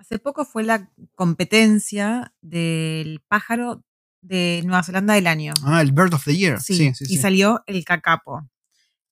Hace 0.00 0.18
poco 0.18 0.46
fue 0.46 0.64
la 0.64 0.90
competencia 1.14 2.32
del 2.40 3.20
pájaro 3.28 3.84
de 4.22 4.62
Nueva 4.64 4.82
Zelanda 4.82 5.12
del 5.12 5.26
año. 5.26 5.52
Ah, 5.62 5.82
el 5.82 5.92
Bird 5.92 6.14
of 6.14 6.24
the 6.24 6.34
Year. 6.34 6.58
Sí, 6.58 6.74
sí, 6.94 7.04
sí. 7.04 7.14
Y 7.14 7.18
salió 7.18 7.62
el 7.66 7.84
cacapo. 7.84 8.48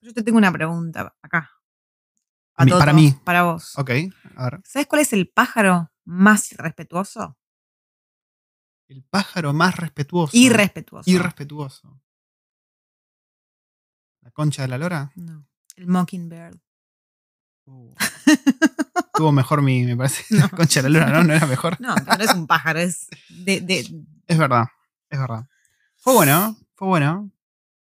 Yo 0.00 0.14
te 0.14 0.22
tengo 0.22 0.38
una 0.38 0.50
pregunta 0.50 1.14
acá. 1.20 1.50
A 2.54 2.64
mí- 2.64 2.70
para 2.72 2.94
mí. 2.94 3.12
Para 3.22 3.42
vos. 3.42 3.78
Ok, 3.78 3.90
a 4.36 4.44
ver. 4.44 4.60
¿Sabes 4.64 4.86
cuál 4.88 5.02
es 5.02 5.12
el 5.12 5.28
pájaro 5.28 5.92
más 6.06 6.50
irrespetuoso? 6.52 7.36
El 8.88 9.04
pájaro 9.04 9.52
más 9.52 9.76
respetuoso. 9.76 10.34
Irrespetuoso. 10.34 11.10
Irrespetuoso. 11.10 12.00
¿La 14.22 14.30
concha 14.30 14.62
de 14.62 14.68
la 14.68 14.78
lora? 14.78 15.12
No. 15.16 15.46
El 15.76 15.86
mockingbird. 15.86 16.58
Uh. 17.66 17.94
Estuvo 19.18 19.32
mejor 19.32 19.62
mi, 19.62 19.82
me 19.82 19.96
parece. 19.96 20.22
La 20.36 20.48
concha 20.48 20.80
de 20.80 20.90
la 20.90 21.06
¿no? 21.06 21.24
No 21.24 21.34
era 21.34 21.44
mejor. 21.44 21.76
No, 21.80 21.92
no 21.96 22.24
es 22.24 22.32
un 22.34 22.46
pájaro, 22.46 22.78
es 22.78 23.08
de, 23.28 23.60
de- 23.60 24.04
Es 24.28 24.38
verdad, 24.38 24.66
es 25.10 25.18
verdad. 25.18 25.44
Fue 25.96 26.14
bueno, 26.14 26.56
fue 26.76 26.86
bueno. 26.86 27.28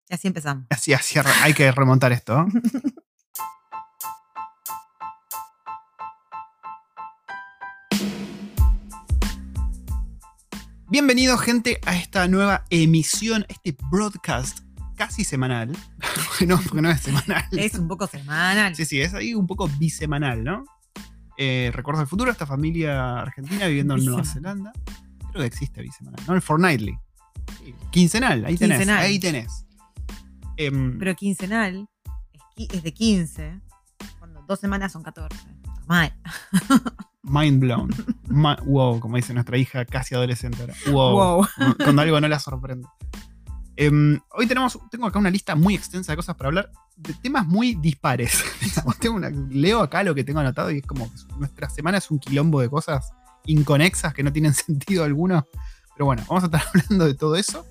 y 0.09 0.15
así 0.15 0.27
empezamos. 0.27 0.67
Así, 0.71 0.93
así 0.93 1.21
hay 1.45 1.55
que 1.55 1.71
remontar 1.71 2.11
esto. 2.11 2.49
Bienvenido, 10.89 11.39
gente, 11.39 11.79
a 11.87 11.95
esta 11.95 12.27
nueva 12.27 12.65
emisión, 12.71 13.47
este 13.49 13.77
broadcast 13.89 14.63
casi 14.97 15.23
semanal. 15.23 15.71
No, 16.47 16.59
porque 16.59 16.81
no 16.81 16.91
es 16.91 17.03
semanal. 17.03 17.45
Es 17.53 17.75
un 17.75 17.87
poco 17.87 18.07
semanal. 18.07 18.75
Sí, 18.75 18.87
sí, 18.87 18.99
es 19.01 19.13
ahí 19.15 19.35
un 19.35 19.47
poco 19.47 19.69
bisemanal, 19.79 20.43
¿no? 20.43 20.65
Eh, 21.43 21.71
Recuerdos 21.73 22.01
del 22.01 22.07
futuro, 22.07 22.31
esta 22.31 22.45
familia 22.45 23.19
argentina 23.21 23.67
viviendo 23.67 23.95
en 23.97 24.05
Nueva. 24.05 24.25
Zelanda. 24.27 24.73
Creo 25.31 25.41
que 25.41 25.47
existe 25.47 25.81
bisemanal, 25.81 26.21
¿no? 26.27 26.35
El 26.35 26.43
fortnightly. 26.43 26.99
Sí, 27.65 27.75
Quincenal, 27.91 28.45
ahí 28.45 28.59
tenés. 28.59 28.87
Ahí 28.87 29.19
tenés. 29.19 29.65
Em, 30.59 30.99
Pero 30.99 31.15
quincenal 31.17 31.89
es, 32.57 32.83
de 32.83 32.93
15, 32.93 33.59
cuando 34.19 34.43
dos 34.43 34.61
semanas 34.61 34.93
son 34.93 35.03
14. 35.03 35.35
Normal. 35.79 36.13
mind 37.23 37.59
blown. 37.61 37.91
Ma- 38.29 38.59
wow, 38.67 39.01
como 39.01 39.17
dice 39.17 39.33
nuestra 39.33 39.57
hija 39.57 39.87
casi 39.87 40.15
adolescente 40.15 40.61
ahora. 40.61 40.75
Wow. 40.93 41.13
Wow. 41.15 41.47
Cuando 41.83 42.03
algo 42.03 42.21
no 42.21 42.29
la 42.29 42.39
sorprende. 42.39 42.87
Em, 43.83 44.21
hoy 44.33 44.47
tenemos, 44.47 44.79
tengo 44.91 45.07
acá 45.07 45.19
una 45.19 45.31
lista 45.31 45.57
muy 45.57 45.75
extensa 45.75 46.13
de 46.13 46.17
cosas 46.17 46.37
para 46.37 46.49
hablar, 46.49 46.71
de 46.99 47.15
temas 47.15 47.47
muy 47.47 47.77
dispares. 47.77 48.45
Leo 49.49 49.81
acá 49.81 50.03
lo 50.03 50.15
que 50.15 50.23
tengo 50.23 50.41
anotado 50.41 50.71
y 50.71 50.81
es 50.81 50.87
como 50.87 51.11
que 51.11 51.35
nuestra 51.39 51.71
semana 51.71 51.97
es 51.97 52.11
un 52.11 52.19
quilombo 52.19 52.61
de 52.61 52.69
cosas 52.69 53.15
inconexas 53.47 54.13
que 54.13 54.23
no 54.23 54.35
tienen 54.35 54.53
sentido 54.67 55.03
alguno. 55.03 55.47
Pero 55.95 56.05
bueno, 56.05 56.23
vamos 56.29 56.45
a 56.45 56.47
estar 56.49 56.63
hablando 56.75 57.07
de 57.07 57.15
todo 57.15 57.37
eso. 57.37 57.65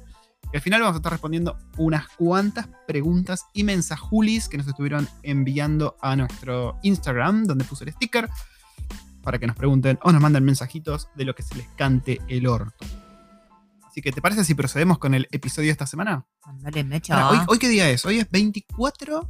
Y 0.51 0.55
al 0.55 0.63
final 0.63 0.81
vamos 0.81 0.95
a 0.95 0.97
estar 0.97 1.11
respondiendo 1.11 1.59
unas 1.77 2.07
cuantas 2.07 2.67
preguntas 2.87 3.45
y 3.53 3.63
mensajulis 3.63 4.49
que 4.49 4.57
nos 4.57 4.67
estuvieron 4.67 5.07
enviando 5.21 5.95
a 6.01 6.15
nuestro 6.15 6.79
Instagram, 6.81 7.43
donde 7.43 7.65
puse 7.65 7.83
el 7.83 7.93
sticker, 7.93 8.27
para 9.21 9.37
que 9.37 9.45
nos 9.45 9.55
pregunten 9.55 9.99
o 10.01 10.11
nos 10.11 10.19
manden 10.23 10.43
mensajitos 10.43 11.07
de 11.13 11.25
lo 11.25 11.35
que 11.35 11.43
se 11.43 11.53
les 11.53 11.67
cante 11.77 12.19
el 12.27 12.47
orto. 12.47 12.87
Así 13.89 14.03
que, 14.03 14.11
¿te 14.11 14.21
parece 14.21 14.45
si 14.45 14.53
procedemos 14.53 14.99
con 14.99 15.15
el 15.15 15.27
episodio 15.31 15.65
de 15.65 15.71
esta 15.71 15.87
semana? 15.87 16.23
Dale, 16.59 16.83
mecha. 16.83 17.19
Ahora, 17.19 17.39
hoy, 17.39 17.45
hoy 17.47 17.57
qué 17.57 17.67
día 17.67 17.89
es? 17.89 18.05
Hoy 18.05 18.19
es 18.19 18.29
24. 18.29 19.27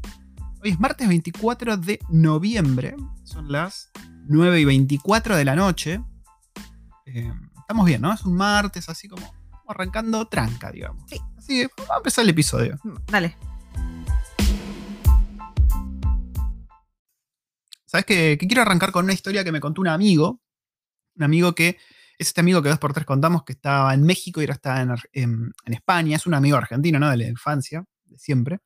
Hoy 0.61 0.69
es 0.69 0.77
martes 0.81 1.07
24 1.07 1.77
de 1.77 1.97
noviembre. 2.09 2.93
Son 3.23 3.49
las 3.49 3.89
9 4.27 4.59
y 4.59 4.65
24 4.65 5.37
de 5.37 5.45
la 5.45 5.55
noche. 5.55 6.01
Eh, 7.05 7.31
estamos 7.57 7.85
bien, 7.85 8.01
¿no? 8.01 8.13
Es 8.13 8.25
un 8.25 8.35
martes 8.35 8.89
así 8.89 9.07
como 9.07 9.33
arrancando 9.65 10.27
tranca, 10.27 10.73
digamos. 10.73 11.05
Sí. 11.09 11.21
Así 11.37 11.61
que 11.61 11.69
vamos 11.77 11.91
a 11.91 11.97
empezar 11.97 12.23
el 12.25 12.29
episodio. 12.31 12.77
Dale. 13.07 13.37
¿Sabes 17.85 18.05
qué? 18.05 18.37
Que 18.37 18.45
quiero 18.45 18.63
arrancar 18.63 18.91
con 18.91 19.05
una 19.05 19.13
historia 19.13 19.45
que 19.45 19.53
me 19.53 19.61
contó 19.61 19.79
un 19.79 19.87
amigo. 19.87 20.41
Un 21.15 21.23
amigo 21.23 21.55
que 21.55 21.77
es 22.19 22.27
este 22.27 22.41
amigo 22.41 22.61
que 22.61 22.69
dos 22.69 22.77
por 22.79 22.93
tres 22.93 23.05
contamos 23.07 23.43
que 23.43 23.53
estaba 23.53 23.93
en 23.93 24.03
México 24.03 24.39
y 24.41 24.43
ahora 24.43 24.53
está 24.55 24.81
en, 24.81 24.91
en- 25.13 25.51
en 25.65 25.73
España. 25.73 26.15
Es 26.17 26.27
un 26.27 26.33
amigo 26.35 26.57
argentino, 26.57 26.99
¿no? 26.99 27.09
De 27.09 27.17
la 27.17 27.27
infancia, 27.27 27.83
de 28.05 28.17
siempre. 28.19 28.59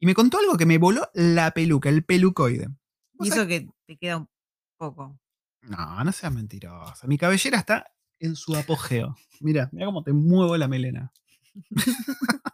Y 0.00 0.06
me 0.06 0.14
contó 0.14 0.38
algo 0.38 0.56
que 0.56 0.66
me 0.66 0.78
voló 0.78 1.08
la 1.14 1.50
peluca, 1.52 1.88
el 1.88 2.04
pelucoide. 2.04 2.68
¿Vos 3.12 3.28
Y 3.28 3.30
eso 3.30 3.46
que 3.46 3.68
te 3.86 3.96
queda 3.96 4.16
un 4.16 4.28
poco. 4.76 5.18
No, 5.62 6.02
no 6.04 6.12
seas 6.12 6.32
mentirosa. 6.32 7.06
Mi 7.06 7.18
cabellera 7.18 7.58
está 7.58 7.86
en 8.20 8.34
su 8.36 8.56
apogeo. 8.56 9.16
Mira, 9.40 9.68
mira 9.72 9.86
cómo 9.86 10.02
te 10.02 10.12
muevo 10.12 10.56
la 10.56 10.66
melena. 10.68 11.12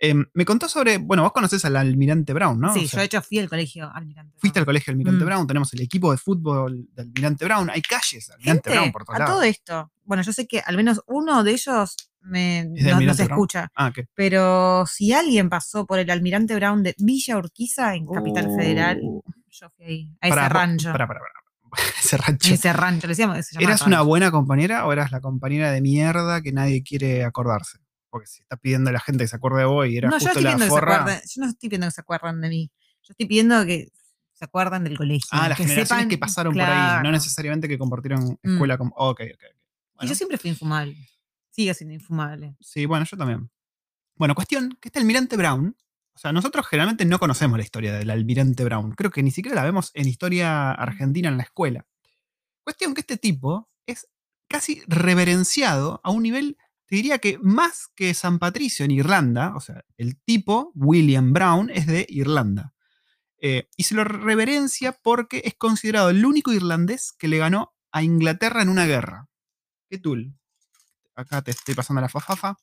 Em, 0.00 0.24
me 0.34 0.44
contó 0.44 0.68
sobre. 0.68 0.98
Bueno, 0.98 1.24
vos 1.24 1.32
conocés 1.32 1.64
al 1.64 1.74
almirante 1.76 2.32
Brown, 2.32 2.60
¿no? 2.60 2.72
sí, 2.72 2.84
O 2.84 2.88
sea, 2.88 2.98
yo 2.98 3.00
de 3.00 3.04
hecho 3.06 3.22
fui 3.22 3.38
al 3.38 3.48
colegio 3.48 3.90
almirante. 3.92 4.34
Fuiste 4.38 4.60
al 4.60 4.64
colegio 4.64 4.92
Almirante 4.92 5.24
Mm. 5.24 5.26
Brown, 5.26 5.46
tenemos 5.46 5.72
el 5.74 5.80
equipo 5.80 6.12
de 6.12 6.18
fútbol 6.18 6.86
de 6.94 7.02
Almirante 7.02 7.44
Brown, 7.44 7.68
hay 7.70 7.82
calles 7.82 8.26
de 8.28 8.34
Almirante 8.34 8.70
Gente, 8.70 8.78
Brown 8.78 8.92
por 8.92 9.04
todos 9.04 9.16
a 9.16 9.18
lados. 9.18 9.34
todo 9.34 9.42
esto. 9.42 9.92
Bueno, 10.04 10.22
yo 10.22 10.32
sé 10.32 10.46
que 10.46 10.60
al 10.60 10.76
menos 10.76 11.02
uno 11.08 11.42
de 11.42 11.50
ellos 11.50 11.96
me, 12.20 12.64
de 12.68 12.90
no, 12.92 13.00
no 13.00 13.14
se 13.14 13.24
Brown? 13.24 13.38
escucha. 13.38 13.68
Ah, 13.74 13.90
¿qué? 13.92 14.06
Pero 14.14 14.84
si 14.86 15.12
alguien 15.12 15.48
pasó 15.48 15.84
por 15.86 15.98
el 15.98 16.08
almirante 16.10 16.54
Brown 16.54 16.82
de 16.84 16.94
Villa 16.98 17.36
Urquiza 17.36 17.94
en 17.96 18.06
Capital 18.06 18.54
Federal, 18.56 19.00
Uh, 19.02 19.20
yo 19.50 19.68
fui 19.70 19.84
ahí, 19.84 20.16
a 20.20 20.28
ese 20.28 20.48
rancho. 20.48 20.92
pará, 20.92 21.08
pará. 21.08 21.20
Ese 22.00 22.16
rancho. 22.16 22.54
Ese 22.54 22.72
rancho, 22.72 23.06
le 23.06 23.10
decíamos. 23.10 23.46
¿Eras 23.58 23.82
una 23.82 24.00
buena 24.02 24.30
compañera 24.30 24.86
o 24.86 24.92
eras 24.92 25.10
la 25.12 25.20
compañera 25.20 25.70
de 25.70 25.82
mierda 25.82 26.40
que 26.40 26.50
nadie 26.52 26.82
quiere 26.82 27.24
acordarse? 27.24 27.78
Porque 28.18 28.26
si 28.28 28.42
estás 28.42 28.58
pidiendo 28.60 28.90
a 28.90 28.92
la 28.92 29.00
gente 29.00 29.24
que 29.24 29.28
se 29.28 29.36
acuerde 29.36 29.60
de 29.60 29.64
vos 29.66 29.86
y 29.88 29.96
era 29.96 30.08
No, 30.08 30.14
yo 30.14 30.18
justo 30.18 30.28
estoy 30.30 30.42
la 30.44 30.50
pidiendo 30.50 30.64
que 30.64 30.68
se 30.68 30.80
forra. 30.80 30.96
acuerden. 31.00 31.20
Yo 31.34 31.40
no 31.42 31.48
estoy 31.48 31.68
pidiendo 31.68 31.86
que 31.86 31.90
se 31.92 32.00
acuerden 32.00 32.40
de 32.40 32.48
mí. 32.48 32.70
Yo 33.02 33.12
estoy 33.12 33.26
pidiendo 33.26 33.64
que 33.66 33.88
se 34.32 34.44
acuerden 34.44 34.84
del 34.84 34.96
colegio. 34.96 35.28
Ah, 35.32 35.48
las 35.48 35.56
que 35.58 35.64
generaciones 35.64 36.04
sepan- 36.04 36.08
que 36.10 36.18
pasaron 36.18 36.52
por 36.52 36.62
ahí, 36.62 37.02
no 37.02 37.10
necesariamente 37.10 37.66
que 37.68 37.78
compartieron 37.78 38.38
Mm. 38.42 38.52
escuela 38.52 38.78
como. 38.78 38.94
Ok, 38.96 39.20
ok, 39.20 39.30
ok. 39.34 39.42
Y 39.42 39.96
Bueno. 39.96 40.08
yo 40.10 40.14
siempre 40.14 40.38
fui 40.38 40.50
infumable. 40.50 40.96
Sigue 41.50 41.74
siendo 41.74 41.94
infumable. 41.94 42.54
Sí, 42.60 42.86
bueno, 42.86 43.04
yo 43.04 43.16
también. 43.16 43.50
Bueno, 44.14 44.34
cuestión, 44.34 44.76
que 44.80 44.88
este 44.88 44.98
almirante 45.00 45.36
Brown, 45.36 45.76
o 46.14 46.18
sea, 46.18 46.32
nosotros 46.32 46.66
generalmente 46.68 47.04
no 47.04 47.18
conocemos 47.18 47.56
la 47.58 47.64
historia 47.64 47.92
del 47.94 48.10
almirante 48.10 48.64
Brown. 48.64 48.92
Creo 48.92 49.10
que 49.10 49.22
ni 49.22 49.30
siquiera 49.32 49.56
la 49.56 49.64
vemos 49.64 49.90
en 49.94 50.06
historia 50.08 50.70
argentina 50.72 51.28
en 51.28 51.36
la 51.36 51.44
escuela. 51.44 51.86
Cuestión 52.64 52.94
que 52.94 53.00
este 53.00 53.16
tipo 53.16 53.68
es 53.86 54.08
casi 54.48 54.82
reverenciado 54.86 56.00
a 56.04 56.10
un 56.10 56.22
nivel, 56.22 56.56
te 56.88 56.96
diría 56.96 57.18
que 57.18 57.38
más 57.42 57.88
que 57.94 58.14
San 58.14 58.38
Patricio 58.38 58.84
en 58.84 58.90
Irlanda, 58.90 59.54
o 59.54 59.60
sea, 59.60 59.84
el 59.98 60.18
tipo, 60.22 60.72
William 60.74 61.34
Brown, 61.34 61.68
es 61.70 61.86
de 61.86 62.06
Irlanda. 62.08 62.72
Eh, 63.40 63.68
y 63.76 63.84
se 63.84 63.94
lo 63.94 64.04
reverencia 64.04 64.92
porque 65.02 65.42
es 65.44 65.54
considerado 65.54 66.08
el 66.08 66.24
único 66.24 66.52
irlandés 66.52 67.12
que 67.12 67.28
le 67.28 67.36
ganó 67.36 67.74
a 67.92 68.02
Inglaterra 68.02 68.62
en 68.62 68.70
una 68.70 68.86
guerra. 68.86 69.28
¿Qué 69.90 69.98
tul? 69.98 70.34
Acá 71.14 71.42
te 71.42 71.50
estoy 71.50 71.74
pasando 71.74 72.00
la 72.00 72.08
fafafa. 72.08 72.56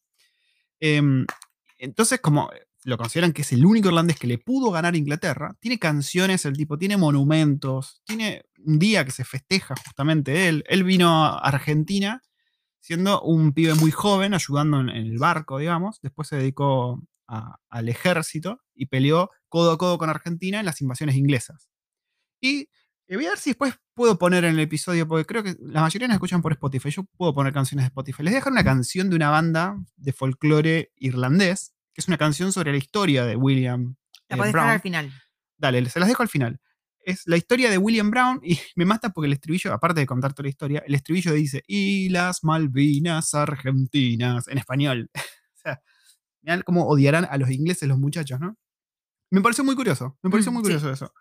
Em, 0.80 1.28
entonces, 1.78 2.20
como 2.20 2.50
lo 2.84 2.98
consideran 2.98 3.32
que 3.32 3.44
es 3.44 3.54
el 3.54 3.64
único 3.64 3.90
irlandés 3.90 4.18
que 4.18 4.28
le 4.28 4.40
pudo 4.40 4.72
ganar 4.72 4.96
a 4.96 4.98
Inglaterra, 4.98 5.56
tiene 5.60 5.78
canciones 5.78 6.46
el 6.46 6.58
tipo, 6.58 6.80
tiene 6.80 6.98
monumentos, 6.98 8.02
tiene 8.06 8.44
un 8.58 8.80
día 8.80 9.06
que 9.06 9.12
se 9.12 9.24
festeja 9.24 9.76
justamente 9.86 10.48
él. 10.48 10.64
Él 10.68 10.84
vino 10.84 11.26
a 11.26 11.38
Argentina 11.38 12.24
siendo 12.86 13.20
un 13.22 13.52
pibe 13.52 13.74
muy 13.74 13.90
joven, 13.90 14.36
ayudando 14.36 14.80
en, 14.80 14.90
en 14.90 15.08
el 15.08 15.18
barco, 15.18 15.58
digamos. 15.58 16.00
Después 16.02 16.28
se 16.28 16.36
dedicó 16.38 17.02
a- 17.28 17.58
al 17.70 17.90
ejército 17.90 18.62
y 18.76 18.86
peleó 18.86 19.32
codo 19.50 19.72
a 19.72 19.78
codo 19.80 19.98
con 19.98 20.10
Argentina 20.12 20.60
en 20.60 20.66
las 20.68 20.82
invasiones 20.82 21.16
inglesas. 21.16 21.68
Y 22.40 22.70
eh, 23.08 23.16
voy 23.16 23.26
a 23.26 23.30
ver 23.30 23.40
si 23.40 23.50
después 23.52 23.74
puedo 23.96 24.20
poner 24.20 24.44
en 24.46 24.54
el 24.54 24.60
episodio, 24.60 25.08
porque 25.08 25.26
creo 25.26 25.42
que 25.44 25.56
la 25.60 25.82
mayoría 25.82 26.08
nos 26.08 26.16
escuchan 26.16 26.44
por 26.44 26.52
Spotify. 26.52 26.92
Yo 26.92 27.04
puedo 27.18 27.34
poner 27.34 27.54
canciones 27.54 27.86
de 27.86 27.88
Spotify. 27.88 28.22
Les 28.24 28.32
voy 28.34 28.36
a 28.36 28.40
dejar 28.42 28.52
una 28.54 28.64
canción 28.64 29.10
de 29.10 29.16
una 29.16 29.30
banda 29.32 29.78
de 29.96 30.14
folclore 30.14 30.92
irlandés, 30.98 31.74
que 31.94 32.02
es 32.02 32.08
una 32.08 32.18
canción 32.20 32.52
sobre 32.52 32.72
la 32.72 32.78
historia 32.78 33.26
de 33.26 33.36
William 33.36 33.96
La 34.30 34.36
eh, 34.36 34.38
podés 34.38 34.52
Brown. 34.54 34.66
dejar 34.66 34.76
al 34.76 34.82
final. 34.82 35.12
Dale, 35.58 35.90
se 35.90 36.00
las 36.00 36.08
dejo 36.10 36.22
al 36.22 36.30
final. 36.30 36.60
Es 37.08 37.28
la 37.28 37.38
historia 37.38 37.70
de 37.70 37.78
William 37.78 38.10
Brown 38.10 38.40
y 38.44 38.60
me 38.76 38.84
mata 38.86 39.12
porque 39.12 39.28
el 39.28 39.34
estribillo, 39.34 39.72
aparte 39.74 40.00
de 40.02 40.06
contar 40.08 40.34
toda 40.34 40.46
la 40.46 40.50
historia, 40.50 40.84
el 40.88 40.96
estribillo 40.96 41.34
dice, 41.34 41.64
y 41.68 42.10
las 42.10 42.44
Malvinas 42.44 43.34
Argentinas, 43.36 44.48
en 44.48 44.58
español. 44.58 45.10
o 45.16 45.58
sea, 45.58 45.82
mirá 46.42 46.62
cómo 46.64 46.88
odiarán 46.88 47.26
a 47.30 47.38
los 47.38 47.50
ingleses 47.52 47.88
los 47.88 48.00
muchachos, 48.00 48.40
¿no? 48.40 48.58
Me 49.32 49.42
pareció 49.42 49.64
muy 49.64 49.76
curioso, 49.76 50.18
me 50.24 50.30
pareció 50.32 50.52
Mm, 50.52 50.56
muy 50.56 50.62
sí. 50.64 50.66
curioso 50.66 50.92
eso. 50.92 51.14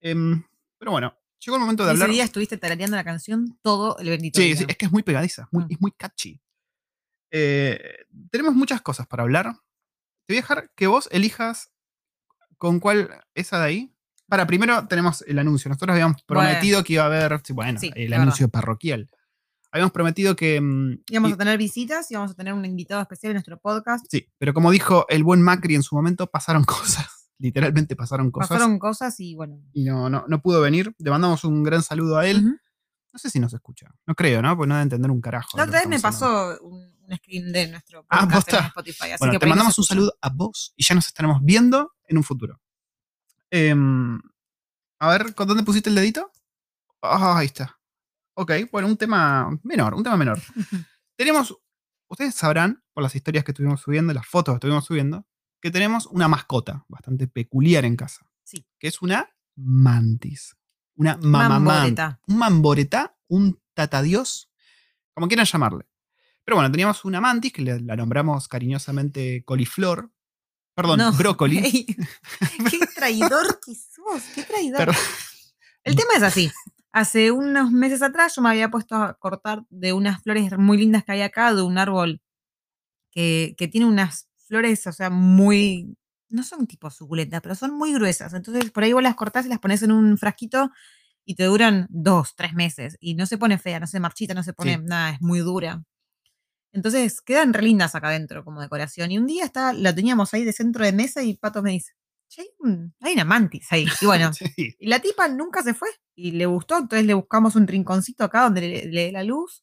Em, 0.00 0.42
pero 0.78 0.90
bueno, 0.90 1.16
llegó 1.38 1.56
el 1.56 1.60
momento 1.62 1.84
de 1.84 1.90
hablar... 1.92 2.08
ese 2.08 2.14
día 2.14 2.24
estuviste 2.24 2.58
tarareando 2.58 2.96
la 2.96 3.04
canción 3.04 3.58
todo 3.62 3.96
el 3.98 4.08
bendito 4.10 4.38
Sí, 4.40 4.48
día. 4.48 4.56
sí, 4.56 4.64
es 4.68 4.76
que 4.76 4.86
es 4.86 4.92
muy 4.92 5.02
pegadiza, 5.02 5.48
muy- 5.50 5.64
Mm. 5.64 5.68
es 5.70 5.80
muy 5.80 5.92
catchy. 5.92 6.40
Eh, 7.30 8.04
tenemos 8.30 8.54
muchas 8.54 8.82
cosas 8.82 9.06
para 9.06 9.22
hablar. 9.22 9.54
Te 10.26 10.34
voy 10.34 10.38
a 10.38 10.42
dejar 10.42 10.70
que 10.74 10.86
vos 10.86 11.08
elijas 11.10 11.70
con 12.58 12.80
cuál, 12.80 13.24
esa 13.34 13.58
de 13.60 13.64
ahí, 13.64 13.94
Para, 14.28 14.46
primero 14.46 14.86
tenemos 14.88 15.22
el 15.26 15.38
anuncio. 15.38 15.68
Nosotros 15.68 15.92
habíamos 15.94 16.22
prometido 16.22 16.82
que 16.84 16.94
iba 16.94 17.02
a 17.02 17.06
haber, 17.06 17.40
bueno, 17.50 17.78
Sí, 17.78 17.90
el 17.94 18.12
anuncio 18.14 18.48
parroquial. 18.48 19.10
Habíamos 19.70 19.92
prometido 19.92 20.36
que... 20.36 20.60
mm, 20.60 21.02
Íbamos 21.10 21.30
y- 21.30 21.32
a 21.34 21.36
tener 21.36 21.58
visitas, 21.58 22.10
íbamos 22.10 22.30
a 22.32 22.34
tener 22.34 22.52
un 22.52 22.64
invitado 22.64 23.00
especial 23.00 23.30
en 23.30 23.34
nuestro 23.36 23.58
podcast. 23.58 24.04
sí, 24.10 24.28
pero 24.38 24.52
como 24.52 24.70
dijo 24.70 25.06
el 25.08 25.24
buen 25.24 25.40
Macri 25.42 25.74
en 25.74 25.82
su 25.82 25.94
momento, 25.94 26.26
pasaron 26.26 26.64
cosas. 26.64 27.30
Literalmente 27.38 27.96
pasaron 27.96 28.30
cosas. 28.30 28.50
Pasaron 28.50 28.78
cosas 28.78 29.18
y 29.18 29.34
bueno. 29.34 29.58
Y 29.72 29.84
no, 29.84 30.08
no, 30.08 30.24
no 30.28 30.40
pudo 30.42 30.60
venir. 30.60 30.94
Le 30.98 31.10
mandamos 31.10 31.42
un 31.44 31.62
gran 31.62 31.82
saludo 31.82 32.18
a 32.18 32.26
él. 32.26 32.42
No 33.12 33.18
sé 33.18 33.28
si 33.30 33.40
nos 33.40 33.52
escucha. 33.52 33.92
No 34.06 34.14
creo, 34.14 34.40
¿no? 34.42 34.56
Porque 34.56 34.68
no 34.68 34.74
debe 34.74 34.84
entender 34.84 35.10
un 35.10 35.20
carajo. 35.20 35.56
La 35.58 35.64
otra 35.64 35.80
vez 35.80 35.88
me 35.88 35.98
pasó 36.00 36.56
un, 36.62 36.94
un 37.02 37.16
screen 37.16 37.50
de 37.52 37.68
nuestro 37.68 38.06
Ah, 38.08 38.20
podcast 38.20 38.48
en 38.48 38.52
¿posta? 38.54 38.66
Spotify. 38.68 39.04
Así 39.10 39.16
Bueno, 39.18 39.32
que 39.32 39.38
te 39.40 39.46
mandamos 39.46 39.76
un 39.78 39.84
saludo 39.84 40.14
a 40.20 40.28
vos 40.30 40.72
y 40.76 40.84
ya 40.84 40.94
nos 40.94 41.06
estaremos 41.08 41.40
viendo 41.42 41.92
en 42.06 42.16
un 42.18 42.24
futuro. 42.24 42.60
Em, 43.54 44.18
a 44.98 45.10
ver, 45.10 45.34
¿con 45.34 45.46
dónde 45.46 45.62
pusiste 45.62 45.90
el 45.90 45.94
dedito? 45.94 46.32
Ah, 47.02 47.36
ahí 47.36 47.46
está. 47.46 47.78
Ok, 48.34 48.52
bueno, 48.70 48.88
un 48.88 48.96
tema 48.96 49.60
menor, 49.62 49.92
un 49.92 50.02
tema 50.02 50.16
menor. 50.16 50.40
tenemos, 51.18 51.54
ustedes 52.08 52.34
sabrán, 52.34 52.82
por 52.94 53.02
las 53.02 53.14
historias 53.14 53.44
que 53.44 53.50
estuvimos 53.50 53.82
subiendo, 53.82 54.14
las 54.14 54.26
fotos 54.26 54.54
que 54.54 54.56
estuvimos 54.56 54.86
subiendo, 54.86 55.26
que 55.60 55.70
tenemos 55.70 56.06
una 56.06 56.28
mascota 56.28 56.86
bastante 56.88 57.28
peculiar 57.28 57.84
en 57.84 57.96
casa. 57.96 58.26
Sí. 58.42 58.66
Que 58.78 58.88
es 58.88 59.02
una 59.02 59.28
mantis. 59.54 60.56
Una 60.94 61.18
mamamán. 61.18 61.62
Mamboreta. 61.62 62.20
Un 62.26 62.38
mamboretá, 62.38 63.16
un 63.28 63.60
tatadios, 63.74 64.50
como 65.12 65.28
quieran 65.28 65.46
llamarle. 65.46 65.86
Pero 66.44 66.56
bueno, 66.56 66.70
teníamos 66.70 67.04
una 67.04 67.20
mantis 67.20 67.52
que 67.52 67.62
la 67.62 67.96
nombramos 67.96 68.48
cariñosamente 68.48 69.44
coliflor. 69.44 70.10
Perdón, 70.74 70.98
No. 70.98 71.12
brócoli. 71.12 71.58
Qué 72.70 72.78
traidor 72.94 73.60
que 73.64 73.74
sos, 73.74 74.22
qué 74.34 74.42
traidor. 74.44 74.78
Perdón. 74.78 74.96
El 75.84 75.96
tema 75.96 76.10
es 76.16 76.22
así. 76.22 76.50
Hace 76.92 77.30
unos 77.30 77.70
meses 77.70 78.02
atrás 78.02 78.34
yo 78.36 78.42
me 78.42 78.50
había 78.50 78.70
puesto 78.70 78.94
a 78.96 79.14
cortar 79.18 79.64
de 79.70 79.92
unas 79.92 80.22
flores 80.22 80.56
muy 80.58 80.76
lindas 80.78 81.04
que 81.04 81.12
hay 81.12 81.22
acá, 81.22 81.54
de 81.54 81.62
un 81.62 81.78
árbol 81.78 82.20
que, 83.10 83.54
que 83.58 83.68
tiene 83.68 83.86
unas 83.86 84.28
flores, 84.46 84.86
o 84.86 84.92
sea, 84.92 85.10
muy. 85.10 85.96
No 86.28 86.42
son 86.42 86.66
tipo 86.66 86.90
suculentas, 86.90 87.40
pero 87.42 87.54
son 87.54 87.74
muy 87.74 87.92
gruesas. 87.92 88.32
Entonces, 88.32 88.70
por 88.70 88.84
ahí 88.84 88.92
vos 88.92 89.02
las 89.02 89.14
cortás 89.16 89.44
y 89.46 89.48
las 89.50 89.58
pones 89.58 89.82
en 89.82 89.92
un 89.92 90.16
frasquito 90.16 90.70
y 91.26 91.34
te 91.34 91.44
duran 91.44 91.86
dos, 91.90 92.34
tres 92.36 92.54
meses. 92.54 92.96
Y 93.00 93.14
no 93.14 93.26
se 93.26 93.36
pone 93.38 93.58
fea, 93.58 93.80
no 93.80 93.86
se 93.86 94.00
marchita, 94.00 94.32
no 94.34 94.42
se 94.42 94.52
pone 94.54 94.76
Sí. 94.76 94.80
nada, 94.84 95.10
es 95.10 95.20
muy 95.20 95.40
dura. 95.40 95.82
Entonces 96.72 97.20
quedan 97.20 97.52
re 97.52 97.62
lindas 97.62 97.94
acá 97.94 98.08
adentro 98.08 98.44
como 98.44 98.60
decoración. 98.60 99.10
Y 99.12 99.18
un 99.18 99.26
día 99.26 99.44
está, 99.44 99.72
la 99.72 99.94
teníamos 99.94 100.32
ahí 100.34 100.44
de 100.44 100.52
centro 100.52 100.84
de 100.84 100.92
mesa 100.92 101.22
y 101.22 101.36
Pato 101.36 101.62
me 101.62 101.70
dice, 101.72 101.92
che, 102.28 102.42
hay, 102.42 102.48
un- 102.60 102.94
hay 103.00 103.12
una 103.14 103.24
mantis 103.24 103.66
ahí. 103.70 103.86
Y 104.00 104.06
bueno, 104.06 104.32
Sí. 104.32 104.74
y 104.78 104.86
la 104.86 105.00
tipa 105.00 105.28
nunca 105.28 105.62
se 105.62 105.74
fue 105.74 105.88
y 106.14 106.32
le 106.32 106.46
gustó, 106.46 106.78
entonces 106.78 107.06
le 107.06 107.14
buscamos 107.14 107.56
un 107.56 107.66
rinconcito 107.66 108.24
acá 108.24 108.42
donde 108.44 108.60
le, 108.62 108.84
le 108.86 109.04
dé 109.06 109.12
la 109.12 109.22
luz. 109.22 109.62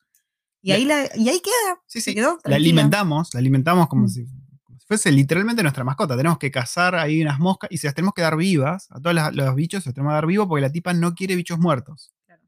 Y 0.61 0.71
ahí, 0.73 0.83
la, 0.85 1.09
y 1.15 1.29
ahí 1.29 1.39
queda. 1.39 1.81
Sí, 1.87 2.01
sí. 2.01 2.13
quedó 2.13 2.37
La 2.43 2.57
alimentamos, 2.57 3.33
la 3.33 3.39
alimentamos 3.39 3.87
como, 3.87 4.03
Mm. 4.05 4.09
si, 4.09 4.25
como 4.63 4.77
si 4.77 4.85
fuese 4.85 5.09
literalmente 5.11 5.63
nuestra 5.63 5.83
mascota. 5.85 6.17
Tenemos 6.17 6.37
que 6.37 6.51
cazar 6.51 6.95
ahí 6.95 7.21
unas 7.21 7.39
moscas 7.39 7.71
y 7.71 7.77
se 7.77 7.87
las 7.87 7.95
tenemos 7.95 8.13
que 8.13 8.21
dar 8.21 8.35
vivas. 8.35 8.87
A 8.91 8.99
todos 8.99 9.15
los 9.33 9.55
bichos 9.55 9.83
se 9.83 9.89
los 9.89 9.95
tenemos 9.95 10.11
que 10.11 10.15
dar 10.15 10.25
vivos 10.27 10.47
porque 10.47 10.61
la 10.61 10.71
tipa 10.71 10.93
no 10.93 11.15
quiere 11.15 11.35
bichos 11.37 11.57
muertos. 11.59 12.11
Claro. 12.25 12.43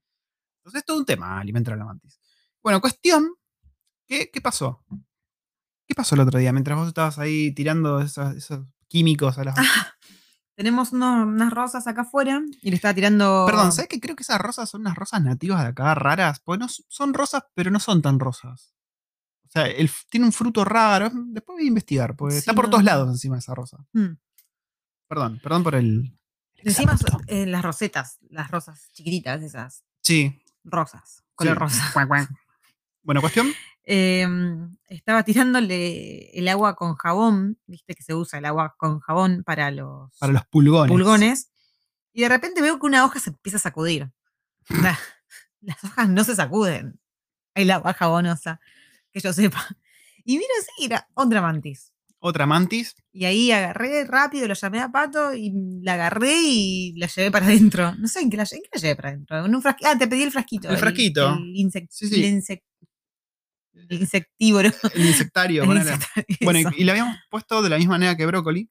Entonces 0.57 0.79
es 0.81 0.85
todo 0.85 0.97
un 0.99 1.05
tema 1.05 1.39
alimentar 1.39 1.73
a 1.73 1.77
la 1.77 1.85
mantis. 1.85 2.19
Bueno, 2.61 2.81
cuestión, 2.81 3.33
¿qué, 4.11 4.29
qué 4.29 4.41
pasó? 4.41 4.83
¿Qué 5.87 5.95
pasó 5.95 6.15
el 6.15 6.21
otro 6.21 6.37
día 6.37 6.51
mientras 6.51 6.77
vos 6.77 6.89
estabas 6.89 7.17
ahí 7.17 7.53
tirando 7.53 8.01
esos, 8.01 8.35
esos 8.35 8.67
químicos 8.89 9.37
a 9.37 9.45
las... 9.45 9.57
Ah, 9.57 9.63
Tenemos 10.55 10.91
unas 10.91 11.51
rosas 11.51 11.87
acá 11.87 12.01
afuera 12.01 12.41
y 12.61 12.69
le 12.69 12.75
estaba 12.75 12.93
tirando. 12.93 13.45
Perdón, 13.47 13.71
¿sabes 13.71 13.87
que 13.87 14.01
creo 14.01 14.15
que 14.15 14.21
esas 14.21 14.39
rosas 14.39 14.69
son 14.69 14.81
unas 14.81 14.95
rosas 14.95 15.23
nativas 15.23 15.61
de 15.63 15.69
acá, 15.69 15.95
raras? 15.95 16.41
Pues 16.41 16.59
no, 16.59 16.67
son 16.67 17.13
rosas, 17.13 17.43
pero 17.55 17.71
no 17.71 17.79
son 17.79 18.01
tan 18.01 18.19
rosas. 18.19 18.75
O 19.45 19.49
sea, 19.49 19.65
el 19.65 19.89
tiene 20.09 20.25
un 20.27 20.33
fruto 20.33 20.63
raro. 20.63 21.09
Después 21.11 21.55
voy 21.55 21.63
a 21.63 21.67
investigar, 21.67 22.15
porque 22.15 22.37
está 22.37 22.53
por 22.53 22.65
no. 22.65 22.71
todos 22.71 22.83
lados 22.83 23.09
encima 23.09 23.39
esa 23.39 23.55
rosa. 23.55 23.77
Mm. 23.93 24.17
Perdón, 25.07 25.39
perdón 25.41 25.63
por 25.63 25.73
el. 25.75 26.19
el 26.57 26.67
Encima 26.67 26.95
eh, 27.27 27.47
las 27.47 27.63
rosetas, 27.63 28.19
las 28.29 28.51
rosas 28.51 28.89
chiquititas, 28.91 29.41
esas 29.41 29.83
Sí. 30.01 30.37
rosas, 30.63 31.23
color 31.33 31.55
sí. 31.55 31.59
rosa. 31.59 32.27
Bueno, 33.03 33.21
cuestión. 33.21 33.47
Em, 33.83 34.77
estaba 34.89 35.23
tirándole 35.23 36.29
el 36.37 36.47
agua 36.47 36.75
con 36.75 36.95
jabón, 36.95 37.57
viste 37.65 37.95
que 37.95 38.03
se 38.03 38.13
usa 38.13 38.39
el 38.39 38.45
agua 38.45 38.75
con 38.77 38.99
jabón 38.99 39.43
para 39.43 39.71
los 39.71 40.15
Para 40.19 40.33
los 40.33 40.45
pulgones. 40.47 40.91
pulgones, 40.91 41.51
y 42.13 42.21
de 42.21 42.29
repente 42.29 42.61
veo 42.61 42.79
que 42.79 42.85
una 42.85 43.03
hoja 43.05 43.19
se 43.19 43.31
empieza 43.31 43.57
a 43.57 43.61
sacudir. 43.61 44.11
La- 44.69 44.99
las 45.61 45.83
hojas 45.83 46.09
no 46.09 46.23
se 46.23 46.35
sacuden. 46.35 46.99
El 47.55 47.71
agua 47.71 47.93
jabonosa, 47.93 48.59
que 49.11 49.19
yo 49.19 49.33
sepa. 49.33 49.65
Y 50.23 50.37
miro 50.37 50.49
así, 50.59 50.85
era 50.85 51.07
otra 51.15 51.41
mantis. 51.41 51.91
Otra 52.19 52.45
mantis. 52.45 52.93
Y 53.11 53.25
ahí 53.25 53.51
agarré 53.51 54.05
rápido, 54.05 54.47
lo 54.47 54.53
llamé 54.53 54.79
a 54.79 54.89
Pato 54.91 55.33
y 55.33 55.51
la 55.81 55.95
agarré 55.95 56.33
y 56.39 56.93
la 56.97 57.07
llevé 57.07 57.31
para 57.31 57.47
adentro. 57.47 57.95
No 57.95 58.07
sé 58.07 58.21
en 58.21 58.29
qué 58.29 58.37
la, 58.37 58.43
en 58.43 58.61
qué 58.61 58.69
la 58.73 58.79
llevé 58.79 58.95
para 58.95 59.09
adentro. 59.09 59.43
En 59.43 59.55
un 59.55 59.61
frasquito. 59.61 59.89
Ah, 59.91 59.97
te 59.97 60.07
pedí 60.07 60.21
el 60.21 60.31
frasquito. 60.31 60.69
El 60.69 60.77
frasquito. 60.77 61.33
El, 61.33 61.55
insect- 61.55 61.87
Sí, 61.89 62.07
sí. 62.07 62.23
el 62.23 62.35
insec- 62.39 62.61
el 62.61 62.70
insectívoro. 63.93 64.69
El 64.93 65.05
insectario. 65.05 65.63
El 65.63 65.77
insectario, 65.77 66.37
Bueno, 66.41 66.71
y, 66.75 66.81
y 66.81 66.83
le 66.83 66.91
habíamos 66.91 67.17
puesto 67.29 67.61
de 67.61 67.69
la 67.69 67.77
misma 67.77 67.93
manera 67.95 68.15
que 68.15 68.25
brócoli. 68.25 68.69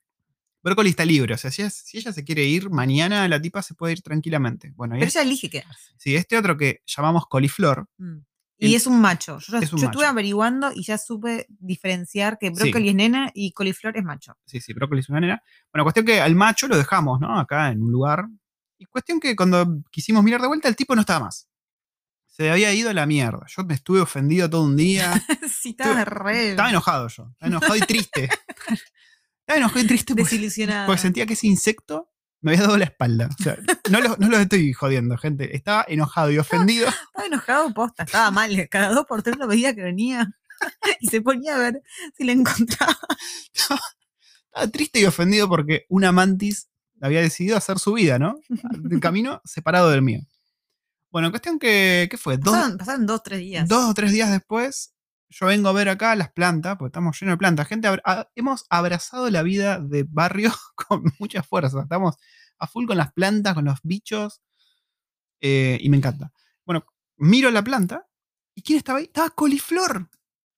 Brócoli 0.62 0.90
está 0.90 1.04
libre. 1.04 1.34
O 1.34 1.38
sea, 1.38 1.50
si, 1.50 1.62
es- 1.62 1.74
si 1.74 1.98
ella 1.98 2.12
se 2.12 2.22
quiere 2.24 2.44
ir, 2.44 2.68
mañana 2.70 3.26
la 3.28 3.40
tipa 3.40 3.62
se 3.62 3.74
puede 3.74 3.94
ir 3.94 4.02
tranquilamente. 4.02 4.72
Bueno, 4.76 4.94
Pero 4.94 5.06
es- 5.06 5.16
ella 5.16 5.22
elige 5.24 5.48
quedarse. 5.48 5.92
sí, 5.96 6.14
este 6.16 6.36
otro 6.36 6.56
que 6.56 6.82
llamamos 6.86 7.26
coliflor. 7.26 7.86
Mm. 7.98 8.18
El- 8.58 8.68
Y 8.68 8.74
es 8.74 8.86
un 8.86 9.00
macho. 9.00 9.38
Yo, 9.38 9.52
ya- 9.58 9.64
es 9.64 9.72
un 9.72 9.78
yo 9.80 9.86
estuve 9.86 10.04
averiguando 10.04 10.70
y 10.74 10.82
ya 10.84 10.98
supe 10.98 11.46
diferenciar 11.48 12.36
que 12.38 12.48
Sí. 12.48 12.52
brócoli 12.52 12.90
es 12.90 12.94
nena 12.94 13.30
y 13.34 13.52
coliflor 13.52 13.96
es 13.96 14.04
macho. 14.04 14.36
Sí, 14.44 14.60
sí, 14.60 14.74
brócoli 14.74 15.00
es 15.00 15.08
una 15.08 15.20
nena. 15.20 15.42
Bueno, 15.72 15.84
cuestión 15.84 16.04
que 16.04 16.20
al 16.20 16.34
macho 16.34 16.68
lo 16.68 16.76
dejamos, 16.76 17.20
¿no? 17.20 17.38
Acá 17.40 17.70
en 17.70 17.82
un 17.82 17.90
lugar. 17.90 18.26
Y 18.76 18.84
cuestión 18.84 19.18
que 19.18 19.34
cuando 19.34 19.82
quisimos 19.90 20.22
mirar 20.22 20.42
de 20.42 20.46
vuelta, 20.48 20.68
el 20.68 20.76
tipo 20.76 20.94
no 20.94 21.00
estaba 21.02 21.24
más. 21.26 21.48
Se 22.40 22.48
había 22.48 22.72
ido 22.72 22.88
a 22.88 22.94
la 22.94 23.04
mierda. 23.04 23.44
Yo 23.54 23.64
me 23.64 23.74
estuve 23.74 24.00
ofendido 24.00 24.48
todo 24.48 24.64
un 24.64 24.74
día. 24.74 25.22
sí, 25.46 25.76
estaba 25.78 26.06
re 26.06 26.52
Estaba 26.52 26.70
enojado 26.70 27.06
yo. 27.08 27.28
Estaba 27.32 27.48
enojado 27.48 27.76
y 27.76 27.80
triste. 27.80 28.30
Estaba 29.40 29.58
enojado 29.58 29.80
y 29.80 29.86
triste 29.86 30.14
porque, 30.14 30.22
desilusionada. 30.22 30.86
porque 30.86 31.02
sentía 31.02 31.26
que 31.26 31.34
ese 31.34 31.48
insecto 31.48 32.08
me 32.40 32.52
había 32.52 32.62
dado 32.62 32.78
la 32.78 32.86
espalda. 32.86 33.28
O 33.38 33.42
sea, 33.42 33.58
no 33.90 34.00
lo, 34.00 34.16
no 34.16 34.30
lo 34.30 34.38
estoy 34.38 34.72
jodiendo, 34.72 35.18
gente. 35.18 35.54
Estaba 35.54 35.84
enojado 35.86 36.30
y 36.30 36.38
ofendido. 36.38 36.88
Estaba 36.88 37.26
enojado 37.26 37.74
posta, 37.74 38.04
estaba 38.04 38.30
mal. 38.30 38.68
Cada 38.70 38.88
dos 38.94 39.04
por 39.04 39.22
tres 39.22 39.36
lo 39.36 39.46
veía 39.46 39.74
que 39.74 39.82
venía 39.82 40.32
y 41.00 41.08
se 41.08 41.20
ponía 41.20 41.56
a 41.56 41.58
ver 41.58 41.82
si 42.16 42.24
le 42.24 42.32
encontraba. 42.32 42.96
Estaba 43.52 44.70
triste 44.72 44.98
y 44.98 45.04
ofendido 45.04 45.46
porque 45.46 45.84
una 45.90 46.10
mantis 46.10 46.70
había 47.02 47.20
decidido 47.20 47.58
hacer 47.58 47.78
su 47.78 47.92
vida, 47.92 48.18
¿no? 48.18 48.36
De 48.48 48.98
camino 48.98 49.42
separado 49.44 49.90
del 49.90 50.00
mío. 50.00 50.22
Bueno, 51.10 51.30
cuestión 51.30 51.58
que, 51.58 52.06
¿qué 52.10 52.16
fue? 52.16 52.36
Dos, 52.36 52.54
Pasaron, 52.54 52.78
pasaron 52.78 53.06
dos, 53.06 53.22
tres 53.22 53.40
días. 53.40 53.68
dos 53.68 53.90
o 53.90 53.94
tres 53.94 54.12
días 54.12 54.30
después, 54.30 54.94
yo 55.28 55.46
vengo 55.46 55.68
a 55.68 55.72
ver 55.72 55.88
acá 55.88 56.14
las 56.16 56.32
plantas, 56.32 56.76
porque 56.76 56.90
estamos 56.90 57.20
llenos 57.20 57.34
de 57.34 57.38
plantas. 57.38 57.66
Gente, 57.68 57.88
abra- 57.88 58.02
a- 58.04 58.28
hemos 58.36 58.64
abrazado 58.70 59.28
la 59.30 59.42
vida 59.42 59.80
de 59.80 60.04
barrio 60.08 60.52
con 60.74 61.02
mucha 61.18 61.42
fuerza. 61.42 61.80
Estamos 61.82 62.16
a 62.58 62.66
full 62.66 62.86
con 62.86 62.96
las 62.96 63.12
plantas, 63.12 63.54
con 63.54 63.64
los 63.64 63.78
bichos, 63.82 64.40
eh, 65.40 65.78
y 65.80 65.88
me 65.88 65.96
encanta. 65.96 66.32
Bueno, 66.64 66.84
miro 67.16 67.50
la 67.50 67.62
planta, 67.64 68.06
¿y 68.54 68.62
quién 68.62 68.78
estaba 68.78 68.98
ahí? 68.98 69.06
Estaba 69.06 69.30
coliflor. 69.30 70.08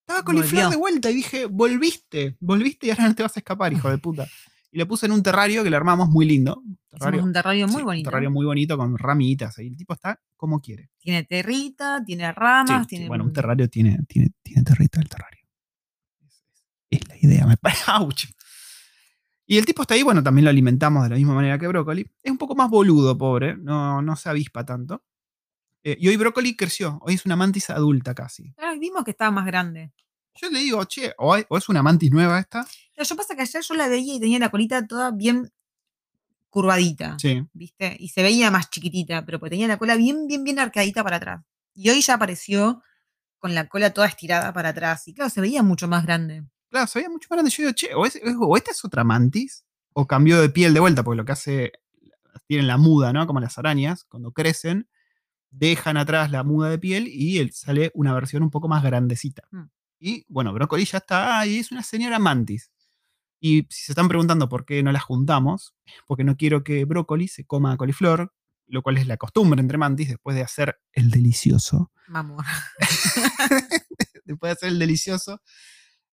Estaba 0.01 0.25
coliflor 0.25 0.65
Volvió. 0.65 0.71
de 0.71 0.77
vuelta 0.77 1.11
y 1.11 1.15
dije, 1.15 1.47
volviste, 1.47 2.37
volviste 2.41 2.89
y 2.89 2.91
ahora 2.91 3.09
no 3.09 3.15
te 3.15 3.23
vas 3.23 3.37
a 3.37 3.41
escapar, 3.41 3.73
hijo 3.73 3.89
de 3.89 3.99
puta. 3.99 4.27
Y 4.73 4.79
le 4.79 4.87
puse 4.87 5.05
en 5.05 5.13
un 5.13 5.23
terrario 5.23 5.63
que 5.63 5.71
le 5.71 5.77
armamos 5.77 6.09
muy 6.09 6.25
lindo. 6.25 6.63
Hicimos 6.65 6.99
terrario, 6.99 7.23
un 7.23 7.33
terrario 7.33 7.67
muy 7.67 7.75
sí, 7.75 7.81
un 7.81 7.85
bonito. 7.85 8.09
terrario 8.09 8.31
muy 8.31 8.47
bonito 8.47 8.79
con 8.79 8.97
ramitas. 8.97 9.59
Y 9.59 9.67
el 9.67 9.77
tipo 9.77 9.93
está 9.93 10.19
como 10.35 10.61
quiere. 10.61 10.91
Tiene 10.99 11.25
territa, 11.25 12.03
tiene 12.05 12.33
ramas, 12.33 12.83
sí, 12.83 12.89
tiene. 12.89 13.09
bueno, 13.09 13.25
un 13.25 13.33
terrario 13.33 13.69
tiene, 13.69 13.99
tiene, 14.09 14.31
tiene 14.43 14.63
territa 14.63 14.99
el 14.99 15.09
terrario. 15.11 15.47
Es, 16.89 17.07
la 17.07 17.17
idea, 17.21 17.47
me 17.47 17.57
parece. 17.57 17.83
Y 19.45 19.59
el 19.59 19.67
tipo 19.67 19.83
está 19.83 19.93
ahí, 19.93 20.03
bueno, 20.03 20.23
también 20.23 20.45
lo 20.45 20.51
alimentamos 20.51 21.03
de 21.03 21.11
la 21.11 21.17
misma 21.17 21.35
manera 21.35 21.59
que 21.59 21.67
brócoli. 21.67 22.09
Es 22.23 22.31
un 22.31 22.39
poco 22.39 22.55
más 22.55 22.71
boludo, 22.71 23.19
pobre, 23.19 23.55
no, 23.57 24.01
no 24.01 24.17
se 24.17 24.31
avispa 24.31 24.65
tanto. 24.65 25.05
Eh, 25.85 25.97
y 26.01 26.09
hoy 26.09 26.17
brócoli 26.17 26.57
creció, 26.57 26.99
hoy 27.03 27.15
es 27.15 27.27
una 27.27 27.37
mantis 27.37 27.69
adulta 27.69 28.15
casi. 28.15 28.55
Ah, 28.57 28.73
vimos 28.81 29.05
que 29.05 29.11
estaba 29.11 29.31
más 29.31 29.45
grande. 29.45 29.93
Yo 30.35 30.49
le 30.51 30.59
digo, 30.61 30.85
che, 30.87 31.13
o, 31.19 31.35
hay- 31.35 31.45
o 31.49 31.59
es 31.59 31.69
una 31.69 31.83
mantis 31.83 32.11
nueva 32.11 32.39
esta. 32.41 32.67
Lo 32.97 33.05
que 33.05 33.15
pasa 33.15 33.35
que 33.35 33.43
ayer 33.43 33.63
yo 33.63 33.75
la 33.75 33.89
veía 33.89 34.15
y 34.15 34.21
tenía 34.21 34.39
la 34.39 34.51
colita 34.51 34.87
toda 34.87 35.11
bien 35.11 35.51
curvadita, 36.51 37.17
Sí. 37.19 37.43
¿viste? 37.53 37.97
Y 37.99 38.09
se 38.09 38.23
veía 38.23 38.51
más 38.51 38.71
chiquitita, 38.71 39.25
pero 39.25 39.39
porque 39.39 39.51
tenía 39.51 39.69
la 39.69 39.79
cola 39.79 39.97
bien, 39.97 40.27
bien, 40.27 40.45
bien 40.45 40.59
arcadita 40.59 41.03
para 41.03 41.17
atrás. 41.17 41.43
Y 41.75 41.89
hoy 41.89 42.01
ya 42.03 42.15
apareció 42.15 42.83
con 43.39 43.55
la 43.55 43.69
cola 43.69 43.93
toda 43.93 44.07
estirada 44.07 44.53
para 44.53 44.71
atrás. 44.71 45.09
Y 45.09 45.15
claro, 45.15 45.31
se 45.31 45.41
veía 45.41 45.63
mucho 45.63 45.89
más 45.89 46.05
grande. 46.05 46.45
Claro, 46.71 46.87
se 46.87 46.99
veía 46.99 47.09
mucho 47.11 47.27
más 47.31 47.37
grande. 47.39 47.51
Yo 47.51 47.63
digo, 47.65 47.73
che, 47.75 47.95
o, 47.95 48.05
es- 48.07 48.21
o 48.39 48.57
esta 48.57 48.71
es 48.71 48.85
otra 48.85 49.03
mantis, 49.05 49.65
o 49.95 50.07
cambió 50.07 50.41
de 50.41 50.49
piel 50.51 50.75
de 50.75 50.81
vuelta, 50.81 51.03
porque 51.03 51.17
lo 51.17 51.25
que 51.25 51.33
hace 51.33 51.73
tienen 52.47 52.67
la 52.67 52.77
muda, 52.77 53.13
¿no? 53.13 53.27
Como 53.27 53.41
las 53.41 53.57
arañas, 53.59 54.05
cuando 54.05 54.33
crecen, 54.33 54.89
dejan 55.51 55.97
atrás 55.97 56.31
la 56.31 56.45
muda 56.45 56.69
de 56.71 56.79
piel 56.79 57.09
y 57.09 57.39
él- 57.39 57.53
sale 57.53 57.91
una 57.95 58.15
versión 58.15 58.43
un 58.43 58.51
poco 58.51 58.69
más 58.69 58.83
grandecita. 58.83 59.43
Mm. 59.51 59.65
Y 60.05 60.25
bueno, 60.29 60.53
Brócoli 60.53 60.85
ya 60.85 60.99
está 60.99 61.39
ahí, 61.39 61.59
es 61.59 61.71
una 61.71 61.85
señora 61.85 62.19
mantis. 62.19 62.73
Y 63.39 63.69
si 63.71 63.85
se 63.85 63.93
están 63.93 64.09
preguntando 64.09 64.49
por 64.49 64.65
qué 64.65 64.83
no 64.83 64.91
las 64.91 65.05
juntamos, 65.05 65.75
porque 66.09 66.25
no 66.25 66.37
quiero 66.37 66.65
que 66.65 66.85
Brócoli 66.85 67.29
se 67.29 67.45
coma 67.45 67.73
a 67.73 67.77
coliflor, 67.77 68.33
lo 68.67 68.83
cual 68.83 68.99
es 68.99 69.07
la 69.07 69.17
costumbre 69.17 69.61
entre 69.61 69.79
mantis 69.79 70.09
después 70.09 70.35
de 70.35 70.43
hacer 70.43 70.77
el 70.93 71.11
delicioso. 71.11 71.93
Vamos. 72.09 72.45
Después 74.25 74.49
de 74.51 74.53
hacer 74.53 74.69
el 74.71 74.79
delicioso. 74.79 75.41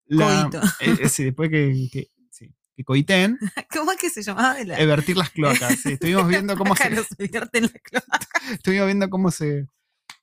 la- 0.05 0.49
Coito. 0.49 0.61
eh, 0.81 0.97
eh, 1.03 1.09
sí, 1.09 1.23
después 1.23 1.49
que, 1.49 1.87
que, 1.91 2.07
coiteen, 2.85 3.37
¿Cómo 3.73 3.91
es 3.91 3.97
que 3.99 4.09
se 4.09 4.21
llamaba? 4.23 4.55
La... 4.63 4.77
evertir 4.79 5.17
las 5.17 5.29
cloacas. 5.31 5.79
sí, 5.79 5.93
estuvimos 5.93 6.27
viendo 6.27 6.55
cómo 6.57 6.75
se, 6.75 6.83
Pájaros 6.83 7.07
se 7.07 7.27
vierten 7.27 7.65
en 7.65 7.71
la 7.73 7.79
cloaca. 7.79 8.19
estuvimos 8.51 8.85
viendo 8.87 9.09
cómo 9.09 9.31
se. 9.31 9.67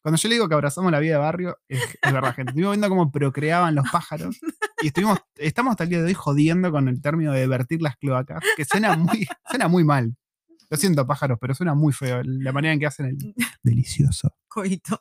Cuando 0.07 0.19
yo 0.19 0.29
le 0.29 0.37
digo 0.37 0.49
que 0.49 0.55
abrazamos 0.55 0.93
la 0.93 1.01
vida 1.01 1.15
de 1.15 1.19
barrio, 1.19 1.59
es, 1.67 1.83
es 2.01 2.13
verdad, 2.13 2.33
gente. 2.33 2.51
Estuvimos 2.51 2.75
viendo 2.75 2.89
cómo 2.89 3.11
procreaban 3.11 3.75
los 3.75 3.91
pájaros. 3.91 4.39
Y 4.81 4.87
estuvimos, 4.87 5.19
estamos 5.35 5.73
hasta 5.73 5.83
el 5.83 5.91
día 5.91 5.99
de 5.99 6.05
hoy 6.05 6.15
jodiendo 6.15 6.71
con 6.71 6.87
el 6.87 7.03
término 7.03 7.33
de 7.33 7.45
vertir 7.49 7.83
las 7.83 7.97
cloacas, 7.97 8.41
que 8.57 8.65
suena 8.65 8.97
muy, 8.97 9.27
suena 9.51 9.67
muy 9.67 9.83
mal. 9.83 10.15
Lo 10.71 10.77
siento, 10.77 11.05
pájaros, 11.09 11.39
pero 11.41 11.57
suena 11.57 11.75
muy 11.75 11.93
feo 11.93 12.23
la 12.23 12.53
manera 12.53 12.75
en 12.75 12.79
que 12.79 12.87
hacen 12.87 13.07
el 13.07 13.35
delicioso. 13.65 14.33
Coito. 14.47 14.97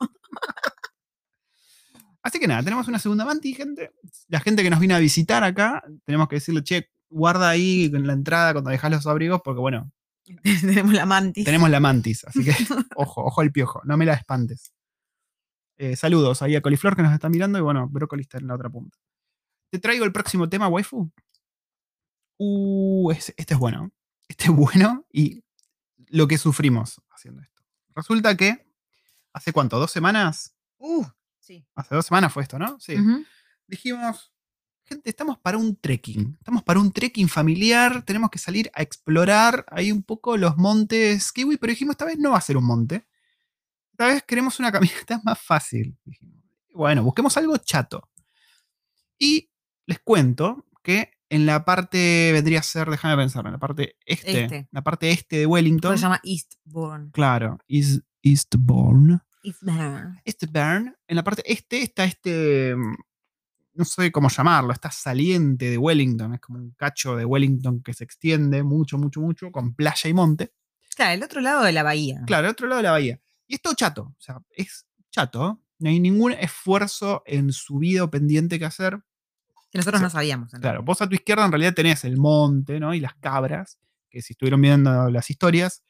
Así 2.23 2.39
que 2.39 2.47
nada, 2.47 2.63
tenemos 2.63 2.87
una 2.87 2.97
segunda 2.97 3.25
manti, 3.25 3.53
gente. 3.53 3.91
La 4.27 4.39
gente 4.39 4.63
que 4.63 4.71
nos 4.71 4.79
viene 4.79 4.95
a 4.95 4.99
visitar 4.99 5.43
acá, 5.43 5.83
tenemos 6.05 6.27
que 6.27 6.37
decirle, 6.37 6.63
che, 6.63 6.89
guarda 7.09 7.49
ahí 7.49 7.91
en 7.93 8.07
la 8.07 8.13
entrada 8.13 8.53
cuando 8.53 8.71
dejas 8.71 8.89
los 8.89 9.05
abrigos, 9.05 9.41
porque 9.43 9.59
bueno, 9.59 9.91
Tenemos 10.61 10.93
la 10.93 11.05
mantis. 11.05 11.45
tenemos 11.45 11.69
la 11.69 11.79
mantis. 11.79 12.25
Así 12.25 12.43
que, 12.43 12.55
ojo, 12.95 13.23
ojo 13.23 13.41
al 13.41 13.51
piojo, 13.51 13.81
no 13.85 13.97
me 13.97 14.05
la 14.05 14.13
espantes. 14.13 14.73
Eh, 15.77 15.95
saludos 15.95 16.41
ahí 16.41 16.55
a 16.55 16.61
Coliflor 16.61 16.95
que 16.95 17.01
nos 17.03 17.13
está 17.13 17.27
mirando 17.29 17.57
y 17.57 17.61
bueno, 17.61 17.87
Brócoli 17.89 18.21
está 18.21 18.37
en 18.37 18.47
la 18.47 18.55
otra 18.55 18.69
punta. 18.69 18.97
Te 19.71 19.79
traigo 19.79 20.05
el 20.05 20.11
próximo 20.13 20.47
tema, 20.47 20.67
waifu. 20.67 21.11
Uh, 22.37 23.11
es- 23.11 23.33
este 23.37 23.53
es 23.53 23.59
bueno. 23.59 23.91
Este 24.27 24.45
es 24.45 24.51
bueno 24.51 25.05
y 25.11 25.43
lo 26.07 26.27
que 26.27 26.37
sufrimos 26.37 27.01
haciendo 27.09 27.41
esto. 27.41 27.63
Resulta 27.95 28.35
que 28.35 28.65
hace 29.33 29.53
cuánto, 29.53 29.79
dos 29.79 29.91
semanas. 29.91 30.55
Uh, 30.77 31.05
sí. 31.39 31.65
Hace 31.75 31.95
dos 31.95 32.05
semanas 32.05 32.33
fue 32.33 32.43
esto, 32.43 32.57
¿no? 32.59 32.79
Sí. 32.79 32.95
Dijimos, 33.67 34.33
gente, 34.83 35.09
estamos 35.09 35.37
para 35.39 35.57
un 35.57 35.75
trekking. 35.75 36.35
Estamos 36.39 36.63
para 36.63 36.79
un 36.79 36.91
trekking 36.91 37.29
familiar. 37.29 38.03
Tenemos 38.03 38.29
que 38.29 38.39
salir 38.39 38.69
a 38.73 38.81
explorar 38.81 39.65
ahí 39.69 39.91
un 39.91 40.03
poco 40.03 40.37
los 40.37 40.57
montes 40.57 41.31
Kiwi, 41.31 41.57
pero 41.57 41.71
dijimos, 41.71 41.93
esta 41.93 42.05
vez 42.05 42.17
no 42.17 42.31
va 42.31 42.37
a 42.37 42.41
ser 42.41 42.57
un 42.57 42.65
monte. 42.65 43.07
Esta 43.95 44.07
vez 44.07 44.23
queremos 44.23 44.59
una 44.59 44.73
caminata 44.73 45.21
más 45.23 45.39
fácil. 45.39 45.97
Bueno, 46.73 47.01
busquemos 47.01 47.37
algo 47.37 47.55
chato. 47.59 48.09
Y 49.17 49.49
les 49.85 49.99
cuento 49.99 50.65
que 50.83 51.11
en 51.29 51.45
la 51.45 51.63
parte, 51.63 52.31
vendría 52.33 52.59
a 52.59 52.63
ser, 52.63 52.89
déjame 52.89 53.15
pensar, 53.15 53.45
en 53.45 53.53
la 53.53 53.57
parte 53.57 53.95
este, 54.05 54.43
Este. 54.43 54.67
la 54.71 54.83
parte 54.83 55.11
este 55.11 55.37
de 55.37 55.45
Wellington. 55.45 55.97
Se 55.97 56.01
llama 56.01 56.19
Eastbourne. 56.25 57.11
Claro, 57.13 57.57
East, 57.69 58.01
Eastbourne. 58.21 59.21
Eastbourne. 59.43 60.21
Bern, 60.51 60.93
en 61.07 61.15
la 61.15 61.23
parte 61.23 61.41
este 61.45 61.81
está 61.81 62.03
este, 62.03 62.75
mm, 62.75 62.95
no 63.75 63.85
sé 63.85 64.11
cómo 64.11 64.27
llamarlo, 64.27 64.73
está 64.73 64.91
saliente 64.91 65.69
de 65.69 65.77
Wellington, 65.77 66.33
es 66.33 66.41
como 66.41 66.59
un 66.59 66.71
cacho 66.71 67.15
de 67.15 67.23
Wellington 67.23 67.81
que 67.81 67.93
se 67.93 68.03
extiende 68.03 68.61
mucho, 68.61 68.97
mucho, 68.97 69.21
mucho, 69.21 69.53
con 69.53 69.73
playa 69.73 70.09
y 70.09 70.13
monte. 70.13 70.51
Claro, 70.97 71.13
el 71.13 71.23
otro 71.23 71.39
lado 71.39 71.63
de 71.63 71.71
la 71.71 71.83
bahía. 71.83 72.23
Claro, 72.27 72.47
al 72.47 72.51
otro 72.51 72.67
lado 72.67 72.79
de 72.79 72.83
la 72.83 72.91
bahía. 72.91 73.21
Y 73.47 73.55
es 73.55 73.61
todo 73.61 73.73
chato, 73.75 74.13
o 74.17 74.21
sea, 74.21 74.39
es 74.51 74.85
chato, 75.11 75.61
no 75.79 75.89
hay 75.89 75.99
ningún 75.99 76.31
esfuerzo 76.33 77.21
en 77.25 77.51
subida 77.51 78.03
o 78.03 78.09
pendiente 78.11 78.57
que 78.59 78.65
hacer. 78.65 78.99
Que 79.71 79.77
nosotros 79.79 79.99
Sí. 79.99 80.03
no 80.03 80.09
sabíamos. 80.09 80.53
en 80.53 80.61
Claro, 80.61 80.83
vos 80.83 81.01
a 81.01 81.07
tu 81.09 81.15
izquierda 81.15 81.45
en 81.45 81.51
realidad 81.51 81.73
tenés 81.73 82.05
el 82.05 82.17
monte, 82.17 82.79
¿no? 82.79 82.93
Y 82.93 82.99
las 83.01 83.15
cabras, 83.15 83.77
que 84.09 84.21
si 84.21 84.33
estuvieron 84.33 84.61
viendo 84.61 85.09
las 85.09 85.29
historias, 85.29 85.83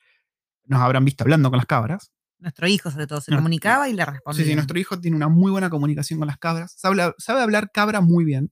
nos 0.66 0.82
habrán 0.82 1.06
visto 1.06 1.24
hablando 1.24 1.50
con 1.50 1.58
las 1.58 1.68
cabras. 1.68 2.12
Nuestro 2.40 2.68
hijo, 2.68 2.90
sobre 2.92 3.08
todo, 3.08 3.22
se 3.22 3.32
No, 3.32 3.38
comunicaba 3.38 3.88
y 3.88 3.94
le 3.94 4.04
Sí, 4.04 4.10
respondía. 4.12 4.46
sí, 4.46 4.56
nuestro 4.56 4.80
hijo 4.80 5.00
tiene 5.00 5.16
una 5.16 5.30
muy 5.30 5.52
buena 5.52 5.70
comunicación 5.70 6.20
con 6.20 6.28
las 6.28 6.38
cabras. 6.38 6.74
Sabe, 6.78 6.94
hablar- 6.94 7.16
sabe 7.20 7.42
hablar 7.42 7.72
cabra 7.72 8.02
muy 8.02 8.26
bien. 8.26 8.52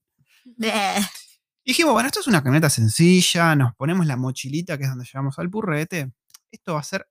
Y 1.66 1.70
dijimos, 1.70 1.92
bueno, 1.94 2.06
esto 2.06 2.20
es 2.20 2.26
una 2.26 2.42
camioneta 2.42 2.70
sencilla, 2.70 3.56
nos 3.56 3.74
ponemos 3.74 4.06
la 4.06 4.16
mochilita 4.16 4.76
que 4.78 4.84
es 4.84 4.90
donde 4.90 5.04
llevamos 5.04 5.38
al 5.38 5.50
purrete. 5.50 6.12
Esto 6.50 6.74
va 6.74 6.80
a 6.80 6.84
ser 6.84 7.02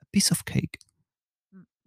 a 0.00 0.04
piece 0.10 0.32
of 0.32 0.42
cake. 0.44 0.78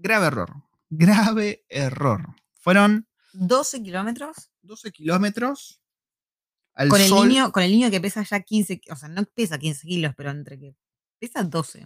Grave 0.02 0.28
error. 0.28 0.54
Grave 0.90 1.64
error. 1.70 2.36
Fueron 2.60 3.08
12 3.34 3.82
kilómetros 3.84 4.52
12 4.62 4.92
kilómetros 4.92 5.82
al 6.74 6.90
con 6.90 7.02
el, 7.02 7.08
sol. 7.08 7.28
niño, 7.28 7.52
con 7.52 7.64
el 7.64 7.72
niño 7.72 7.90
que 7.92 8.00
pesa 8.02 8.24
ya 8.24 8.40
15, 8.42 8.80
ki- 8.80 8.92
o 8.92 8.96
sea, 8.96 9.10
no 9.10 9.24
pesa 9.26 9.58
15 9.58 9.88
kilos, 9.88 10.14
pero 10.16 10.32
entre 10.32 10.58
que 10.60 10.76
pesa 11.20 11.44
12. 11.44 11.86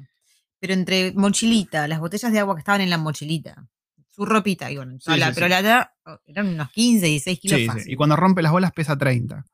Pero 0.59 0.73
entre 0.73 1.13
mochilita, 1.13 1.87
las 1.87 1.99
botellas 1.99 2.31
de 2.31 2.39
agua 2.39 2.55
que 2.55 2.59
estaban 2.59 2.81
en 2.81 2.89
la 2.89 2.97
mochilita, 2.97 3.67
su 4.09 4.25
ropita, 4.25 4.71
y 4.71 4.77
bueno, 4.77 4.97
Sí, 4.99 5.17
la- 5.17 5.27
sí, 5.27 5.31
pero 5.35 5.45
sí. 5.47 5.49
la 5.49 5.61
verdad 5.61 5.89
eran 6.25 6.47
unos 6.47 6.69
15, 6.71 7.05
16 7.07 7.39
kilos 7.39 7.57
Sí, 7.57 7.63
sí, 7.63 7.67
fácil. 7.69 7.93
Y 7.93 7.95
cuando 7.95 8.15
rompe 8.15 8.41
las 8.41 8.51
bolas 8.51 8.71
pesa 8.71 8.97
30. 8.97 9.45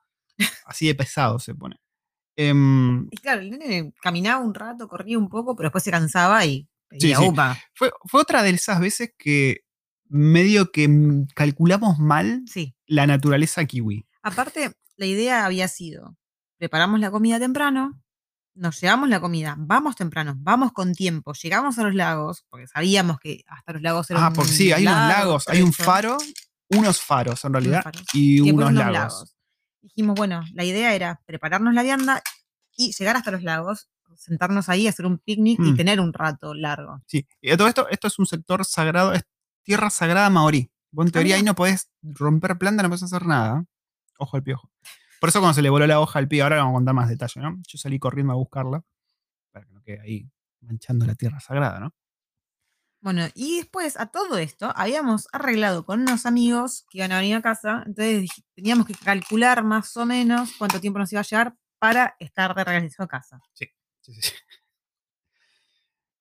Así 0.65 0.87
de 0.87 0.95
pesado 0.95 1.37
se 1.39 1.53
pone. 1.55 1.79
Em, 2.37 3.07
Y 3.11 3.17
claro, 3.17 3.41
el 3.41 3.51
nene 3.51 3.93
caminaba 4.01 4.43
un 4.43 4.53
rato, 4.53 4.87
corría 4.87 5.17
un 5.17 5.27
poco, 5.29 5.55
pero 5.55 5.67
después 5.67 5.83
se 5.83 5.91
cansaba 5.91 6.45
y 6.45 6.67
sí. 6.99 7.13
upa. 7.17 7.57
fue, 7.73 7.91
fue 8.05 8.21
otra 8.21 8.43
de 8.43 8.49
esas 8.51 8.79
veces 8.79 9.13
que 9.17 9.61
medio 10.07 10.71
que 10.71 10.87
mm, 10.87 11.27
calculamos 11.35 11.99
mal 11.99 12.43
Sí. 12.47 12.75
la 12.85 13.07
naturaleza 13.07 13.63
kiwi. 13.65 14.05
Aparte, 14.21 14.73
la 14.97 15.05
idea 15.05 15.45
había 15.45 15.67
sido, 15.67 16.17
preparamos 16.57 16.99
la 16.99 17.09
comida 17.11 17.39
temprano, 17.39 18.01
nos 18.53 18.79
llevamos 18.81 19.07
la 19.09 19.19
comida, 19.21 19.55
vamos 19.57 19.95
temprano, 19.95 20.33
vamos 20.37 20.73
con 20.73 20.93
tiempo, 20.93 21.33
llegamos 21.33 21.79
a 21.79 21.83
los 21.83 21.95
lagos, 21.95 22.45
porque 22.49 22.67
sabíamos 22.67 23.17
que 23.19 23.43
hasta 23.47 23.73
los 23.73 23.81
lagos 23.81 24.09
eran 24.11 24.23
Ah, 24.23 24.33
porque 24.33 24.51
sí, 24.51 24.71
hay 24.71 24.83
unos 24.85 24.95
lagos, 25.07 25.47
hay 25.47 25.61
un 25.61 25.71
faro, 25.73 26.17
unos 26.69 26.99
faros 27.01 27.43
en 27.45 27.53
realidad, 27.53 27.81
faros. 27.83 28.03
y, 28.13 28.41
unos 28.41 28.73
lagos. 28.73 29.35
Dijimos, 29.81 30.15
bueno, 30.15 30.43
la 30.53 30.63
idea 30.65 30.93
era 30.93 31.21
prepararnos 31.25 31.73
la 31.73 31.81
vianda 31.81 32.21
y 32.75 32.91
llegar 32.93 33.15
hasta 33.15 33.31
los 33.31 33.41
lagos, 33.43 33.89
sentarnos 34.17 34.69
ahí, 34.69 34.87
hacer 34.87 35.05
un 35.05 35.17
picnic 35.17 35.59
y 35.59 35.71
Mm. 35.71 35.75
tener 35.77 35.99
un 35.99 36.13
rato 36.13 36.53
largo. 36.53 37.01
Sí, 37.07 37.27
y 37.41 37.55
todo 37.57 37.67
esto, 37.67 37.87
esto 37.89 38.07
es 38.07 38.19
un 38.19 38.25
sector 38.25 38.63
sagrado, 38.65 39.13
es 39.13 39.23
tierra 39.63 39.89
sagrada 39.89 40.29
maorí. 40.29 40.71
Vos 40.91 41.05
en 41.05 41.11
teoría 41.11 41.35
Ah, 41.35 41.37
ahí 41.37 41.41
mira. 41.43 41.51
no 41.51 41.55
podés 41.55 41.89
romper 42.01 42.57
planta, 42.57 42.83
no 42.83 42.89
podés 42.89 43.03
hacer 43.03 43.25
nada. 43.25 43.63
Ojo 44.17 44.37
al 44.37 44.43
piojo. 44.43 44.69
Por 45.19 45.29
eso 45.29 45.39
cuando 45.39 45.53
se 45.53 45.61
le 45.61 45.69
voló 45.69 45.85
la 45.87 45.99
hoja 45.99 46.19
al 46.19 46.27
pie, 46.27 46.41
ahora 46.41 46.57
vamos 46.57 46.71
a 46.71 46.75
contar 46.75 46.93
más 46.95 47.09
detalle, 47.09 47.41
¿no? 47.41 47.57
Yo 47.67 47.77
salí 47.77 47.99
corriendo 47.99 48.33
a 48.33 48.35
buscarla, 48.35 48.83
para 49.51 49.65
que 49.65 49.71
no 49.73 49.81
quede 49.83 50.01
ahí 50.01 50.29
manchando 50.61 51.05
la 51.05 51.15
tierra 51.15 51.39
sagrada, 51.39 51.79
¿no? 51.79 51.93
Bueno, 53.03 53.27
y 53.33 53.57
después 53.57 53.99
a 53.99 54.07
todo 54.07 54.37
esto 54.37 54.71
habíamos 54.75 55.27
arreglado 55.31 55.85
con 55.85 56.01
unos 56.01 56.27
amigos 56.27 56.85
que 56.89 56.99
iban 56.99 57.11
a 57.11 57.17
venir 57.19 57.35
a 57.35 57.41
casa, 57.41 57.83
entonces 57.87 58.29
teníamos 58.53 58.85
que 58.85 58.93
calcular 58.93 59.63
más 59.63 59.97
o 59.97 60.05
menos 60.05 60.53
cuánto 60.59 60.79
tiempo 60.79 60.99
nos 60.99 61.11
iba 61.11 61.21
a 61.21 61.23
llevar 61.23 61.55
para 61.79 62.15
estar 62.19 62.53
de 62.53 62.63
regreso 62.63 63.01
a 63.01 63.07
casa. 63.07 63.41
Sí, 63.53 63.65
sí, 64.01 64.13
sí. 64.21 64.31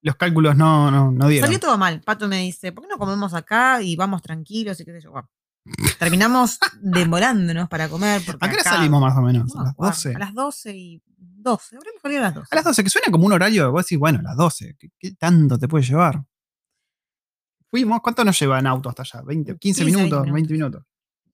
Los 0.03 0.15
cálculos 0.15 0.55
no, 0.55 0.89
no, 0.89 1.11
no 1.11 1.27
dieron. 1.27 1.47
Salió 1.47 1.59
todo 1.59 1.77
mal. 1.77 2.01
Pato 2.01 2.27
me 2.27 2.39
dice, 2.39 2.71
¿por 2.71 2.83
qué 2.83 2.89
no 2.89 2.97
comemos 2.97 3.33
acá 3.35 3.81
y 3.83 3.95
vamos 3.95 4.21
tranquilos 4.23 4.79
y 4.79 4.85
qué 4.85 4.93
sé 4.93 5.01
yo? 5.01 5.11
Bueno, 5.11 5.29
terminamos 5.99 6.57
demorándonos 6.81 7.69
para 7.69 7.87
comer. 7.87 8.21
Porque 8.25 8.43
¿A 8.43 8.49
qué 8.49 8.55
hora 8.55 8.61
acá- 8.61 8.69
salimos 8.77 8.99
más 8.99 9.15
o 9.15 9.21
menos? 9.21 9.53
no 9.53 9.61
a 9.61 9.63
las 9.65 9.71
acuerdo, 9.73 9.93
12. 9.93 10.15
A 10.15 10.19
las 10.19 10.33
12 10.33 10.75
y 10.75 11.03
12. 11.17 11.75
Habremos 11.75 12.01
salido 12.01 12.19
a 12.21 12.23
las 12.23 12.33
12. 12.33 12.47
A 12.49 12.55
las 12.55 12.63
12, 12.65 12.83
que 12.83 12.89
suena 12.89 13.11
como 13.11 13.25
un 13.27 13.33
horario, 13.33 13.71
vos 13.71 13.85
decís, 13.85 13.99
bueno, 13.99 14.19
a 14.19 14.23
las 14.23 14.37
12, 14.37 14.75
¿qué, 14.79 14.89
qué 14.97 15.11
tanto 15.13 15.59
te 15.59 15.67
puede 15.67 15.83
llevar? 15.85 16.23
Fuimos, 17.69 18.01
¿cuánto 18.01 18.25
nos 18.25 18.39
lleva 18.39 18.57
en 18.59 18.65
auto 18.67 18.89
hasta 18.89 19.03
allá? 19.03 19.21
¿20, 19.23 19.57
15, 19.59 19.59
15, 19.59 19.85
minutos, 19.85 20.19
20 20.23 20.31
20 20.33 20.53
minutos. 20.53 20.83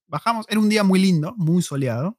Bajamos, 0.07 0.45
era 0.49 0.59
un 0.59 0.67
día 0.69 0.83
muy 0.83 0.99
lindo, 0.99 1.33
muy 1.37 1.61
soleado. 1.61 2.17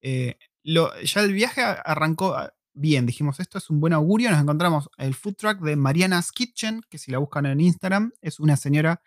Eh, 0.00 0.38
lo- 0.62 0.98
ya 1.00 1.20
el 1.20 1.32
viaje 1.32 1.62
arrancó 1.62 2.34
ah, 2.36 2.52
bien, 2.74 3.06
dijimos, 3.06 3.40
esto 3.40 3.58
es 3.58 3.70
un 3.70 3.80
buen 3.80 3.92
augurio. 3.92 4.30
Nos 4.30 4.40
encontramos 4.40 4.88
el 4.96 5.14
food 5.14 5.34
truck 5.34 5.60
de 5.60 5.76
Mariana's 5.76 6.32
Kitchen, 6.32 6.82
que 6.88 6.98
si 6.98 7.10
la 7.10 7.18
buscan 7.18 7.46
en 7.46 7.60
Instagram, 7.60 8.12
es 8.20 8.40
una 8.40 8.56
señora 8.56 9.02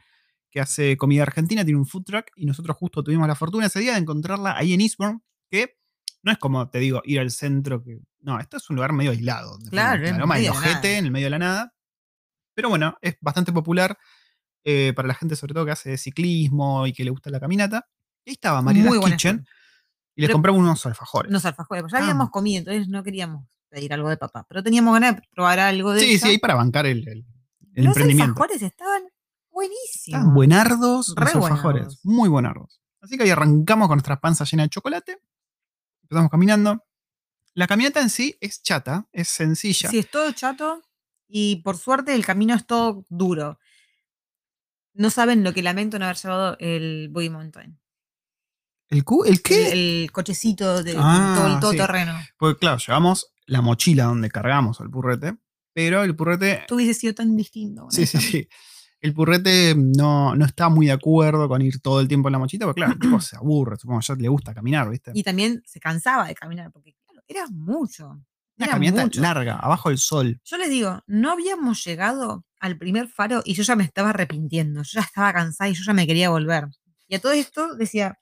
que 0.51 0.61
hace 0.61 0.95
comida 0.97 1.23
argentina, 1.23 1.65
tiene 1.65 1.79
un 1.79 1.85
food 1.85 2.03
truck, 2.03 2.27
y 2.35 2.45
nosotros 2.45 2.77
justo 2.77 3.03
tuvimos 3.03 3.27
la 3.27 3.35
fortuna 3.35 3.65
ese 3.65 3.79
día 3.79 3.93
de 3.93 3.99
encontrarla 3.99 4.55
ahí 4.57 4.73
en 4.73 4.81
Eastbourne, 4.81 5.19
que 5.49 5.77
no 6.23 6.31
es 6.31 6.37
como, 6.37 6.69
te 6.69 6.79
digo, 6.79 7.01
ir 7.05 7.19
al 7.19 7.29
centro, 7.29 7.83
que 7.83 7.99
no, 8.21 8.39
esto 8.39 8.57
es 8.57 8.69
un 8.69 8.77
lugar 8.77 8.93
medio 8.93 9.11
aislado. 9.11 9.57
Claro, 9.69 10.07
en 10.07 10.15
aroma 10.15 10.35
medio 10.35 10.51
ojete, 10.51 10.97
en 10.97 11.05
el 11.05 11.11
medio 11.11 11.27
de 11.27 11.31
la 11.31 11.39
nada. 11.39 11.73
Pero 12.55 12.69
bueno, 12.69 12.97
es 13.01 13.17
bastante 13.21 13.51
popular 13.51 13.97
eh, 14.63 14.93
para 14.95 15.07
la 15.07 15.13
gente, 15.13 15.35
sobre 15.35 15.53
todo 15.53 15.65
que 15.65 15.71
hace 15.71 15.97
ciclismo 15.97 16.87
y 16.87 16.93
que 16.93 17.03
le 17.03 17.11
gusta 17.11 17.29
la 17.29 17.39
caminata. 17.39 17.87
Y 18.25 18.31
ahí 18.31 18.33
estaba 18.33 18.61
Mariana's 18.63 19.05
Kitchen. 19.05 19.45
Y 20.15 20.21
les 20.21 20.27
Pero- 20.29 20.35
compramos 20.35 20.61
unos 20.61 20.85
alfajores. 20.85 21.29
Unos 21.29 21.45
alfajores. 21.45 21.83
pues 21.83 21.91
Ya 21.93 21.99
Ah. 21.99 22.01
habíamos 22.03 22.29
comido, 22.29 22.59
entonces 22.59 22.87
no 22.87 23.03
queríamos 23.03 23.47
pedir 23.69 23.93
algo 23.93 24.09
de 24.09 24.17
papá. 24.17 24.45
Pero 24.47 24.63
teníamos 24.63 24.93
ganas 24.93 25.15
de 25.17 25.21
probar 25.31 25.59
algo 25.59 25.91
de 25.93 25.99
Sí, 26.01 26.17
sí, 26.17 26.27
ahí 26.29 26.37
para 26.37 26.55
bancar 26.55 26.85
el, 26.85 26.99
el- 27.07 27.25
el 27.73 27.83
Los 27.83 27.87
emprendimiento. 27.87 28.31
alfajores 28.31 28.61
estaban 28.61 29.03
buenísimos. 29.51 30.05
Estaban 30.19 30.33
buenardos 30.33 31.13
Re 31.15 31.25
los 31.25 31.35
alfajores. 31.35 31.61
buenardos. 31.63 31.99
Muy 32.05 32.29
buenardos. 32.29 32.81
Así 33.01 33.17
que 33.17 33.23
ahí 33.23 33.29
arrancamos 33.29 33.87
con 33.87 33.97
nuestra 33.97 34.19
panza 34.21 34.45
llena 34.45 34.63
de 34.63 34.69
chocolate. 34.69 35.19
Empezamos 36.03 36.31
caminando. 36.31 36.83
La 37.53 37.67
caminata 37.67 38.01
en 38.01 38.09
sí 38.09 38.37
es 38.41 38.61
chata, 38.63 39.07
es 39.11 39.27
sencilla. 39.29 39.89
Sí, 39.89 39.99
es 39.99 40.09
todo 40.09 40.31
chato 40.33 40.81
y 41.27 41.57
por 41.57 41.77
suerte 41.77 42.13
el 42.15 42.25
camino 42.25 42.53
es 42.55 42.65
todo 42.65 43.05
duro. 43.09 43.59
No 44.93 45.09
saben 45.09 45.43
lo 45.43 45.53
que 45.53 45.61
lamento 45.63 45.99
no 45.99 46.05
haber 46.05 46.17
llevado 46.17 46.57
el 46.59 47.09
Buggy 47.11 47.29
Mountain. 47.29 47.79
¿El, 48.89 49.03
cu- 49.03 49.23
¿El 49.25 49.41
qué? 49.41 49.71
El, 49.71 49.79
el 50.03 50.11
cochecito 50.11 50.83
de 50.83 50.95
Ah, 50.97 51.33
todo 51.35 51.53
el 51.53 51.59
todo 51.59 51.71
sí. 51.71 51.77
terreno. 51.77 52.13
Porque 52.37 52.59
claro, 52.59 52.77
llevamos 52.77 53.33
la 53.47 53.61
mochila 53.61 54.05
donde 54.05 54.29
cargamos 54.29 54.79
el 54.79 54.89
purrete, 54.89 55.35
pero 55.73 56.03
el 56.03 56.15
purrete... 56.15 56.63
Tú 56.67 56.75
hubiese 56.75 56.93
sido 56.93 57.13
tan 57.13 57.35
distinto. 57.35 57.83
con 57.83 57.91
Sí, 57.91 58.05
sí, 58.05 58.17
sí. 58.19 58.47
El 59.01 59.13
purrete 59.13 59.75
no, 59.77 60.35
no 60.35 60.45
está 60.45 60.69
muy 60.69 60.87
de 60.87 60.93
acuerdo 60.93 61.47
con 61.47 61.61
ir 61.61 61.79
todo 61.81 61.99
el 61.99 62.07
tiempo 62.07 62.27
en 62.29 62.33
la 62.33 62.39
mochila, 62.39 62.65
porque 62.65 62.79
claro, 62.79 62.93
el 62.93 62.99
tipo 62.99 63.19
se 63.19 63.35
aburre, 63.35 63.77
supongo 63.77 64.01
ya 64.01 64.15
le 64.15 64.27
gusta 64.29 64.53
caminar, 64.53 64.89
¿viste? 64.89 65.11
Y 65.13 65.21
también 65.23 65.61
se 65.65 65.79
cansaba 65.79 66.27
de 66.27 66.33
caminar, 66.33 66.71
porque 66.71 66.95
claro, 67.05 67.21
era 67.27 67.45
mucho. 67.51 68.19
Una 68.57 68.67
caminata 68.67 69.03
mucho. 69.03 69.21
larga, 69.21 69.57
abajo 69.57 69.89
del 69.89 69.97
sol. 69.97 70.39
Yo 70.45 70.57
les 70.57 70.69
digo, 70.69 71.01
no 71.07 71.31
habíamos 71.33 71.83
llegado 71.83 72.45
al 72.59 72.77
primer 72.77 73.09
faro 73.09 73.41
y 73.45 73.53
yo 73.53 73.63
ya 73.63 73.75
me 73.75 73.83
estaba 73.83 74.11
arrepintiendo. 74.11 74.81
Yo 74.81 74.91
ya 74.93 75.01
estaba 75.01 75.33
cansada 75.33 75.69
y 75.69 75.73
yo 75.73 75.83
ya 75.85 75.93
me 75.93 76.07
quería 76.07 76.29
volver. 76.29 76.67
Y 77.07 77.15
a 77.15 77.19
todo 77.21 77.33
esto 77.33 77.75
decía, 77.75 78.17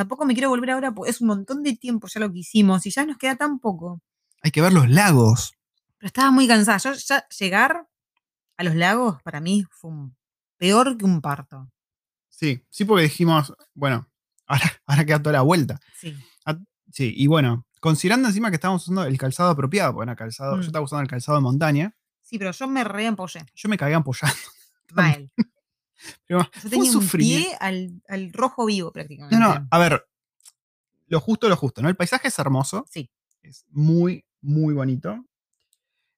tampoco 0.00 0.24
me 0.24 0.32
quiero 0.34 0.48
volver 0.48 0.70
ahora 0.70 0.92
porque 0.92 1.10
es 1.10 1.20
un 1.20 1.28
montón 1.28 1.62
de 1.62 1.76
tiempo 1.76 2.08
ya 2.08 2.20
lo 2.20 2.32
que 2.32 2.38
hicimos 2.38 2.86
y 2.86 2.90
ya 2.90 3.04
nos 3.04 3.18
queda 3.18 3.36
tan 3.36 3.58
poco. 3.58 4.00
Hay 4.42 4.50
que 4.50 4.62
ver 4.62 4.72
los 4.72 4.88
lagos. 4.88 5.52
Pero 5.98 6.06
estaba 6.06 6.30
muy 6.30 6.48
cansada. 6.48 6.78
Yo 6.78 6.92
ya 6.94 7.26
llegar 7.38 7.86
a 8.56 8.64
los 8.64 8.74
lagos 8.74 9.22
para 9.22 9.40
mí 9.40 9.64
fue 9.70 9.90
un- 9.90 10.16
peor 10.56 10.96
que 10.96 11.04
un 11.04 11.20
parto. 11.20 11.70
Sí, 12.28 12.64
sí, 12.70 12.84
porque 12.86 13.02
dijimos, 13.04 13.52
bueno, 13.74 14.08
ahora, 14.46 14.62
ahora 14.86 15.04
queda 15.04 15.22
toda 15.22 15.34
la 15.34 15.42
vuelta. 15.42 15.78
Sí. 15.98 16.16
Sí, 16.92 17.12
y 17.16 17.28
bueno, 17.28 17.66
considerando 17.80 18.26
encima 18.26 18.50
que 18.50 18.56
estábamos 18.56 18.82
usando 18.82 19.04
el 19.04 19.16
calzado 19.16 19.50
apropiado, 19.50 20.02
era 20.02 20.16
calzado, 20.16 20.56
Mm. 20.56 20.60
yo 20.62 20.66
estaba 20.66 20.84
usando 20.84 21.02
el 21.02 21.08
calzado 21.08 21.38
de 21.38 21.42
montaña, 21.42 21.94
Sí, 22.20 22.36
pero 22.38 22.50
yo 22.50 22.66
me 22.66 22.82
reempollé. 22.82 23.46
yo 23.54 23.68
me 23.68 23.76
cagué 23.78 23.94
ampollando. 23.94 24.36
Mal. 24.94 25.30
Pero 26.26 26.40
Yo 26.42 26.60
fue 26.60 26.70
tenía 26.70 26.90
un 26.90 26.92
sufrimiento. 27.02 27.48
pie 27.48 27.56
al, 27.60 28.02
al 28.08 28.32
rojo 28.32 28.66
vivo 28.66 28.92
prácticamente. 28.92 29.36
No, 29.38 29.54
no, 29.54 29.68
a 29.70 29.78
ver, 29.78 30.06
lo 31.08 31.20
justo, 31.20 31.48
lo 31.48 31.56
justo, 31.56 31.82
¿no? 31.82 31.88
El 31.88 31.96
paisaje 31.96 32.28
es 32.28 32.38
hermoso, 32.38 32.86
Sí. 32.90 33.10
es 33.42 33.64
muy, 33.70 34.24
muy 34.40 34.74
bonito. 34.74 35.24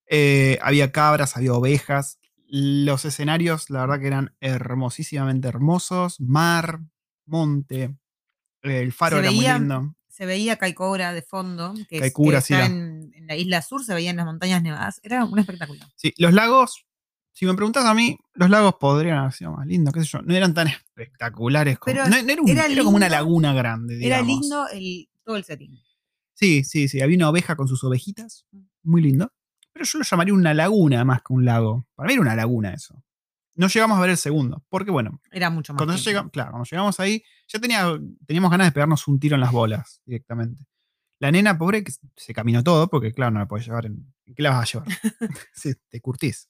Eh, 0.06 0.58
había 0.62 0.92
cabras, 0.92 1.36
había 1.36 1.54
ovejas. 1.54 2.18
Los 2.46 3.04
escenarios, 3.06 3.70
la 3.70 3.80
verdad 3.80 4.00
que 4.00 4.06
eran 4.08 4.34
hermosísimamente 4.40 5.48
hermosos. 5.48 6.20
Mar, 6.20 6.80
monte, 7.24 7.96
el 8.62 8.92
faro 8.92 9.16
Se 9.16 9.20
era 9.22 9.30
veía- 9.30 9.52
muy 9.54 9.60
lindo. 9.60 9.94
se 10.08 10.26
veía 10.26 10.56
Caicora 10.58 11.14
de 11.14 11.22
fondo, 11.22 11.72
que, 11.74 11.80
es- 11.80 11.86
que 11.88 11.98
Caicura, 12.00 12.38
está 12.38 12.58
la- 12.58 12.66
en, 12.66 13.10
en 13.14 13.26
la 13.26 13.36
isla 13.36 13.62
sur, 13.62 13.82
se 13.84 13.94
veían 13.94 14.16
las 14.16 14.26
montañas 14.26 14.62
nevadas. 14.62 15.00
Era 15.02 15.24
un 15.24 15.38
espectáculo. 15.38 15.80
Sí, 15.96 16.12
los 16.18 16.34
lagos, 16.34 16.84
si 17.32 17.46
me 17.46 17.54
preguntas 17.54 17.84
a 17.84 17.94
mí, 17.94 18.16
los 18.34 18.50
lagos 18.50 18.74
podrían 18.78 19.18
haber 19.18 19.32
sido 19.32 19.52
más 19.52 19.66
lindos, 19.66 19.92
qué 19.94 20.00
sé 20.00 20.06
yo. 20.06 20.22
No 20.22 20.34
eran 20.34 20.54
tan 20.54 20.68
espectaculares 20.68 21.78
como. 21.78 21.92
Pero 21.94 22.04
no, 22.08 22.22
no 22.22 22.30
era, 22.32 22.42
un- 22.42 22.48
era 22.48 22.66
era 22.66 22.82
como 22.84 22.96
una 22.96 23.08
laguna 23.08 23.52
grande. 23.52 23.94
Era 24.04 24.22
digamos. 24.22 24.40
lindo 24.42 24.68
el, 24.68 25.08
todo 25.24 25.36
el 25.36 25.44
setting. 25.44 25.78
Sí, 26.34 26.64
sí, 26.64 26.88
sí. 26.88 27.00
Había 27.00 27.16
una 27.16 27.30
oveja 27.30 27.56
con 27.56 27.68
sus 27.68 27.82
ovejitas. 27.84 28.46
Muy 28.82 29.02
lindo. 29.02 29.32
Pero 29.72 29.84
yo 29.86 29.98
lo 29.98 30.04
llamaría 30.04 30.34
una 30.34 30.54
laguna 30.54 31.04
más 31.04 31.20
que 31.22 31.32
un 31.32 31.44
lago. 31.44 31.86
Para 31.94 32.08
mí 32.08 32.12
era 32.14 32.22
una 32.22 32.36
laguna 32.36 32.74
eso. 32.74 33.02
No 33.54 33.68
llegamos 33.68 33.96
a 33.98 34.00
ver 34.00 34.10
el 34.10 34.16
segundo. 34.16 34.64
Porque 34.68 34.90
bueno, 34.90 35.20
Era 35.30 35.50
mucho 35.50 35.72
más. 35.72 35.78
cuando, 35.78 35.96
llegamos, 35.96 36.32
claro, 36.32 36.50
cuando 36.52 36.68
llegamos 36.70 36.98
ahí, 37.00 37.22
ya 37.48 37.58
tenía, 37.58 37.86
teníamos 38.26 38.50
ganas 38.50 38.66
de 38.66 38.72
pegarnos 38.72 39.06
un 39.08 39.18
tiro 39.20 39.34
en 39.36 39.40
las 39.40 39.52
bolas 39.52 40.00
directamente. 40.04 40.64
La 41.18 41.30
nena, 41.30 41.56
pobre, 41.56 41.84
que 41.84 41.92
se 42.16 42.34
caminó 42.34 42.64
todo, 42.64 42.88
porque 42.88 43.12
claro, 43.12 43.30
no 43.30 43.40
la 43.40 43.46
podés 43.46 43.66
llevar 43.66 43.86
en. 43.86 44.12
¿en 44.26 44.34
¿Qué 44.34 44.42
la 44.42 44.50
vas 44.50 44.74
a 44.74 44.78
llevar? 44.78 44.88
sí, 45.54 45.72
te 45.88 46.00
curtís. 46.00 46.48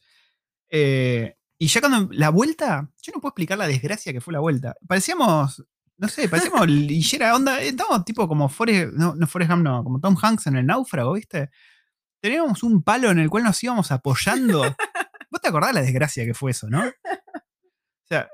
Eh, 0.74 1.36
y 1.58 1.68
ya 1.68 1.80
cuando 1.80 2.08
la 2.12 2.30
vuelta, 2.30 2.90
yo 3.02 3.12
no 3.14 3.20
puedo 3.20 3.30
explicar 3.30 3.58
la 3.58 3.68
desgracia 3.68 4.12
que 4.12 4.20
fue 4.20 4.32
la 4.32 4.40
vuelta. 4.40 4.74
Parecíamos, 4.88 5.62
no 5.98 6.08
sé, 6.08 6.28
parecíamos 6.28 6.66
lillera 6.66 7.36
onda. 7.36 7.60
Estábamos 7.60 8.04
tipo 8.04 8.26
como 8.26 8.48
Forrest, 8.48 8.94
no, 8.94 9.14
no 9.14 9.26
Forrest 9.26 9.50
Gump, 9.52 9.62
no, 9.62 9.84
como 9.84 10.00
Tom 10.00 10.16
Hanks 10.20 10.46
en 10.48 10.56
el 10.56 10.66
náufrago, 10.66 11.12
¿viste? 11.12 11.50
Teníamos 12.20 12.62
un 12.62 12.82
palo 12.82 13.10
en 13.10 13.18
el 13.18 13.28
cual 13.28 13.44
nos 13.44 13.62
íbamos 13.62 13.92
apoyando. 13.92 14.62
¿Vos 15.30 15.40
te 15.40 15.48
acordás 15.48 15.74
la 15.74 15.82
desgracia 15.82 16.24
que 16.24 16.34
fue 16.34 16.52
eso, 16.52 16.68
no? 16.68 16.84
O 16.84 18.06
sea, 18.08 18.28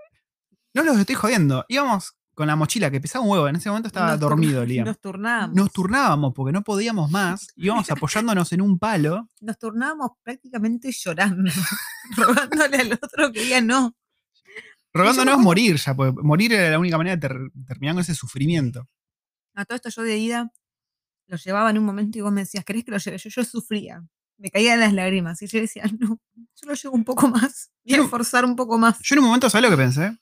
no 0.74 0.82
los 0.84 0.98
estoy 0.98 1.16
jodiendo. 1.16 1.64
Íbamos 1.68 2.17
con 2.38 2.46
la 2.46 2.54
mochila 2.54 2.88
que 2.88 3.00
pesaba 3.00 3.24
un 3.24 3.32
huevo. 3.32 3.48
En 3.48 3.56
ese 3.56 3.68
momento 3.68 3.88
estaba 3.88 4.12
Nos 4.12 4.20
dormido, 4.20 4.64
Liam. 4.64 4.86
Nos 4.86 5.00
turnábamos. 5.00 5.56
Nos 5.56 5.72
turnábamos 5.72 6.32
porque 6.34 6.52
no 6.52 6.62
podíamos 6.62 7.10
más. 7.10 7.48
Íbamos 7.56 7.90
apoyándonos 7.90 8.52
en 8.52 8.60
un 8.60 8.78
palo. 8.78 9.28
Nos 9.40 9.58
turnábamos 9.58 10.12
prácticamente 10.22 10.92
llorando, 10.92 11.50
rogándole 12.16 12.76
al 12.76 12.92
otro 12.92 13.32
que 13.32 13.40
diga 13.42 13.60
no. 13.60 13.92
Rogándonos 14.94 15.38
morir 15.40 15.76
ya, 15.78 15.94
porque 15.96 16.12
morir 16.22 16.52
era 16.52 16.70
la 16.70 16.78
única 16.78 16.96
manera 16.96 17.16
de 17.16 17.20
ter- 17.28 17.50
terminar 17.66 17.96
con 17.96 18.02
ese 18.02 18.14
sufrimiento. 18.14 18.86
A 19.56 19.64
todo 19.64 19.74
esto 19.74 19.88
yo 19.88 20.02
de 20.02 20.16
ida 20.18 20.52
lo 21.26 21.36
llevaba 21.36 21.70
en 21.70 21.78
un 21.78 21.84
momento 21.84 22.18
y 22.18 22.20
vos 22.20 22.30
me 22.32 22.42
decías, 22.42 22.64
¿querés 22.64 22.84
que 22.84 22.92
lo 22.92 22.98
lleve? 22.98 23.18
Yo, 23.18 23.30
yo 23.30 23.44
sufría. 23.44 24.02
Me 24.38 24.50
caían 24.52 24.78
las 24.78 24.92
lágrimas. 24.92 25.42
Y 25.42 25.48
yo 25.48 25.58
decía, 25.58 25.82
no, 25.98 26.20
yo 26.36 26.68
lo 26.68 26.74
llevo 26.74 26.94
un 26.94 27.04
poco 27.04 27.26
más. 27.26 27.72
Voy 27.84 27.94
a 27.98 28.02
esforzar 28.02 28.44
un 28.44 28.54
poco 28.54 28.78
más. 28.78 29.00
Yo 29.02 29.16
en 29.16 29.18
un 29.18 29.24
momento, 29.26 29.50
¿sabes 29.50 29.68
lo 29.68 29.76
que 29.76 29.82
pensé? 29.82 30.16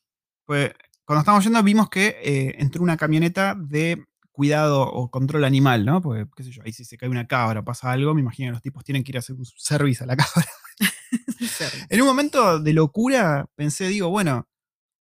Pues 0.46 0.72
cuando 1.06 1.20
estábamos 1.20 1.44
yendo 1.44 1.62
vimos 1.62 1.88
que 1.88 2.16
eh, 2.22 2.56
entró 2.58 2.82
una 2.82 2.96
camioneta 2.96 3.54
de 3.56 4.04
cuidado 4.32 4.82
o 4.82 5.10
control 5.10 5.44
animal, 5.44 5.86
¿no? 5.86 6.02
Porque, 6.02 6.26
qué 6.36 6.42
sé 6.44 6.50
yo, 6.50 6.62
ahí 6.64 6.72
si 6.72 6.84
se 6.84 6.98
cae 6.98 7.08
una 7.08 7.26
cabra 7.26 7.60
o 7.60 7.64
pasa 7.64 7.90
algo, 7.90 8.12
me 8.12 8.20
imagino 8.20 8.48
que 8.48 8.52
los 8.52 8.62
tipos 8.62 8.84
tienen 8.84 9.02
que 9.02 9.12
ir 9.12 9.16
a 9.16 9.20
hacer 9.20 9.34
un 9.36 9.46
service 9.46 10.04
a 10.04 10.06
la 10.06 10.16
cabra. 10.16 10.46
En 11.88 12.00
un 12.02 12.06
momento 12.06 12.58
de 12.58 12.72
locura 12.72 13.46
pensé, 13.54 13.88
digo, 13.88 14.10
bueno, 14.10 14.46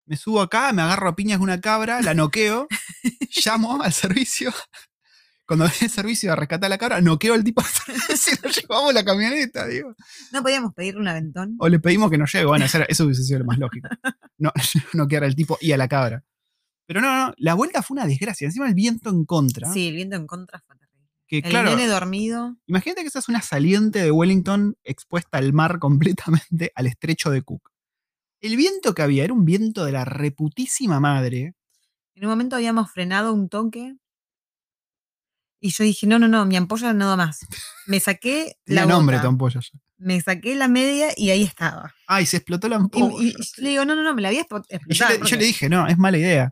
me 0.06 0.16
subo 0.16 0.42
acá, 0.42 0.72
me 0.72 0.84
agarro 0.84 1.10
a 1.10 1.16
piñas 1.16 1.40
con 1.40 1.46
una 1.46 1.60
cabra, 1.60 2.02
la 2.02 2.14
noqueo, 2.14 2.68
llamo 3.46 3.82
al 3.82 3.92
servicio. 3.92 4.54
Cuando 5.46 5.66
viene 5.66 5.78
el 5.84 5.90
servicio 5.90 6.32
a 6.32 6.36
rescatar 6.36 6.68
a 6.68 6.70
la 6.70 6.78
cabra, 6.78 7.02
noqueo 7.02 7.34
al 7.34 7.44
tipo 7.44 7.62
si 8.16 8.32
nos 8.44 8.56
llevamos 8.56 8.94
la 8.94 9.04
camioneta, 9.06 9.68
digo. 9.68 9.96
No 10.32 10.42
podíamos 10.42 10.74
pedirle 10.74 11.02
un 11.02 11.08
aventón. 11.08 11.56
O 11.60 11.70
le 11.70 11.80
pedimos 11.80 12.10
que 12.10 12.18
nos 12.18 12.32
lleve. 12.32 12.46
Bueno, 12.46 12.66
eso, 12.66 13.06
hubiese 13.06 13.24
sido 13.24 13.40
lo 13.40 13.46
más 13.46 13.58
lógico. 13.58 13.88
No, 14.38 14.52
noquear 14.92 15.24
al 15.24 15.34
tipo 15.34 15.58
y 15.62 15.72
a 15.72 15.78
la 15.78 15.88
cabra. 15.88 16.26
Pero 16.86 17.00
no, 17.00 17.28
no, 17.28 17.34
la 17.38 17.54
vuelta 17.54 17.82
fue 17.82 17.96
una 17.96 18.06
desgracia. 18.06 18.46
Encima 18.46 18.68
el 18.68 18.74
viento 18.74 19.10
en 19.10 19.24
contra. 19.24 19.72
Sí, 19.72 19.88
el 19.88 19.96
viento 19.96 20.18
en 20.18 20.28
contra 20.28 20.60
fue 20.60 20.76
terrible. 20.76 21.10
Que 21.26 21.38
El 21.38 21.44
claro, 21.44 21.70
nene 21.70 21.88
dormido. 21.88 22.58
imagínate 22.68 23.02
que 23.02 23.08
esa 23.08 23.20
es 23.20 23.30
una 23.30 23.42
saliente 23.42 24.00
de 24.04 24.12
Wellington 24.12 24.76
expuesta 24.84 25.38
al 25.38 25.54
mar 25.54 25.80
completamente 25.80 26.74
al 26.76 26.88
estrecho 26.88 27.32
de 27.32 27.44
Cook. 27.44 27.72
El 28.42 28.58
viento 28.58 28.94
que 28.94 29.02
había 29.02 29.24
era 29.24 29.34
un 29.34 29.46
viento 29.46 29.86
de 29.86 29.94
la 29.94 30.04
reputísima 30.04 31.00
madre. 31.00 31.56
En 32.14 32.26
un 32.26 32.30
momento 32.30 32.58
habíamos 32.58 32.92
frenado 32.92 33.34
un 33.34 33.48
toque. 33.48 33.96
Y 35.66 35.72
yo 35.72 35.84
dije, 35.84 36.06
no, 36.06 36.20
no, 36.20 36.28
no, 36.28 36.46
mi 36.46 36.56
ampolla 36.58 36.94
no 36.94 37.10
da 37.10 37.16
más. 37.16 37.40
Me 37.88 38.00
saqué 38.00 38.58
la 38.66 38.82
Tenía 38.82 38.96
nombre 38.96 39.20
tu 39.20 39.28
ampolla 39.28 39.60
me 39.98 40.20
saqué 40.22 40.56
la 40.56 40.68
media 40.68 41.08
y 41.16 41.30
ahí 41.32 41.42
estaba. 41.44 41.96
Ay, 42.06 42.26
se 42.28 42.38
explotó 42.38 42.68
la 42.70 42.76
ampolla. 42.76 43.16
y- 43.24 43.30
y 43.30 43.32
yo 43.32 43.38
le 43.64 43.70
digo, 43.70 43.86
no, 43.86 43.96
no, 43.96 44.04
no, 44.04 44.14
me 44.14 44.22
la 44.22 44.28
había 44.28 44.46
expo- 44.46 44.64
Y 44.70 44.74
yo, 44.74 44.78
explotado. 45.06 45.24
le, 45.24 45.30
yo 45.30 45.38
le 45.38 45.46
dije, 45.46 45.70
no, 45.70 45.88
es 45.88 45.98
mala 45.98 46.18
idea. 46.18 46.52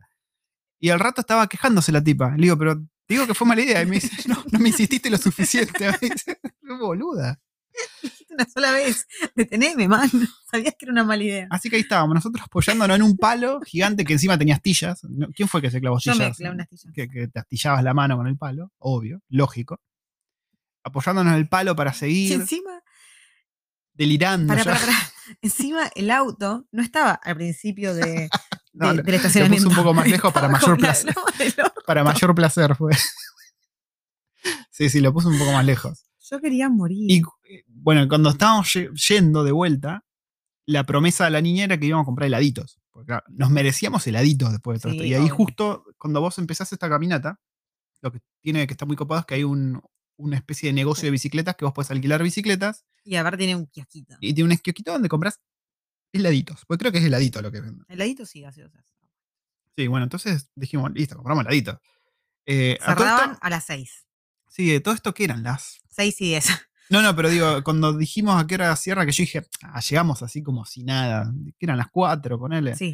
Y 0.80 0.88
al 0.90 0.98
rato 0.98 1.20
estaba 1.20 1.46
quejándose 1.46 1.92
la 1.92 2.02
tipa. 2.02 2.30
Le 2.36 2.42
digo, 2.44 2.58
pero 2.58 2.76
te 2.76 3.14
digo 3.14 3.26
que 3.26 3.34
fue 3.34 3.46
mala 3.46 3.62
idea. 3.62 3.82
Y 3.82 3.86
me 3.86 4.00
dice, 4.00 4.10
no, 4.28 4.42
no 4.50 4.58
me 4.58 4.70
insististe 4.70 5.08
lo 5.10 5.18
suficiente. 5.18 5.86
Me 6.00 6.08
dice, 6.08 6.38
"Qué 6.42 8.23
una 8.30 8.46
sola 8.48 8.70
vez. 8.72 9.06
Deteneme, 9.34 9.88
man. 9.88 10.08
Sabías 10.50 10.74
que 10.78 10.84
era 10.86 10.92
una 10.92 11.04
mala 11.04 11.22
idea. 11.24 11.46
Así 11.50 11.68
que 11.70 11.76
ahí 11.76 11.82
estábamos, 11.82 12.14
nosotros 12.14 12.44
apoyándonos 12.46 12.96
en 12.96 13.02
un 13.02 13.16
palo 13.16 13.60
gigante 13.62 14.04
que 14.04 14.12
encima 14.14 14.36
tenía 14.38 14.54
astillas. 14.54 15.00
¿Quién 15.34 15.48
fue 15.48 15.60
que 15.62 15.70
se 15.70 15.80
clavó 15.80 15.98
Yo 16.00 16.12
astillas? 16.12 16.30
me 16.30 16.34
clavé 16.36 16.54
una 16.54 16.62
astilla. 16.64 16.92
que, 16.94 17.08
que 17.08 17.28
te 17.28 17.38
astillabas 17.40 17.82
la 17.84 17.94
mano 17.94 18.16
con 18.16 18.26
el 18.26 18.36
palo, 18.36 18.72
obvio, 18.78 19.20
lógico. 19.28 19.80
Apoyándonos 20.82 21.32
en 21.32 21.38
el 21.38 21.48
palo 21.48 21.74
para 21.74 21.90
Y 21.92 21.94
seguir, 21.94 22.32
encima, 22.34 22.82
delirando. 23.94 24.48
para, 24.52 24.64
para, 24.64 24.78
para. 24.78 24.92
Encima 25.40 25.90
el 25.94 26.10
auto 26.10 26.66
no 26.70 26.82
estaba 26.82 27.12
al 27.12 27.36
principio 27.36 27.94
de, 27.94 28.28
No, 28.74 28.92
de- 28.92 29.02
del 29.02 29.06
lo 29.12 29.16
estacionamiento. 29.16 29.68
puse 29.68 29.78
un 29.78 29.82
poco 29.84 29.94
más 29.94 30.06
lejos 30.06 30.30
para 30.34 30.48
mayor 30.48 30.76
placer. 30.76 31.14
Para 31.86 32.04
mayor 32.04 32.34
placer 32.34 32.74
fue. 32.76 32.92
Sí, 34.70 34.90
sí, 34.90 35.00
lo 35.00 35.12
puse 35.14 35.28
un 35.28 35.38
poco 35.38 35.52
más 35.52 35.64
lejos. 35.64 36.04
Yo 36.30 36.40
quería 36.40 36.68
morir. 36.68 37.10
Y 37.10 37.22
eh, 37.48 37.64
bueno, 37.68 38.08
cuando 38.08 38.30
estábamos 38.30 38.72
ye- 38.72 38.90
yendo 39.08 39.44
de 39.44 39.52
vuelta, 39.52 40.04
la 40.66 40.84
promesa 40.84 41.24
de 41.26 41.30
la 41.30 41.40
niña 41.40 41.64
era 41.64 41.78
que 41.78 41.86
íbamos 41.86 42.04
a 42.04 42.06
comprar 42.06 42.26
heladitos. 42.28 42.78
Porque 42.90 43.06
claro, 43.08 43.24
nos 43.28 43.50
merecíamos 43.50 44.06
heladitos 44.06 44.50
después 44.52 44.78
de 44.78 44.82
todo 44.82 44.92
Sí, 44.92 44.98
esto. 44.98 45.06
Y 45.06 45.14
ahí 45.14 45.28
justo 45.28 45.84
cuando 45.98 46.20
vos 46.20 46.38
empezás 46.38 46.72
esta 46.72 46.88
caminata, 46.88 47.40
lo 48.00 48.10
que 48.12 48.20
tiene 48.40 48.66
que 48.66 48.72
estar 48.74 48.86
muy 48.86 48.96
copado 48.96 49.20
es 49.20 49.26
que 49.26 49.34
hay 49.34 49.44
un, 49.44 49.82
una 50.16 50.36
especie 50.36 50.68
de 50.68 50.72
negocio 50.72 51.06
de 51.06 51.10
bicicletas 51.10 51.56
que 51.56 51.64
vos 51.64 51.74
podés 51.74 51.90
alquilar 51.90 52.22
bicicletas 52.22 52.84
Y 53.04 53.16
aparte 53.16 53.38
tiene 53.38 53.56
un 53.56 53.66
kiosquito. 53.66 54.16
y 54.20 54.32
tiene 54.32 54.46
un 54.46 54.52
esquiosquito 54.52 54.92
donde 54.92 55.08
compras 55.08 55.40
heladitos. 56.12 56.64
Pues 56.66 56.78
creo 56.78 56.92
que 56.92 56.98
es 56.98 57.04
heladito 57.04 57.42
lo 57.42 57.50
que 57.50 57.60
venden. 57.60 57.84
Heladito 57.88 58.24
sí, 58.24 58.40
gaseosas. 58.40 58.84
Sí, 59.76 59.88
bueno, 59.88 60.04
entonces 60.04 60.50
dijimos, 60.54 60.92
listo, 60.94 61.16
compramos 61.16 61.42
heladitos. 61.44 61.78
Eh, 62.46 62.78
a 62.80 62.94
Cerraban 62.94 63.38
a 63.40 63.50
las 63.50 63.64
6. 63.64 64.06
Sí, 64.54 64.70
de 64.70 64.80
todo 64.80 64.94
esto, 64.94 65.12
¿qué 65.14 65.24
eran 65.24 65.42
las? 65.42 65.80
6 65.90 66.20
y 66.20 66.24
10. 66.28 66.46
No, 66.90 67.00
no, 67.00 67.16
pero 67.16 67.30
digo, 67.30 67.64
cuando 67.64 67.96
dijimos 67.96 68.40
a 68.40 68.46
qué 68.46 68.56
hora 68.56 68.76
cierra, 68.76 69.06
que 69.06 69.12
yo 69.12 69.22
dije, 69.22 69.42
ah, 69.62 69.80
llegamos 69.80 70.22
así 70.22 70.42
como 70.42 70.66
si 70.66 70.84
nada. 70.84 71.32
Que 71.58 71.64
eran 71.64 71.78
las 71.78 71.88
4, 71.90 72.38
ponele. 72.38 72.76
Sí. 72.76 72.92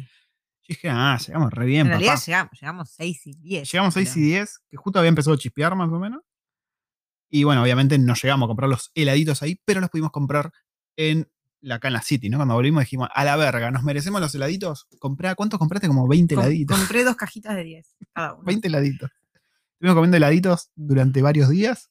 Yo 0.61 0.65
dije, 0.69 0.89
ah, 0.89 1.19
llegamos 1.27 1.51
re 1.51 1.65
bien, 1.65 1.81
en 1.81 1.87
realidad 1.89 2.13
papá. 2.13 2.25
llegamos, 2.25 2.51
llegamos 2.59 2.89
6 2.95 3.27
y 3.27 3.33
10. 3.33 3.69
Llegamos 3.69 3.93
6 3.93 4.09
y 4.11 4.13
pero- 4.13 4.25
10, 4.27 4.59
que 4.69 4.77
justo 4.77 4.97
había 4.99 5.09
empezado 5.09 5.33
a 5.35 5.37
chispear 5.37 5.75
más 5.75 5.89
o 5.89 5.99
menos. 5.99 6.21
Y 7.29 7.43
bueno, 7.43 7.61
obviamente 7.63 7.99
no 7.99 8.13
llegamos 8.15 8.47
a 8.47 8.49
comprar 8.49 8.69
los 8.69 8.91
heladitos 8.95 9.41
ahí, 9.43 9.59
pero 9.65 9.81
los 9.81 9.89
pudimos 9.89 10.11
comprar 10.11 10.51
en 10.95 11.29
la 11.59 11.75
acá 11.75 11.89
en 11.89 11.93
la 11.95 12.01
City, 12.01 12.29
¿no? 12.29 12.37
Cuando 12.37 12.55
volvimos 12.55 12.81
dijimos, 12.83 13.09
a 13.13 13.25
la 13.25 13.35
verga, 13.35 13.71
¿nos 13.71 13.83
merecemos 13.83 14.21
los 14.21 14.33
heladitos? 14.33 14.87
Comprá, 14.99 15.35
¿Cuántos 15.35 15.59
compraste? 15.59 15.89
Como 15.89 16.07
20 16.07 16.33
Com- 16.35 16.45
heladitos. 16.45 16.77
compré 16.79 17.03
dos 17.03 17.17
cajitas 17.17 17.55
de 17.57 17.63
10 17.65 17.95
cada 18.13 18.33
uno. 18.35 18.43
20 18.45 18.67
heladitos. 18.69 19.11
Estuvimos 19.81 19.95
comiendo 19.95 20.17
heladitos 20.17 20.69
durante 20.75 21.23
varios 21.23 21.49
días. 21.49 21.89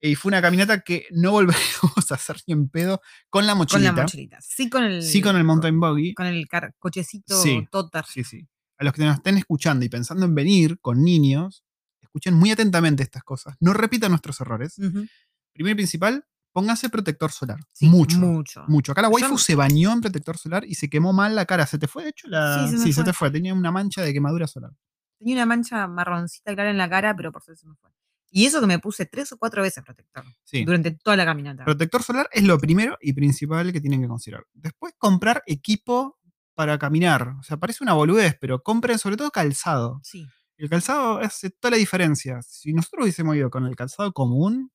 Y 0.00 0.14
fue 0.14 0.30
una 0.30 0.40
caminata 0.40 0.82
que 0.82 1.06
no 1.10 1.32
volveremos 1.32 2.12
a 2.12 2.14
hacer 2.14 2.36
ni 2.46 2.52
en 2.54 2.68
pedo 2.68 3.00
con 3.28 3.44
la 3.44 3.54
Con 3.54 3.58
mochilita. 3.58 3.92
la 3.92 4.02
mochilita. 4.02 4.38
Sí 4.40 4.70
con 4.70 4.84
el, 4.84 5.02
Sí 5.02 5.20
con 5.20 5.36
el 5.36 5.42
mountain 5.42 5.80
buggy. 5.80 6.14
con 6.14 6.26
el 6.26 6.46
cochecito 6.78 7.42
Sí. 7.42 7.66
Totter. 7.72 8.04
Sí, 8.08 8.22
sí. 8.22 8.46
A 8.78 8.84
los 8.84 8.92
que 8.92 9.02
nos 9.04 9.16
estén 9.16 9.36
escuchando 9.36 9.84
y 9.84 9.88
pensando 9.88 10.26
en 10.26 10.34
venir 10.36 10.78
con 10.80 11.02
niños, 11.02 11.64
escuchen 12.00 12.34
muy 12.34 12.52
atentamente 12.52 13.02
estas 13.02 13.24
cosas. 13.24 13.56
No 13.58 13.72
repitan 13.72 14.12
nuestros 14.12 14.40
errores. 14.40 14.78
Ujú. 14.78 15.04
Primero 15.52 15.72
y 15.72 15.74
principal, 15.74 16.24
pónganse 16.52 16.88
protector 16.88 17.32
solar. 17.32 17.58
Sí, 17.72 17.88
mucho. 17.88 18.16
Mucho. 18.18 18.64
Mucho. 18.68 18.92
Acá 18.92 19.02
la 19.02 19.08
waifu 19.08 19.36
se 19.38 19.56
bañó 19.56 19.92
en 19.92 20.00
protector 20.02 20.38
solar 20.38 20.64
y 20.64 20.76
se 20.76 20.88
quemó 20.88 21.12
mal 21.12 21.34
la 21.34 21.46
cara. 21.46 21.66
¿Se 21.66 21.80
te 21.80 21.88
fue, 21.88 22.04
de 22.04 22.10
hecho? 22.10 22.28
La... 22.28 22.68
Sí, 22.68 22.92
se 22.92 23.02
te 23.02 23.12
fue. 23.12 23.32
Tenía 23.32 23.52
una 23.54 23.72
mancha 23.72 24.02
de 24.02 24.12
quemadura 24.12 24.46
solar. 24.46 24.70
Tenía 25.18 25.34
una 25.36 25.46
mancha 25.46 25.86
marroncita 25.88 26.54
clara 26.54 26.70
en 26.70 26.78
la 26.78 26.88
cara, 26.88 27.14
pero 27.16 27.32
por 27.32 27.42
suerte 27.42 27.60
se 27.62 27.66
me 27.68 27.74
fue. 27.76 27.90
Y 28.30 28.44
eso 28.46 28.60
que 28.60 28.66
me 28.66 28.78
puse 28.78 29.06
tres 29.06 29.32
o 29.32 29.38
cuatro 29.38 29.62
veces 29.62 29.82
protector. 29.82 30.22
Sí. 30.44 30.64
Durante 30.64 30.90
toda 30.92 31.16
la 31.16 31.24
caminata. 31.24 31.64
Protector 31.64 32.02
solar 32.02 32.28
es 32.32 32.42
lo 32.44 32.58
primero 32.58 32.96
y 33.00 33.14
principal 33.14 33.72
que 33.72 33.80
tienen 33.80 34.02
que 34.02 34.08
considerar. 34.08 34.44
Después, 34.52 34.92
comprar 34.98 35.42
equipo 35.46 36.18
para 36.54 36.78
caminar. 36.78 37.34
O 37.38 37.42
sea, 37.42 37.56
parece 37.56 37.82
una 37.84 37.94
boludez, 37.94 38.36
pero 38.40 38.62
compren 38.62 38.98
sobre 38.98 39.16
todo 39.16 39.30
calzado. 39.30 40.00
sí. 40.04 40.26
El 40.60 40.68
calzado 40.68 41.18
hace 41.18 41.50
toda 41.50 41.70
la 41.70 41.76
diferencia. 41.76 42.42
Si 42.42 42.72
nosotros 42.72 43.04
hubiésemos 43.04 43.36
ido 43.36 43.48
con 43.48 43.64
el 43.66 43.76
calzado 43.76 44.12
común, 44.12 44.72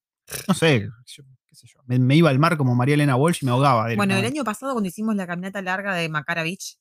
no 0.48 0.54
sé, 0.54 0.88
yo- 1.06 1.24
qué 1.50 1.56
sé 1.56 1.68
yo, 1.68 1.82
me, 1.86 2.00
me 2.00 2.16
iba 2.16 2.30
al 2.30 2.40
mar 2.40 2.56
como 2.56 2.74
María 2.74 2.94
Elena 2.96 3.18
Walsh 3.18 3.40
y 3.42 3.46
me 3.46 3.52
ahogaba. 3.52 3.94
Bueno, 3.98 4.16
el 4.16 4.24
año 4.24 4.46
pasado 4.46 4.72
cuando 4.72 4.88
hicimos 4.88 5.14
la 5.18 5.28
caminata 5.28 5.62
larga 5.62 5.94
de 5.94 6.08
Macara 6.08 6.44
Beach, 6.44 6.78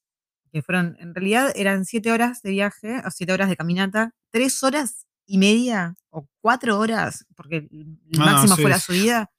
que 0.52 0.62
fueron, 0.62 0.96
en 1.00 1.14
realidad 1.14 1.52
eran 1.56 1.84
siete 1.84 2.12
horas 2.12 2.42
de 2.42 2.50
viaje, 2.50 3.00
o 3.06 3.10
siete 3.10 3.32
horas 3.32 3.48
de 3.48 3.56
caminata, 3.56 4.12
tres 4.30 4.62
horas 4.62 5.06
y 5.26 5.38
media 5.38 5.94
o 6.10 6.28
cuatro 6.40 6.78
horas, 6.78 7.24
porque 7.34 7.68
el 7.70 7.98
Ah, 8.20 8.24
máximo 8.26 8.56
sí, 8.56 8.62
fue 8.62 8.70
la 8.70 8.78
subida, 8.78 9.30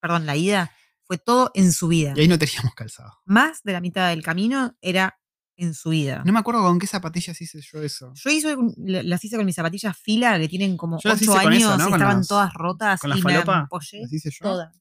perdón, 0.00 0.26
la 0.26 0.36
ida, 0.36 0.70
fue 1.02 1.18
todo 1.18 1.50
en 1.54 1.72
subida. 1.72 2.12
Y 2.16 2.20
ahí 2.20 2.28
no 2.28 2.38
teníamos 2.38 2.74
calzado. 2.74 3.12
Más 3.24 3.62
de 3.64 3.72
la 3.72 3.80
mitad 3.80 4.08
del 4.10 4.22
camino 4.22 4.76
era 4.80 5.18
en 5.56 5.74
subida. 5.74 6.22
No 6.24 6.32
me 6.32 6.38
acuerdo 6.38 6.62
con 6.62 6.78
qué 6.78 6.86
zapatillas 6.86 7.38
hice 7.40 7.60
yo 7.60 7.82
eso. 7.82 8.12
Yo 8.14 8.30
hice, 8.30 8.56
las 8.76 9.24
hice 9.24 9.36
con 9.36 9.44
mis 9.44 9.56
zapatillas 9.56 9.96
fila, 9.98 10.38
que 10.38 10.48
tienen 10.48 10.76
como 10.76 10.98
Yo 11.02 11.12
ocho 11.12 11.36
años 11.36 11.56
eso, 11.62 11.76
¿no? 11.76 11.88
y 11.88 11.92
estaban 11.92 12.18
las- 12.18 12.28
todas 12.28 12.54
rotas 12.54 13.00
con 13.00 13.10
y 13.10 13.14
me 13.16 13.20
falopa, 13.22 13.58
apoyé 13.62 14.02
¿Las 14.02 14.12
hice 14.12 14.30
yo? 14.30 14.44
todas. 14.44 14.74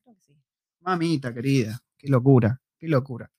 Mamita 0.82 1.34
querida, 1.34 1.82
qué 1.98 2.08
locura, 2.08 2.62
qué 2.78 2.88
locura. 2.88 3.30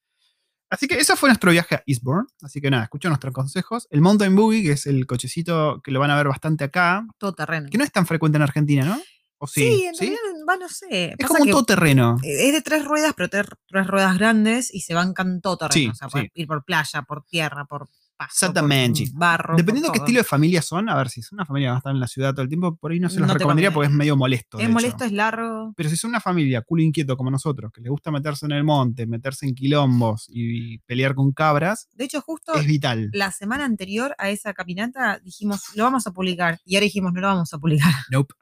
Así 0.71 0.87
que 0.87 0.95
ese 0.97 1.17
fue 1.17 1.29
nuestro 1.29 1.51
viaje 1.51 1.75
a 1.75 1.83
Eastbourne. 1.87 2.29
Así 2.43 2.61
que 2.61 2.71
nada, 2.71 2.85
escuchen 2.85 3.09
nuestros 3.11 3.35
consejos. 3.35 3.89
El 3.91 4.01
Mountain 4.01 4.37
Buggy, 4.37 4.63
que 4.63 4.73
es 4.73 4.87
el 4.87 5.07
cochecito 5.07 5.81
que 5.83 5.91
lo 5.91 5.99
van 6.01 6.11
a 6.13 6.17
ver 6.17 6.29
bastante 6.29 6.65
acá, 6.65 7.05
Todo 7.19 7.33
terreno. 7.35 7.69
que 7.71 7.77
no 7.79 7.85
es 7.85 7.91
tan 7.93 8.07
frecuente 8.07 8.37
en 8.37 8.43
Argentina, 8.43 8.85
¿no? 8.85 9.01
¿O 9.43 9.47
sí? 9.47 9.61
Sí, 9.63 9.85
en 9.87 9.95
realidad, 9.99 10.19
va, 10.49 10.57
no 10.59 10.69
sé. 10.69 11.11
Es 11.13 11.17
Pasa 11.17 11.29
como 11.29 11.45
un 11.45 11.51
todoterreno. 11.51 12.19
Es 12.23 12.53
de 12.53 12.61
tres 12.63 12.85
ruedas, 12.85 13.15
pero 13.17 13.29
ter- 13.31 13.57
tres 13.67 13.87
ruedas 13.87 14.17
grandes 14.19 14.73
y 14.73 14.83
se 14.83 14.95
bancan 14.95 15.41
todo 15.41 15.57
terreno. 15.57 15.95
Sí, 15.95 16.05
o 16.05 16.11
sea, 16.11 16.25
ir 16.35 16.47
por 16.47 16.63
playa, 16.65 17.03
por 17.03 17.25
tierra, 17.25 17.65
por 17.65 17.89
pasto, 18.27 18.47
Exactamente. 18.47 19.05
por 19.11 19.19
barro. 19.19 19.57
Dependiendo 19.57 19.87
por 19.89 19.93
qué 19.95 19.99
todo. 20.01 20.05
estilo 20.07 20.21
de 20.21 20.25
familia 20.25 20.63
son, 20.63 20.89
a 20.89 20.97
ver 20.97 21.09
si 21.09 21.21
es 21.21 21.33
una 21.33 21.47
familia 21.47 21.69
que 21.69 21.71
va 21.71 21.77
a 21.77 21.79
estar 21.79 21.95
en 21.95 22.01
la 22.01 22.07
ciudad 22.07 22.33
todo 22.33 22.43
el 22.43 22.49
tiempo, 22.49 22.77
por 22.77 22.93
ahí 22.93 23.01
no 23.01 23.09
se 23.09 23.19
los 23.19 23.27
No 23.29 23.35
recomendaría 23.35 23.73
porque 23.73 23.87
es 23.89 23.93
medio 23.95 24.17
molesto. 24.17 24.59
de 24.59 24.65
Es 24.65 24.69
hecho. 24.69 24.75
molesto, 24.75 25.05
es 25.05 25.13
largo. 25.13 25.73
Pero 25.77 25.89
si 25.89 25.97
son 25.97 26.11
una 26.11 26.21
familia 26.21 26.63
culo 26.63 26.83
inquieto 26.83 27.17
como 27.17 27.31
nosotros, 27.31 27.73
que 27.73 27.81
les 27.81 27.91
gusta 27.91 28.11
meterse 28.11 28.45
en 28.47 28.53
el 28.53 28.65
monte, 28.65 29.07
meterse 29.07 29.47
en 29.47 29.55
quilombos 29.55 30.27
y 30.29 30.79
pelear 30.81 31.15
con 31.15 31.33
cabras, 31.33 31.89
De 31.95 32.05
hecho, 32.05 32.21
justo 32.21 32.55
es 32.55 32.67
vital. 32.67 33.09
la 33.13 33.33
semana 33.33 33.65
anterior 33.65 34.15
a 34.19 34.29
esa 34.31 34.53
caminata 34.53 35.19
dijimos, 35.21 35.63
lo 35.75 35.85
vamos 35.85 36.07
a 36.07 36.13
publicar. 36.13 36.59
Y 36.65 36.77
ahora 36.77 36.85
dijimos, 36.85 37.13
no 37.15 37.21
lo 37.21 37.27
vamos 37.29 37.53
a 37.55 37.59
publicar. 37.59 37.93
Nope. 38.11 38.35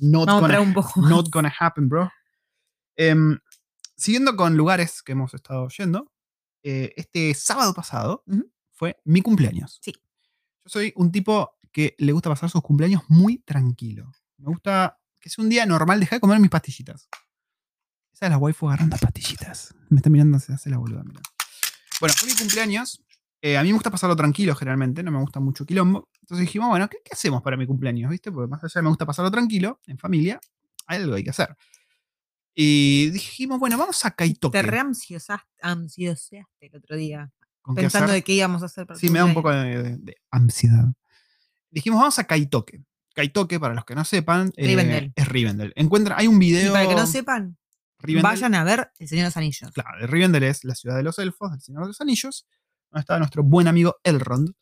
Not 0.00 0.26
Vamos 0.26 0.42
gonna, 0.42 0.60
un 0.60 0.72
poco 0.74 1.00
not 1.02 1.28
gonna 1.30 1.52
happen, 1.58 1.88
bro. 1.88 2.10
Em, 2.96 3.38
siguiendo 3.96 4.36
con 4.36 4.56
lugares 4.56 5.02
que 5.02 5.12
hemos 5.12 5.32
estado 5.34 5.68
yendo, 5.68 6.12
eh, 6.62 6.92
este 6.96 7.32
sábado 7.34 7.72
pasado. 7.74 8.22
Fue 8.76 9.00
mi 9.04 9.22
cumpleaños. 9.22 9.78
Sí. 9.82 9.92
Yo 9.92 10.68
soy 10.68 10.92
un 10.96 11.10
tipo 11.10 11.58
que 11.72 11.94
le 11.98 12.12
gusta 12.12 12.30
pasar 12.30 12.50
sus 12.50 12.62
cumpleaños 12.62 13.02
muy 13.08 13.38
tranquilo. 13.38 14.12
Me 14.36 14.46
gusta 14.46 15.00
que 15.18 15.30
sea 15.30 15.42
un 15.42 15.48
día 15.48 15.66
normal, 15.66 15.98
dejar 15.98 16.18
de 16.18 16.20
comer 16.20 16.38
mis 16.38 16.50
pastillitas. 16.50 17.08
Esa 18.12 18.26
es 18.26 18.30
la 18.30 18.38
waifu 18.38 18.68
agarrando 18.68 18.96
pastillitas. 18.98 19.74
Me 19.88 19.96
está 19.96 20.10
mirando, 20.10 20.38
se 20.38 20.52
hace 20.52 20.70
la 20.70 20.78
boluda, 20.78 21.02
mira. 21.04 21.20
Bueno, 22.00 22.14
fue 22.16 22.28
mi 22.28 22.34
cumpleaños. 22.34 23.02
Eh, 23.40 23.56
a 23.56 23.62
mí 23.62 23.68
me 23.68 23.74
gusta 23.74 23.90
pasarlo 23.90 24.16
tranquilo 24.16 24.54
generalmente, 24.54 25.02
no 25.02 25.10
me 25.10 25.20
gusta 25.20 25.40
mucho 25.40 25.64
quilombo. 25.64 26.08
Entonces 26.20 26.46
dijimos, 26.46 26.68
bueno, 26.68 26.88
¿qué, 26.88 26.98
qué 27.04 27.12
hacemos 27.12 27.42
para 27.42 27.56
mi 27.56 27.66
cumpleaños? 27.66 28.10
¿Viste? 28.10 28.30
Porque 28.30 28.48
más 28.48 28.62
allá 28.62 28.72
de 28.74 28.82
me 28.82 28.88
gusta 28.88 29.06
pasarlo 29.06 29.30
tranquilo, 29.30 29.80
en 29.86 29.98
familia, 29.98 30.40
hay 30.86 30.98
algo 30.98 31.12
que 31.12 31.18
hay 31.18 31.24
que 31.24 31.30
hacer. 31.30 31.56
Y 32.54 33.10
dijimos, 33.10 33.58
bueno, 33.58 33.76
vamos 33.78 34.04
a 34.04 34.10
Kaitoke. 34.10 34.52
Te 34.52 34.62
reansiosaste 34.62 35.54
el 36.60 36.76
otro 36.76 36.96
día, 36.96 37.30
¿Con 37.66 37.74
qué 37.74 37.82
pensando 37.82 38.12
de 38.12 38.22
qué 38.22 38.32
íbamos 38.34 38.62
a 38.62 38.66
hacer 38.66 38.86
para 38.86 38.98
Sí, 38.98 39.10
me 39.10 39.18
da 39.18 39.24
un 39.24 39.34
poco 39.34 39.50
de, 39.50 39.82
de- 39.82 39.96
de 39.98 40.16
ansiedad. 40.30 40.84
Dijimos, 41.70 41.98
vamos 42.00 42.18
a 42.18 42.24
Kaitoke. 42.24 42.80
Kaitoke, 43.14 43.58
para 43.58 43.74
los 43.74 43.84
que 43.84 43.94
no 43.94 44.04
sepan, 44.04 44.52
eh, 44.56 44.66
Rivendell. 44.66 45.12
es 45.16 45.28
Rivendell. 45.28 45.72
Encuentra, 45.76 46.16
hay 46.18 46.26
un 46.28 46.38
video. 46.38 46.70
Y 46.70 46.72
para 46.72 46.88
que 46.88 46.94
no 46.94 47.06
sepan, 47.06 47.58
Rivendell- 47.98 48.22
vayan 48.22 48.54
a 48.54 48.62
ver 48.64 48.90
El 48.98 49.08
Señor 49.08 49.24
de 49.24 49.28
los 49.28 49.36
Anillos. 49.36 49.70
Claro, 49.72 49.98
de 50.00 50.06
Rivendell 50.06 50.44
es 50.44 50.64
la 50.64 50.74
ciudad 50.74 50.96
de 50.96 51.02
los 51.02 51.18
elfos, 51.18 51.50
del 51.50 51.60
Señor 51.60 51.82
de 51.82 51.88
los 51.88 52.00
Anillos, 52.00 52.46
donde 52.90 53.00
está 53.00 53.18
nuestro 53.18 53.42
buen 53.42 53.66
amigo 53.68 53.96
Elrond, 54.04 54.52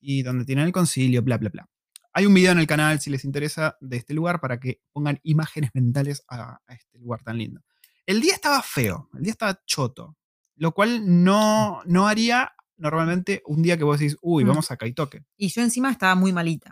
y 0.00 0.22
donde 0.22 0.44
tienen 0.44 0.64
el 0.66 0.72
concilio, 0.72 1.22
bla, 1.22 1.36
bla, 1.36 1.50
bla. 1.50 1.68
Hay 2.12 2.24
un 2.24 2.32
video 2.32 2.52
en 2.52 2.58
el 2.58 2.66
canal, 2.66 2.98
si 3.00 3.10
les 3.10 3.24
interesa, 3.24 3.76
de 3.80 3.98
este 3.98 4.14
lugar 4.14 4.40
para 4.40 4.58
que 4.58 4.80
pongan 4.92 5.20
imágenes 5.24 5.70
mentales 5.74 6.22
a, 6.28 6.58
a 6.66 6.74
este 6.74 6.98
lugar 6.98 7.22
tan 7.22 7.36
lindo. 7.36 7.60
El 8.06 8.20
día 8.22 8.34
estaba 8.34 8.62
feo, 8.62 9.10
el 9.14 9.22
día 9.24 9.32
estaba 9.32 9.60
choto, 9.66 10.16
lo 10.56 10.72
cual 10.72 11.02
no, 11.22 11.80
no 11.86 12.08
haría 12.08 12.52
normalmente 12.76 13.42
un 13.46 13.62
día 13.62 13.76
que 13.78 13.84
vos 13.84 13.98
decís, 13.98 14.16
uy, 14.20 14.44
Mm. 14.44 14.48
vamos 14.48 14.70
a 14.70 14.76
Kaitoke. 14.76 15.22
Y 15.36 15.48
yo 15.48 15.62
encima 15.62 15.90
estaba 15.90 16.14
muy 16.14 16.32
malita. 16.32 16.70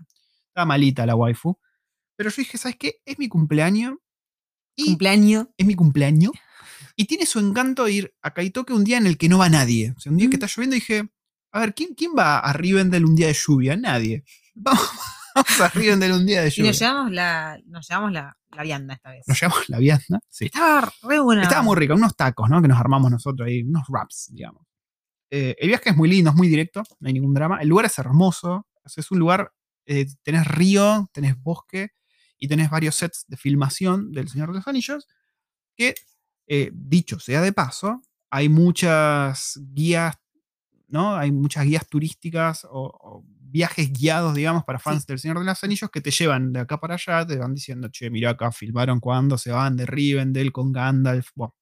Estaba 0.49 0.67
malita 0.67 1.07
la 1.07 1.15
waifu. 1.17 1.59
Pero 2.17 2.31
yo 2.31 2.37
dije, 2.37 2.59
¿sabes 2.59 2.77
qué? 2.79 2.97
Es 3.05 3.19
mi 3.19 3.29
cumpleaños. 3.29 3.95
Y 4.77 4.87
Cumpleaños. 4.87 5.47
es 5.57 5.67
mi 5.67 5.75
cumpleaños. 5.75 6.33
Y 6.97 7.07
tiene 7.07 7.27
su 7.27 7.41
encanto 7.41 7.89
ir 7.89 8.15
a 8.23 8.33
Kaitoke 8.35 8.73
un 8.73 8.85
día 8.85 8.99
en 8.99 9.07
el 9.07 9.19
que 9.19 9.29
no 9.29 9.39
va 9.39 9.49
nadie. 9.49 9.93
O 9.97 10.01
sea, 10.01 10.13
un 10.13 10.19
día 10.19 10.29
que 10.31 10.37
Mm. 10.37 10.45
está 10.45 10.47
lloviendo 10.47 10.77
y 10.77 10.79
dije, 10.79 11.09
a 11.51 11.59
ver, 11.61 11.75
¿quién, 11.75 11.95
quién 11.95 12.13
va 12.17 12.39
a 12.39 12.53
Rivendell 12.53 13.05
un 13.05 13.17
día 13.17 13.27
de 13.27 13.35
lluvia? 13.35 13.77
Nadie. 13.77 14.23
Vamos, 14.55 14.81
vamos 15.35 15.61
a 15.61 15.69
Rivendell 15.71 16.13
un 16.13 16.25
día 16.27 16.43
de 16.43 16.49
Y 16.49 16.51
lluvia. 16.53 16.71
nos 16.71 16.79
llevamos 16.79 17.11
la, 17.13 17.59
nos 17.67 17.89
llevamos 17.89 18.13
la, 18.13 18.37
la 18.55 18.63
vianda 18.63 18.95
esta 18.95 19.11
vez. 19.11 19.25
Nos 19.27 19.41
llevamos 19.41 19.69
la 19.69 19.79
vianda. 19.79 20.21
Sí. 20.29 20.47
Estaba 20.47 20.93
re 21.03 21.21
buena. 21.21 21.43
Estaba 21.43 21.63
muy 21.63 21.77
rica, 21.77 21.95
unos 21.95 22.17
tacos, 22.17 22.49
¿no? 22.49 22.61
Que 22.63 22.69
nos 22.69 22.79
armamos 22.79 23.11
nosotros 23.11 23.47
ahí, 23.47 23.63
unos 23.63 23.85
wraps, 23.89 24.31
digamos. 24.33 24.67
Eh, 25.31 25.57
el 25.59 25.69
viaje 25.69 25.91
es 25.91 25.97
muy 25.97 26.09
lindo, 26.09 26.31
es 26.31 26.37
muy 26.37 26.49
directo, 26.49 26.83
no 27.01 27.09
hay 27.09 27.13
ningún 27.13 27.35
drama. 27.35 27.59
El 27.61 27.69
lugar 27.69 27.87
es 27.87 27.99
hermoso, 27.99 28.67
o 28.85 28.89
sea, 28.89 29.01
es 29.01 29.11
un 29.11 29.19
lugar, 29.19 29.53
eh, 29.87 30.07
tenés 30.23 30.47
río, 30.47 31.09
tenés 31.13 31.41
bosque 31.43 31.89
y 32.39 32.47
tenés 32.47 32.71
varios 32.71 32.95
sets 32.95 33.25
de 33.27 33.37
filmación 33.37 34.13
del 34.13 34.29
Señor 34.29 34.51
de 34.51 34.59
los 34.59 34.69
Anillos, 34.69 35.09
que, 35.77 35.95
eh, 36.47 36.71
dicho 36.73 37.19
sea 37.19 37.41
de 37.41 37.53
paso, 37.53 38.03
hay 38.31 38.49
muchas 38.49 39.61
guías, 39.73 40.17
¿no? 40.89 41.17
Hay 41.17 41.33
muchas 41.33 41.65
guías 41.65 41.89
turísticas 41.89 42.65
o, 42.65 42.93
o 42.93 43.25
viajes 43.55 43.93
guiados, 43.93 44.35
digamos, 44.35 44.65
para 44.65 44.81
fans 44.81 45.03
Sí. 45.03 45.07
del 45.09 45.21
Señor 45.21 45.39
de 45.39 45.45
los 45.45 45.63
Anillos 45.63 45.89
que 45.89 46.01
te 46.01 46.11
llevan 46.11 46.53
de 46.53 46.59
acá 46.59 46.81
para 46.81 46.95
allá, 46.97 47.25
te 47.25 47.39
van 47.39 47.55
diciendo, 47.55 47.89
che, 47.89 48.11
mira 48.11 48.31
acá, 48.31 48.51
filmaron 48.51 48.99
cuando 48.99 49.39
se 49.39 49.53
van 49.53 49.77
de 49.77 49.87
Rivendell 49.87 50.51
con 50.51 50.73
Gandalf. 50.73 51.29
Bueno, 51.37 51.55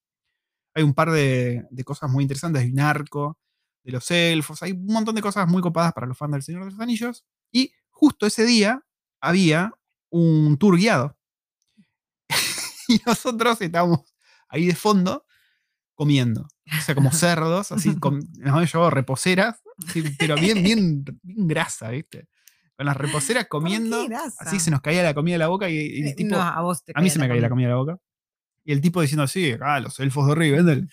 hay 0.73 0.83
un 0.83 0.95
par 0.95 1.11
de, 1.11 1.63
de 1.69 1.83
cosas 1.83 2.09
muy 2.09 2.23
interesantes, 2.23 2.63
hay 2.63 2.71
un 2.71 2.79
arco 2.79 3.37
de 3.83 3.91
los 3.91 4.09
elfos, 4.09 4.63
hay 4.63 4.71
un 4.71 4.87
montón 4.87 5.13
de 5.13 5.21
cosas 5.21 5.47
muy 5.47 5.61
copadas 5.61 5.93
para 5.93 6.07
los 6.07 6.17
fans 6.17 6.31
del 6.33 6.41
Señor 6.43 6.65
de 6.65 6.71
los 6.71 6.79
Anillos. 6.79 7.25
Y 7.51 7.71
justo 7.91 8.25
ese 8.25 8.43
día 8.45 8.81
había 9.21 9.71
un 10.09 10.57
tour 10.57 10.77
guiado. 10.77 11.15
y 12.87 12.99
nosotros 13.05 13.61
estábamos 13.61 13.99
ahí 14.49 14.65
de 14.65 14.75
fondo 14.75 15.25
comiendo. 15.95 16.47
O 16.77 16.81
sea, 16.81 16.95
como 16.95 17.11
cerdos, 17.11 17.71
así, 17.71 17.95
con, 17.99 18.19
nos 18.39 18.53
habían 18.53 18.67
llevado 18.67 18.89
reposeras, 18.89 19.61
así, 19.87 20.03
pero 20.17 20.35
bien, 20.35 20.63
bien, 20.63 21.05
bien 21.35 21.47
grasa, 21.47 21.89
¿viste? 21.89 22.27
Con 22.75 22.85
las 22.85 22.97
reposeras 22.97 23.47
comiendo. 23.49 24.05
Así 24.39 24.59
se 24.59 24.71
nos 24.71 24.81
caía 24.81 25.03
la 25.03 25.13
comida 25.13 25.35
de 25.35 25.39
la 25.39 25.47
boca 25.47 25.69
y, 25.69 25.75
y 25.75 26.01
el 26.01 26.07
Eh, 26.09 26.13
tipo. 26.15 26.35
no, 26.35 26.41
a 26.41 26.61
vos 26.61 26.83
te 26.83 26.93
a 26.95 27.01
mí 27.01 27.09
se 27.09 27.19
me 27.19 27.27
caía 27.27 27.41
la 27.41 27.49
comida 27.49 27.67
de 27.67 27.73
la 27.73 27.77
boca. 27.79 27.97
Y 28.65 28.71
el 28.71 28.81
tipo 28.81 29.01
diciendo 29.01 29.23
así, 29.23 29.55
ah, 29.61 29.79
los 29.79 29.99
elfos 29.99 30.27
de 30.27 30.35
Rivendell. 30.35 30.89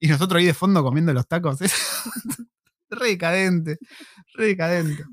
Y 0.00 0.08
nosotros 0.08 0.40
ahí 0.40 0.46
de 0.46 0.54
fondo 0.54 0.82
comiendo 0.82 1.12
los 1.12 1.26
tacos. 1.28 1.58
re 2.90 3.08
decadente, 3.08 3.78
re 4.34 4.46
decadente. 4.46 5.04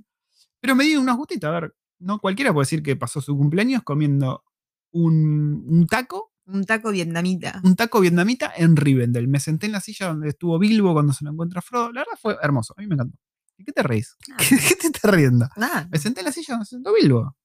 Pero 0.59 0.75
me 0.75 0.83
di 0.83 0.95
unos 0.97 1.15
gustitos, 1.17 1.47
a 1.47 1.51
ver, 1.59 1.73
no 1.99 2.19
cualquiera 2.19 2.51
puede 2.53 2.63
decir 2.63 2.83
que 2.83 2.95
pasó 2.95 3.21
su 3.21 3.37
cumpleaños 3.37 3.83
comiendo 3.83 4.43
un, 4.91 5.63
un 5.67 5.87
taco, 5.87 6.33
Un 6.47 6.65
taco 6.65 6.91
vietnamita. 6.91 7.61
un 7.63 7.75
taco 7.75 8.01
vietnamita 8.01 8.51
en 8.57 8.75
Rivendell. 8.75 9.27
Me 9.27 9.39
senté 9.39 9.67
en 9.67 9.73
la 9.73 9.79
silla 9.81 10.07
donde 10.07 10.29
estuvo 10.29 10.57
Bilbo 10.59 10.93
cuando 10.93 11.13
se 11.13 11.23
lo 11.23 11.31
encuentra 11.31 11.61
Frodo. 11.61 11.91
La 11.91 12.01
verdad 12.01 12.17
fue 12.19 12.35
hermoso, 12.41 12.73
a 12.75 12.81
mí 12.81 12.87
me 12.87 12.95
encantó. 12.95 13.17
¿Y 13.59 13.63
qué 13.65 13.71
te 13.73 13.83
reís? 13.83 14.15
¿Qué, 14.37 14.57
qué 14.57 14.75
te 14.75 14.87
estás 14.87 15.11
riendo? 15.13 15.47
Nada. 15.57 15.87
Me 15.91 15.99
senté 15.99 16.21
en 16.21 16.25
la 16.25 16.31
silla 16.31 16.57
se 16.59 16.65
sentó 16.75 16.93
Bilbo. 16.93 17.35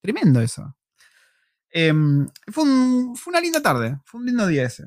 Tremendo 0.00 0.40
eso. 0.40 0.76
Em, 1.70 2.26
fue, 2.52 2.64
un- 2.64 3.16
fue 3.16 3.30
una 3.32 3.40
linda 3.40 3.60
tarde, 3.60 3.98
fue 4.04 4.20
un 4.20 4.26
lindo 4.26 4.46
día 4.46 4.64
ese. 4.64 4.84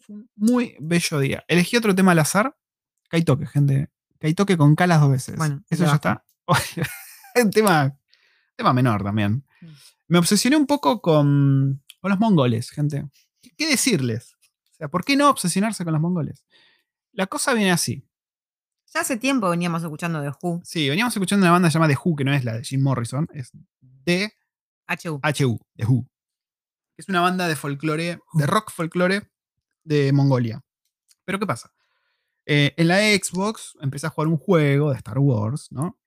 Fue 0.00 0.14
un 0.16 0.30
muy 0.36 0.76
bello 0.80 1.18
día. 1.18 1.44
Elegí 1.48 1.76
otro 1.76 1.94
tema 1.94 2.12
al 2.12 2.18
azar. 2.20 2.56
Kaitoke, 3.08 3.46
gente. 3.46 3.90
Kaitoke 4.18 4.56
con 4.56 4.74
calas 4.74 5.00
dos 5.00 5.10
veces. 5.10 5.36
Bueno, 5.36 5.62
eso 5.68 5.84
ya 5.84 5.94
está. 5.94 6.24
un 7.44 7.50
tema, 7.50 7.96
tema 8.56 8.72
menor 8.72 9.02
también. 9.02 9.44
Mm. 9.60 9.66
Me 10.08 10.18
obsesioné 10.18 10.56
un 10.56 10.66
poco 10.66 11.00
con, 11.02 11.82
con 12.00 12.10
los 12.10 12.18
mongoles, 12.18 12.70
gente. 12.70 13.06
¿Qué- 13.42 13.50
¿Qué 13.56 13.66
decirles? 13.68 14.34
O 14.72 14.74
sea, 14.76 14.88
¿por 14.88 15.04
qué 15.04 15.16
no 15.16 15.28
obsesionarse 15.28 15.84
con 15.84 15.92
los 15.92 16.00
mongoles? 16.02 16.44
La 17.12 17.26
cosa 17.26 17.52
viene 17.54 17.72
así. 17.72 18.06
Ya 18.92 19.02
hace 19.02 19.16
tiempo 19.16 19.48
veníamos 19.48 19.82
escuchando 19.82 20.20
de 20.20 20.32
Who. 20.42 20.62
Sí, 20.64 20.88
veníamos 20.88 21.14
escuchando 21.14 21.44
una 21.44 21.52
banda 21.52 21.68
llamada 21.68 21.94
The 21.94 22.00
Who, 22.02 22.16
que 22.16 22.24
no 22.24 22.32
es 22.32 22.44
la 22.44 22.54
de 22.54 22.64
Jim 22.64 22.82
Morrison, 22.82 23.28
es 23.32 23.52
The 24.04 24.32
HU. 24.88 25.20
HU, 25.22 25.58
The 25.76 25.86
Who. 25.86 26.06
Es 26.96 27.08
una 27.08 27.20
banda 27.20 27.46
de 27.46 27.54
folclore, 27.54 28.18
de 28.34 28.46
rock 28.46 28.72
folclore 28.72 29.30
de 29.84 30.12
Mongolia. 30.12 30.60
Pero 31.24 31.38
¿qué 31.38 31.46
pasa? 31.46 31.72
Eh, 32.46 32.74
en 32.76 32.88
la 32.88 32.98
Xbox 32.98 33.78
empecé 33.80 34.08
a 34.08 34.10
jugar 34.10 34.26
un 34.26 34.36
juego 34.36 34.90
de 34.90 34.96
Star 34.96 35.18
Wars, 35.18 35.68
¿no? 35.70 36.00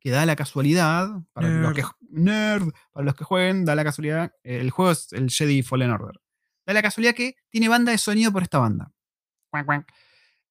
Que 0.00 0.10
da 0.10 0.24
la 0.24 0.34
casualidad, 0.34 1.10
para 1.34 1.48
los 1.48 1.74
que, 1.74 1.84
nerd, 2.08 2.70
para 2.92 3.04
los 3.04 3.14
que 3.14 3.24
jueguen, 3.24 3.66
da 3.66 3.74
la 3.74 3.84
casualidad, 3.84 4.32
eh, 4.42 4.60
el 4.60 4.70
juego 4.70 4.92
es 4.92 5.12
el 5.12 5.30
Jedi 5.30 5.62
Fallen 5.62 5.90
Order. 5.90 6.20
Da 6.66 6.72
la 6.72 6.82
casualidad 6.82 7.14
que 7.14 7.36
tiene 7.50 7.68
banda 7.68 7.92
de 7.92 7.98
sonido 7.98 8.32
por 8.32 8.42
esta 8.42 8.58
banda. 8.58 8.92
Cuac, 9.50 9.66
cuac. 9.66 9.92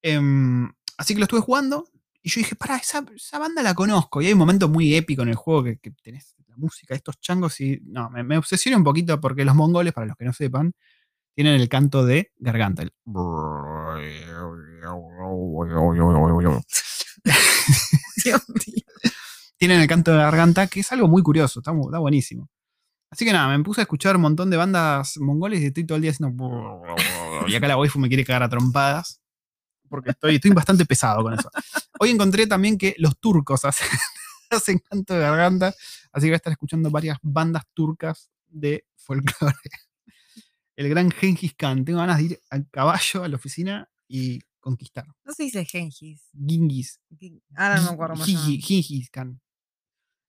Em, 0.04 0.72
así 0.97 1.13
que 1.13 1.19
lo 1.19 1.25
estuve 1.25 1.41
jugando 1.41 1.86
y 2.21 2.29
yo 2.29 2.39
dije, 2.39 2.56
pará, 2.56 2.77
esa, 2.77 3.03
banda 3.38 3.62
la 3.62 3.73
conozco. 3.73 4.21
Y 4.21 4.27
hay 4.27 4.34
un 4.34 4.39
momento 4.39 4.69
muy 4.69 4.95
épico 4.95 5.23
en 5.23 5.29
el 5.29 5.36
juego 5.36 5.63
que, 5.63 5.77
que 5.77 5.91
tenés 5.91 6.36
la 6.47 6.56
música 6.56 6.95
estos 6.95 7.19
changos 7.19 7.60
y 7.60 7.82
no, 7.86 8.10
me, 8.10 8.38
obsesioné 8.38 8.77
un 8.77 8.84
poquito 8.84 9.19
porque 9.19 9.43
los 9.43 9.56
mongoles, 9.56 9.93
para 9.93 10.08
los 10.08 10.15
que 10.15 10.25
no 10.25 10.34
sepan, 10.34 10.73
tienen 11.36 11.60
el 11.60 11.67
canto 11.67 12.06
de 12.06 12.32
garganta. 12.38 12.84
tienen 19.58 19.82
el 19.82 19.88
canto 19.88 20.12
de 20.12 20.17
garganta, 20.17 20.67
que 20.67 20.82
es 20.82 20.91
algo 20.91 21.08
muy 21.08 21.23
curioso, 21.23 21.60
está, 21.60 21.71
está 21.71 21.99
buenísimo. 21.99 22.49
Así 23.10 23.25
que 23.25 23.34
nada, 23.34 23.56
me 23.56 23.63
puse 23.63 23.82
a 23.82 23.84
escuchar 23.84 24.15
un 24.15 24.23
montón 24.23 24.49
de 24.49 24.58
bandas 24.58 25.17
mongoles 25.17 25.62
y 25.62 25.67
estoy 25.67 25.86
todo 25.86 25.97
el 25.97 26.01
día 26.01 26.12
haciendo. 26.12 26.82
Y 27.47 27.56
acá 27.56 27.67
la 27.67 27.75
waifu 27.75 27.99
me 27.99 28.08
quiere 28.08 28.23
cagar 28.23 28.43
a 28.43 28.49
trompadas. 28.49 29.21
Porque 29.93 30.10
estoy, 30.10 30.36
estoy 30.38 30.49
bastante 30.49 30.88
pesado 30.88 31.21
con 31.21 31.36
eso. 31.36 31.51
Hoy 31.99 32.10
encontré 32.10 32.47
también 32.47 32.79
que 32.79 32.95
los 32.97 33.19
turcos 33.19 33.63
hacen, 33.65 33.88
hacen 34.49 34.79
canto 34.79 35.13
de 35.13 35.19
garganta. 35.19 35.67
Así 36.12 36.21
que 36.25 36.29
voy 36.29 36.34
a 36.34 36.38
estar 36.38 36.51
escuchando 36.51 36.89
varias 36.89 37.19
bandas 37.21 37.62
turcas 37.75 38.32
de 38.47 38.88
folclore. 38.95 39.53
El 40.75 40.89
gran 40.89 41.12
Gengis 41.12 41.53
Khan. 41.53 41.86
Tengo 41.86 41.99
ganas 41.99 42.17
de 42.17 42.23
ir 42.23 42.41
a 42.49 42.60
caballo 42.63 43.23
a 43.23 43.27
la 43.27 43.36
oficina 43.36 43.88
y 44.08 44.39
conquistar. 44.60 45.06
No 45.23 45.32
se 45.32 45.43
dice 45.43 45.63
Gengis. 45.63 46.23
Gingis. 46.34 46.99
Ahora 47.56 47.75
no 47.77 47.84
me 47.84 47.89
acuerdo 47.91 48.15
más. 48.15 48.25
Gengis 48.25 49.12
Khan. 49.12 49.39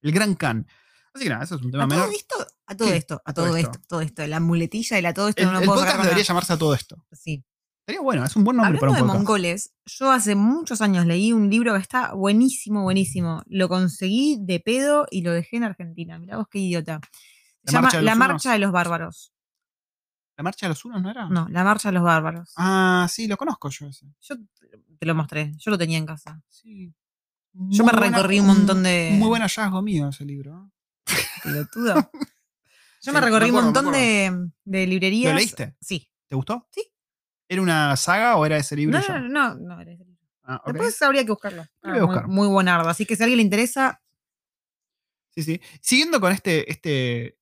El 0.03 0.13
gran 0.13 0.35
Khan. 0.35 0.67
Así 1.15 1.25
que 1.25 1.31
nada, 1.31 1.45
eso 1.45 1.55
es 1.55 1.63
un 1.63 1.71
tema 1.71 1.85
A 1.85 1.89
todo 1.89 1.99
menor. 2.01 2.15
esto, 2.15 2.47
a 2.67 2.77
todo 2.77 2.89
¿Qué? 2.89 2.97
esto, 2.99 3.23
a 3.25 3.33
todo 3.33 3.57
esto, 3.57 3.81
todo 3.89 4.01
esto, 4.03 4.27
la 4.27 4.41
muletilla 4.41 4.99
y 4.99 5.03
la 5.03 5.15
todo 5.15 5.29
esto 5.29 5.41
El, 5.43 5.47
no 5.47 5.53
lo 5.55 5.59
el 5.61 5.65
puedo 5.67 5.79
podcast 5.81 5.99
debería 6.03 6.19
la- 6.23 6.27
llamarse 6.27 6.53
a 6.53 6.59
todo 6.59 6.75
esto. 6.75 7.07
Sí. 7.13 7.43
Estaría 7.87 8.01
bueno, 8.01 8.25
es 8.25 8.35
un 8.35 8.45
buen 8.45 8.57
nombre 8.57 8.79
Hablando 8.79 8.81
para 8.81 8.93
un 8.93 8.97
de 8.97 9.03
podcast. 9.03 9.19
mongoles, 9.19 9.75
yo 9.85 10.11
hace 10.11 10.35
muchos 10.35 10.81
años 10.81 11.05
leí 11.05 11.35
un 11.35 11.51
libro 11.51 11.75
que 11.75 11.81
está 11.81 12.15
buenísimo, 12.15 12.83
buenísimo. 12.83 13.43
Lo 13.47 13.69
conseguí 13.69 14.39
de 14.41 14.59
pedo 14.61 15.07
y 15.11 15.21
lo 15.21 15.33
dejé 15.33 15.57
en 15.59 15.65
Argentina. 15.65 16.19
Mirá 16.19 16.39
vos 16.39 16.47
qué 16.51 16.61
idiota. 16.61 17.01
¿La 17.63 17.71
Se 17.71 17.73
llama 17.73 17.83
Marcha 17.83 18.01
La? 18.01 18.15
Marcha 18.15 18.53
de 18.53 18.59
los 18.59 18.73
Bárbaros. 18.73 19.35
¿La 20.39 20.45
marcha 20.45 20.65
de 20.67 20.71
los 20.71 20.85
unos 20.87 21.03
no 21.03 21.11
era? 21.11 21.29
No, 21.29 21.47
La 21.51 21.63
Marcha 21.63 21.91
de 21.91 21.93
los 21.93 22.03
Bárbaros. 22.03 22.55
Ah, 22.57 23.07
sí, 23.11 23.27
lo 23.29 23.37
conozco 23.37 23.69
yo 23.69 23.87
ese. 23.89 24.07
Yo 24.19 24.37
te 24.99 25.05
lo 25.07 25.15
mostré, 25.15 25.53
yo 25.59 25.71
lo 25.71 25.77
tenía 25.77 25.99
en 25.99 26.07
casa. 26.07 26.43
Sí. 26.49 26.91
Yo 27.53 27.85
me 27.85 27.93
recorrí 27.93 28.41
un 28.41 28.47
montón 28.47 28.83
de- 28.83 29.11
Muy 29.19 29.29
buen 29.29 29.43
hallazgo 29.43 29.83
mío 29.83 30.09
ese 30.09 30.25
libro. 30.25 30.73
Pelotudo. 31.45 31.95
Yo 33.03 33.13
me 33.13 33.21
me 33.21 33.27
recorrí 33.27 33.51
acuerdo, 33.51 33.69
un 33.69 33.75
montón 33.75 33.93
de, 33.93 34.51
de 34.65 34.87
librerías. 34.87 35.33
¿Lo 35.35 35.39
leíste? 35.39 35.77
Sí. 35.79 36.11
¿Te 36.27 36.35
gustó? 36.37 36.67
Sí. 36.73 36.83
¿Era 37.55 37.63
una 37.63 37.97
saga 37.97 38.37
o 38.37 38.45
era 38.45 38.57
ese 38.57 38.77
libro? 38.77 38.99
No, 38.99 39.07
ya? 39.07 39.21
no, 39.21 39.29
no, 39.29 39.55
no, 39.55 39.81
era 39.81 39.93
ese 39.93 40.05
libro. 40.05 40.21
Ah. 40.43 40.63
Después 40.67 41.01
habría 41.03 41.25
que 41.25 41.31
buscarlo. 41.31 41.65
Ah, 41.83 41.99
buscar. 42.01 42.27
Muy, 42.27 42.47
muy 42.47 42.49
buenardo. 42.49 42.89
Así 42.89 43.07
que 43.07 43.17
si 43.17 43.23
a 43.23 43.25
alguien 43.25 43.39
le 43.39 43.45
interesa, 43.45 44.03
Sí, 45.35 45.43
sí. 45.43 45.61
Siguiendo 45.81 46.21
con 46.21 46.33
este, 46.33 46.71
este. 46.71 47.37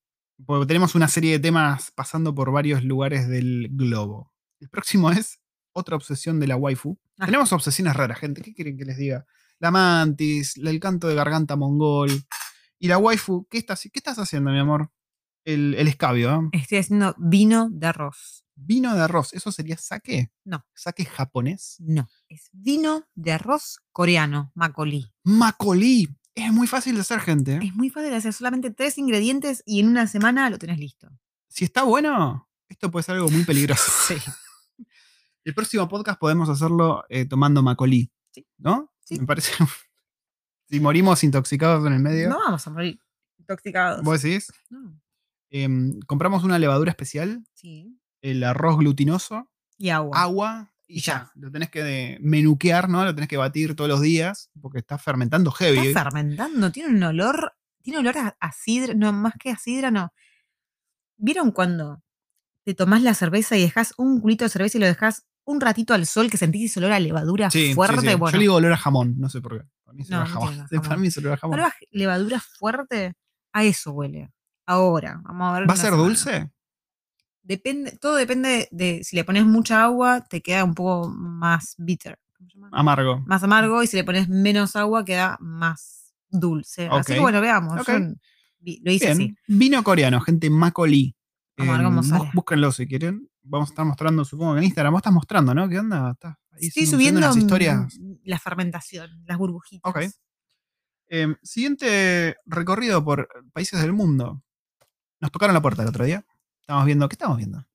Porque 0.45 0.65
tenemos 0.65 0.95
una 0.95 1.07
serie 1.07 1.33
de 1.33 1.39
temas 1.39 1.91
pasando 1.91 2.33
por 2.33 2.51
varios 2.51 2.83
lugares 2.83 3.27
del 3.27 3.69
globo. 3.71 4.33
El 4.59 4.69
próximo 4.69 5.11
es 5.11 5.39
otra 5.73 5.95
obsesión 5.95 6.39
de 6.39 6.47
la 6.47 6.55
waifu. 6.55 6.97
Ah. 7.19 7.25
Tenemos 7.25 7.53
obsesiones 7.53 7.95
raras, 7.95 8.19
gente. 8.19 8.41
¿Qué 8.41 8.53
quieren 8.53 8.77
que 8.77 8.85
les 8.85 8.97
diga? 8.97 9.25
La 9.59 9.69
mantis, 9.69 10.57
el 10.57 10.79
canto 10.79 11.07
de 11.07 11.15
garganta 11.15 11.55
mongol. 11.55 12.09
Y 12.79 12.87
la 12.87 12.97
waifu, 12.97 13.47
¿qué 13.49 13.59
estás, 13.59 13.81
qué 13.81 13.91
estás 13.99 14.17
haciendo, 14.17 14.51
mi 14.51 14.59
amor? 14.59 14.91
El, 15.45 15.75
el 15.75 15.87
escabio, 15.87 16.49
¿eh? 16.53 16.57
estoy 16.57 16.79
haciendo 16.79 17.15
vino 17.17 17.69
de 17.69 17.87
arroz. 17.87 18.42
Vino 18.55 18.95
de 18.95 19.01
arroz, 19.01 19.33
¿eso 19.33 19.51
sería 19.51 19.77
sake? 19.77 20.31
No. 20.43 20.65
¿Sake 20.73 21.05
japonés? 21.05 21.77
No, 21.79 22.07
es 22.29 22.49
vino 22.51 23.07
de 23.15 23.31
arroz 23.31 23.79
coreano, 23.91 24.51
makgeolli. 24.55 25.11
Macolí. 25.23 26.07
Es 26.35 26.51
muy 26.51 26.67
fácil 26.67 26.95
de 26.95 27.01
hacer, 27.01 27.19
gente. 27.19 27.55
¿eh? 27.55 27.59
Es 27.63 27.75
muy 27.75 27.89
fácil 27.89 28.11
de 28.11 28.17
hacer, 28.17 28.33
solamente 28.33 28.71
tres 28.71 28.97
ingredientes 28.97 29.63
y 29.65 29.79
en 29.79 29.87
una 29.87 30.07
semana 30.07 30.49
lo 30.49 30.57
tenés 30.57 30.79
listo. 30.79 31.09
Si 31.47 31.65
está 31.65 31.83
bueno, 31.83 32.49
esto 32.69 32.89
puede 32.89 33.03
ser 33.03 33.15
algo 33.15 33.29
muy 33.29 33.43
peligroso. 33.43 33.91
Sí. 34.07 34.15
El 35.45 35.53
próximo 35.53 35.89
podcast 35.89 36.19
podemos 36.19 36.47
hacerlo 36.47 37.03
eh, 37.09 37.25
tomando 37.25 37.61
macolí. 37.61 38.11
Sí. 38.31 38.47
¿No? 38.57 38.93
Sí. 39.03 39.19
Me 39.19 39.25
parece. 39.25 39.51
si 40.69 40.79
morimos 40.79 41.23
intoxicados 41.23 41.85
en 41.85 41.93
el 41.93 41.99
medio. 41.99 42.29
No 42.29 42.39
vamos 42.39 42.65
a 42.65 42.69
morir 42.69 42.99
intoxicados. 43.37 44.03
¿Vos 44.03 44.21
decís? 44.21 44.51
No. 44.69 44.99
Em, 45.49 45.99
compramos 46.07 46.43
una 46.43 46.57
levadura 46.57 46.91
especial, 46.91 47.43
Sí. 47.53 47.99
El 48.23 48.43
arroz 48.43 48.77
glutinoso, 48.79 49.51
Y 49.77 49.89
agua. 49.89 50.19
agua 50.19 50.73
y 50.87 50.97
Y 50.97 51.01
ya. 51.01 51.13
ya. 51.13 51.31
Lo 51.35 51.51
tenés 51.51 51.69
que 51.69 52.17
menuquear, 52.21 52.89
¿no? 52.89 53.05
Lo 53.05 53.13
tenés 53.13 53.27
que 53.29 53.37
batir 53.37 53.75
todos 53.75 53.89
los 53.89 54.01
días 54.01 54.49
porque 54.61 54.79
está 54.79 54.97
fermentando 54.97 55.51
heavy. 55.51 55.87
Está 55.89 56.03
fermentando, 56.05 56.71
tiene 56.71 56.89
un 56.89 57.03
olor, 57.03 57.53
tiene 57.83 57.99
olor 57.99 58.17
a, 58.17 58.35
a 58.39 58.51
sidra, 58.51 58.93
no, 58.95 59.13
más 59.13 59.33
que 59.39 59.51
a 59.51 59.57
sidra, 59.57 59.91
no. 59.91 60.11
¿Vieron 61.17 61.51
cuando 61.51 62.01
te 62.65 62.73
tomás 62.73 63.01
la 63.01 63.13
cerveza 63.13 63.57
y 63.57 63.61
dejas 63.61 63.93
un 63.97 64.19
culito 64.21 64.45
de 64.45 64.49
cerveza 64.49 64.77
y 64.77 64.81
lo 64.81 64.87
dejas 64.87 65.25
un 65.45 65.59
ratito 65.59 65.93
al 65.93 66.05
sol 66.05 66.29
que 66.29 66.37
sentís 66.37 66.71
ese 66.71 66.79
olor 66.79 66.93
a 66.93 66.99
levadura 66.99 67.51
Sí, 67.51 67.73
fuerte? 67.73 67.97
sí. 68.11 68.15
Bueno, 68.15 68.31
Yo 68.31 68.37
le 68.37 68.43
digo 68.43 68.55
olor 68.55 68.71
a 68.73 68.77
jamón, 68.77 69.15
no 69.19 69.29
sé 69.29 69.41
por 69.41 69.59
qué. 69.59 69.67
Para 69.83 69.95
mí 69.95 70.03
es 70.03 70.09
No, 70.09 70.17
olor 70.17 70.27
a 70.27 70.29
no 70.29 70.39
jamón. 70.39 70.67
Para 70.83 70.97
mí 70.97 71.09
olor 71.17 71.33
a 71.33 71.37
jamón. 71.37 71.59
levadura 71.91 72.39
fuerte, 72.39 73.13
a 73.51 73.63
eso 73.63 73.91
huele. 73.91 74.31
Ahora, 74.65 75.19
vamos 75.23 75.49
a 75.55 75.59
ver. 75.59 75.69
¿Va 75.69 75.73
a 75.73 75.77
ser 75.77 75.85
semana. 75.91 76.03
dulce? 76.03 76.51
Depende, 77.43 77.97
todo 77.99 78.15
depende 78.15 78.67
de 78.71 79.03
si 79.03 79.15
le 79.17 79.23
pones 79.25 79.45
mucha 79.45 79.83
agua, 79.83 80.21
te 80.21 80.41
queda 80.41 80.63
un 80.63 80.73
poco 80.73 81.09
más 81.09 81.75
bitter. 81.77 82.17
Amargo. 82.71 83.21
Más 83.25 83.43
amargo, 83.43 83.83
y 83.83 83.87
si 83.87 83.97
le 83.97 84.03
pones 84.03 84.29
menos 84.29 84.75
agua, 84.75 85.03
queda 85.05 85.37
más 85.41 86.13
dulce. 86.29 86.87
Así 86.91 87.13
que 87.13 87.19
bueno, 87.19 87.41
veamos. 87.41 87.85
Yo 87.85 87.99
lo 87.99 88.91
hice 88.91 89.05
Bien. 89.07 89.11
así. 89.11 89.35
Vino 89.47 89.83
coreano, 89.83 90.21
gente, 90.21 90.49
Macaulay. 90.49 91.15
Amargo 91.57 91.89
bú- 91.91 92.31
búsquenlo 92.33 92.71
si 92.71 92.87
quieren. 92.87 93.29
Vamos 93.43 93.69
a 93.69 93.71
estar 93.73 93.85
mostrando, 93.85 94.23
supongo 94.23 94.53
que 94.53 94.59
en 94.59 94.63
Instagram. 94.65 94.93
Vos 94.93 94.99
estás 94.99 95.13
mostrando, 95.13 95.53
¿no? 95.53 95.67
¿Qué 95.67 95.79
onda? 95.79 96.11
¿Estás 96.11 96.37
ahí 96.51 96.67
Estoy 96.67 96.85
subiendo 96.85 97.19
unas 97.19 97.35
historias. 97.35 97.99
mm, 97.99 98.13
la 98.23 98.39
fermentación, 98.39 99.11
las 99.25 99.37
burbujitas. 99.37 99.89
Ok. 99.89 99.99
Em, 101.09 101.35
siguiente 101.43 102.37
recorrido 102.45 103.03
por 103.03 103.27
países 103.51 103.81
del 103.81 103.91
mundo. 103.93 104.41
Nos 105.19 105.31
tocaron 105.31 105.53
la 105.53 105.61
puerta 105.61 105.83
el 105.83 105.89
otro 105.89 106.05
día. 106.05 106.25
Estábamos 106.63 106.85
viendo, 106.85 107.09
¿qué 107.09 107.13
estábamos 107.15 107.37
viendo? 107.39 107.67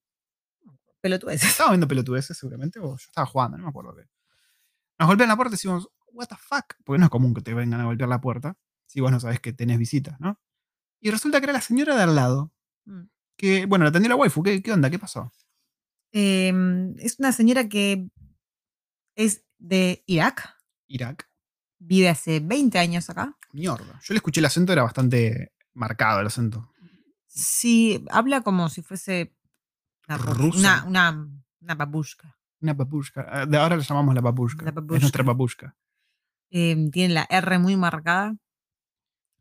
Pelotudeces. 1.01 1.49
Estábamos 1.51 1.73
viendo 1.73 1.87
pelotudeces 1.87 2.35
seguramente, 2.37 2.79
o 2.79 2.89
yo 2.89 2.95
estaba 2.95 3.27
jugando, 3.27 3.57
no 3.57 3.63
me 3.65 3.69
acuerdo 3.69 3.95
qué. 3.95 4.03
Nos 4.97 5.07
golpean 5.07 5.29
la 5.29 5.35
puerta 5.35 5.51
y 5.53 5.57
decimos, 5.57 5.87
what 6.11 6.27
the 6.27 6.35
fuck, 6.35 6.73
porque 6.83 6.97
no 6.97 7.05
es 7.05 7.11
común 7.11 7.33
que 7.35 7.41
te 7.41 7.53
vengan 7.53 7.79
a 7.81 7.85
golpear 7.85 8.09
la 8.09 8.19
puerta, 8.19 8.57
si 8.87 8.99
vos 8.99 9.11
no 9.11 9.19
sabés 9.19 9.39
que 9.39 9.53
tenés 9.53 9.77
visitas, 9.77 10.19
¿no? 10.19 10.39
Y 10.99 11.11
resulta 11.11 11.39
que 11.39 11.45
era 11.45 11.53
la 11.53 11.61
señora 11.61 11.95
de 11.95 12.03
al 12.03 12.15
lado, 12.15 12.51
Mm. 12.85 13.03
que, 13.37 13.65
bueno, 13.67 13.85
la 13.85 13.89
atendió 13.89 14.09
la 14.09 14.15
waifu, 14.15 14.41
¿qué, 14.41 14.61
qué 14.63 14.71
onda? 14.71 14.89
¿Qué 14.89 14.97
pasó? 14.97 15.31
Em, 16.11 16.95
es 16.97 17.19
una 17.19 17.31
señora 17.31 17.69
que 17.69 18.09
es 19.15 19.43
de 19.59 20.03
Irak, 20.07 20.57
Irak. 20.87 21.29
vive 21.77 22.09
hace 22.09 22.39
20 22.39 22.79
años 22.79 23.09
acá. 23.09 23.37
Mierda. 23.53 23.99
Yo 24.03 24.13
le 24.13 24.17
escuché 24.17 24.39
el 24.39 24.45
acento, 24.45 24.73
era 24.73 24.81
bastante 24.83 25.53
marcado 25.73 26.19
el 26.21 26.27
acento. 26.27 26.73
Sí, 27.31 28.03
habla 28.09 28.41
como 28.41 28.69
si 28.69 28.81
fuese 28.81 29.35
una, 30.07 30.17
ru- 30.17 30.33
Rusa. 30.35 30.83
una, 30.85 31.11
una, 31.11 31.29
una 31.61 31.75
babushka. 31.75 32.35
Una 32.61 32.75
papushka. 32.75 33.25
Ah, 33.29 33.45
De 33.45 33.57
ahora 33.57 33.77
la 33.77 33.83
llamamos 33.83 34.13
la 34.15 34.21
papushka. 34.21 34.63
La 34.65 34.69
Es 34.71 34.75
papushka. 34.75 34.99
nuestra 34.99 35.23
papushka. 35.23 35.77
Em, 36.49 36.89
tiene 36.91 37.13
la 37.13 37.27
R 37.29 37.59
muy 37.59 37.77
marcada. 37.77 38.35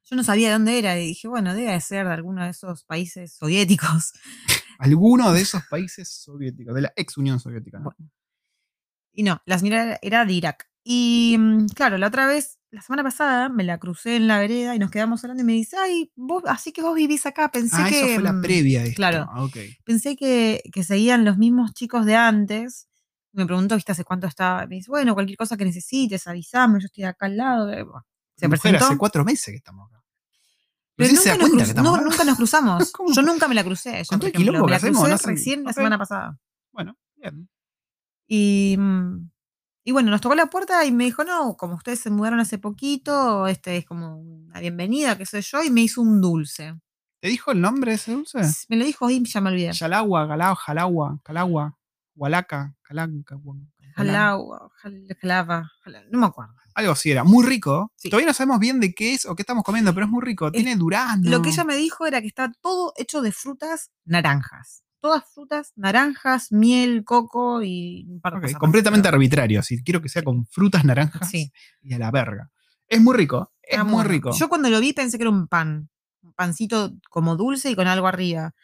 Yo 0.05 0.16
no 0.16 0.22
sabía 0.22 0.48
de 0.48 0.53
dónde 0.55 0.79
era 0.79 0.98
y 0.98 1.07
dije, 1.09 1.27
bueno, 1.29 1.55
debe 1.55 1.79
ser 1.81 2.07
de 2.07 2.12
alguno 2.12 2.44
de 2.44 2.51
esos 2.51 2.85
países 2.85 3.33
soviéticos. 3.35 4.12
Alguno 4.79 5.33
de 5.33 5.40
esos 5.40 5.64
países 5.66 6.09
soviéticos, 6.09 6.72
de 6.74 6.83
la 6.83 6.92
ex 6.94 7.16
Unión 7.18 7.40
Soviética. 7.40 7.79
¿no? 7.79 7.85
Bueno. 7.87 8.11
Y 9.12 9.24
no, 9.24 9.42
la 9.44 9.59
señora 9.59 9.98
era 10.03 10.24
de 10.24 10.33
Irak. 10.35 10.70
Y 10.90 11.37
mm, 11.38 11.66
claro, 11.74 11.98
la 11.98 12.07
otra 12.07 12.27
vez, 12.27 12.59
la 12.70 12.81
semana 12.81 13.03
pasada, 13.03 13.51
me 13.51 13.62
la 13.62 13.77
crucé 13.77 14.16
en 14.16 14.27
la 14.27 14.38
vereda 14.38 14.74
y 14.74 14.79
nos 14.79 14.90
quedamos 14.90 15.22
hablando 15.22 15.42
y 15.42 15.44
me 15.44 15.53
dice, 15.53 15.77
ay, 15.77 16.11
vos, 16.16 16.44
así 16.46 16.72
que 16.72 16.81
vos 16.81 16.94
vivís 16.94 17.27
acá. 17.27 17.51
Pensé 17.51 17.77
ah, 17.79 17.88
que. 17.90 17.98
eso 17.98 18.14
fue 18.14 18.22
la 18.22 18.33
mm, 18.33 18.40
previa. 18.40 18.85
esto. 18.85 18.96
claro. 18.96 19.27
Ah, 19.31 19.44
ok. 19.44 19.59
Pensé 19.85 20.16
que, 20.16 20.62
que 20.72 20.83
seguían 20.85 21.27
los 21.27 21.37
mismos 21.37 21.74
chicos 21.74 22.07
de 22.07 22.16
antes. 22.16 22.88
Me 23.33 23.44
preguntó, 23.44 23.74
¿viste 23.74 23.92
hace 23.92 24.03
cuánto 24.03 24.27
estaba? 24.27 24.66
Me 24.66 24.77
dice, 24.77 24.90
bueno, 24.90 25.12
cualquier 25.12 25.37
cosa 25.37 25.59
que 25.59 25.66
necesites, 25.66 26.27
avísame, 26.27 26.81
yo 26.81 26.87
estoy 26.87 27.05
acá 27.05 27.27
al 27.27 27.37
lado. 27.37 27.70
Eh, 27.70 27.83
bueno, 27.83 28.07
Se 28.38 28.48
Mujer, 28.48 28.61
presentó. 28.62 28.87
hace 28.87 28.96
cuatro 28.96 29.24
meses 29.27 29.53
que 29.53 29.57
estamos 29.57 29.90
acá. 29.90 30.03
Pero 30.96 31.12
nunca 31.12 31.37
nos, 31.37 31.51
que 31.51 31.62
estamos 31.64 31.98
no, 31.98 32.05
nunca 32.05 32.24
nos 32.24 32.37
cruzamos. 32.38 32.92
¿Cómo? 32.92 33.12
Yo 33.12 33.20
nunca 33.20 33.46
me 33.46 33.55
la 33.55 33.62
crucé. 33.62 34.03
Yo, 34.11 34.16
me 34.16 34.70
la 34.70 34.77
hacemos, 34.77 35.03
crucé 35.03 35.11
no 35.11 35.18
sé- 35.18 35.27
recién 35.29 35.64
la 35.64 35.70
ok. 35.70 35.74
semana 35.77 35.98
pasada. 35.98 36.38
Bueno, 36.72 36.96
bien. 37.16 37.51
Y, 38.27 38.74
mm, 38.79 39.31
y 39.88 39.92
bueno, 39.92 40.11
nos 40.11 40.20
tocó 40.20 40.35
la 40.35 40.46
puerta 40.51 40.85
y 40.85 40.92
me 40.92 41.05
dijo, 41.05 41.24
no, 41.24 41.57
como 41.57 41.74
ustedes 41.77 42.01
se 42.01 42.11
mudaron 42.11 42.40
hace 42.40 42.59
poquito, 42.59 43.46
este 43.46 43.79
es 43.79 43.87
como 43.87 44.18
una 44.20 44.61
bienvenida, 44.61 45.16
qué 45.16 45.24
sé 45.24 45.40
yo, 45.40 45.62
y 45.62 45.70
me 45.70 45.81
hizo 45.81 46.03
un 46.03 46.20
dulce. 46.20 46.74
¿Te 47.20 47.29
dijo 47.29 47.53
el 47.53 47.61
nombre 47.62 47.92
de 47.92 47.94
ese 47.96 48.12
dulce? 48.12 48.40
Me 48.68 48.77
lo 48.77 48.85
dijo 48.85 49.09
y 49.09 49.24
ya 49.24 49.40
me 49.40 49.48
olvidé. 49.48 49.72
Yalagua, 49.72 50.27
Galao, 50.27 50.55
Jalagua, 50.57 51.18
Calagua, 51.24 51.79
Hualaca, 52.14 52.74
Calanca. 52.83 53.37
Huan- 53.37 53.72
Jalao, 53.96 54.70
jal- 54.83 55.07
jalava, 55.22 55.72
jala- 55.83 56.03
no 56.11 56.18
me 56.18 56.27
acuerdo. 56.27 56.53
Algo 56.74 56.92
así 56.92 57.11
era. 57.11 57.24
Muy 57.24 57.46
rico. 57.46 57.90
Sí. 57.96 58.11
Todavía 58.11 58.27
no 58.29 58.35
sabemos 58.35 58.59
bien 58.61 58.79
de 58.81 58.92
qué 58.94 59.14
es 59.14 59.24
o 59.24 59.35
qué 59.35 59.42
estamos 59.42 59.64
comiendo, 59.64 59.94
pero 59.94 60.05
es 60.05 60.12
muy 60.12 60.22
rico. 60.22 60.53
Tiene 60.53 60.77
durazno. 60.77 61.31
Lo 61.31 61.40
que 61.42 61.48
ella 61.48 61.64
me 61.64 61.77
dijo 61.77 62.07
era 62.07 62.20
que 62.20 62.27
está 62.29 62.53
todo 62.61 62.92
hecho 62.98 63.22
de 63.22 63.33
frutas 63.33 63.90
naranjas. 64.05 64.85
Todas 65.00 65.24
frutas, 65.32 65.72
naranjas, 65.76 66.50
miel, 66.50 67.04
coco 67.04 67.62
y 67.62 68.04
un 68.08 68.20
par 68.20 68.34
de 68.34 68.40
cosas 68.40 68.58
completamente 68.58 69.06
arbitrario. 69.08 69.62
Si 69.62 69.82
quiero 69.84 70.02
que 70.02 70.08
sea 70.08 70.22
con 70.22 70.44
frutas 70.46 70.84
naranjas 70.84 71.30
Sí. 71.30 71.52
y 71.82 71.94
a 71.94 71.98
la 71.98 72.11
verga. 72.11 72.50
Es 72.88 73.00
muy 73.00 73.16
rico. 73.16 73.52
Es 73.62 73.84
muy 73.84 74.02
rico. 74.04 74.32
Yo 74.32 74.48
cuando 74.48 74.70
lo 74.70 74.80
vi 74.80 74.92
pensé 74.92 75.16
que 75.18 75.22
era 75.24 75.30
un 75.30 75.46
pan. 75.46 75.88
Un 76.22 76.32
pancito 76.32 76.92
como 77.11 77.37
dulce 77.37 77.70
y 77.70 77.76
con 77.76 77.87
algo 77.87 78.06
arriba. 78.08 78.54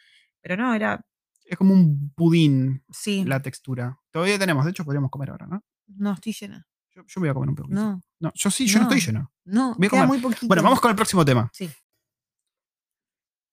Pero 0.41 0.57
no, 0.57 0.73
era. 0.73 1.05
Es 1.45 1.57
como 1.57 1.73
un 1.73 2.11
pudín 2.15 2.83
Sí. 2.89 3.23
la 3.23 3.41
textura. 3.41 3.99
Todavía 4.11 4.37
tenemos, 4.39 4.65
de 4.65 4.71
hecho 4.71 4.83
podríamos 4.83 5.11
comer 5.11 5.29
ahora, 5.29 5.47
¿no? 5.47 5.63
No, 5.87 6.13
estoy 6.13 6.33
llena. 6.33 6.67
Yo, 6.91 7.03
yo 7.07 7.21
voy 7.21 7.29
a 7.29 7.33
comer 7.33 7.49
un 7.49 7.55
poquito. 7.55 7.75
No, 7.75 8.01
No, 8.19 8.31
yo 8.33 8.49
sí, 8.51 8.65
yo 8.67 8.79
no, 8.79 8.85
No. 8.85 8.89
estoy 8.95 9.05
lleno. 9.05 9.31
no. 9.45 9.75
Voy 9.77 9.87
a 9.87 9.89
comer. 9.89 10.07
muy 10.07 10.19
poquito. 10.19 10.47
Bueno, 10.47 10.63
vamos 10.63 10.81
con 10.81 10.89
el 10.89 10.95
próximo 10.95 11.23
tema. 11.23 11.49
Sí. 11.53 11.69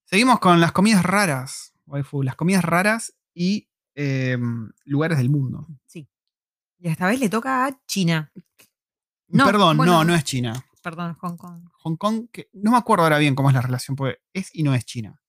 Seguimos 0.05 0.40
con 0.40 0.61
las 0.61 0.73
comidas 0.73 1.03
raras, 1.05 1.72
waifu. 1.92 2.22
Las 2.22 2.37
comidas 2.37 2.64
raras 2.64 3.14
y 3.35 3.68
em, 3.94 4.70
lugares 4.85 5.18
del 5.18 5.31
mundo. 5.31 5.68
Sí. 5.87 6.09
Y 6.78 6.88
esta 6.88 7.07
vez 7.07 7.20
le 7.20 7.28
toca 7.28 7.66
a 7.66 7.78
China. 7.87 8.33
No, 9.28 9.46
Perdón, 9.46 9.76
bueno. 9.76 9.92
no, 9.92 10.05
no 10.05 10.14
es 10.14 10.24
China. 10.24 10.52
Perdón, 10.83 11.14
Hong 11.20 11.37
Kong. 11.37 11.68
Hong 11.72 11.96
Kong, 11.96 12.28
que 12.33 12.50
no 12.55 12.72
me 12.72 12.76
acuerdo 12.76 13.05
ahora 13.05 13.18
bien 13.18 13.35
cómo 13.35 13.48
es 13.50 13.55
la 13.55 13.62
relación, 13.62 13.94
porque 13.96 14.20
es 14.33 14.52
y 14.52 14.62
no 14.62 14.74
es 14.74 14.85
China. 14.85 15.20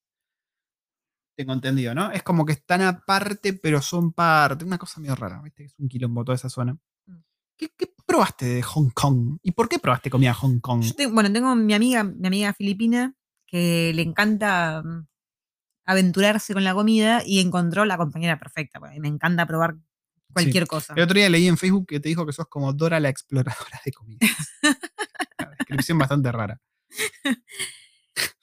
Tengo 1.36 1.54
entendido, 1.54 1.94
¿no? 1.94 2.12
Es 2.12 2.24
como 2.24 2.46
que 2.46 2.54
están 2.54 2.82
aparte, 2.82 3.54
pero 3.54 3.82
son 3.82 4.14
parte. 4.14 4.66
Una 4.66 4.78
cosa 4.78 5.00
medio 5.00 5.16
rara, 5.16 5.42
¿viste? 5.42 5.66
Es 5.66 5.76
un 5.78 5.88
quilombo 5.88 6.24
toda 6.24 6.36
esa 6.36 6.50
zona. 6.50 6.74
Mm. 7.06 7.18
¿Qué, 7.58 7.70
qué 7.78 7.94
probaste 8.06 8.46
de 8.46 8.62
Hong 8.64 8.90
Kong? 8.90 9.38
¿Y 9.42 9.52
por 9.52 9.70
qué 9.70 9.80
probaste 9.80 10.10
comida 10.10 10.34
Hong 10.34 10.60
Kong? 10.60 10.82
Yo 10.82 11.12
bueno, 11.12 11.32
tengo 11.32 11.56
mi 11.56 11.74
amiga, 11.74 12.04
mi 12.04 12.28
amiga 12.28 12.54
filipina, 12.54 13.16
que 13.46 13.92
le 13.94 14.02
encanta 14.02 14.82
mm, 14.84 15.08
aventurarse 15.86 16.54
con 16.54 16.64
la 16.64 16.74
comida 16.74 17.22
y 17.26 17.40
encontró 17.40 17.86
la 17.86 17.98
compañera 17.98 18.38
perfecta. 18.40 18.80
porque 18.80 18.94
mí 18.96 19.00
me 19.02 19.08
encanta 19.10 19.46
probar 19.46 19.76
cualquier 20.34 20.66
cosa. 20.68 20.94
El 20.96 21.04
otro 21.04 21.16
día 21.16 21.30
leí 21.30 21.48
en 21.48 21.58
Facebook 21.58 21.86
que 21.88 22.00
te 22.00 22.10
dijo 22.10 22.26
que 22.26 22.34
sos 22.34 22.48
como 22.48 22.74
Dora 22.74 23.00
la 23.00 23.10
exploradora 23.10 23.80
de 23.86 23.92
comida. 23.92 24.20
Una 25.40 25.50
descripción 25.60 25.98
bastante 25.98 26.32
rara. 26.32 26.60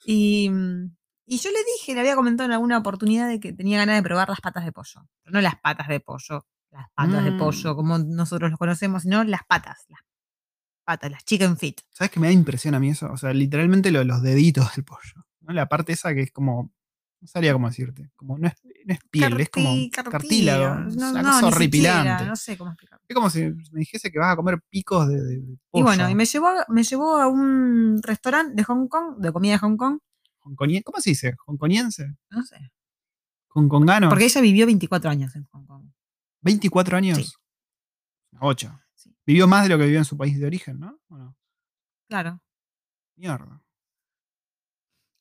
Y, 0.05 0.49
mm, 0.49 0.95
y 1.27 1.37
yo 1.37 1.49
le 1.51 1.59
dije, 1.77 1.93
le 1.93 2.01
había 2.01 2.15
comentado 2.15 2.45
en 2.47 2.53
alguna 2.53 2.77
oportunidad 2.77 3.27
de 3.27 3.39
que 3.39 3.53
tenía 3.53 3.77
ganas 3.77 3.95
de 3.95 4.03
probar 4.03 4.29
las 4.29 4.41
patas 4.41 4.65
de 4.65 4.71
pollo. 4.71 5.07
Pero 5.23 5.33
no 5.33 5.41
las 5.41 5.55
patas 5.59 5.87
de 5.87 5.99
pollo, 5.99 6.45
las 6.71 6.87
patas 6.93 7.23
de 7.23 7.31
Mm. 7.31 7.37
pollo 7.37 7.75
como 7.75 7.97
nosotros 7.99 8.49
los 8.51 8.57
conocemos, 8.59 9.03
sino 9.03 9.23
las 9.23 9.41
patas, 9.47 9.85
las 9.89 9.99
patas, 10.83 11.11
las 11.11 11.23
chicken 11.25 11.57
feet. 11.57 11.75
¿Sabes 11.91 12.11
que 12.11 12.19
me 12.19 12.27
da 12.27 12.33
impresión 12.33 12.73
a 12.75 12.79
mí 12.79 12.89
eso? 12.89 13.11
O 13.11 13.17
sea, 13.17 13.33
literalmente 13.33 13.91
lo- 13.91 14.03
los 14.03 14.21
deditos 14.21 14.75
del 14.75 14.83
pollo. 14.85 15.25
¿no? 15.41 15.53
La 15.53 15.67
parte 15.67 15.93
esa 15.93 16.13
que 16.13 16.21
es 16.21 16.31
como. 16.31 16.71
No 17.21 17.27
sabría 17.27 17.53
cómo 17.53 17.67
decirte. 17.67 18.09
Como 18.15 18.37
no 18.39 18.47
es, 18.47 18.53
no 18.85 18.93
es 18.95 18.99
piel, 19.11 19.39
es 19.39 19.49
como 19.49 19.69
Carti- 19.69 19.91
cartílago. 19.91 20.11
cartílago. 20.11 20.87
Es 20.89 20.95
No, 20.97 21.11
una 21.11 21.21
no, 21.21 21.27
cosa 21.29 21.31
ni 21.31 21.33
siquiera, 21.35 21.55
horripilante. 21.55 22.25
no 22.25 22.35
sé 22.35 22.57
cómo 22.57 22.71
explicarlo. 22.71 23.05
Es 23.07 23.15
como 23.15 23.29
si 23.29 23.41
me 23.71 23.79
dijese 23.79 24.11
que 24.11 24.17
vas 24.19 24.33
a 24.33 24.35
comer 24.35 24.59
picos 24.69 25.07
de, 25.07 25.21
de- 25.21 25.39
de 25.41 25.57
Y 25.73 25.81
bueno, 25.83 26.09
y 26.09 26.15
me 26.15 26.25
llevó, 26.25 26.47
a- 26.47 26.65
me 26.67 26.83
llevó 26.83 27.17
a 27.17 27.27
un 27.27 28.01
restaurante 28.01 28.55
de 28.55 28.63
Hong 28.63 28.87
Kong, 28.87 29.17
de 29.19 29.31
comida 29.31 29.51
de 29.53 29.57
Hong 29.59 29.77
Kong, 29.77 29.99
¿Cómo 30.43 30.99
se 30.99 31.11
dice? 31.11 31.35
¿Hongkoniense? 31.45 32.15
no 32.31 32.41
sé. 32.43 32.71
¿Hongkongano? 33.49 34.09
Porque 34.09 34.25
ella 34.25 34.41
vivió 34.41 34.65
24 34.65 35.11
años 35.11 35.35
en 35.35 35.45
Hong 35.51 35.65
Kong. 35.67 35.85
¿24 36.41 36.95
años? 36.97 37.17
Sí. 37.19 37.31
Ocho. 38.39 38.79
Sí. 38.95 39.15
Vivió 39.27 39.47
más 39.47 39.63
de 39.63 39.69
lo 39.69 39.77
que 39.77 39.83
vivió 39.83 39.99
en 39.99 40.05
su 40.05 40.17
país 40.17 40.39
de 40.39 40.47
origen, 40.47 40.79
¿no? 40.79 40.99
¿O 41.09 41.17
no? 41.19 41.35
Claro. 42.09 42.41
Mierda. 43.15 43.61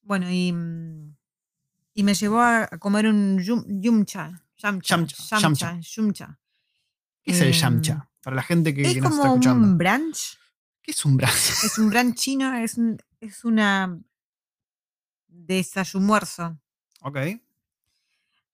Bueno, 0.03 0.31
y, 0.31 0.53
mm, 0.53 1.10
y 2.01 2.03
me 2.03 2.15
llevó 2.15 2.41
a 2.41 2.67
comer 2.79 3.07
un 3.09 3.39
yum, 3.43 3.63
yumcha. 3.67 4.43
Yamcha. 4.57 4.97
Yamcha, 4.97 5.17
Yamcha. 5.39 5.67
yamcha. 5.73 5.81
yumcha. 5.81 6.39
¿Qué 7.23 7.33
es 7.33 7.41
el 7.43 7.49
Em, 7.49 7.53
yamcha? 7.53 8.09
Para 8.23 8.37
la 8.37 8.43
gente 8.43 8.73
que, 8.75 8.83
Es 8.83 8.95
que 8.95 9.01
nos 9.03 9.11
está 9.13 9.21
como 9.23 9.35
escuchando. 9.35 9.67
un 9.69 9.77
brunch. 9.79 10.39
¿Qué 10.83 10.91
es 10.93 11.05
un 11.05 11.17
brazo? 11.19 11.67
Es 11.67 11.77
un 11.79 11.91
brunch 11.91 12.15
chino, 12.17 12.55
es, 12.57 12.79
un- 12.79 12.99
es 13.21 13.45
una 13.45 13.99
desayumuerzo. 15.29 16.59
ok. 17.03 17.17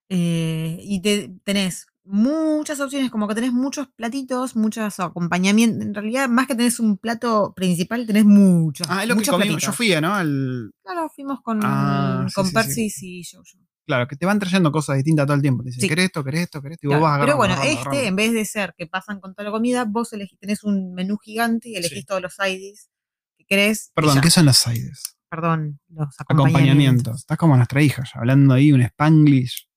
Eh, 0.09 0.79
y 0.83 1.01
te, 1.03 1.29
tenés 1.45 1.87
muchas 2.07 2.81
opciones, 2.81 3.11
como 3.11 3.27
que 3.29 3.35
tenés 3.35 3.53
muchos 3.53 3.89
platitos, 3.89 4.57
muchos 4.57 4.99
acompañamientos. 5.01 5.83
En 5.87 5.95
realidad, 5.95 6.29
más 6.29 6.47
que 6.47 6.55
tenés 6.55 6.81
un 6.81 6.99
plato 6.99 7.53
principal, 7.55 8.07
tenés 8.07 8.25
muchos. 8.25 8.87
Ah, 8.91 9.03
es 9.03 9.09
lo 9.09 9.15
que 9.15 9.19
muchos. 9.21 9.33
Yo 9.35 9.37
platitos. 9.39 9.77
fui, 9.77 9.95
¿no? 10.01 10.15
Al, 10.15 10.73
Claro, 10.83 11.09
fuimos 11.15 11.41
con, 11.43 11.61
Ah, 11.63 12.25
sí, 12.29 12.35
con 12.35 12.45
sí, 12.45 12.49
sí. 12.51 12.55
Persis 12.55 13.03
y 13.03 13.23
yo. 13.25 13.41
claro, 13.87 14.07
que 14.09 14.17
te 14.17 14.27
van 14.27 14.39
trayendo 14.39 14.71
cosas 14.73 14.97
distintas 14.97 15.27
todo 15.27 15.35
el 15.37 15.43
tiempo. 15.43 15.63
Te 15.63 15.71
dicen. 15.71 15.89
¿querés 15.89 16.05
esto? 16.07 16.25
¿Querés 16.25 16.41
esto? 16.43 16.63
¿Querés 16.63 16.77
esto? 16.77 16.87
Y 16.87 16.89
Claro, 16.89 17.01
vos 17.03 17.11
vas 17.11 17.21
Pero 17.25 17.37
bueno, 17.37 17.55
agarrando, 17.55 17.73
este, 17.81 17.89
agarrando. 17.89 18.09
en 18.09 18.17
vez 18.17 18.33
de 18.33 18.45
ser 18.45 18.75
que 18.79 18.87
pasan 18.87 19.21
con 19.21 19.35
toda 19.35 19.45
la 19.47 19.51
comida, 19.53 19.85
vos 19.85 20.13
elegís, 20.13 20.39
tenés 20.39 20.63
un 20.65 20.95
menú 20.95 21.19
gigante 21.19 21.69
y 21.71 21.77
elegís 21.77 22.07
todos 22.07 22.23
los 22.23 22.35
sides 22.35 22.89
que 23.37 23.45
querés. 23.47 23.91
Perdón. 23.95 24.21
¿qué 24.21 24.31
son 24.31 24.47
los 24.47 24.57
sides? 24.57 25.17
Perdón, 25.29 25.81
los 25.89 26.09
acompañamientos. 26.21 26.21
Acompañamientos. 26.21 27.17
Estás 27.21 27.37
como 27.39 27.57
nuestra 27.57 27.83
hija, 27.83 28.05
ya, 28.05 28.21
hablando 28.21 28.55
ahí 28.55 28.73
un 28.73 28.81
spanglish. 28.83 29.69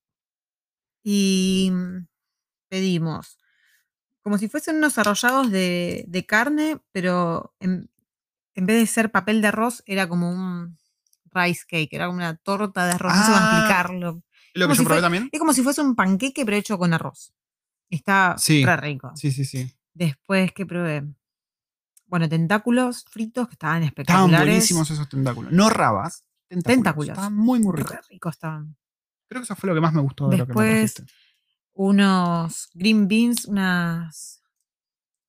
Y 1.04 1.70
mm, 1.72 2.06
pedimos 2.70 3.38
como 4.22 4.38
si 4.38 4.48
fuesen 4.50 4.76
unos 4.78 4.98
arrollados 4.98 5.50
de, 5.50 6.06
de 6.08 6.26
carne, 6.26 6.80
pero 6.92 7.56
en, 7.60 7.90
en 8.54 8.66
vez 8.66 8.78
de 8.80 8.86
ser 8.86 9.12
papel 9.12 9.42
de 9.42 9.48
arroz, 9.48 9.82
era 9.86 10.08
como 10.08 10.30
un 10.30 10.78
rice 11.32 11.64
cake, 11.68 11.94
era 11.94 12.10
una 12.10 12.36
torta 12.36 12.86
de 12.86 12.92
arroz. 12.94 13.14
No 13.16 13.22
sé 13.22 13.32
cómo 13.32 13.38
Ah. 13.40 13.50
explicarlo. 13.54 14.24
¿Es 14.54 14.60
lo 14.60 14.66
Como 14.66 14.74
que 14.74 14.78
yo 14.80 14.84
probé 14.84 15.00
fue- 15.00 15.02
también? 15.06 15.30
Es 15.32 15.40
como 15.40 15.54
si 15.54 15.64
fuese 15.64 15.82
un 15.82 15.96
panqueque, 15.96 16.46
pero 16.46 16.58
hecho 16.58 16.78
con 16.78 16.94
arroz. 16.94 17.34
Está 17.90 18.36
Sí. 18.38 18.64
rico. 18.66 19.12
Sí, 19.16 19.32
sí, 19.32 19.46
sí. 19.46 19.74
Después, 19.94 20.52
¿qué 20.52 20.66
probé? 20.66 21.06
Bueno, 22.06 22.28
tentáculos 22.28 23.06
fritos 23.10 23.48
que 23.48 23.54
estaban 23.54 23.84
Estaban 23.84 23.88
espectaculares. 23.88 24.48
buenísimos 24.48 24.92
esos 24.92 25.08
tentáculos. 25.10 25.52
No 25.54 25.70
rabas, 25.70 26.24
tentáculos. 26.48 26.76
Tentáculos. 26.76 27.10
Estaban 27.10 27.36
muy, 27.36 27.60
muy 27.60 27.76
ricos. 27.76 27.92
Re 27.96 28.02
ricos 28.10 28.34
estaban. 28.36 28.76
Creo 29.28 29.42
que 29.42 29.46
eso 29.46 29.56
fue 29.56 29.70
lo 29.70 29.76
que 29.76 29.82
más 29.82 29.94
me 29.94 30.02
gustó 30.02 30.28
de 30.28 30.38
lo 30.38 30.46
que 30.48 30.54
me 30.54 30.66
trajiste. 30.66 31.04
Unos 31.82 32.70
green 32.74 33.08
beans, 33.08 33.46
unas 33.46 34.42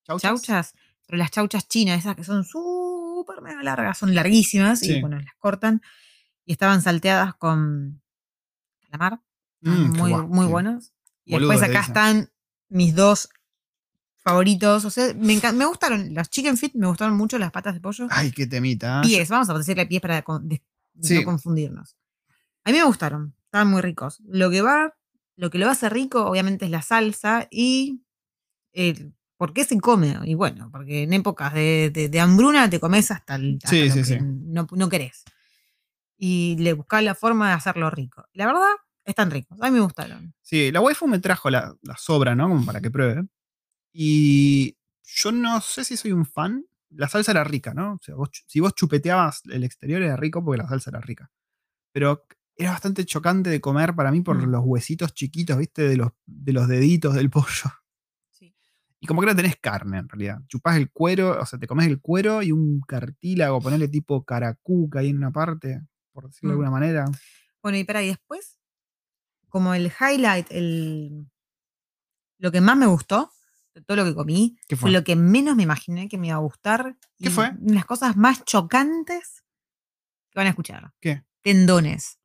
¿Chauchas? 0.04 0.22
chauchas, 0.42 0.74
pero 1.06 1.18
las 1.18 1.30
chauchas 1.30 1.68
chinas, 1.68 2.00
esas 2.00 2.16
que 2.16 2.24
son 2.24 2.42
súper 2.44 3.40
mega 3.40 3.62
largas, 3.62 3.96
son 3.98 4.16
larguísimas 4.16 4.80
Sí. 4.80 4.94
y 4.96 5.00
bueno, 5.00 5.20
las 5.20 5.34
cortan 5.38 5.80
y 6.44 6.50
estaban 6.52 6.82
salteadas 6.82 7.36
con 7.36 8.02
calamar, 8.80 9.20
Mm, 9.60 9.96
muy, 9.96 10.10
guau, 10.10 10.26
muy 10.26 10.46
sí. 10.46 10.50
buenos. 10.52 10.92
Y 11.24 11.38
después 11.38 11.62
acá 11.62 11.80
están 11.82 12.32
mis 12.68 12.96
dos 12.96 13.28
favoritos, 14.16 14.84
o 14.84 14.90
sea, 14.90 15.14
me, 15.14 15.38
me 15.52 15.66
gustaron, 15.66 16.14
los 16.14 16.30
chicken 16.30 16.56
feet 16.58 16.72
me 16.74 16.88
gustaron 16.88 17.16
mucho, 17.16 17.38
las 17.38 17.52
patas 17.52 17.74
de 17.74 17.80
pollo. 17.80 18.08
Ay, 18.10 18.32
qué 18.32 18.48
temita. 18.48 19.02
pies, 19.02 19.28
vamos 19.28 19.48
a 19.50 19.54
decirle 19.56 19.86
pies 19.86 20.00
para 20.02 20.22
con- 20.22 20.48
de- 20.48 20.64
Sí. 21.00 21.14
no 21.14 21.24
confundirnos. 21.24 21.96
A 22.64 22.72
mí 22.72 22.78
me 22.78 22.82
gustaron, 22.84 23.36
estaban 23.44 23.68
muy 23.68 23.82
ricos. 23.82 24.18
Lo 24.26 24.50
que 24.50 24.62
va, 24.62 24.96
lo 25.40 25.50
que 25.50 25.58
lo 25.58 25.68
hace 25.70 25.88
rico, 25.88 26.24
obviamente, 26.26 26.66
es 26.66 26.70
la 26.70 26.82
salsa 26.82 27.48
y 27.50 28.02
el 28.72 29.14
por 29.38 29.52
qué 29.54 29.64
se 29.64 29.78
come. 29.80 30.18
Y 30.24 30.34
bueno, 30.34 30.70
porque 30.70 31.04
en 31.04 31.12
épocas 31.14 31.54
de, 31.54 31.90
de- 31.92 32.08
de 32.10 32.20
hambruna 32.20 32.68
te 32.68 32.78
comes 32.80 33.10
hasta, 33.10 33.36
el, 33.36 33.56
hasta 33.56 33.70
Sí, 33.70 33.86
lo 33.88 33.92
sí, 33.94 33.98
que 34.00 34.04
sí. 34.04 34.18
No, 34.20 34.66
no 34.72 34.88
querés. 34.90 35.24
Y 36.18 36.56
le 36.58 36.74
buscás 36.74 37.02
la 37.02 37.14
forma 37.14 37.48
de 37.48 37.54
hacerlo 37.54 37.88
rico. 37.90 38.24
La 38.34 38.46
verdad, 38.46 38.68
están 39.04 39.30
ricos. 39.30 39.58
A 39.62 39.66
mí 39.70 39.72
me 39.72 39.80
gustaron. 39.80 40.34
Sí, 40.42 40.70
la 40.70 40.80
waifu 40.82 41.06
me 41.06 41.18
trajo 41.18 41.48
la, 41.48 41.74
la 41.82 41.96
sobra, 41.96 42.34
¿no? 42.34 42.48
Como 42.48 42.66
para 42.66 42.80
que 42.82 42.90
pruebe. 42.90 43.26
Y 43.92 44.76
yo 45.02 45.32
no 45.32 45.60
sé 45.60 45.84
si 45.84 45.96
soy 45.96 46.12
un 46.12 46.26
fan. 46.26 46.64
La 46.90 47.08
salsa 47.08 47.30
era 47.32 47.44
rica, 47.44 47.72
¿no? 47.72 47.94
O 47.94 47.98
sea, 48.02 48.14
vos 48.16 48.30
si 48.46 48.60
vos 48.60 48.74
chupeteabas 48.74 49.42
el 49.46 49.64
exterior 49.64 50.02
era 50.02 50.16
rico 50.16 50.44
porque 50.44 50.62
la 50.62 50.68
salsa 50.68 50.90
era 50.90 51.00
rica. 51.00 51.30
Pero 51.92 52.26
era 52.60 52.72
bastante 52.72 53.04
chocante 53.04 53.50
de 53.50 53.60
comer 53.60 53.94
para 53.94 54.10
mí 54.10 54.20
por 54.20 54.36
Mm. 54.36 54.50
los 54.50 54.62
huesitos 54.64 55.14
chiquitos, 55.14 55.56
¿viste? 55.58 55.82
De 55.88 55.96
los, 55.96 56.10
de 56.26 56.52
los 56.52 56.68
deditos 56.68 57.14
del 57.14 57.30
pollo. 57.64 57.70
Sí. 58.30 58.54
Y 59.00 59.06
como 59.06 59.20
que 59.22 59.26
no 59.28 59.36
tenés 59.36 59.56
carne, 59.56 59.98
en 59.98 60.08
realidad. 60.08 60.40
Chupás 60.48 60.76
el 60.76 60.90
cuero, 60.90 61.40
o 61.40 61.46
sea, 61.46 61.58
te 61.58 61.66
comes 61.66 61.86
el 61.86 62.00
cuero 62.00 62.42
y 62.42 62.52
un 62.52 62.80
cartílago, 62.82 63.60
ponerle 63.60 63.88
tipo 63.88 64.24
caracuca 64.24 65.00
ahí 65.00 65.08
en 65.08 65.16
una 65.18 65.30
parte, 65.32 65.80
por 66.12 66.26
decirlo 66.26 66.50
de 66.50 66.56
Mm. 66.56 66.60
alguna 66.60 66.70
manera. 66.70 67.04
Bueno, 67.62 67.78
y 67.78 67.84
para 67.84 68.02
y 68.02 68.08
después, 68.08 68.58
como 69.48 69.74
el 69.74 69.90
highlight, 70.00 70.46
el, 70.50 71.26
lo 72.38 72.52
que 72.52 72.60
más 72.60 72.76
me 72.76 72.86
gustó 72.86 73.30
de 73.74 73.82
todo 73.82 73.96
lo 73.98 74.04
que 74.04 74.14
comí, 74.14 74.58
¿Qué 74.68 74.76
fue 74.76 74.90
fue? 74.90 74.90
lo 74.92 75.04
que 75.04 75.16
menos 75.16 75.56
me 75.56 75.62
imaginé 75.62 76.08
que 76.08 76.18
me 76.18 76.28
iba 76.28 76.36
a 76.36 76.40
gustar. 76.40 76.96
¿Qué 77.18 77.28
y 77.28 77.30
fue? 77.30 77.52
Las 77.62 77.84
cosas 77.86 78.16
más 78.16 78.44
chocantes 78.44 79.44
que 80.30 80.38
van 80.38 80.46
a 80.46 80.50
escuchar. 80.50 80.92
¿Qué? 81.00 81.24
Tendones. 81.42 82.18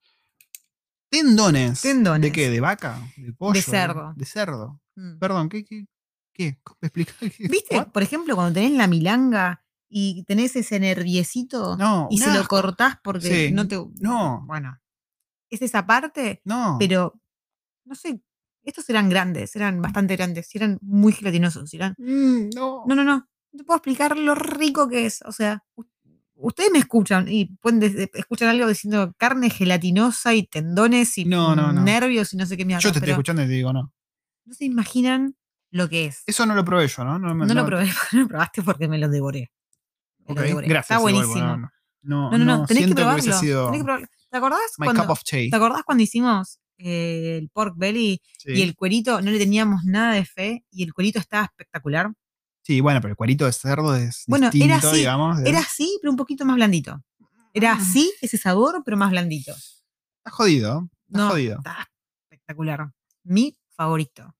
Tendones. 1.12 1.82
Tendones. 1.82 2.22
¿De 2.22 2.32
qué? 2.32 2.50
¿De 2.50 2.60
vaca? 2.60 3.00
¿De 3.18 3.34
pollo? 3.34 3.62
cerdo. 3.62 4.14
De 4.16 4.26
cerdo. 4.26 4.82
Mm. 4.96 5.18
Perdón, 5.20 5.50
¿qué? 5.50 5.64
¿Qué? 5.64 5.88
¿Qué? 6.34 6.60
¿Me 6.82 6.88
explicás? 6.88 7.16
qué? 7.20 7.48
¿Viste, 7.48 7.78
¿What? 7.78 7.88
por 7.92 8.04
ejemplo, 8.04 8.36
cuando 8.36 8.54
tenés 8.54 8.72
la 8.74 8.88
milanga 8.88 9.64
y 9.90 10.24
tenés 10.26 10.56
ese 10.56 10.80
nerviecito 10.80 11.78
No, 11.78 12.08
y 12.10 12.18
se 12.18 12.34
lo 12.34 12.46
cortás 12.48 12.98
porque 13.04 13.48
Sí. 13.48 13.54
no 13.54 13.68
te. 13.68 13.78
No. 14.02 14.44
Bueno, 14.48 14.78
es 15.50 15.62
esa 15.62 15.86
parte, 15.86 16.42
No. 16.46 16.78
pero 16.80 17.20
no 17.86 17.96
sé. 17.96 18.22
Estos 18.64 18.90
eran 18.90 19.10
grandes, 19.10 19.56
eran 19.56 19.80
bastante 19.80 20.16
grandes, 20.16 20.54
eran 20.56 20.80
muy 20.82 21.14
gelatinosos. 21.14 21.72
Eran, 21.76 21.94
Mm, 22.00 22.50
no. 22.56 22.84
No, 22.88 22.96
no, 22.96 23.04
no. 23.04 23.28
No 23.52 23.58
te 23.60 23.64
puedo 23.64 23.78
explicar 23.78 24.18
lo 24.18 24.34
rico 24.36 24.90
que 24.90 25.06
es. 25.06 25.22
O 25.22 25.32
sea, 25.32 25.64
ustedes 26.36 26.72
me 26.72 26.80
escuchan 26.80 27.28
y 27.30 27.46
pueden 27.58 27.80
des- 27.80 28.10
escuchar 28.14 28.50
algo 28.50 28.68
diciendo 28.68 29.14
carne 29.18 29.50
gelatinosa 29.50 30.34
y 30.34 30.44
tendones 30.48 31.18
y 31.18 31.26
No, 31.26 31.56
no, 31.56 31.72
no. 31.72 31.82
nervios 31.82 32.34
y 32.34 32.38
no 32.38 32.46
sé 32.46 32.58
qué 32.58 32.66
mierda. 32.66 32.82
Yo 32.82 32.92
te 32.92 33.00
estoy 33.00 33.12
escuchando 33.12 33.42
y 33.44 33.46
te 33.46 33.52
digo 33.54 33.72
no. 33.74 33.92
No 34.46 34.54
se 34.54 34.66
imaginan 34.66 35.36
lo 35.72 35.90
que 35.90 36.06
es. 36.06 36.24
Eso 36.28 36.46
no 36.46 36.54
lo 36.56 36.64
probé 36.64 36.88
yo, 36.88 37.04
¿no? 37.04 37.18
No, 37.20 37.34
me- 37.36 37.46
lo 37.54 37.66
probé, 37.66 37.86
no 38.14 38.22
lo 38.22 38.28
probaste 38.28 38.62
porque 38.64 38.88
me 38.88 38.98
lo 38.98 39.10
devoré. 39.10 39.52
Me 40.28 40.36
lo 40.36 40.42
devoré. 40.42 40.68
Gracias. 40.68 40.92
Está 40.98 41.02
buenísimo. 41.02 41.70
no, 42.04 42.32
no, 42.32 42.38
no, 42.38 42.66
tenés 42.66 42.88
que 42.88 42.96
probarlo. 42.96 43.22
hubiese 43.24 43.40
sido 43.40 43.66
tenés 43.68 43.80
que 43.82 43.86
probarlo. 43.86 44.08
¿Te 44.30 44.38
acordás, 44.38 44.60
my 44.78 44.86
cuando, 44.86 45.02
cup 45.04 45.12
of 45.12 45.24
tea. 45.24 45.50
¿Te 45.50 45.56
acordás 45.56 45.84
cuando 45.84 46.04
hicimos 46.04 46.60
eh, 46.78 47.38
el 47.42 47.50
pork 47.50 47.76
belly 47.78 48.20
Sí. 48.40 48.52
y 48.52 48.62
el 48.64 48.76
cuerito? 48.76 49.22
No 49.22 49.32
le 49.32 49.38
teníamos 49.40 49.86
nada 49.86 50.14
de 50.16 50.26
fe 50.26 50.66
y 50.72 50.84
el 50.84 50.94
cuerito 50.94 51.20
estaba 51.20 51.46
espectacular. 51.46 52.12
Sí, 52.66 52.82
bueno, 52.82 53.00
pero 53.00 53.12
el 53.12 53.16
cuarito 53.16 53.46
de 53.46 53.54
cerdo 53.54 53.96
es 53.96 54.24
Bueno, 54.28 54.48
era 54.48 54.52
distinto, 54.52 54.88
así, 54.90 54.98
digamos. 54.98 55.38
de- 55.38 55.50
Era 55.50 55.60
así, 55.60 55.98
pero 56.02 56.10
un 56.12 56.18
poquito 56.18 56.46
más 56.46 56.56
blandito. 56.56 57.02
Era 57.54 57.76
Mm. 57.76 57.80
así, 57.80 58.12
ese 58.22 58.38
sabor, 58.38 58.82
pero 58.84 58.98
más 58.98 59.12
blandito. 59.12 59.52
Está 59.52 60.32
jodido. 60.32 60.90
Está 61.08 61.20
No, 61.20 61.30
jodido. 61.30 61.58
está 61.60 61.90
espectacular. 62.24 62.92
Mi 63.24 63.58
favorito 63.76 64.36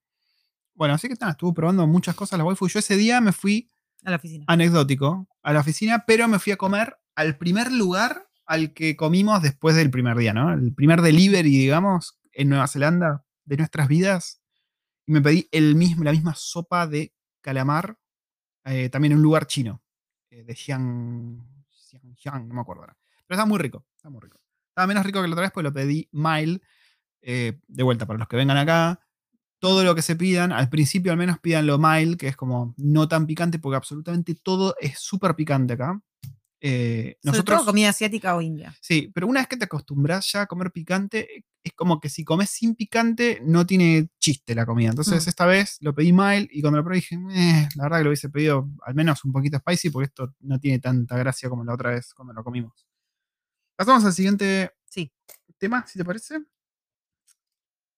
Bueno, 0.74 0.92
así 0.94 1.08
que 1.08 1.14
nada, 1.14 1.32
estuve 1.32 1.54
probando 1.54 1.86
muchas 1.86 2.14
cosas 2.14 2.38
la 2.38 2.44
waifu. 2.44 2.68
Yo 2.68 2.80
ese 2.80 2.96
día 2.98 3.20
me 3.22 3.32
fui 3.32 3.70
a 4.04 4.10
la 4.10 4.16
oficina. 4.16 4.44
anecdótico 4.48 5.26
a 5.42 5.52
la 5.54 5.60
oficina, 5.60 6.04
pero 6.06 6.28
me 6.28 6.38
fui 6.38 6.52
a 6.52 6.56
comer 6.58 6.96
al 7.14 7.38
primer 7.38 7.72
lugar 7.72 8.28
al 8.44 8.74
que 8.74 8.94
comimos 8.96 9.40
después 9.40 9.74
del 9.74 9.90
primer 9.90 10.16
día, 10.18 10.34
¿no? 10.34 10.52
El 10.52 10.74
primer 10.74 11.00
delivery, 11.00 11.48
digamos, 11.56 12.18
en 12.32 12.50
Nueva 12.50 12.66
Zelanda 12.68 13.24
de 13.46 13.56
nuestras 13.56 13.88
vidas. 13.88 14.42
Y 15.06 15.12
me 15.12 15.22
pedí 15.22 15.48
el 15.52 15.76
mismo, 15.76 16.04
la 16.04 16.12
misma 16.12 16.34
sopa 16.36 16.86
de 16.86 17.14
calamar, 17.40 17.96
eh, 18.66 18.88
también 18.90 19.14
un 19.14 19.22
lugar 19.22 19.46
chino, 19.46 19.82
eh, 20.30 20.44
de 20.44 20.54
Xiang, 20.54 21.38
no 22.48 22.54
me 22.54 22.60
acuerdo 22.60 22.82
ahora. 22.82 22.96
Pero 23.26 23.40
está 23.40 23.46
muy 23.46 23.58
rico, 23.58 23.86
está 23.96 24.10
muy 24.10 24.20
rico. 24.20 24.38
Estaba 24.68 24.86
menos 24.86 25.04
rico 25.06 25.22
que 25.22 25.28
la 25.28 25.34
otra 25.34 25.42
vez, 25.44 25.52
porque 25.52 25.64
lo 25.64 25.72
pedí 25.72 26.08
mild. 26.12 26.60
eh, 27.22 27.60
de 27.68 27.82
vuelta, 27.84 28.06
para 28.06 28.18
los 28.18 28.28
que 28.28 28.36
vengan 28.36 28.58
acá, 28.58 29.00
todo 29.60 29.84
lo 29.84 29.94
que 29.94 30.02
se 30.02 30.16
pidan, 30.16 30.52
al 30.52 30.68
principio 30.70 31.12
al 31.12 31.18
menos 31.18 31.40
pidan 31.40 31.66
lo 31.66 31.78
mild, 31.78 32.18
que 32.18 32.28
es 32.28 32.36
como 32.36 32.74
no 32.78 33.08
tan 33.08 33.26
picante, 33.26 33.58
porque 33.58 33.76
absolutamente 33.76 34.34
todo 34.36 34.76
es 34.80 34.98
súper 35.00 35.34
picante 35.36 35.74
acá. 35.74 36.00
Eh, 36.60 37.16
Sobre 37.22 37.32
nosotros, 37.36 37.58
todo 37.58 37.66
comida 37.66 37.90
asiática 37.90 38.34
o 38.34 38.40
india. 38.40 38.74
sí, 38.80 39.10
pero 39.14 39.26
una 39.26 39.40
vez 39.40 39.48
que 39.48 39.56
te 39.58 39.64
acostumbras 39.66 40.30
ya 40.32 40.42
a 40.42 40.46
comer 40.46 40.72
picante, 40.72 41.44
es 41.62 41.72
como 41.74 42.00
que 42.00 42.08
si 42.08 42.24
comes 42.24 42.48
sin 42.50 42.74
picante 42.74 43.40
no 43.44 43.66
tiene 43.66 44.08
chiste 44.18 44.54
la 44.54 44.64
comida. 44.64 44.88
Entonces 44.90 45.26
Mm. 45.26 45.28
esta 45.28 45.46
vez 45.46 45.76
lo 45.80 45.94
pedí 45.94 46.12
mild 46.12 46.48
y 46.50 46.62
cuando 46.62 46.78
lo 46.78 46.84
probé 46.84 46.96
dije, 46.96 47.16
"Eh, 47.30 47.68
la 47.74 47.82
verdad 47.84 47.98
que 47.98 48.04
lo 48.04 48.10
hubiese 48.10 48.30
pedido 48.30 48.68
al 48.84 48.94
menos 48.94 49.24
un 49.24 49.32
poquito 49.32 49.58
spicy 49.58 49.90
porque 49.90 50.06
esto 50.06 50.34
no 50.40 50.58
tiene 50.58 50.78
tanta 50.78 51.16
gracia 51.18 51.48
como 51.50 51.62
la 51.64 51.74
otra 51.74 51.90
vez 51.90 52.14
cuando 52.14 52.32
lo 52.32 52.42
comimos. 52.42 52.86
Pasamos 53.76 54.04
al 54.04 54.12
siguiente 54.14 54.70
Sí. 54.88 55.12
tema, 55.58 55.86
si 55.86 55.98
te 55.98 56.04
parece. 56.04 56.38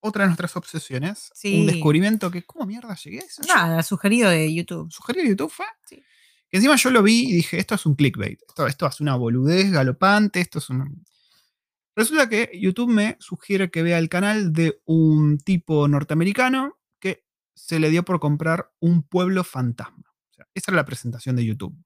Otra 0.01 0.23
de 0.25 0.29
nuestras 0.29 0.57
obsesiones. 0.57 1.31
Sí. 1.35 1.61
Un 1.61 1.67
descubrimiento 1.67 2.31
que, 2.31 2.45
¿cómo 2.45 2.65
mierda 2.67 2.95
llegué 2.97 3.21
a 3.21 3.25
eso? 3.25 3.43
Nada, 3.49 3.83
sugerido 3.83 4.31
de 4.31 4.53
YouTube. 4.55 4.91
¿Sugerido 4.93 5.25
de 5.25 5.31
YouTube 5.31 5.51
fue? 5.51 5.67
Sí. 5.87 6.03
Que 6.51 6.57
encima 6.59 6.77
yo 6.77 6.91
lo 6.91 7.03
vi 7.03 7.29
y 7.29 7.33
dije, 7.35 7.59
esto 7.59 7.75
es 7.75 7.85
un 7.87 7.95
clickbait. 7.95 8.41
Esto, 8.49 8.67
esto 8.67 8.87
es 8.87 9.01
una 9.01 9.17
boludez 9.17 9.71
galopante. 9.71 10.41
Esto 10.41 10.59
es 10.59 10.71
un. 10.71 11.05
Resulta 11.95 12.29
que 12.29 12.51
YouTube 12.55 12.91
me 12.91 13.17
sugiere 13.21 13.71
que 13.71 13.83
vea 13.83 13.99
el 13.99 14.09
canal 14.09 14.53
de 14.53 14.81
un 14.85 15.39
tipo 15.39 15.89
norteamericano 15.89 16.79
que 17.01 17.25
se 17.55 17.81
le 17.81 17.91
dio 17.91 18.05
por 18.05 18.21
comprar 18.21 18.71
un 18.79 19.03
pueblo 19.03 19.43
fantasma. 19.45 20.05
O 20.31 20.35
sea, 20.35 20.47
esa 20.55 20.71
era 20.71 20.77
la 20.77 20.85
presentación 20.85 21.35
de 21.37 21.45
YouTube. 21.45 21.77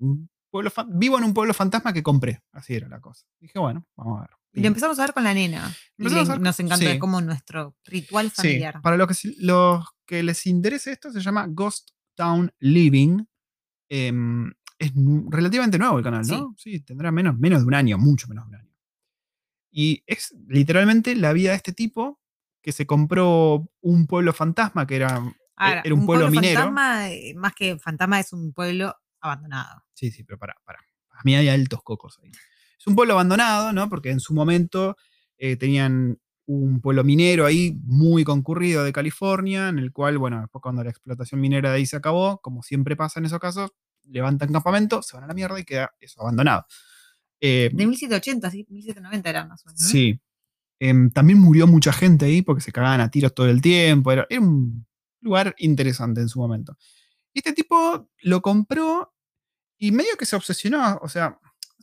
Un 0.00 0.28
pueblo 0.50 0.68
fa- 0.70 0.86
vivo 0.90 1.16
en 1.16 1.24
un 1.24 1.32
pueblo 1.32 1.54
fantasma 1.54 1.92
que 1.92 2.02
compré. 2.02 2.42
Así 2.52 2.74
era 2.74 2.88
la 2.88 3.00
cosa. 3.00 3.24
Dije, 3.40 3.58
bueno, 3.58 3.86
vamos 3.96 4.18
a 4.18 4.22
ver. 4.22 4.30
Y 4.54 4.60
lo 4.60 4.66
empezamos 4.66 4.98
a 4.98 5.02
ver 5.02 5.14
con 5.14 5.22
la 5.24 5.32
nena. 5.32 5.74
Y 5.96 6.08
le- 6.08 6.24
nos 6.38 6.60
encantó, 6.60 6.90
sí. 6.90 6.98
como 6.98 7.20
nuestro 7.22 7.76
ritual 7.84 8.30
Sí, 8.30 8.36
familiar. 8.36 8.82
para 8.82 8.96
los 8.96 9.06
que, 9.06 9.14
si- 9.14 9.36
los 9.38 9.86
que 10.04 10.22
les 10.24 10.44
interese 10.46 10.90
esto, 10.92 11.10
se 11.12 11.20
llama 11.20 11.46
Ghost 11.48 11.90
Town 12.16 12.52
Living. 12.58 13.24
Em, 13.94 14.50
es 14.78 14.90
relativamente 15.28 15.78
nuevo 15.78 15.98
el 15.98 16.04
canal, 16.04 16.26
¿no? 16.26 16.54
Sí, 16.56 16.80
tendrá 16.80 17.12
menos, 17.12 17.38
menos 17.38 17.60
de 17.60 17.66
un 17.66 17.74
año, 17.74 17.98
mucho 17.98 18.26
menos 18.26 18.46
de 18.46 18.48
un 18.48 18.60
año. 18.62 18.72
Y 19.70 20.02
es 20.06 20.34
literalmente 20.48 21.14
la 21.14 21.34
vida 21.34 21.50
de 21.50 21.56
este 21.56 21.74
tipo 21.74 22.18
que 22.62 22.72
se 22.72 22.86
compró 22.86 23.70
un 23.82 24.06
pueblo 24.06 24.32
fantasma 24.32 24.86
que 24.86 24.96
era, 24.96 25.16
Ahora, 25.56 25.82
era 25.84 25.94
un, 25.94 26.06
pueblo, 26.06 26.30
minero. 26.30 26.60
fantasma, 26.60 27.10
eh, 27.10 27.34
más 27.34 27.52
que 27.54 27.78
fantasma, 27.78 28.18
es 28.18 28.32
un 28.32 28.54
pueblo 28.54 28.96
abandonado. 29.20 29.84
Sí, 29.92 30.10
sí, 30.10 30.24
pero 30.24 30.38
para, 30.38 30.54
para. 30.64 30.78
A 31.10 31.20
mí 31.24 31.34
hay 31.34 31.50
altos 31.50 31.82
cocos 31.82 32.18
ahí. 32.22 32.30
Es 32.78 32.86
un 32.86 32.96
pueblo 32.96 33.12
abandonado, 33.12 33.74
¿no? 33.74 33.90
Porque 33.90 34.10
en 34.10 34.20
su 34.20 34.32
momento 34.32 34.96
eh, 35.36 35.56
tenían 35.56 36.18
un 36.46 36.80
pueblo 36.80 37.04
minero 37.04 37.46
ahí 37.46 37.78
muy 37.84 38.24
concurrido 38.24 38.84
de 38.84 38.92
California, 38.92 39.68
en 39.68 39.78
el 39.78 39.92
cual, 39.92 40.18
bueno, 40.18 40.40
después 40.40 40.62
cuando 40.62 40.82
la 40.82 40.90
explotación 40.90 41.40
minera 41.40 41.70
de 41.70 41.76
ahí 41.76 41.86
se 41.86 41.96
acabó, 41.96 42.40
como 42.40 42.62
siempre 42.62 42.96
pasa 42.96 43.20
en 43.20 43.26
esos 43.26 43.38
casos, 43.38 43.70
levantan 44.04 44.52
campamento, 44.52 45.02
se 45.02 45.16
van 45.16 45.24
a 45.24 45.28
la 45.28 45.34
mierda 45.34 45.58
y 45.58 45.64
queda 45.64 45.92
eso 46.00 46.20
abandonado. 46.20 46.66
Eh, 47.40 47.70
De 47.72 47.86
1780, 47.86 48.50
sí, 48.50 48.66
1790 48.68 49.30
era 49.30 49.46
más 49.46 49.64
o 49.64 49.68
menos. 49.68 49.80
¿no? 49.80 49.88
Sí. 49.88 50.20
Em, 50.80 51.10
también 51.10 51.38
murió 51.38 51.66
mucha 51.66 51.92
gente 51.92 52.24
ahí 52.24 52.42
porque 52.42 52.60
se 52.60 52.72
cagaban 52.72 53.00
a 53.00 53.10
tiros 53.10 53.34
todo 53.34 53.48
el 53.48 53.62
tiempo. 53.62 54.10
Era, 54.10 54.26
era 54.28 54.40
un 54.40 54.86
lugar 55.20 55.54
interesante 55.58 56.20
en 56.20 56.28
su 56.28 56.40
momento. 56.40 56.76
Y 57.32 57.38
este 57.38 57.52
tipo 57.52 58.10
lo 58.22 58.42
compró 58.42 59.14
y 59.78 59.92
medio 59.92 60.16
que 60.18 60.26
se 60.26 60.36
obsesionó. 60.36 60.98
O 61.02 61.08
sea, 61.08 61.38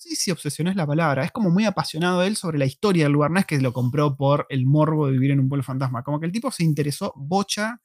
no 0.05 0.09
sé 0.11 0.15
si 0.15 0.31
obsesionó 0.31 0.69
es 0.69 0.75
la 0.77 0.87
palabra, 0.87 1.23
es 1.25 1.31
como 1.31 1.49
muy 1.49 1.65
apasionado 1.65 2.23
él 2.23 2.35
sobre 2.37 2.57
la 2.57 2.65
historia 2.65 3.03
del 3.03 3.11
lugar, 3.13 3.31
no 3.31 3.39
es 3.39 3.45
que 3.45 3.59
lo 3.59 3.73
compró 3.73 4.15
por 4.15 4.45
el 4.49 4.65
morbo 4.65 5.07
de 5.07 5.11
vivir 5.13 5.31
en 5.31 5.39
un 5.41 5.49
pueblo 5.49 5.63
fantasma, 5.63 6.03
como 6.03 6.19
que 6.19 6.25
el 6.25 6.31
tipo 6.31 6.51
se 6.51 6.63
interesó 6.63 7.11
bocha 7.17 7.81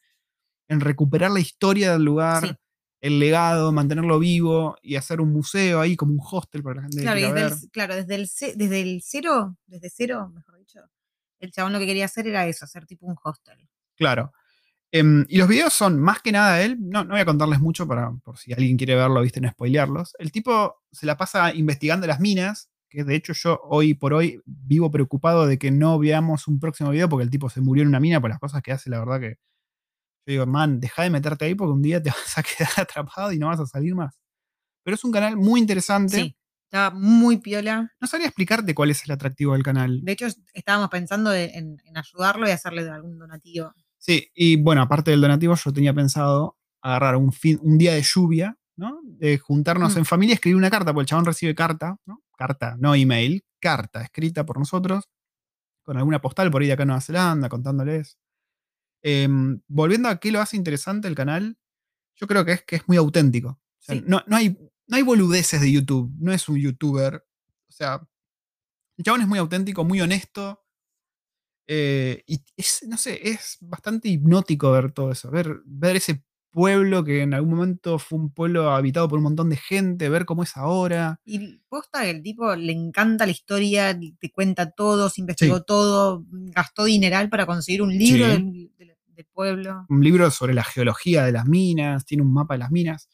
en 0.68 0.80
recuperar 0.80 1.30
la 1.32 1.40
historia 1.40 1.92
del 1.92 2.04
lugar, 2.04 2.46
Sí. 2.46 2.54
el 3.00 3.18
legado, 3.18 3.72
mantenerlo 3.72 4.18
vivo 4.18 4.76
y 4.80 4.96
hacer 4.96 5.20
un 5.20 5.32
museo 5.32 5.80
ahí 5.80 5.96
como 5.96 6.12
un 6.12 6.20
hostel 6.22 6.62
para 6.62 6.76
la 6.76 6.82
gente 6.82 7.02
Claro, 7.02 7.20
desde 7.20 7.32
ver. 7.34 7.52
el, 7.52 7.70
claro, 7.70 7.94
desde 7.96 8.14
el, 8.14 8.28
desde 8.56 8.80
el 8.80 9.02
cero, 9.04 9.56
desde 9.66 9.90
cero, 9.90 10.30
mejor 10.32 10.56
dicho, 10.58 10.80
el 11.40 11.50
chabón 11.52 11.72
lo 11.74 11.78
que 11.80 11.86
quería 11.86 12.06
hacer 12.06 12.26
era 12.28 12.46
eso, 12.46 12.64
hacer 12.64 12.86
tipo 12.86 13.06
un 13.06 13.16
hostel. 13.22 13.68
Claro. 13.96 14.32
Em, 14.94 15.26
y 15.28 15.38
los 15.38 15.48
videos 15.48 15.72
son 15.72 15.98
más 15.98 16.22
que 16.22 16.30
nada 16.30 16.62
él. 16.62 16.76
No, 16.78 17.02
no 17.02 17.14
voy 17.14 17.20
a 17.20 17.24
contarles 17.24 17.58
mucho 17.58 17.88
para, 17.88 18.12
por 18.22 18.38
si 18.38 18.52
alguien 18.52 18.76
quiere 18.76 18.94
verlo, 18.94 19.22
viste, 19.22 19.40
no 19.40 19.50
spoilearlos. 19.50 20.14
El 20.20 20.30
tipo 20.30 20.82
se 20.92 21.04
la 21.04 21.16
pasa 21.16 21.52
investigando 21.52 22.06
las 22.06 22.20
minas, 22.20 22.70
que 22.88 23.02
de 23.02 23.16
hecho 23.16 23.32
yo 23.32 23.60
hoy 23.64 23.94
por 23.94 24.14
hoy 24.14 24.40
vivo 24.46 24.92
preocupado 24.92 25.48
de 25.48 25.58
que 25.58 25.72
no 25.72 25.98
veamos 25.98 26.46
un 26.46 26.60
próximo 26.60 26.90
video 26.90 27.08
porque 27.08 27.24
el 27.24 27.30
tipo 27.30 27.50
se 27.50 27.60
murió 27.60 27.82
en 27.82 27.88
una 27.88 27.98
mina 27.98 28.20
por 28.20 28.30
las 28.30 28.38
cosas 28.38 28.62
que 28.62 28.70
hace, 28.70 28.88
la 28.88 29.00
verdad 29.00 29.18
que. 29.18 29.30
Yo 30.26 30.32
digo, 30.32 30.46
man, 30.46 30.78
deja 30.78 31.02
de 31.02 31.10
meterte 31.10 31.44
ahí 31.46 31.56
porque 31.56 31.72
un 31.72 31.82
día 31.82 32.00
te 32.00 32.10
vas 32.10 32.38
a 32.38 32.44
quedar 32.44 32.70
atrapado 32.76 33.32
y 33.32 33.38
no 33.40 33.48
vas 33.48 33.58
a 33.58 33.66
salir 33.66 33.96
más. 33.96 34.20
Pero 34.84 34.94
es 34.94 35.02
un 35.02 35.10
canal 35.10 35.36
muy 35.36 35.58
interesante. 35.58 36.16
Sí, 36.16 36.36
estaba 36.70 36.96
muy 36.96 37.38
piola. 37.38 37.92
No 38.00 38.06
sabría 38.06 38.28
explicarte 38.28 38.76
cuál 38.76 38.90
es 38.90 39.04
el 39.04 39.10
atractivo 39.10 39.54
del 39.54 39.64
canal. 39.64 40.02
De 40.04 40.12
hecho, 40.12 40.28
estábamos 40.52 40.88
pensando 40.88 41.34
en 41.34 41.80
ayudarlo 41.96 42.46
y 42.46 42.52
hacerle 42.52 42.88
algún 42.88 43.18
donativo. 43.18 43.74
Sí, 44.06 44.30
y 44.34 44.56
bueno, 44.56 44.82
aparte 44.82 45.10
del 45.12 45.22
donativo, 45.22 45.54
yo 45.54 45.72
tenía 45.72 45.94
pensado 45.94 46.58
agarrar 46.82 47.16
un, 47.16 47.32
fin, 47.32 47.58
un 47.62 47.78
día 47.78 47.94
de 47.94 48.02
lluvia, 48.02 48.58
¿no? 48.76 49.00
De 49.02 49.38
juntarnos 49.38 49.94
Mm. 49.94 49.98
en 50.00 50.04
familia, 50.04 50.34
escribir 50.34 50.56
una 50.56 50.68
carta, 50.68 50.92
porque 50.92 51.04
el 51.04 51.06
chabón 51.06 51.24
recibe 51.24 51.54
carta, 51.54 51.96
¿no? 52.04 52.22
Carta, 52.36 52.76
no 52.78 52.94
email, 52.94 53.44
carta 53.60 54.02
escrita 54.02 54.44
por 54.44 54.58
nosotros, 54.58 55.08
con 55.84 55.96
alguna 55.96 56.20
postal 56.20 56.50
por 56.50 56.60
ahí 56.60 56.66
de 56.68 56.74
acá 56.74 56.82
en 56.82 56.88
Nueva 56.88 57.00
Zelanda, 57.00 57.48
contándoles. 57.48 58.18
Em, 59.02 59.60
volviendo 59.68 60.08
a 60.10 60.18
qué 60.20 60.32
lo 60.32 60.40
hace 60.40 60.56
interesante 60.58 61.08
el 61.08 61.14
canal, 61.14 61.56
yo 62.16 62.26
creo 62.26 62.44
que 62.44 62.52
es 62.52 62.62
que 62.64 62.76
es 62.76 62.88
muy 62.88 62.98
auténtico. 62.98 63.48
O 63.50 63.82
sea, 63.82 63.94
Sí. 63.96 64.04
no, 64.06 64.22
no 64.26 64.36
hay, 64.36 64.50
no 64.86 64.96
hay 64.96 65.02
boludeces 65.02 65.62
de 65.62 65.72
YouTube, 65.72 66.12
no 66.18 66.30
es 66.32 66.46
un 66.48 66.56
youtuber. 66.58 67.24
O 67.68 67.72
sea, 67.72 68.06
el 68.98 69.04
chabón 69.04 69.22
es 69.22 69.28
muy 69.28 69.38
auténtico, 69.38 69.84
muy 69.84 70.00
honesto. 70.02 70.63
Eh, 71.66 72.22
y 72.26 72.40
es, 72.56 72.84
no 72.88 72.96
sé, 72.96 73.28
es 73.28 73.58
bastante 73.60 74.08
hipnótico 74.08 74.70
ver 74.72 74.92
todo 74.92 75.12
eso. 75.12 75.30
Ver, 75.30 75.60
ver 75.64 75.96
ese 75.96 76.22
pueblo 76.50 77.02
que 77.02 77.22
en 77.22 77.34
algún 77.34 77.54
momento 77.56 77.98
fue 77.98 78.18
un 78.18 78.30
pueblo 78.30 78.70
habitado 78.70 79.08
por 79.08 79.18
un 79.18 79.24
montón 79.24 79.50
de 79.50 79.56
gente, 79.56 80.08
ver 80.08 80.24
cómo 80.24 80.42
es 80.44 80.56
ahora. 80.56 81.20
Y 81.24 81.58
posta 81.68 82.02
que 82.02 82.10
el 82.10 82.22
tipo 82.22 82.54
le 82.54 82.72
encanta 82.72 83.26
la 83.26 83.32
historia, 83.32 83.98
te 84.20 84.30
cuenta 84.30 84.70
todo, 84.70 85.08
se 85.10 85.20
investigó 85.20 85.62
todo, 85.62 86.24
gastó 86.30 86.84
dineral 86.84 87.28
para 87.28 87.44
conseguir 87.46 87.82
un 87.82 87.90
libro 87.96 88.26
Sí. 88.26 88.30
del, 88.32 88.70
del- 88.78 88.94
del 89.06 89.26
pueblo. 89.26 89.86
Un 89.88 90.02
libro 90.04 90.30
sobre 90.30 90.54
la 90.54 90.64
geología 90.64 91.24
de 91.24 91.32
las 91.32 91.46
minas, 91.46 92.04
tiene 92.04 92.22
un 92.22 92.32
mapa 92.32 92.54
de 92.54 92.58
las 92.58 92.70
minas. 92.70 93.08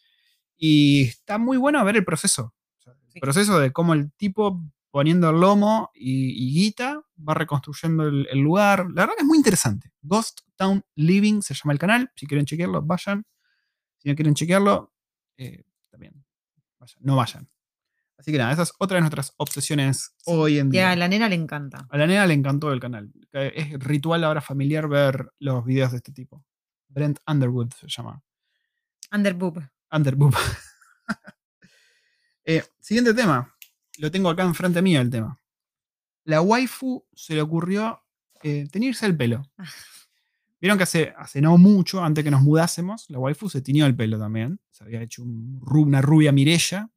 Y 0.57 1.05
está 1.05 1.39
muy 1.39 1.57
bueno 1.57 1.83
ver 1.85 1.97
el 1.97 2.05
proceso. 2.05 2.55
O 2.79 2.83
sea, 2.83 2.93
el 2.93 3.13
Sí. 3.13 3.21
proceso 3.21 3.59
de 3.59 3.71
cómo 3.73 3.95
el 3.95 4.11
tipo 4.13 4.63
poniendo 4.91 5.31
el 5.31 5.41
lomo 5.41 5.91
y, 5.95 6.31
y 6.31 6.53
guita 6.55 7.03
va 7.29 7.35
reconstruyendo 7.35 8.09
el, 8.09 8.27
el 8.31 8.39
lugar. 8.41 8.87
La 8.95 9.03
verdad 9.03 9.15
que 9.17 9.23
es 9.23 9.27
muy 9.29 9.39
interesante. 9.39 9.93
Ghost 10.03 10.41
Town 10.57 10.85
Living 10.97 11.43
se 11.43 11.55
llama 11.55 11.73
el 11.73 11.79
canal. 11.79 12.11
Si 12.17 12.27
quieren 12.27 12.45
chequearlo, 12.47 12.83
vayan. 12.83 13.25
Si 13.99 14.09
no 14.09 14.15
quieren 14.15 14.35
chequearlo, 14.35 14.93
eh, 15.37 15.65
también 15.91 16.25
vayan. 16.79 16.99
No 17.03 17.17
vayan. 17.17 17.49
Así 18.19 18.33
que 18.33 18.39
nada, 18.39 18.53
esa 18.53 18.63
es 18.65 18.73
otra 18.79 18.97
de 18.97 19.01
nuestras 19.01 19.33
obsesiones 19.39 20.13
Sí. 20.19 20.25
hoy 20.27 20.59
en 20.59 20.67
Y 20.69 20.71
día. 20.73 20.91
a 20.91 20.97
la 20.97 21.09
nena 21.09 21.29
le 21.29 21.37
encanta. 21.37 21.87
A 21.89 21.97
la 21.97 22.07
nena 22.07 22.27
le 22.27 22.35
encantó 22.35 22.71
el 22.73 22.79
canal. 22.81 23.11
Es 23.33 23.79
ritual 23.79 24.25
ahora 24.25 24.41
familiar 24.43 24.89
ver 24.89 25.33
los 25.39 25.65
videos 25.65 25.93
de 25.93 25.99
este 25.99 26.13
tipo. 26.13 26.45
Brent 26.89 27.19
Underwood 27.27 27.73
se 27.73 27.89
llama. 27.89 28.23
Underboob. 29.13 29.63
Underboob. 29.93 30.35
Eh, 32.45 32.65
siguiente 32.81 33.15
tema. 33.15 33.55
Lo 34.01 34.11
tengo 34.11 34.31
acá 34.31 34.43
enfrente 34.45 34.83
mío 34.83 35.01
el 35.01 35.11
tema. 35.11 35.39
La 36.25 36.41
waifu 36.43 37.05
se 37.15 37.35
le 37.35 37.43
ocurrió 37.43 38.03
eh, 38.43 38.67
teñirse 38.71 39.07
el 39.07 39.17
pelo. 39.17 39.43
Vieron 40.61 40.77
que 40.77 40.85
hace, 40.85 41.15
hace 41.17 41.41
no 41.41 41.57
mucho, 41.57 42.03
antes 42.05 42.23
que 42.25 42.31
nos 42.31 42.43
mudásemos, 42.43 43.09
la 43.09 43.19
waifu 43.19 43.49
se 43.49 43.63
tiñó 43.63 43.87
el 43.87 43.97
pelo 43.97 44.19
también. 44.19 44.61
Se 44.71 44.85
había 44.85 45.03
hecho 45.03 45.23
un 45.23 45.61
una 45.71 46.01
rubia 46.03 46.33
Mirella. 46.33 46.89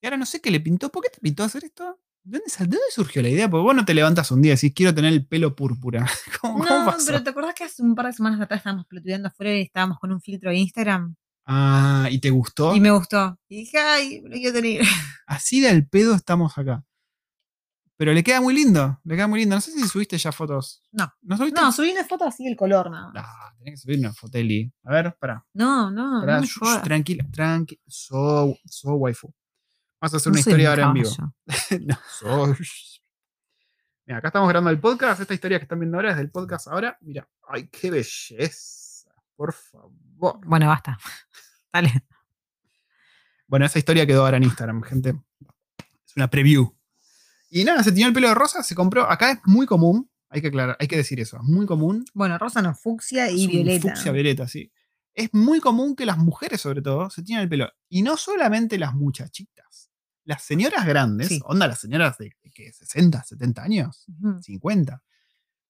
Y 0.00 0.06
ahora 0.06 0.16
no 0.16 0.26
sé 0.26 0.40
qué 0.40 0.50
le 0.50 0.60
pintó. 0.60 0.90
¿Por 0.90 1.02
qué 1.02 1.10
te 1.10 1.20
pintó 1.20 1.44
hacer 1.44 1.64
esto? 1.64 1.98
¿De 2.22 2.38
dónde, 2.38 2.50
sal- 2.50 2.66
de 2.68 2.76
dónde 2.76 2.90
surgió 2.90 3.22
la 3.22 3.28
idea? 3.28 3.48
Porque 3.48 3.62
vos 3.62 3.74
no 3.74 3.84
te 3.84 3.94
levantas 3.94 4.30
un 4.30 4.42
día 4.42 4.52
y 4.52 4.56
decís, 4.56 4.72
quiero 4.74 4.94
tener 4.94 5.12
el 5.12 5.26
pelo 5.26 5.54
púrpura. 5.54 6.06
¿Cómo, 6.40 6.58
cómo 6.58 6.80
No, 6.80 6.86
pasó? 6.86 7.06
pero 7.06 7.22
¿te 7.22 7.30
acordás 7.30 7.54
que 7.54 7.64
hace 7.64 7.82
un 7.82 7.94
par 7.94 8.06
de 8.06 8.12
semanas 8.12 8.40
atrás 8.40 8.58
estábamos 8.60 8.86
pelotudeando 8.86 9.28
afuera 9.28 9.54
y 9.56 9.62
estábamos 9.62 9.98
con 9.98 10.12
un 10.12 10.20
filtro 10.20 10.50
de 10.50 10.56
Instagram? 10.56 11.14
Ah, 11.46 12.08
¿y 12.10 12.18
te 12.18 12.30
gustó? 12.30 12.74
Y 12.74 12.80
me 12.80 12.90
gustó. 12.90 13.38
Y 13.48 13.58
dije, 13.60 13.78
ay, 13.78 14.20
lo 14.22 14.30
quiero 14.32 14.52
tener. 14.52 14.82
Así 15.26 15.60
de 15.60 15.68
al 15.68 15.86
pedo 15.86 16.14
estamos 16.14 16.58
acá. 16.58 16.84
Pero 17.96 18.12
le 18.12 18.22
queda 18.22 18.40
muy 18.42 18.52
lindo, 18.52 19.00
le 19.04 19.14
queda 19.14 19.26
muy 19.26 19.40
lindo. 19.40 19.54
No 19.54 19.60
sé 19.60 19.70
si 19.72 19.86
subiste 19.88 20.18
ya 20.18 20.30
fotos. 20.32 20.82
No. 20.92 21.10
¿No 21.22 21.36
subiste? 21.36 21.60
No, 21.60 21.72
subí 21.72 21.92
una 21.92 22.04
foto 22.04 22.26
así 22.26 22.46
el 22.46 22.56
color 22.56 22.90
nada 22.90 23.10
más. 23.10 23.24
Ah, 23.24 23.54
tenés 23.56 23.74
que 23.74 23.76
subir 23.78 23.98
una 24.00 24.12
foteli. 24.12 24.70
A 24.84 24.92
ver, 24.92 25.16
pará. 25.18 25.46
No, 25.54 25.90
no, 25.90 26.20
pará, 26.20 26.36
no 26.36 26.42
me 26.42 26.48
jodas. 26.48 26.82
tranquila, 26.82 27.24
tranquila. 27.32 27.80
So, 27.86 28.58
so 28.66 28.94
waifu. 28.96 29.32
Vamos 29.98 30.12
a 30.12 30.16
hacer 30.18 30.30
No 30.30 30.32
una 30.32 30.40
historia 30.40 30.68
ahora 30.70 30.82
en 30.84 30.92
vivo. 30.92 31.10
no, 31.86 31.98
so. 32.20 32.54
Mira, 34.04 34.18
acá 34.18 34.28
estamos 34.28 34.48
grabando 34.48 34.70
el 34.70 34.80
podcast. 34.80 35.22
Esta 35.22 35.32
historia 35.32 35.58
que 35.58 35.64
están 35.64 35.80
viendo 35.80 35.96
ahora 35.96 36.10
es 36.10 36.16
del 36.18 36.30
podcast 36.30 36.68
ahora. 36.68 36.98
Mira, 37.00 37.26
ay, 37.48 37.68
qué 37.68 37.90
belleza. 37.90 38.85
Por 39.36 39.52
favor. 39.52 40.40
Bueno, 40.46 40.66
basta. 40.68 40.98
Dale. 41.72 42.04
Bueno, 43.46 43.66
esa 43.66 43.78
historia 43.78 44.06
quedó 44.06 44.24
ahora 44.24 44.38
en 44.38 44.44
Instagram, 44.44 44.82
gente. 44.82 45.14
Es 46.04 46.16
una 46.16 46.28
preview. 46.28 46.74
Y 47.48 47.64
nada, 47.64 47.82
se 47.84 47.92
tiñó 47.92 48.08
el 48.08 48.12
pelo 48.12 48.28
de 48.28 48.34
rosa, 48.34 48.62
se 48.62 48.74
compró. 48.74 49.08
Acá 49.08 49.30
es 49.32 49.38
muy 49.44 49.66
común, 49.66 50.10
hay 50.28 50.40
que 50.40 50.48
aclarar, 50.48 50.76
hay 50.80 50.88
que 50.88 50.96
decir 50.96 51.20
eso. 51.20 51.36
Es 51.36 51.42
muy 51.44 51.64
común. 51.66 52.04
Bueno, 52.12 52.38
rosa 52.38 52.60
no, 52.60 52.74
fucsia 52.74 53.30
y 53.30 53.46
violeta. 53.46 53.90
Fucsia 53.90 54.10
violeta, 54.10 54.48
sí. 54.48 54.72
Es 55.14 55.32
muy 55.32 55.60
común 55.60 55.94
que 55.94 56.04
las 56.04 56.18
mujeres, 56.18 56.60
sobre 56.60 56.82
todo, 56.82 57.08
se 57.08 57.22
tiñan 57.22 57.42
el 57.42 57.48
pelo. 57.48 57.70
Y 57.88 58.02
no 58.02 58.16
solamente 58.16 58.78
las 58.78 58.94
muchachitas. 58.94 59.90
Las 60.24 60.42
señoras 60.42 60.84
grandes, 60.86 61.28
Sí. 61.28 61.40
onda 61.44 61.68
las 61.68 61.78
señoras 61.80 62.18
de 62.18 62.34
¿qué? 62.52 62.72
60, 62.72 63.22
70 63.22 63.62
años, 63.62 64.06
Ujú. 64.20 64.42
50. 64.42 65.02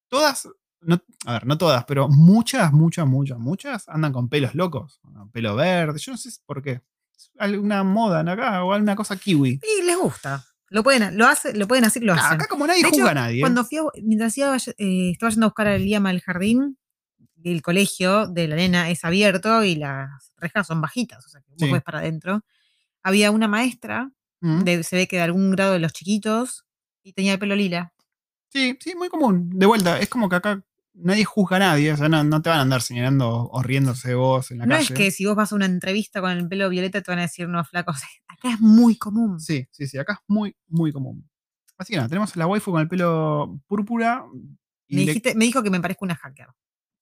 Todas, 0.07 0.47
no, 0.81 1.01
a 1.25 1.33
ver, 1.33 1.45
no 1.45 1.57
todas, 1.57 1.83
pero 1.85 2.07
muchas, 2.07 2.71
muchas, 2.73 3.05
muchas, 3.07 3.37
muchas 3.39 3.89
andan 3.89 4.13
con 4.13 4.29
pelos 4.29 4.55
locos. 4.55 4.99
con 5.01 5.29
Pelo 5.31 5.55
verde, 5.55 5.99
yo 5.99 6.11
no 6.11 6.17
sé 6.17 6.29
por 6.45 6.61
qué. 6.61 6.81
Alguna 7.39 7.83
moda 7.83 8.19
acá 8.31 8.63
o 8.63 8.73
alguna 8.73 8.95
cosa 8.95 9.15
kiwi. 9.17 9.59
Y 9.79 9.83
les 9.83 9.97
gusta. 9.97 10.43
Lo 10.69 10.83
pueden, 10.83 11.17
lo 11.17 11.25
hace, 11.27 11.53
lo 11.55 11.67
pueden 11.67 11.85
hacer, 11.85 12.03
lo 12.03 12.13
hacen. 12.13 12.33
acá 12.33 12.47
como 12.47 12.67
nadie 12.67 12.81
De 12.83 12.89
hecho, 12.89 12.97
juzga 12.97 13.11
a 13.11 13.15
nadie. 13.15 13.39
Cuando 13.39 13.63
fui 13.65 13.77
a- 13.77 13.83
mientras 14.03 14.37
iba, 14.37 14.55
eh, 14.77 15.11
estaba 15.11 15.29
yendo 15.31 15.45
a 15.45 15.49
buscar 15.49 15.67
a 15.67 15.77
Liam 15.77 16.05
al 16.05 16.19
jardín, 16.21 16.77
el 17.43 17.61
colegio 17.61 18.27
de 18.27 18.47
la 18.49 18.55
nena 18.57 18.89
es 18.89 19.05
abierto 19.05 19.63
y 19.63 19.75
las 19.75 20.09
rejas 20.37 20.67
son 20.67 20.81
bajitas, 20.81 21.25
o 21.25 21.29
sea 21.29 21.41
que 21.41 21.51
vos 21.51 21.57
Sí. 21.59 21.67
puedes 21.69 21.83
para 21.83 21.99
adentro. 21.99 22.41
Había 23.03 23.31
una 23.31 23.47
maestra, 23.47 24.11
Mm. 24.41 24.63
de- 24.63 24.83
se 24.83 24.95
ve 24.97 25.07
que 25.07 25.15
de 25.15 25.21
algún 25.23 25.51
grado 25.51 25.73
de 25.73 25.79
los 25.79 25.93
chiquitos, 25.93 26.65
y 27.01 27.13
tenía 27.13 27.33
el 27.33 27.39
pelo 27.39 27.55
lila. 27.55 27.93
Sí, 28.49 28.77
sí, 28.79 28.95
muy 28.95 29.09
común. 29.09 29.49
De 29.51 29.65
vuelta, 29.65 29.99
es 29.99 30.09
como 30.09 30.29
que 30.29 30.35
acá 30.37 30.63
nadie 30.93 31.25
juzga 31.25 31.57
a 31.57 31.59
nadie. 31.59 31.91
O 31.91 31.97
sea, 31.97 32.09
no, 32.09 32.23
no 32.23 32.41
te 32.41 32.49
van 32.49 32.59
a 32.59 32.61
andar 32.63 32.81
señalando 32.81 33.49
o 33.51 33.61
riéndose 33.63 34.09
de 34.09 34.15
vos 34.15 34.49
en 34.51 34.59
la 34.59 34.65
No 34.65 34.75
calle. 34.75 34.83
es 34.85 34.91
que 34.97 35.11
si 35.11 35.25
vos 35.25 35.35
vas 35.35 35.51
a 35.51 35.55
una 35.55 35.65
entrevista 35.65 36.21
con 36.21 36.31
el 36.31 36.47
pelo 36.47 36.69
violeta 36.69 37.01
te 37.01 37.11
van 37.11 37.19
a 37.19 37.23
decir 37.23 37.47
no, 37.49 37.63
flaco. 37.65 37.91
o 37.95 37.95
sea, 37.95 38.07
acá 38.27 38.53
es 38.53 38.59
muy 38.59 38.97
común. 38.97 39.39
Sí, 39.39 39.67
sí, 39.71 39.87
sí, 39.87 39.97
acá 39.97 40.13
es 40.13 40.19
muy, 40.27 40.55
muy 40.67 40.91
común. 40.91 41.29
Así 41.77 41.91
que 41.93 41.97
nada, 41.97 42.09
tenemos 42.09 42.35
a 42.35 42.39
la 42.39 42.47
waifu 42.47 42.71
con 42.71 42.81
el 42.81 42.87
pelo 42.87 43.59
púrpura. 43.67 44.25
Y 44.87 44.95
Me, 44.95 45.01
le- 45.05 45.11
dijiste- 45.13 45.35
me 45.35 45.45
dijo 45.45 45.61
que 45.61 45.69
me 45.69 45.79
parezco 45.81 46.05
una 46.05 46.15
hacker. 46.15 46.47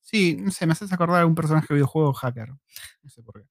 sí, 0.02 0.36
no 0.40 0.52
sé, 0.52 0.66
me 0.66 0.74
haces 0.74 0.92
acordar 0.92 1.22
a 1.22 1.26
un 1.26 1.36
personaje 1.36 1.68
de 1.70 1.76
videojuego 1.76 2.12
hacker. 2.14 2.50
No 2.50 3.10
sé 3.10 3.22
por 3.24 3.42
qué. 3.42 3.48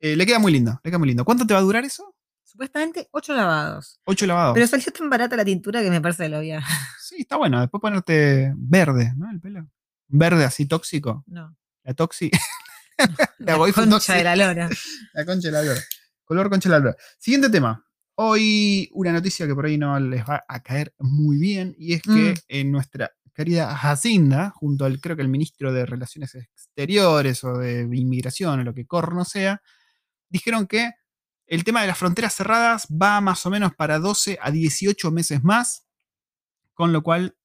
Eh, 0.00 0.16
le 0.16 0.26
queda 0.26 0.38
muy 0.38 0.52
lindo, 0.52 0.78
le 0.84 0.90
queda 0.90 0.98
muy 0.98 1.08
lindo. 1.08 1.24
¿Cuánto 1.24 1.46
te 1.46 1.54
va 1.54 1.60
a 1.60 1.62
durar 1.62 1.84
eso? 1.84 2.14
Supuestamente 2.50 3.08
ocho 3.12 3.34
lavados. 3.34 4.00
Ocho 4.04 4.24
lavados. 4.26 4.54
Pero 4.54 4.66
salió 4.66 4.90
tan 4.90 5.10
barata 5.10 5.36
la 5.36 5.44
tintura 5.44 5.82
que 5.82 5.90
me 5.90 6.00
parece 6.00 6.24
que 6.24 6.28
lo 6.30 6.38
había. 6.38 6.62
Sí, 7.08 7.16
está 7.20 7.36
bueno. 7.36 7.60
Después 7.60 7.80
ponerte 7.80 8.52
verde, 8.56 9.12
¿no? 9.16 9.30
El 9.30 9.40
pelo. 9.40 9.66
Verde 10.08 10.44
así 10.44 10.66
tóxico. 10.66 11.24
No. 11.26 11.56
La 11.82 11.94
toxi. 11.94 12.30
la 12.98 13.28
La 13.38 13.58
waifu 13.58 13.88
concha 13.88 14.14
de 14.14 14.24
la 14.24 14.36
lora. 14.36 14.68
La 15.14 15.24
concha 15.24 15.48
de 15.48 15.52
la 15.52 15.62
lora. 15.62 15.80
Color 16.24 16.50
concha 16.50 16.68
de 16.68 16.74
la 16.74 16.78
lora. 16.80 16.96
Siguiente 17.18 17.48
tema. 17.50 17.84
Hoy 18.14 18.90
una 18.92 19.12
noticia 19.12 19.46
que 19.46 19.54
por 19.54 19.64
ahí 19.66 19.78
no 19.78 19.98
les 20.00 20.22
va 20.24 20.44
a 20.48 20.62
caer 20.62 20.92
muy 20.98 21.38
bien 21.38 21.74
y 21.78 21.94
es 21.94 22.02
que 22.02 22.10
Mm. 22.10 22.34
en 22.48 22.72
nuestra 22.72 23.12
querida 23.32 23.74
Jacinda, 23.76 24.50
junto 24.50 24.84
al 24.84 25.00
creo 25.00 25.14
que 25.16 25.22
el 25.22 25.28
ministro 25.28 25.72
de 25.72 25.86
Relaciones 25.86 26.34
Exteriores 26.34 27.44
o 27.44 27.56
de 27.58 27.82
Inmigración 27.92 28.60
o 28.60 28.64
lo 28.64 28.74
que 28.74 28.86
corno 28.86 29.24
sea, 29.24 29.62
dijeron 30.28 30.66
que 30.66 30.90
El 31.48 31.64
tema 31.64 31.80
de 31.80 31.86
las 31.86 31.96
fronteras 31.96 32.34
cerradas 32.34 32.86
va 32.90 33.22
más 33.22 33.46
o 33.46 33.50
menos 33.50 33.74
para 33.74 33.98
12 33.98 34.38
a 34.40 34.50
18 34.50 35.10
meses 35.10 35.42
más, 35.42 35.86
con 36.74 36.92
lo 36.92 37.02
cual... 37.02 37.36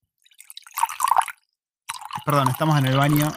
Perdón, 2.25 2.49
estamos 2.49 2.77
en 2.77 2.85
el 2.85 2.97
baño. 2.97 3.33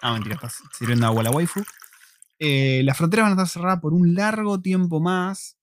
Ah, 0.00 0.14
mentira, 0.14 0.36
está 0.36 0.50
sirviendo 0.72 1.06
agua 1.06 1.22
la 1.22 1.30
waifu. 1.30 1.62
Eh, 2.38 2.80
las 2.84 2.96
fronteras 2.96 3.24
van 3.24 3.32
a 3.32 3.42
estar 3.42 3.48
cerradas 3.48 3.80
por 3.80 3.92
un 3.92 4.14
largo 4.14 4.60
tiempo 4.62 4.98
más. 4.98 5.58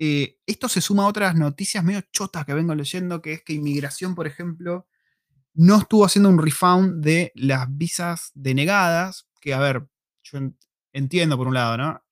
Eh, 0.00 0.36
esto 0.46 0.68
se 0.68 0.80
suma 0.80 1.04
a 1.04 1.06
otras 1.06 1.36
noticias 1.36 1.84
medio 1.84 2.02
chotas 2.12 2.44
que 2.44 2.54
vengo 2.54 2.74
leyendo, 2.74 3.22
que 3.22 3.34
es 3.34 3.44
que 3.44 3.52
inmigración, 3.52 4.16
por 4.16 4.26
ejemplo, 4.26 4.88
no 5.52 5.78
estuvo 5.78 6.04
haciendo 6.04 6.28
un 6.28 6.38
refund 6.42 7.04
de 7.04 7.30
las 7.36 7.68
visas 7.68 8.32
denegadas, 8.34 9.28
que 9.40 9.54
a 9.54 9.60
ver, 9.60 9.86
yo 10.24 10.40
entiendo 10.92 11.36
por 11.36 11.46
un 11.46 11.54
lado, 11.54 11.76
¿no? 11.76 12.03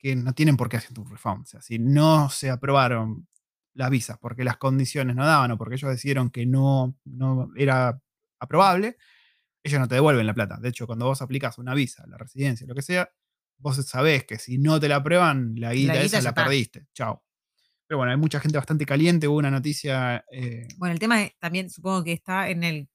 Que 0.00 0.16
no 0.16 0.32
tienen 0.32 0.56
por 0.56 0.68
qué 0.68 0.78
hacer 0.78 0.98
un 0.98 1.08
refund. 1.08 1.42
O 1.42 1.46
sea, 1.46 1.60
si 1.60 1.78
no 1.78 2.30
se 2.30 2.50
aprobaron 2.50 3.28
las 3.74 3.90
visas 3.90 4.18
porque 4.18 4.44
las 4.44 4.56
condiciones 4.56 5.14
no 5.14 5.24
daban 5.24 5.50
o 5.52 5.58
porque 5.58 5.76
ellos 5.76 5.90
decidieron 5.90 6.30
que 6.30 6.46
no, 6.46 6.96
no 7.04 7.50
era 7.56 8.00
aprobable, 8.40 8.96
ellos 9.62 9.80
no 9.80 9.88
te 9.88 9.96
devuelven 9.96 10.26
la 10.26 10.34
plata. 10.34 10.58
De 10.58 10.70
hecho, 10.70 10.86
cuando 10.86 11.06
vos 11.06 11.22
aplicas 11.22 11.58
una 11.58 11.74
visa, 11.74 12.06
la 12.06 12.16
residencia, 12.16 12.66
lo 12.66 12.74
que 12.74 12.82
sea, 12.82 13.10
vos 13.58 13.76
sabés 13.86 14.24
que 14.24 14.38
si 14.38 14.58
no 14.58 14.80
te 14.80 14.88
la 14.88 14.96
aprueban, 14.96 15.54
la 15.56 15.72
guita, 15.72 16.00
esa 16.00 16.20
la 16.22 16.34
perdiste. 16.34 16.86
Chao. 16.94 17.22
Pero 17.86 17.98
bueno, 17.98 18.12
hay 18.12 18.18
mucha 18.18 18.40
gente 18.40 18.56
bastante 18.56 18.86
caliente. 18.86 19.28
Hubo 19.28 19.38
una 19.38 19.50
noticia. 19.50 20.24
Eh, 20.30 20.68
bueno, 20.78 20.92
el 20.92 20.98
tema 20.98 21.28
también 21.38 21.68
supongo 21.68 22.04
que 22.04 22.12
está 22.12 22.48
en 22.48 22.64
el. 22.64 22.88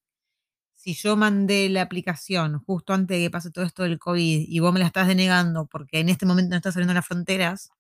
Si 0.86 0.94
yo 0.94 1.16
mandé 1.18 1.68
la 1.68 1.82
aplicación 1.82 2.60
justo 2.60 2.94
antes 2.94 3.18
de 3.18 3.24
que 3.24 3.32
pase 3.32 3.50
todo 3.50 3.66
esto 3.66 3.82
del 3.82 3.98
COVID 3.98 4.46
y 4.48 4.60
vos 4.60 4.72
me 4.72 4.80
la 4.80 4.86
estás 4.86 5.08
denegando 5.08 5.66
porque 5.66 6.00
en 6.00 6.10
este 6.10 6.28
momento 6.28 6.52
no 6.52 6.58
estás 6.58 6.76
abriendo 6.76 6.94
las 6.94 7.08
fronteras. 7.08 7.72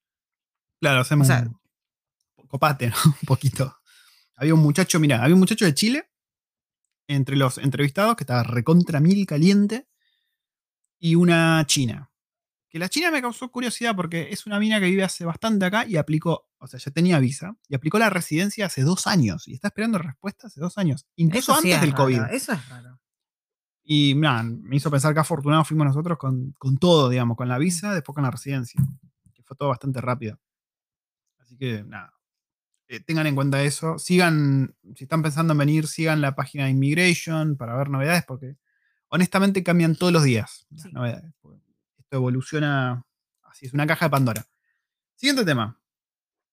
Claro, 0.82 1.02
hacemos. 1.02 1.30
un 1.30 2.48
copate, 2.48 2.90
¿no? 2.90 2.96
un 3.06 3.28
poquito. 3.28 3.78
Había 4.36 4.56
un 4.56 4.62
muchacho, 4.62 5.00
mira, 5.00 5.22
había 5.22 5.36
un 5.36 5.40
muchacho 5.40 5.66
de 5.66 5.76
Chile 5.76 6.10
entre 7.08 7.36
los 7.36 7.60
entrevistados 7.60 8.16
que 8.16 8.24
estaba 8.24 8.42
recontra 8.42 9.00
mil 9.00 9.24
caliente 9.28 9.88
y 10.98 11.14
una 11.14 11.64
china. 11.68 12.10
Que 12.68 12.80
la 12.80 12.90
china 12.90 13.12
me 13.12 13.22
causó 13.22 13.52
curiosidad 13.52 13.96
porque 13.96 14.30
es 14.32 14.48
una 14.48 14.60
mina 14.60 14.80
que 14.80 14.88
vive 14.88 15.04
hace 15.04 15.26
bastante 15.26 15.64
acá 15.66 15.86
y 15.86 15.98
aplicó, 15.98 16.50
o 16.66 16.68
sea, 16.68 16.80
ya 16.80 16.92
tenía 16.92 17.20
visa 17.20 17.56
y 17.70 17.76
aplicó 17.76 18.00
la 18.00 18.10
residencia 18.10 18.66
hace 18.66 18.82
dos 18.82 19.06
años 19.06 19.48
y 19.48 19.54
está 19.54 19.68
esperando 19.68 20.00
respuesta 20.00 20.48
hace 20.48 20.60
dos 20.60 20.80
años, 20.80 21.06
incluso 21.16 21.54
antes 21.54 21.80
del 21.80 21.94
COVID. 21.94 22.22
Eso 22.32 22.54
es 22.54 22.70
raro. 22.70 23.00
Y 23.84 24.16
me 24.16 24.76
hizo 24.76 24.90
pensar 24.90 25.14
que 25.14 25.20
afortunados 25.20 25.68
fuimos 25.68 25.86
nosotros 25.86 26.18
con, 26.18 26.56
con, 26.58 26.78
todo, 26.78 27.08
digamos, 27.10 27.38
con 27.38 27.48
la 27.48 27.60
visa, 27.60 27.94
después 27.94 28.16
con 28.16 28.24
la 28.24 28.32
residencia, 28.32 28.82
que 29.32 29.44
fue 29.44 29.56
todo 29.56 29.70
bastante 29.70 30.02
rápido. 30.02 30.40
Así 31.38 31.56
que 31.56 31.84
nada, 31.84 32.12
eh, 32.88 33.00
tengan 33.00 33.28
en 33.28 33.36
cuenta 33.36 33.62
eso. 33.62 34.00
Sigan, 34.00 34.76
si 34.96 35.04
están 35.04 35.22
pensando 35.22 35.54
en 35.54 35.60
venir, 35.60 35.86
sigan 35.86 36.20
la 36.20 36.34
página 36.34 36.66
de 36.66 36.72
Immigration 36.72 37.58
para 37.58 37.78
ver 37.78 37.92
novedades, 37.92 38.26
porque 38.26 38.58
honestamente 39.10 39.62
cambian 39.64 39.96
todos 39.96 40.12
los 40.12 40.24
días 40.24 40.66
las 40.72 40.92
novedades. 40.92 41.32
Esto 42.00 42.16
evoluciona 42.18 43.06
así, 43.44 43.68
es 43.68 43.74
una 43.74 43.86
caja 43.86 44.08
de 44.08 44.10
Pandora. 44.10 44.48
Siguiente 45.16 45.46
tema. 45.46 45.80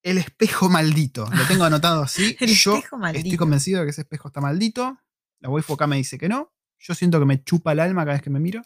El 0.03 0.17
espejo 0.19 0.69
maldito. 0.69 1.27
Lo 1.33 1.47
tengo 1.47 1.63
anotado 1.63 2.03
así. 2.03 2.37
Yo 2.39 2.77
estoy 2.77 3.37
convencido 3.37 3.79
de 3.79 3.87
que 3.87 3.91
ese 3.91 4.01
espejo 4.01 4.27
está 4.27 4.41
maldito. 4.41 4.99
La 5.39 5.49
waifu 5.49 5.73
acá 5.73 5.87
me 5.87 5.95
dice 5.97 6.17
que 6.17 6.29
no. 6.29 6.53
Yo 6.79 6.93
siento 6.93 7.19
que 7.19 7.25
me 7.25 7.43
chupa 7.43 7.71
el 7.71 7.79
alma 7.79 8.03
cada 8.03 8.13
vez 8.13 8.21
que 8.21 8.29
me 8.29 8.39
miro. 8.39 8.61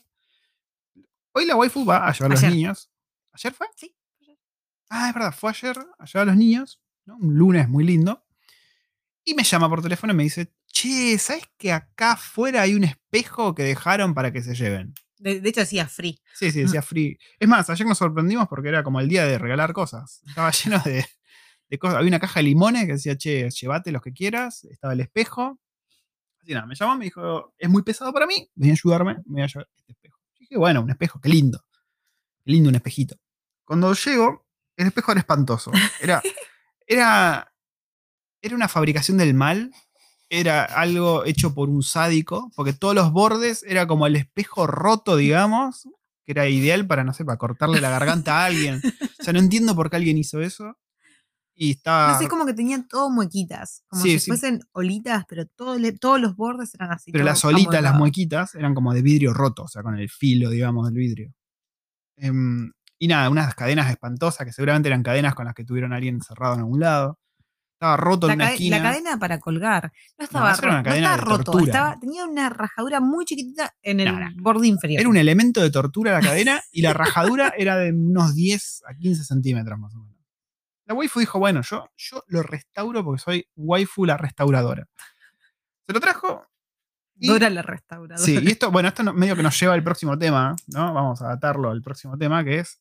Hoy 1.31 1.45
la 1.45 1.55
waifu 1.55 1.85
va 1.85 2.07
a 2.07 2.11
llevar 2.11 2.31
a 2.31 2.35
los 2.35 2.43
niños. 2.43 2.91
¿Ayer 3.31 3.53
fue? 3.53 3.67
Sí. 3.75 3.95
Ah, 4.89 5.09
es 5.09 5.13
verdad, 5.13 5.33
fue 5.33 5.51
ayer 5.51 5.77
a 5.99 6.05
llevar 6.05 6.23
a 6.23 6.31
los 6.31 6.37
niños 6.37 6.81
un 7.15 7.35
lunes 7.35 7.69
muy 7.69 7.83
lindo, 7.83 8.23
y 9.23 9.33
me 9.33 9.43
llama 9.43 9.69
por 9.69 9.81
teléfono 9.81 10.13
y 10.13 10.15
me 10.15 10.23
dice, 10.23 10.53
che, 10.67 11.17
¿sabes 11.17 11.43
que 11.57 11.73
acá 11.73 12.13
afuera 12.13 12.61
hay 12.61 12.75
un 12.75 12.85
espejo 12.85 13.53
que 13.53 13.63
dejaron 13.63 14.13
para 14.13 14.31
que 14.31 14.41
se 14.41 14.55
lleven? 14.55 14.93
De, 15.17 15.41
hecho 15.43 15.61
decía 15.61 15.87
free. 15.87 16.21
Sí, 16.33 16.51
sí, 16.51 16.61
decía 16.61 16.81
free. 16.81 17.17
Es 17.39 17.47
más, 17.47 17.69
ayer 17.69 17.85
nos 17.85 17.97
sorprendimos 17.97 18.47
porque 18.47 18.69
era 18.69 18.83
como 18.83 18.99
el 18.99 19.09
día 19.09 19.25
de 19.25 19.37
regalar 19.37 19.73
cosas. 19.73 20.21
Estaba 20.25 20.51
lleno 20.63 20.79
de, 20.85 21.05
cosas. 21.77 21.97
Había 21.97 22.09
una 22.09 22.19
caja 22.19 22.39
de 22.39 22.45
limones 22.45 22.85
que 22.85 22.93
decía, 22.93 23.17
che, 23.17 23.49
llévate 23.49 23.91
los 23.91 24.01
que 24.01 24.13
quieras. 24.13 24.63
Estaba 24.65 24.93
el 24.93 25.01
espejo. 25.01 25.59
Así 26.41 26.53
nada, 26.53 26.65
me 26.65 26.75
llamó, 26.75 26.95
me 26.95 27.05
dijo, 27.05 27.53
es 27.57 27.69
muy 27.69 27.83
pesado 27.83 28.13
para 28.13 28.25
mí, 28.25 28.49
ven 28.55 28.69
a 28.69 28.73
ayudarme, 28.73 29.15
me 29.25 29.33
voy 29.33 29.41
a 29.41 29.47
llevar 29.47 29.67
este 29.75 29.91
espejo. 29.91 30.19
Y 30.35 30.43
dije, 30.45 30.57
bueno, 30.57 30.81
un 30.81 30.89
espejo, 30.89 31.19
qué 31.19 31.29
lindo. 31.29 31.65
Qué 32.45 32.51
lindo 32.51 32.69
un 32.69 32.75
espejito. 32.75 33.17
Cuando 33.65 33.93
llego, 33.93 34.45
el 34.77 34.87
espejo 34.87 35.11
era 35.11 35.19
espantoso. 35.19 35.71
Era 35.99 36.21
Era, 36.87 37.53
era 38.41 38.55
una 38.55 38.69
fabricación 38.69 39.17
del 39.17 39.33
mal, 39.33 39.73
era 40.29 40.63
algo 40.63 41.25
hecho 41.25 41.53
por 41.53 41.69
un 41.69 41.83
sádico, 41.83 42.49
porque 42.55 42.71
todos 42.71 42.95
los 42.95 43.11
bordes 43.11 43.63
era 43.63 43.87
como 43.87 44.07
el 44.07 44.15
espejo 44.15 44.67
roto, 44.67 45.17
digamos, 45.17 45.89
que 46.23 46.31
era 46.31 46.47
ideal 46.47 46.87
para, 46.87 47.03
no 47.03 47.13
sé, 47.13 47.25
para 47.25 47.37
cortarle 47.37 47.81
la 47.81 47.89
garganta 47.89 48.39
a 48.39 48.45
alguien. 48.45 48.81
O 49.19 49.23
sea, 49.23 49.33
no 49.33 49.39
entiendo 49.39 49.75
por 49.75 49.89
qué 49.89 49.97
alguien 49.97 50.17
hizo 50.17 50.41
eso. 50.41 50.77
Y 51.59 51.71
estaba... 51.71 52.13
No 52.13 52.19
sé, 52.19 52.27
como 52.27 52.45
que 52.45 52.53
tenían 52.53 52.87
todo 52.87 53.09
muequitas, 53.09 53.83
como 53.87 54.03
si 54.03 54.19
fuesen 54.19 54.61
olitas, 54.73 55.25
pero 55.27 55.45
todos 55.47 56.21
los 56.21 56.35
bordes 56.35 56.75
eran 56.75 56.91
así. 56.91 57.11
Pero 57.11 57.25
las 57.25 57.43
olitas, 57.43 57.81
las 57.81 57.95
muequitas, 57.95 58.53
eran 58.53 58.75
como 58.75 58.93
de 58.93 59.01
vidrio 59.01 59.33
roto, 59.33 59.63
o 59.63 59.67
sea, 59.67 59.81
con 59.81 59.97
el 59.97 60.07
filo, 60.07 60.51
digamos, 60.51 60.85
del 60.85 60.93
vidrio. 60.93 61.33
Em, 62.15 62.71
y 62.99 63.07
nada, 63.07 63.29
unas 63.31 63.55
cadenas 63.55 63.89
espantosas 63.89 64.45
que 64.45 64.53
seguramente 64.53 64.89
eran 64.89 65.01
cadenas 65.01 65.33
con 65.33 65.45
las 65.45 65.55
que 65.55 65.63
tuvieron 65.63 65.93
a 65.93 65.95
alguien 65.95 66.15
encerrado 66.15 66.53
en 66.53 66.59
algún 66.59 66.79
lado. 66.79 67.19
Estaba 67.73 67.97
roto 67.97 68.27
en 68.27 68.35
una 68.35 68.51
esquina. 68.51 68.77
La 68.77 68.83
cadena 68.83 69.19
para 69.19 69.39
colgar. 69.39 69.91
No 70.17 70.25
estaba, 70.25 70.55
roto. 71.17 71.59
Estaba, 71.59 71.99
tenía 71.99 72.25
una 72.25 72.49
rajadura 72.49 72.99
muy 72.99 73.25
chiquitita 73.25 73.75
en 73.81 73.99
el 73.99 74.15
borde 74.41 74.67
inferior. 74.67 74.99
Era 74.99 75.09
un 75.09 75.17
elemento 75.17 75.61
de 75.61 75.71
tortura 75.71 76.11
la 76.11 76.21
cadena 76.21 76.61
y 76.71 76.81
la 76.81 76.93
rajadura 76.93 77.53
era 77.57 77.77
de 77.77 77.91
unos 77.91 78.35
10 78.35 78.83
a 78.87 78.95
15 78.95 79.23
centímetros 79.23 79.79
más 79.79 79.93
o 79.95 79.99
menos. 79.99 80.16
La 80.87 80.93
waifu 80.93 81.19
dijo, 81.19 81.37
bueno, 81.37 81.61
yo, 81.61 81.91
yo 81.97 82.23
lo 82.27 82.43
restauro 82.43 83.03
porque 83.03 83.21
soy 83.21 83.49
waifu 83.57 84.05
la 84.05 84.15
restauradora. 84.15 84.87
Se 85.85 85.93
lo 85.93 85.99
trajo. 85.99 86.47
Dora 87.13 87.49
la 87.49 87.61
restauradora. 87.61 88.17
Sí, 88.17 88.39
y 88.41 88.47
esto, 88.47 88.71
bueno, 88.71 88.87
esto 88.87 89.03
medio 89.13 89.35
que 89.35 89.43
nos 89.43 89.59
lleva 89.59 89.73
al 89.73 89.83
próximo 89.83 90.17
tema, 90.17 90.55
¿no? 90.67 90.93
Vamos 90.93 91.21
a 91.21 91.33
atarlo 91.33 91.71
al 91.71 91.81
próximo 91.81 92.17
tema, 92.17 92.43
que 92.43 92.59
es 92.59 92.79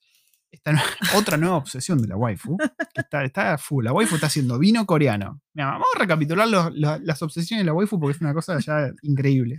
esta 0.52 0.72
otra 1.16 1.36
nueva 1.36 1.56
obsesión 1.56 2.00
de 2.00 2.06
la 2.06 2.16
waifu, 2.16 2.56
que 2.94 3.00
está, 3.00 3.24
está 3.24 3.58
full. 3.58 3.84
La 3.84 3.92
waifu 3.92 4.14
está 4.14 4.28
haciendo 4.28 4.58
vino 4.58 4.86
coreano. 4.86 5.40
vamos 5.54 5.88
a 5.96 5.98
recapitular 5.98 6.46
las 6.48 7.22
obsesiones 7.22 7.64
de 7.64 7.66
la 7.66 7.74
waifu 7.74 7.98
porque 7.98 8.16
es 8.16 8.20
una 8.20 8.34
cosa 8.34 8.58
ya 8.60 8.92
increíble. 9.02 9.58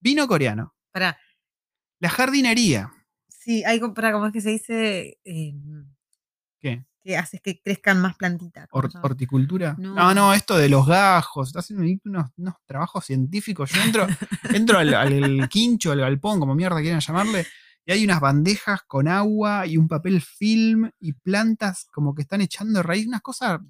Vino 0.00 0.28
coreano. 0.28 0.74
Para. 0.92 1.18
La 1.98 2.10
jardinería. 2.10 2.92
Sí, 3.28 3.64
hay 3.64 3.80
para, 3.80 4.12
¿cómo 4.12 4.26
es 4.26 4.32
que 4.32 4.40
se 4.40 4.50
dice? 4.50 5.18
Em, 5.24 5.88
¿Qué? 6.60 6.84
Que 7.06 7.16
haces 7.16 7.40
que 7.40 7.60
crezcan 7.62 8.00
más 8.00 8.16
plantitas. 8.16 8.68
¿Horticultura? 8.72 9.76
No. 9.78 10.12
no. 10.12 10.34
esto 10.34 10.56
de 10.56 10.68
los 10.68 10.86
gajos. 10.86 11.48
Está 11.48 11.60
haciendo 11.60 11.84
unos, 12.04 12.54
trabajos 12.66 13.04
científicos. 13.04 13.70
Yo 13.70 13.80
entro, 13.82 14.08
entro 14.52 14.78
al, 14.78 14.92
al, 14.92 15.48
quincho, 15.48 15.92
al 15.92 16.00
galpón, 16.00 16.40
como 16.40 16.56
mierda 16.56 16.80
quieran 16.80 17.00
llamarle 17.00 17.46
y 17.86 17.92
hay 17.92 18.04
unas 18.04 18.20
bandejas 18.20 18.82
con 18.82 19.06
agua 19.06 19.64
y 19.66 19.76
un 19.76 19.86
papel 19.86 20.20
film 20.20 20.90
y 20.98 21.12
plantas 21.12 21.86
como 21.92 22.16
que 22.16 22.22
están 22.22 22.40
echando 22.40 22.82
raíz, 22.82 23.06
unas 23.06 23.22
cosas 23.22 23.60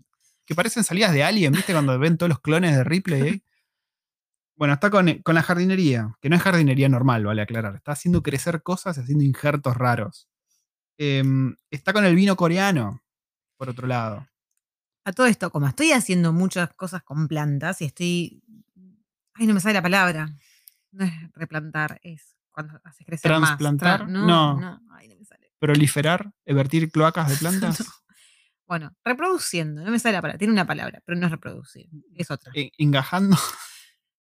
que 0.46 0.54
parecen 0.54 0.84
salidas 0.84 1.12
de 1.12 1.22
Alien, 1.22 1.52
¿viste? 1.52 1.72
Cuando 1.72 1.98
ven 1.98 2.16
todos 2.16 2.30
los 2.30 2.40
clones 2.40 2.74
de 2.74 2.82
Ripley. 2.82 3.42
Bueno, 4.56 4.72
está 4.72 4.88
con, 4.88 5.20
la 5.22 5.42
jardinería, 5.42 6.16
que 6.22 6.30
no 6.30 6.36
es 6.36 6.42
jardinería 6.42 6.88
normal, 6.88 7.26
vale 7.26 7.42
aclarar. 7.42 7.76
Está 7.76 7.92
haciendo 7.92 8.22
crecer 8.22 8.62
cosas 8.62 8.96
y 8.96 9.00
haciendo 9.00 9.22
injertos 9.22 9.76
raros. 9.76 10.30
Em, 10.96 11.54
está 11.70 11.92
con 11.92 12.06
el 12.06 12.14
vino 12.14 12.36
coreano, 12.36 13.02
por 13.56 13.68
otro 13.68 13.86
lado. 13.86 14.28
A 15.04 15.12
todo 15.12 15.26
esto, 15.26 15.50
como 15.50 15.68
estoy 15.68 15.92
haciendo 15.92 16.32
muchas 16.32 16.72
cosas 16.74 17.02
con 17.02 17.28
plantas 17.28 17.80
y 17.80 17.84
estoy. 17.86 18.42
Ay, 19.34 19.46
no 19.46 19.54
me 19.54 19.60
sale 19.60 19.74
la 19.74 19.82
palabra. 19.82 20.34
No 20.92 21.04
es 21.04 21.12
replantar, 21.34 22.00
es 22.02 22.36
cuando 22.50 22.80
haces 22.84 23.06
crecer 23.06 23.30
¿Transplantar? 23.30 24.08
No, 24.08 24.26
no. 24.26 24.60
no. 24.60 24.80
me 24.90 25.24
sale. 25.24 25.52
¿Proliferar? 25.58 26.32
¿Evertir 26.44 26.90
cloacas 26.90 27.28
de 27.28 27.36
plantas? 27.36 27.84
Bueno, 28.66 28.96
reproduciendo, 29.04 29.84
no 29.84 29.90
me 29.90 29.98
sale 29.98 30.14
la 30.14 30.22
palabra, 30.22 30.38
tiene 30.38 30.52
una 30.52 30.66
palabra, 30.66 31.00
pero 31.04 31.18
no 31.18 31.26
es 31.26 31.30
reproducir, 31.30 31.88
es 32.16 32.30
otra. 32.32 32.50
E, 32.54 32.72
¿Engajando? 32.78 33.36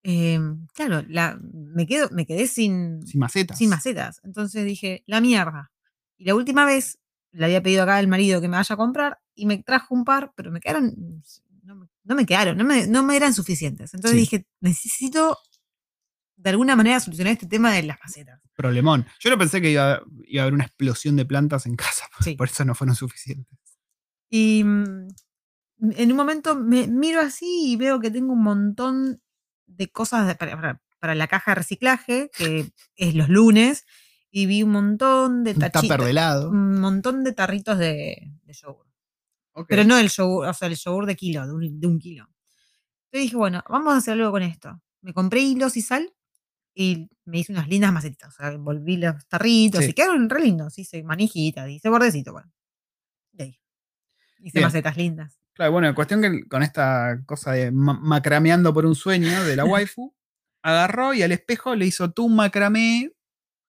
Em, 0.03 0.67
claro, 0.73 1.03
la, 1.07 1.37
me, 1.41 1.85
quedo, 1.85 2.09
me 2.11 2.25
quedé 2.25 2.47
sin, 2.47 3.05
sin 3.05 3.19
macetas. 3.19 3.57
Sin 3.57 3.69
macetas. 3.69 4.21
Entonces 4.23 4.65
dije, 4.65 5.03
la 5.05 5.21
mierda. 5.21 5.71
Y 6.17 6.25
la 6.25 6.35
última 6.35 6.65
vez 6.65 6.99
le 7.37 7.45
había 7.45 7.61
pedido 7.63 7.83
acá 7.83 7.97
al 7.97 8.07
marido 8.07 8.41
que 8.41 8.47
me 8.47 8.57
vaya 8.57 8.73
a 8.73 8.77
comprar 8.77 9.19
y 9.35 9.45
me 9.45 9.61
trajo 9.63 9.93
un 9.95 10.03
par, 10.05 10.33
pero 10.35 10.51
me 10.51 10.59
quedaron, 10.59 10.93
no, 11.63 12.15
me 12.15 12.25
quedaron, 12.25 12.57
no 12.57 12.63
me, 12.63 12.87
no 12.87 13.03
me 13.03 13.15
eran 13.15 13.33
suficientes. 13.33 13.93
Entonces 13.93 14.19
dije, 14.19 14.47
necesito 14.61 15.37
de 16.35 16.49
alguna 16.51 16.75
manera 16.75 16.99
solucionar 16.99 17.33
este 17.33 17.47
tema 17.47 17.71
de 17.73 17.83
las 17.83 17.97
macetas. 18.03 18.39
Problemón. 18.55 19.05
Yo 19.19 19.29
no 19.29 19.37
pensé 19.37 19.61
que 19.61 19.71
iba, 19.71 20.01
iba 20.25 20.41
a 20.41 20.43
haber 20.43 20.53
una 20.53 20.65
explosión 20.65 21.15
de 21.15 21.25
plantas 21.25 21.65
en 21.65 21.75
casa, 21.75 22.05
Sí. 22.21 22.35
por 22.35 22.47
eso 22.47 22.63
no 22.65 22.75
fueron 22.75 22.95
suficientes. 22.95 23.57
Y 24.29 24.63
mm, 24.63 25.07
en 25.95 26.11
un 26.11 26.17
momento 26.17 26.55
me 26.55 26.87
miro 26.87 27.21
así 27.21 27.71
y 27.71 27.75
veo 27.75 27.99
que 27.99 28.11
tengo 28.11 28.33
un 28.33 28.43
montón 28.43 29.21
de 29.65 29.89
cosas 29.91 30.27
de- 30.27 30.35
para, 30.35 30.55
para- 30.55 30.81
para 30.99 31.13
la 31.15 31.27
caja 31.27 31.51
de 31.51 31.55
reciclaje, 31.55 32.31
que 32.35 32.71
es 32.95 33.13
los 33.15 33.29
lunes, 33.29 33.85
y 34.31 34.45
vi 34.45 34.63
un 34.63 34.71
montón 34.71 35.43
de 35.43 35.53
tachitos, 35.71 35.97
de 36.05 36.09
helado. 36.11 36.49
un 36.49 36.79
montón 36.79 37.23
de 37.23 37.33
tarritos 37.33 37.77
de, 37.77 38.31
de 38.43 38.53
yogur. 38.53 38.85
Ok. 39.53 39.65
Pero 39.69 39.83
no 39.83 39.97
el 39.97 40.09
yogur, 40.09 40.47
o 40.47 40.53
sea, 40.53 40.67
el 40.67 40.75
yogur 40.75 41.05
de 41.05 41.15
kilo, 41.15 41.45
de 41.47 41.53
un, 41.53 41.79
de 41.79 41.87
un 41.87 41.99
kilo. 41.99 42.23
Entonces 43.05 43.21
dije, 43.23 43.35
bueno, 43.37 43.63
vamos 43.69 43.93
a 43.93 43.97
hacer 43.97 44.13
algo 44.13 44.31
con 44.31 44.43
esto. 44.43 44.81
Me 45.01 45.13
compré 45.13 45.39
hilos 45.41 45.77
y 45.77 45.81
sal 45.81 46.13
y 46.75 47.09
me 47.25 47.39
hice 47.39 47.51
unas 47.53 47.67
lindas 47.67 47.91
macetitas. 47.93 48.29
O 48.33 48.37
sea, 48.37 48.51
envolví 48.51 48.97
los 48.97 49.27
tarritos 49.27 49.83
Sí. 49.83 49.91
y 49.91 49.93
quedaron 49.93 50.29
re 50.29 50.41
lindos. 50.41 50.77
Hice 50.77 51.01
manijita, 51.03 51.67
hice 51.69 51.89
bordecito, 51.89 52.33
bueno. 52.33 52.51
Y 53.33 53.41
ahí. 53.41 53.59
Hice 54.39 54.59
Bien. 54.59 54.65
macetas 54.65 54.97
lindas. 54.97 55.39
Claro, 55.53 55.71
bueno, 55.71 55.95
cuestión 55.95 56.21
que 56.21 56.47
con 56.47 56.61
esta 56.61 57.19
cosa 57.25 57.53
de 57.53 57.71
ma- 57.71 57.99
macrameando 57.99 58.71
por 58.73 58.85
un 58.85 58.93
sueño 58.93 59.43
de 59.45 59.55
la 59.55 59.63
waifu, 59.95 60.13
agarró 60.61 61.13
y 61.15 61.23
al 61.23 61.31
espejo 61.31 61.73
le 61.75 61.85
hizo 61.87 62.11
tú 62.11 62.25
un 62.25 62.35
macramé 62.35 63.11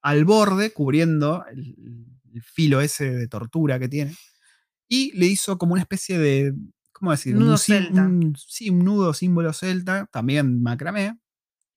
al 0.02 0.24
borde, 0.24 0.72
cubriendo 0.72 1.44
el, 1.50 2.06
el 2.32 2.42
filo 2.42 2.80
ese 2.80 3.10
de 3.10 3.28
tortura 3.28 3.78
que 3.78 3.88
tiene, 3.88 4.14
y 4.88 5.12
le 5.18 5.26
hizo 5.26 5.58
como 5.58 5.72
una 5.74 5.82
especie 5.82 6.18
de, 6.18 6.54
¿cómo 6.92 7.10
decir? 7.10 7.34
Nudo 7.34 7.52
un, 7.52 7.58
celta. 7.58 8.02
un- 8.02 8.34
sí, 8.36 8.70
un 8.70 8.80
nudo 8.80 9.12
símbolo 9.14 9.52
celta, 9.52 10.06
también 10.12 10.62
macramé, 10.62 11.18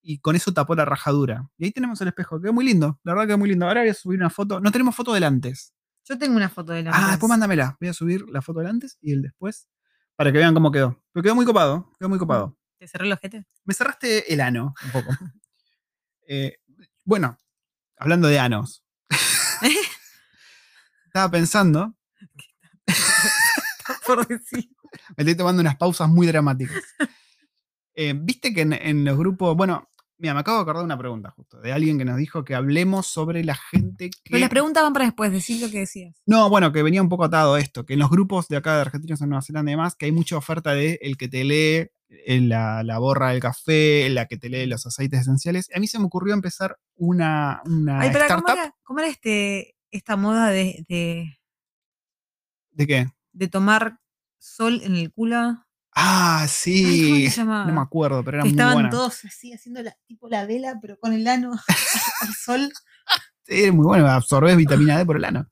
y 0.03 0.19
con 0.19 0.35
eso 0.35 0.53
tapó 0.53 0.73
la 0.75 0.85
rajadura. 0.85 1.47
Y 1.57 1.65
ahí 1.65 1.71
tenemos 1.71 1.99
el 2.01 2.07
espejo, 2.07 2.41
quedó 2.41 2.53
muy 2.53 2.65
lindo, 2.65 2.99
la 3.03 3.13
verdad 3.13 3.27
quedó 3.27 3.37
muy 3.37 3.49
lindo. 3.49 3.67
Ahora 3.67 3.81
voy 3.81 3.89
a 3.89 3.93
subir 3.93 4.17
una 4.19 4.29
foto, 4.29 4.59
no 4.59 4.71
tenemos 4.71 4.95
foto 4.95 5.13
del 5.13 5.23
antes. 5.23 5.73
Yo 6.09 6.17
tengo 6.17 6.35
una 6.35 6.49
foto 6.49 6.73
de 6.73 6.81
la 6.83 6.91
Ah, 6.93 7.11
después 7.11 7.29
mándamela. 7.29 7.77
Voy 7.79 7.89
a 7.89 7.93
subir 7.93 8.27
la 8.29 8.41
foto 8.41 8.59
del 8.59 8.69
antes 8.69 8.97
y 9.01 9.11
el 9.13 9.21
después 9.21 9.69
para 10.15 10.31
que 10.31 10.39
vean 10.39 10.53
cómo 10.55 10.71
quedó. 10.71 10.99
Pero 11.13 11.21
quedó 11.23 11.35
muy 11.35 11.45
copado. 11.45 11.91
Quedó 11.99 12.09
muy 12.09 12.17
copado. 12.17 12.57
¿Te 12.79 12.87
cerré 12.87 13.05
el 13.05 13.11
ojete? 13.13 13.45
Me 13.65 13.73
cerraste 13.75 14.33
el 14.33 14.41
ano 14.41 14.73
un 14.85 14.91
poco. 14.91 15.11
Eh, 16.27 16.57
bueno, 17.03 17.37
hablando 18.01 18.27
de 18.27 18.39
anos. 18.39 18.83
Estaba 21.05 21.29
pensando, 21.29 21.93
Por 24.07 24.27
decir. 24.27 24.69
me 25.15 25.21
estoy 25.23 25.35
tomando 25.35 25.61
unas 25.61 25.77
pausas 25.77 26.09
muy 26.09 26.25
dramáticas. 26.27 26.81
Eh, 27.93 28.13
Viste 28.15 28.53
que 28.53 28.61
en, 28.61 28.73
en 28.73 29.05
los 29.05 29.17
grupos, 29.17 29.55
bueno, 29.55 29.87
mira, 30.21 30.35
me 30.35 30.39
acabo 30.41 30.57
de 30.57 30.61
acordar 30.61 30.81
de 30.81 30.85
una 30.85 30.97
pregunta 30.97 31.31
justo, 31.31 31.59
de 31.59 31.73
alguien 31.73 31.97
que 31.97 32.05
nos 32.05 32.15
dijo 32.15 32.43
que 32.45 32.53
hablemos 32.53 33.07
sobre 33.07 33.43
la 33.43 33.55
gente 33.55 34.11
que... 34.11 34.19
Pero 34.29 34.39
las 34.39 34.49
preguntas 34.49 34.83
van 34.83 34.93
para 34.93 35.05
después, 35.05 35.31
decir 35.31 35.61
lo 35.61 35.71
que 35.71 35.79
decías. 35.79 36.15
No, 36.27 36.47
bueno, 36.49 36.71
que 36.71 36.83
venía 36.83 37.01
un 37.01 37.09
poco 37.09 37.23
atado 37.23 37.55
a 37.55 37.59
esto, 37.59 37.85
que 37.85 37.93
en 37.93 37.99
los 37.99 38.09
grupos 38.11 38.47
de 38.47 38.57
acá 38.57 38.75
de 38.75 38.81
argentinos 38.81 39.19
en 39.21 39.29
Nueva 39.29 39.41
Zelanda 39.41 39.71
y 39.71 39.73
demás, 39.73 39.95
que 39.95 40.05
hay 40.05 40.11
mucha 40.11 40.37
oferta 40.37 40.73
de 40.73 40.99
el 41.01 41.17
que 41.17 41.27
te 41.27 41.43
lee 41.43 41.89
eh, 42.09 42.41
la, 42.41 42.83
la 42.83 42.99
borra 42.99 43.31
del 43.31 43.39
café, 43.39 44.09
la 44.09 44.27
que 44.27 44.37
te 44.37 44.49
lee 44.49 44.67
los 44.67 44.85
aceites 44.85 45.21
esenciales. 45.21 45.69
A 45.75 45.79
mí 45.79 45.87
se 45.87 45.97
me 45.97 46.05
ocurrió 46.05 46.35
empezar 46.35 46.77
una, 46.95 47.61
una 47.65 48.01
Ay, 48.01 48.11
pero 48.13 48.25
¿cómo 48.27 48.39
startup. 48.39 48.63
era, 48.63 48.75
cómo 48.83 48.99
era 48.99 49.09
este, 49.09 49.75
esta 49.89 50.17
moda 50.17 50.49
de, 50.49 50.85
de, 50.87 51.39
¿De 52.71 52.87
qué? 52.87 53.07
de 53.33 53.47
tomar 53.47 53.99
sol 54.37 54.81
en 54.83 54.95
el 54.95 55.11
culo? 55.11 55.65
Ah, 55.93 56.43
Ay, 56.43 56.47
¿cómo 56.47 56.49
sí. 56.49 57.29
se? 57.29 57.43
No 57.43 57.65
me 57.73 57.81
acuerdo, 57.81 58.23
pero 58.23 58.37
era 58.37 58.43
muy 58.45 58.51
estaban 58.51 58.73
buena. 58.75 58.89
todos 58.89 59.25
así, 59.25 59.51
haciendo 59.53 59.83
la, 59.83 59.95
tipo 60.07 60.29
la 60.29 60.45
vela, 60.45 60.79
pero 60.81 60.97
con 60.99 61.13
el 61.13 61.27
ano 61.27 61.51
al 62.21 62.33
sol. 62.33 62.71
Sí, 63.45 63.71
muy 63.71 63.85
bueno, 63.85 64.07
absorbes 64.07 64.55
vitamina 64.55 64.97
D 64.97 65.05
por 65.05 65.17
el 65.17 65.25
ano. 65.25 65.47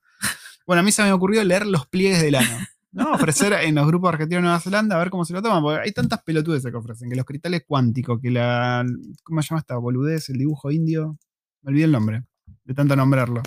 Bueno, 0.66 0.82
a 0.82 0.84
mí 0.84 0.92
se 0.92 1.04
me 1.04 1.12
ocurrió 1.12 1.44
leer 1.44 1.66
los 1.66 1.88
pliegues 1.88 2.22
del 2.22 2.36
ano. 2.36 2.58
¿no? 2.92 3.12
Ofrecer 3.14 3.54
en 3.54 3.76
los 3.76 3.86
grupos 3.88 4.10
argentinos 4.14 4.40
de 4.42 4.44
Nueva 4.44 4.60
Zelanda 4.60 4.96
a 4.96 5.00
ver 5.00 5.10
cómo 5.10 5.26
se 5.26 5.34
lo 5.34 5.42
toman, 5.42 5.62
porque 5.62 5.82
hay 5.82 5.92
tantas 5.92 6.24
pelotudes 6.24 6.64
que 6.64 6.76
ofrecen, 6.76 7.10
que 7.10 7.16
los 7.16 7.26
cristales 7.26 7.64
cuánticos, 7.68 8.20
que 8.22 8.32
la. 8.32 8.86
¿Cómo 9.24 9.42
se 9.42 9.50
llama 9.50 9.60
esta 9.60 9.76
boludez? 9.78 10.30
El 10.30 10.38
dibujo 10.38 10.72
indio. 10.72 11.18
Me 11.62 11.72
olvidé 11.72 11.86
el 11.86 11.92
nombre, 11.92 12.24
de 12.64 12.74
tanto 12.74 12.96
nombrarlo. 12.96 13.42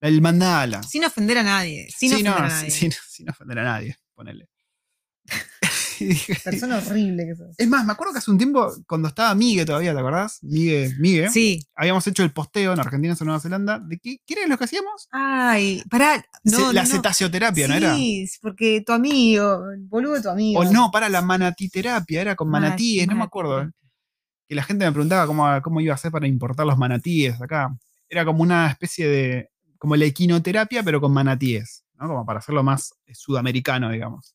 El 0.00 0.20
mandala. 0.20 0.82
Sin 0.82 1.04
ofender 1.04 1.38
a 1.38 1.42
nadie. 1.42 1.86
Sin 1.96 2.10
Sí, 2.10 2.14
ofender 2.16 2.32
no, 2.32 2.38
a 2.44 2.48
nadie. 2.48 2.70
sin, 2.70 2.92
sin 3.08 3.30
ofender 3.30 3.58
a 3.60 3.64
nadie, 3.64 3.96
ponele. 4.14 4.48
Persona 6.44 6.78
horrible 6.78 7.26
que 7.26 7.36
sos. 7.36 7.54
es 7.58 7.68
más, 7.68 7.84
me 7.84 7.92
acuerdo 7.92 8.12
que 8.12 8.18
hace 8.18 8.30
un 8.30 8.38
tiempo, 8.38 8.72
cuando 8.86 9.08
estaba 9.08 9.34
Migue 9.34 9.64
todavía, 9.64 9.92
¿te 9.92 9.98
acordás? 9.98 10.38
Migue, 10.42 10.94
Migue. 10.98 11.30
Sí. 11.30 11.60
Habíamos 11.74 12.06
hecho 12.06 12.22
el 12.22 12.32
posteo 12.32 12.72
en 12.72 12.80
Argentina 12.80 13.14
en 13.18 13.26
Nueva 13.26 13.40
Zelanda. 13.40 13.78
¿De 13.78 13.98
qué, 13.98 14.18
qué 14.26 14.34
era 14.34 14.46
lo 14.46 14.58
que 14.58 14.64
hacíamos? 14.64 15.08
Ay, 15.12 15.82
pará. 15.90 16.24
No, 16.44 16.72
la 16.72 16.82
no, 16.82 16.88
no. 16.88 16.94
cetaceoterapia, 16.96 17.68
¿no 17.68 17.74
era? 17.74 17.94
Sí, 17.94 18.28
porque 18.42 18.82
tu 18.86 18.92
amigo, 18.92 19.70
el 19.70 19.82
boludo 19.86 20.14
de 20.14 20.22
tu 20.22 20.28
amigo. 20.28 20.60
O 20.60 20.64
no, 20.64 20.90
para 20.90 21.08
la 21.08 21.22
manatiterapia, 21.22 22.20
era 22.20 22.36
con 22.36 22.48
Manat- 22.48 22.50
manatíes, 22.62 23.06
no 23.08 23.16
me 23.16 23.24
acuerdo. 23.24 23.70
Que 24.48 24.54
la 24.54 24.62
gente 24.62 24.84
me 24.84 24.92
preguntaba 24.92 25.26
cómo, 25.26 25.46
cómo 25.62 25.80
iba 25.80 25.92
a 25.92 25.94
hacer 25.94 26.10
para 26.10 26.26
importar 26.26 26.66
los 26.66 26.76
manatíes 26.78 27.40
acá. 27.40 27.74
Era 28.08 28.24
como 28.24 28.42
una 28.42 28.68
especie 28.68 29.08
de. 29.08 29.48
como 29.78 29.96
la 29.96 30.04
equinoterapia, 30.04 30.82
pero 30.82 31.00
con 31.00 31.12
manatíes, 31.12 31.84
¿no? 31.98 32.08
Como 32.08 32.26
para 32.26 32.38
hacerlo 32.40 32.62
más 32.62 32.92
eh, 33.06 33.14
sudamericano, 33.14 33.90
digamos. 33.90 34.34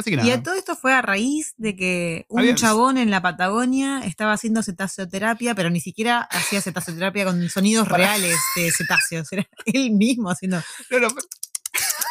Así 0.00 0.10
que 0.10 0.16
nada. 0.16 0.28
Y 0.28 0.32
a 0.32 0.42
todo 0.42 0.54
esto 0.54 0.74
fue 0.76 0.92
a 0.92 1.00
raíz 1.02 1.54
de 1.56 1.76
que 1.76 2.26
un 2.28 2.40
Había- 2.40 2.54
chabón 2.54 2.98
en 2.98 3.10
la 3.10 3.22
Patagonia 3.22 4.00
estaba 4.04 4.32
haciendo 4.32 4.62
cetáceo-terapia, 4.62 5.54
pero 5.54 5.70
ni 5.70 5.80
siquiera 5.80 6.20
hacía 6.22 6.60
cetáceo-terapia 6.60 7.24
con 7.24 7.48
sonidos 7.48 7.88
reales 7.88 8.36
de 8.56 8.70
cetáceos. 8.72 9.30
Era 9.32 9.48
él 9.66 9.92
mismo 9.92 10.30
haciendo. 10.30 10.62
No, 10.90 10.98
no, 11.00 11.08
pero- 11.08 11.26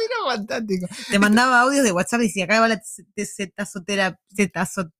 Era 0.00 0.36
fantástico. 0.36 0.86
Te 1.10 1.18
mandaba 1.18 1.60
audios 1.62 1.82
de 1.82 1.90
WhatsApp 1.92 2.20
y 2.20 2.24
decía, 2.24 2.44
acá 2.44 2.60
va 2.60 2.68
la. 2.68 2.80
Cetazo, 4.36 4.92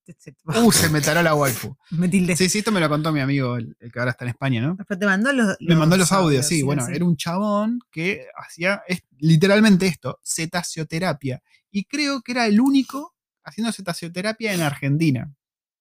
Uh, 0.46 0.72
se 0.72 0.88
me 0.88 1.00
taró 1.00 1.22
la 1.22 1.34
waifu. 1.34 1.76
me 1.90 2.08
tilde. 2.08 2.34
Sí, 2.36 2.48
sí, 2.48 2.58
esto 2.58 2.72
me 2.72 2.80
lo 2.80 2.88
contó 2.88 3.12
mi 3.12 3.20
amigo, 3.20 3.56
el, 3.56 3.76
el 3.78 3.92
que 3.92 3.98
ahora 3.98 4.10
está 4.12 4.24
en 4.24 4.30
España, 4.30 4.60
¿no? 4.62 4.76
Pero 4.76 4.98
te 4.98 5.06
mandó 5.06 5.32
los, 5.32 5.56
Me 5.60 5.76
mandó 5.76 5.96
los 5.96 6.10
audios, 6.10 6.46
sí. 6.46 6.62
Bueno, 6.62 6.84
sí. 6.86 6.92
era 6.94 7.04
un 7.04 7.16
chabón 7.16 7.78
que 7.92 8.26
hacía 8.36 8.82
es- 8.88 9.04
literalmente 9.18 9.86
esto, 9.86 10.18
cetaceoterapia. 10.24 11.42
Y 11.70 11.84
creo 11.84 12.22
que 12.22 12.32
era 12.32 12.46
el 12.46 12.60
único 12.60 13.14
haciendo 13.44 13.72
cetaceoterapia 13.72 14.52
en 14.54 14.60
Argentina. 14.62 15.32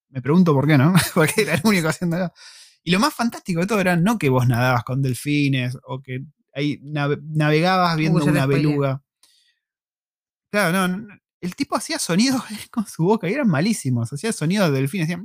Me 0.09 0.21
pregunto 0.21 0.53
por 0.53 0.67
qué, 0.67 0.77
¿no? 0.77 0.93
Porque 1.15 1.41
era 1.41 1.55
el 1.55 1.61
único 1.63 1.87
haciendo. 1.89 2.31
Y 2.83 2.91
lo 2.91 2.99
más 2.99 3.13
fantástico 3.13 3.59
de 3.61 3.67
todo 3.67 3.79
era 3.79 3.95
no 3.97 4.17
que 4.17 4.29
vos 4.29 4.47
nadabas 4.47 4.83
con 4.83 5.01
delfines 5.01 5.77
o 5.83 6.01
que 6.01 6.23
ahí 6.53 6.79
nave- 6.83 7.19
navegabas 7.23 7.97
viendo 7.97 8.19
ya 8.19 8.25
te 8.25 8.31
una 8.31 8.45
beluga. 8.45 9.03
Claro, 10.51 10.87
no. 10.87 11.07
El 11.41 11.55
tipo 11.55 11.75
hacía 11.75 11.99
sonidos 11.99 12.41
con 12.71 12.87
su 12.87 13.03
boca 13.03 13.29
y 13.29 13.33
eran 13.33 13.47
malísimos. 13.47 14.11
Hacía 14.11 14.31
sonidos 14.31 14.71
de 14.71 14.77
delfines. 14.79 15.05
Hacían. 15.07 15.23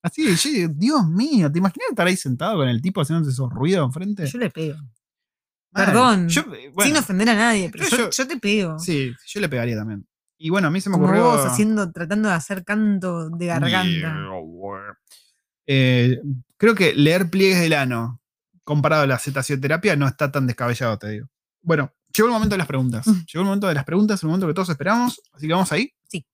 Así, 0.00 0.24
yo, 0.62 0.68
Dios 0.74 1.06
mío, 1.08 1.50
¿te 1.50 1.58
imaginas 1.58 1.88
estar 1.90 2.06
ahí 2.06 2.16
sentado 2.16 2.56
con 2.56 2.68
el 2.68 2.80
tipo 2.80 3.00
haciendo 3.00 3.28
esos 3.28 3.50
ruidos 3.50 3.84
enfrente? 3.84 4.26
Yo 4.26 4.38
le 4.38 4.48
pego. 4.48 4.78
Perdón. 5.86 6.28
Yo, 6.28 6.42
eh, 6.54 6.70
bueno, 6.74 6.88
Sin 6.88 6.96
ofender 6.96 7.28
a 7.30 7.34
nadie, 7.34 7.70
pero 7.70 7.84
yo- 7.84 7.90
yo, 7.90 7.96
yo- 8.04 8.10
yo 8.10 8.26
te 8.28 8.36
pego. 8.38 8.78
sí, 8.78 9.12
yo 9.26 9.40
le 9.40 9.48
pegaría 9.48 9.76
también. 9.76 10.06
Y 10.40 10.50
bueno, 10.50 10.68
a 10.68 10.70
mí 10.70 10.80
se 10.80 10.88
me 10.88 10.94
Como 10.94 11.06
ocurrió. 11.06 11.24
vos 11.24 11.44
haciendo, 11.46 11.90
tratando 11.90 12.28
de 12.28 12.34
hacer 12.36 12.64
canto 12.64 13.28
de 13.30 13.46
garganta. 13.46 14.14
Eh, 15.66 16.20
creo 16.56 16.74
que 16.74 16.94
leer 16.94 17.28
pliegues 17.30 17.60
del 17.60 17.74
ano 17.74 18.20
comparado 18.64 19.02
a 19.02 19.06
la 19.06 19.18
cetaceoterapia 19.18 19.96
no 19.96 20.06
está 20.06 20.30
tan 20.30 20.46
descabellado, 20.46 20.98
te 20.98 21.08
digo. 21.10 21.28
Bueno, 21.62 21.92
llegó 22.14 22.28
el 22.28 22.32
momento 22.32 22.54
de 22.54 22.58
las 22.58 22.66
preguntas. 22.66 23.06
Mm. 23.06 23.12
Llegó 23.12 23.40
el 23.40 23.44
momento 23.46 23.66
de 23.66 23.74
las 23.74 23.84
preguntas, 23.84 24.22
el 24.22 24.26
momento 24.28 24.46
que 24.46 24.54
todos 24.54 24.68
esperamos. 24.70 25.20
Así 25.32 25.46
que 25.46 25.52
vamos 25.52 25.72
ahí. 25.72 25.92
Sí. 26.08 26.24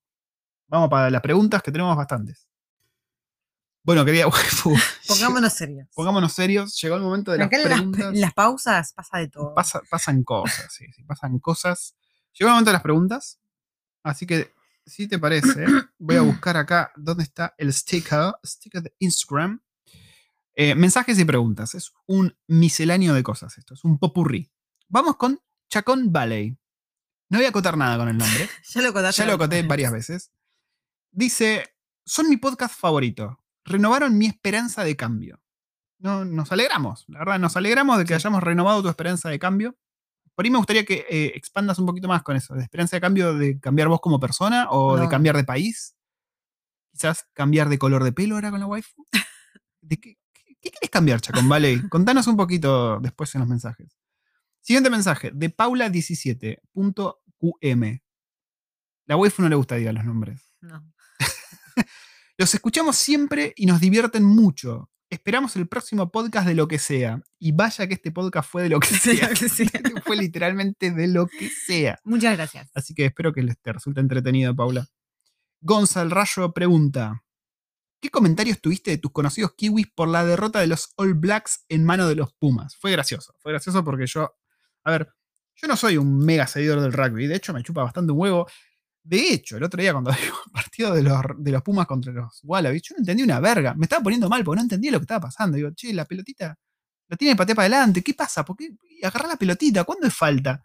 Vamos 0.69 0.89
para 0.91 1.11
las 1.11 1.21
preguntas 1.23 1.63
que 1.63 1.73
tenemos 1.73 1.97
bastantes. 1.97 2.47
Bueno, 3.85 4.05
quería. 4.05 4.27
Pongámonos 5.07 5.53
serios. 5.53 5.89
Pongámonos 5.95 6.33
serios. 6.33 6.81
Llegó 6.81 6.97
el 6.97 7.03
momento 7.03 7.33
de 7.33 7.39
las 7.39 7.53
las, 7.53 7.63
preguntas. 7.65 8.15
en 8.15 8.21
las 8.21 8.33
pausas 8.33 8.93
pasa 8.95 9.19
de 9.19 9.29
todo. 9.29 9.55
Pasa- 9.55 9.83
pasan 9.91 10.25
cosas, 10.25 10.73
sí, 10.73 10.87
sí, 10.97 11.05
pasan 11.05 11.39
cosas. 11.39 11.95
Llegó 12.33 12.49
el 12.49 12.53
momento 12.55 12.71
de 12.71 12.75
las 12.75 12.83
preguntas. 12.83 13.41
Así 14.03 14.27
que, 14.27 14.53
si 14.87 15.07
te 15.07 15.19
parece, 15.19 15.67
voy 15.99 16.17
a 16.17 16.23
buscar 16.23 16.57
acá 16.57 16.93
dónde 16.97 17.25
está 17.25 17.55
el 17.59 17.73
sticker, 17.75 18.33
sticker 18.45 18.83
de 18.83 18.95
Instagram. 19.01 19.61
Eh, 20.57 20.75
mensajes 20.75 21.19
y 21.19 21.25
preguntas. 21.27 21.75
Es 21.75 21.93
un 22.07 22.35
misceláneo 22.47 23.13
de 23.13 23.23
cosas 23.23 23.59
esto, 23.59 23.75
es 23.75 23.85
un 23.85 23.99
popurrí. 23.99 24.51
Vamos 24.89 25.17
con 25.17 25.41
Chacón 25.69 26.11
Valley. 26.11 26.57
No 27.29 27.39
voy 27.39 27.47
a 27.47 27.51
acotar 27.51 27.77
nada 27.77 27.99
con 27.99 28.09
el 28.09 28.17
nombre. 28.17 28.49
ya 28.71 28.81
lo. 28.81 29.11
Ya 29.11 29.27
lo 29.27 29.33
acoté 29.35 29.63
varias 29.63 29.93
veces. 29.93 30.31
Dice, 31.11 31.77
son 32.07 32.31
mi 32.31 32.39
podcast 32.39 32.75
favorito. 32.79 33.44
Renovaron 33.65 34.19
mi 34.19 34.27
esperanza 34.27 34.85
de 34.85 34.97
cambio. 34.97 35.41
No, 35.99 36.25
nos 36.25 36.53
alegramos, 36.53 37.05
la 37.09 37.21
verdad, 37.21 37.39
nos 37.39 37.57
alegramos 37.57 37.99
de 37.99 38.05
que 38.05 38.15
hayamos 38.15 38.43
renovado 38.43 38.83
tu 38.83 38.89
esperanza 38.89 39.31
de 39.31 39.39
cambio. 39.39 39.77
Por 40.35 40.45
ahí 40.45 40.51
me 40.51 40.59
gustaría 40.59 40.85
que 40.85 41.07
eh, 41.09 41.33
expandas 41.35 41.79
un 41.79 41.87
poquito 41.87 42.09
más 42.09 42.23
con 42.23 42.37
eso, 42.37 42.55
de 42.55 42.63
esperanza 42.63 42.97
de 42.97 43.01
cambio 43.01 43.35
de 43.35 43.59
cambiar 43.61 43.89
vos 43.89 44.01
como 44.01 44.21
persona 44.21 44.69
o 44.71 44.99
de 44.99 45.09
cambiar 45.09 45.37
de 45.37 45.45
país. 45.45 45.97
Quizás 46.93 47.27
cambiar 47.33 47.69
de 47.69 47.79
color 47.79 48.05
de 48.05 48.13
pelo 48.13 48.35
ahora 48.35 48.51
con 48.51 48.61
la 48.61 48.67
waifu. 48.67 49.07
¿De 49.81 49.99
qué, 49.99 50.19
qué, 50.33 50.57
qué 50.61 50.71
querés 50.71 50.91
cambiar, 50.91 51.21
Chacón? 51.21 51.49
Vale, 51.49 51.83
contanos 51.91 52.27
un 52.27 52.37
poquito 52.37 53.01
después 53.01 53.35
en 53.35 53.41
los 53.41 53.49
mensajes. 53.49 53.97
Siguiente 54.61 54.91
mensaje, 54.91 55.31
de 55.33 55.55
Paula17.qm. 55.55 58.03
La 59.07 59.17
waifu 59.17 59.43
no 59.43 59.49
le 59.49 59.57
gusta 59.57 59.77
diga 59.77 59.93
los 59.93 60.05
nombres. 60.05 60.55
No. 60.61 60.94
Los 62.37 62.53
escuchamos 62.53 62.97
siempre 62.97 63.53
y 63.57 63.67
nos 63.67 63.81
divierten 63.81 64.25
mucho. 64.25 64.91
Esperamos 65.09 65.55
el 65.55 65.69
próximo 65.69 66.11
podcast 66.11 66.49
de 66.49 66.55
lo 66.55 66.67
que 66.67 66.81
sea. 66.81 67.21
Y 67.39 67.53
vaya 67.53 67.87
que 67.87 67.95
este 67.95 68.11
podcast 68.11 68.51
fue 68.51 68.65
de 68.65 68.71
lo 68.71 68.81
que 68.81 68.89
sea. 68.99 69.29
que 69.29 69.49
sea. 69.49 69.71
fue 70.05 70.17
literalmente 70.17 70.91
de 70.91 71.07
lo 71.07 71.29
que 71.29 71.49
sea. 71.49 72.01
Muchas 72.03 72.37
gracias. 72.37 72.71
Así 72.75 72.93
que 72.93 73.05
espero 73.07 73.33
que 73.33 73.43
les 73.43 73.57
te 73.61 73.73
resulte 73.73 74.01
entretenido, 74.01 74.55
Paula. 74.55 74.89
Gonzal 75.61 76.11
Rayo 76.11 76.53
pregunta: 76.53 77.23
¿Qué 78.01 78.11
comentarios 78.11 78.61
tuviste 78.61 78.91
de 78.91 78.99
tus 78.99 79.13
conocidos 79.13 79.55
kiwis 79.57 79.87
por 79.95 80.09
la 80.09 80.25
derrota 80.25 80.59
de 80.59 80.67
los 80.67 80.93
All 80.97 81.15
Blacks 81.15 81.65
en 81.69 81.85
mano 81.85 82.09
de 82.09 82.17
los 82.17 82.33
Pumas? 82.33 82.75
Fue 82.77 82.91
gracioso. 82.91 83.35
Fue 83.39 83.53
gracioso 83.53 83.85
porque 83.85 84.07
yo. 84.07 84.35
A 84.83 84.91
ver, 84.91 85.09
yo 85.55 85.69
no 85.69 85.77
soy 85.77 85.99
un 85.99 86.19
mega 86.19 86.49
seguidor 86.49 86.81
del 86.81 86.93
rugby. 86.93 87.29
De 87.29 87.37
hecho, 87.37 87.55
me 87.55 87.63
chupa 87.63 87.85
bastante 87.85 88.11
un 88.11 88.19
huevo. 88.19 88.49
De 89.07 89.35
hecho, 89.35 89.59
el 89.59 89.63
otro 89.65 89.81
día 89.81 89.93
cuando 89.93 90.11
el 90.47 90.51
partido 90.53 90.95
de 90.95 91.03
los, 91.03 91.21
de 91.37 91.53
los 91.53 91.63
Pumas 91.63 91.87
contra 91.87 92.11
los 92.13 92.41
Wallabies, 92.43 92.83
yo 92.83 92.95
no 92.97 93.01
entendí 93.01 93.23
una 93.23 93.39
verga. 93.39 93.75
Me 93.75 93.85
estaba 93.85 94.03
poniendo 94.03 94.29
mal 94.31 94.43
porque 94.43 94.57
no 94.57 94.63
entendía 94.63 94.91
lo 94.93 94.99
que 94.99 95.05
estaba 95.05 95.21
pasando. 95.27 95.57
Digo, 95.57 95.71
che, 95.75 95.93
la 95.93 96.07
pelotita 96.07 96.57
la 97.09 97.17
tiene 97.19 97.37
patea 97.37 97.55
para 97.55 97.67
adelante. 97.67 98.03
¿Qué 98.03 98.15
pasa? 98.15 98.45
¿Por 98.45 98.57
qué? 98.57 98.71
Agarrar 99.03 99.29
la 99.29 99.37
pelotita. 99.37 99.85
¿Cuándo 99.85 100.07
es 100.07 100.15
falta? 100.15 100.63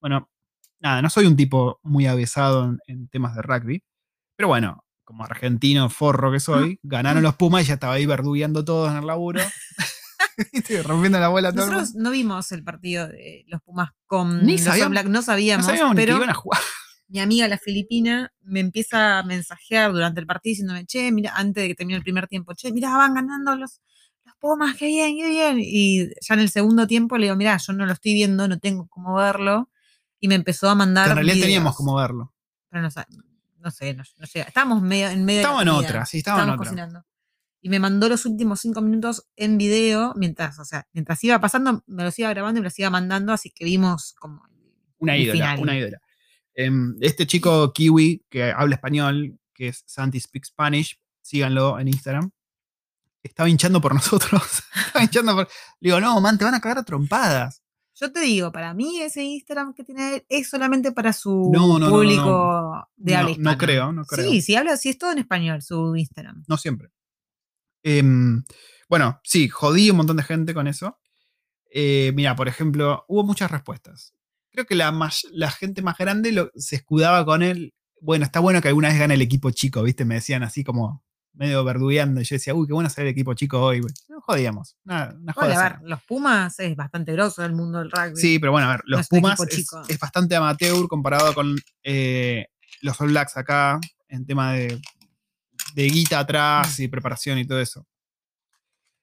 Bueno, 0.00 0.30
nada, 0.78 1.02
no 1.02 1.10
soy 1.10 1.26
un 1.26 1.36
tipo 1.36 1.80
muy 1.82 2.06
avesado 2.06 2.64
en, 2.66 2.78
en 2.86 3.08
temas 3.08 3.34
de 3.34 3.42
rugby. 3.42 3.82
Pero 4.36 4.46
bueno, 4.48 4.84
como 5.04 5.24
argentino 5.24 5.90
forro 5.90 6.30
que 6.30 6.38
soy, 6.38 6.78
ganaron 6.84 7.24
los 7.24 7.34
Pumas 7.34 7.64
y 7.64 7.66
ya 7.66 7.74
estaba 7.74 7.94
ahí 7.94 8.06
verdugueando 8.06 8.64
todos 8.64 8.92
en 8.92 8.98
el 8.98 9.06
laburo. 9.08 9.40
Rompiendo 10.84 11.20
la 11.20 11.28
bola 11.28 11.48
a 11.48 11.52
todo 11.52 11.66
Nosotros 11.66 11.94
no 11.94 12.10
vimos 12.10 12.52
el 12.52 12.64
partido 12.64 13.06
de 13.08 13.44
los 13.48 13.60
Pumas 13.62 13.90
con 14.06 14.46
Ni 14.46 14.52
los 14.52 14.62
sabíamos- 14.62 14.90
Black, 14.90 15.06
no 15.06 15.12
No 15.12 15.22
sabíamos, 15.22 15.66
sabíamos 15.66 15.94
ni 15.96 16.04
que 16.04 16.12
iban 16.12 16.30
a 16.30 16.34
jugar. 16.34 16.60
Mi 17.12 17.20
amiga 17.20 17.46
la 17.46 17.58
filipina 17.58 18.32
me 18.40 18.60
empieza 18.60 19.18
a 19.18 19.22
mensajear 19.22 19.92
durante 19.92 20.18
el 20.20 20.26
partido 20.26 20.52
diciéndome, 20.52 20.86
che, 20.86 21.12
mira, 21.12 21.32
antes 21.36 21.62
de 21.62 21.68
que 21.68 21.74
termine 21.74 21.98
el 21.98 22.02
primer 22.02 22.26
tiempo, 22.26 22.54
che, 22.54 22.72
mira, 22.72 22.96
van 22.96 23.12
ganando 23.12 23.54
los, 23.54 23.82
los 24.24 24.34
Pumas, 24.40 24.76
qué 24.76 24.86
bien, 24.86 25.16
qué 25.18 25.28
bien. 25.28 25.58
Y 25.60 26.08
ya 26.20 26.34
en 26.34 26.40
el 26.40 26.48
segundo 26.48 26.86
tiempo 26.86 27.18
le 27.18 27.26
digo, 27.26 27.36
mira, 27.36 27.58
yo 27.58 27.74
no 27.74 27.84
lo 27.84 27.92
estoy 27.92 28.14
viendo, 28.14 28.48
no 28.48 28.58
tengo 28.58 28.88
cómo 28.88 29.14
verlo. 29.14 29.68
Y 30.20 30.28
me 30.28 30.36
empezó 30.36 30.70
a 30.70 30.74
mandar. 30.74 31.04
Que 31.04 31.10
en 31.10 31.16
realidad 31.16 31.42
teníamos 31.42 31.76
como 31.76 31.94
verlo. 31.96 32.32
Pero 32.70 32.82
no, 32.82 32.88
no 33.58 33.70
sé, 33.70 33.94
no, 33.94 34.02
no 34.18 34.26
llega. 34.26 34.46
Estábamos 34.46 34.80
medio, 34.80 35.10
en 35.10 35.24
medio 35.26 35.40
Estamos 35.40 35.64
de 35.64 35.70
en 35.70 35.76
otra, 35.76 36.06
sí, 36.06 36.18
estamos 36.18 36.38
en 36.38 36.42
Estábamos 36.44 36.54
otra. 36.54 36.70
cocinando. 36.70 37.06
Y 37.60 37.68
me 37.68 37.78
mandó 37.78 38.08
los 38.08 38.24
últimos 38.24 38.60
cinco 38.60 38.80
minutos 38.80 39.28
en 39.36 39.58
video, 39.58 40.14
mientras, 40.16 40.58
o 40.58 40.64
sea, 40.64 40.88
mientras 40.92 41.22
iba 41.22 41.38
pasando, 41.40 41.84
me 41.86 42.04
los 42.04 42.18
iba 42.18 42.30
grabando 42.30 42.58
y 42.58 42.62
me 42.62 42.68
los 42.68 42.78
iba 42.78 42.88
mandando, 42.90 43.32
así 43.32 43.50
que 43.50 43.64
vimos 43.64 44.14
como 44.18 44.42
Una 44.98 45.16
ídola, 45.16 45.32
final. 45.34 45.60
una 45.60 45.76
ídola. 45.78 46.00
Em, 46.54 46.96
este 47.00 47.26
chico 47.26 47.72
kiwi 47.72 48.24
que 48.28 48.52
habla 48.52 48.74
español, 48.74 49.38
que 49.54 49.68
es 49.68 49.82
Santi 49.86 50.20
Speak 50.20 50.44
Spanish, 50.44 50.98
síganlo 51.22 51.78
en 51.78 51.88
Instagram. 51.88 52.30
Estaba 53.22 53.48
hinchando 53.48 53.80
por 53.80 53.94
nosotros. 53.94 54.42
Estaba 54.86 55.04
hinchando 55.04 55.34
por. 55.34 55.48
Le 55.80 55.88
digo, 55.88 56.00
no, 56.00 56.20
man, 56.20 56.38
te 56.38 56.44
van 56.44 56.54
a 56.54 56.60
cagar 56.60 56.78
a 56.78 56.84
trompadas. 56.84 57.62
Yo 57.94 58.10
te 58.10 58.20
digo, 58.20 58.50
para 58.50 58.72
mí 58.74 59.00
ese 59.00 59.22
Instagram 59.22 59.74
que 59.74 59.84
tiene 59.84 60.14
él 60.14 60.26
es 60.28 60.48
solamente 60.48 60.92
para 60.92 61.12
su 61.12 61.50
No, 61.52 61.68
no, 61.68 61.78
no, 61.78 61.86
no, 61.86 61.92
público 61.92 62.88
de 62.96 63.14
habla 63.14 63.36
no 63.38 63.58
creo, 63.58 63.92
no 63.92 64.04
creo. 64.04 64.30
Sí, 64.30 64.40
sí 64.40 64.56
habla, 64.56 64.76
sí 64.76 64.88
es 64.88 64.98
todo 64.98 65.12
en 65.12 65.18
español 65.18 65.62
su 65.62 65.94
Instagram. 65.94 66.42
No 66.48 66.56
siempre. 66.56 66.88
Em, 67.82 68.44
bueno, 68.88 69.20
sí, 69.24 69.48
jodí 69.48 69.90
un 69.90 69.98
montón 69.98 70.16
de 70.16 70.22
gente 70.22 70.54
con 70.54 70.66
eso. 70.66 70.98
Eh, 71.70 72.12
mira, 72.14 72.34
por 72.34 72.48
ejemplo, 72.48 73.04
hubo 73.08 73.24
muchas 73.24 73.50
respuestas. 73.50 74.14
Creo 74.52 74.66
que 74.66 74.74
la, 74.74 74.92
más- 74.92 75.26
la 75.32 75.50
gente 75.50 75.82
más 75.82 75.96
grande 75.98 76.30
lo- 76.32 76.50
se 76.54 76.76
escudaba 76.76 77.24
con 77.24 77.42
él. 77.42 77.72
Bueno, 78.00 78.24
está 78.24 78.40
bueno 78.40 78.60
que 78.60 78.68
alguna 78.68 78.88
vez 78.88 78.98
gane 78.98 79.14
el 79.14 79.22
equipo 79.22 79.50
chico, 79.50 79.82
¿viste? 79.82 80.04
Me 80.04 80.16
decían 80.16 80.42
así 80.42 80.62
como 80.64 81.02
medio 81.34 81.64
verdugueando. 81.64 82.20
Y 82.20 82.24
yo 82.24 82.34
decía, 82.36 82.54
uy, 82.54 82.66
qué 82.66 82.72
bueno 82.74 82.90
ser 82.90 83.04
el 83.06 83.12
equipo 83.12 83.32
chico 83.34 83.60
hoy. 83.62 83.80
güey. 83.80 83.92
No 84.08 84.20
jodíamos. 84.20 84.76
Una, 84.84 85.14
una 85.18 85.32
joda 85.32 85.58
a 85.58 85.62
ver, 85.70 85.78
los 85.84 86.02
Pumas 86.02 86.58
es 86.60 86.76
bastante 86.76 87.12
grosso 87.12 87.40
del 87.42 87.52
mundo 87.54 87.78
del 87.78 87.90
rugby. 87.90 88.16
Sí, 88.20 88.38
pero 88.38 88.52
bueno, 88.52 88.66
a 88.68 88.72
ver, 88.72 88.80
los 88.84 89.08
Pumas 89.08 89.40
es, 89.88 89.98
bastante 89.98 90.36
amateur 90.36 90.86
comparado 90.88 91.32
con 91.32 91.56
eh, 91.84 92.46
los 92.82 93.00
All 93.00 93.08
Blacks 93.08 93.36
acá 93.38 93.80
en 94.08 94.26
tema 94.26 94.52
de, 94.52 94.78
de 95.74 95.84
guita 95.88 96.18
atrás 96.18 96.78
Mm. 96.78 96.82
y 96.82 96.88
preparación 96.88 97.38
y 97.38 97.46
todo 97.46 97.60
eso. 97.60 97.86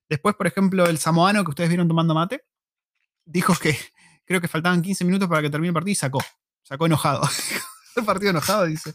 Después, 0.09 0.35
por 0.35 0.45
ejemplo, 0.47 0.85
el 0.87 0.97
samoano 0.97 1.43
que 1.43 1.49
ustedes 1.51 1.69
vieron 1.69 1.87
tomando 1.87 2.13
mate, 2.13 2.43
dijo 3.25 3.55
que 3.55 3.77
creo 4.29 4.39
que 4.39 4.47
faltaban 4.47 4.83
15 4.83 5.03
minutos 5.05 5.27
para 5.27 5.41
que 5.41 5.49
termine 5.49 5.69
el 5.69 5.73
partido 5.73 5.91
y 5.91 5.95
sacó. 5.95 6.19
Sacó 6.61 6.85
enojado. 6.85 7.21
el 7.95 8.05
partido 8.05 8.29
enojado, 8.29 8.65
dice. 8.65 8.93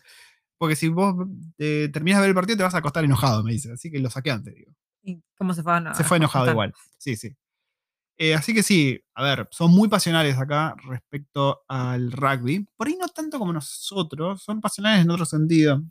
Porque 0.56 0.76
si 0.76 0.88
vos 0.88 1.14
eh, 1.58 1.90
terminas 1.92 2.18
de 2.18 2.22
ver 2.22 2.28
el 2.30 2.34
partido 2.36 2.56
te 2.56 2.62
vas 2.62 2.74
a 2.74 2.78
acostar 2.78 3.02
enojado, 3.04 3.42
me 3.42 3.52
dice. 3.52 3.72
Así 3.72 3.90
que 3.90 3.98
lo 3.98 4.08
saqué 4.10 4.30
antes, 4.30 4.54
digo. 4.54 4.72
¿Y 5.02 5.20
¿Cómo 5.36 5.52
se 5.52 5.64
fue? 5.64 5.72
a- 5.74 5.92
Se 5.94 6.04
fue 6.04 6.18
enojado 6.18 6.48
igual. 6.52 6.72
Sí, 6.98 7.16
sí. 7.16 7.34
Eh, 8.16 8.32
así 8.36 8.54
que 8.54 8.62
sí, 8.62 9.00
a 9.16 9.24
ver, 9.24 9.48
son 9.50 9.72
muy 9.72 9.88
pasionales 9.88 10.38
acá 10.38 10.76
respecto 10.86 11.64
al 11.66 12.12
rugby. 12.12 12.64
Por 12.76 12.86
ahí 12.86 12.96
no 12.96 13.08
tanto 13.08 13.40
como 13.40 13.52
nosotros, 13.52 14.40
son 14.40 14.60
pasionales 14.60 15.04
en 15.04 15.10
otro 15.10 15.26
sentido. 15.26 15.82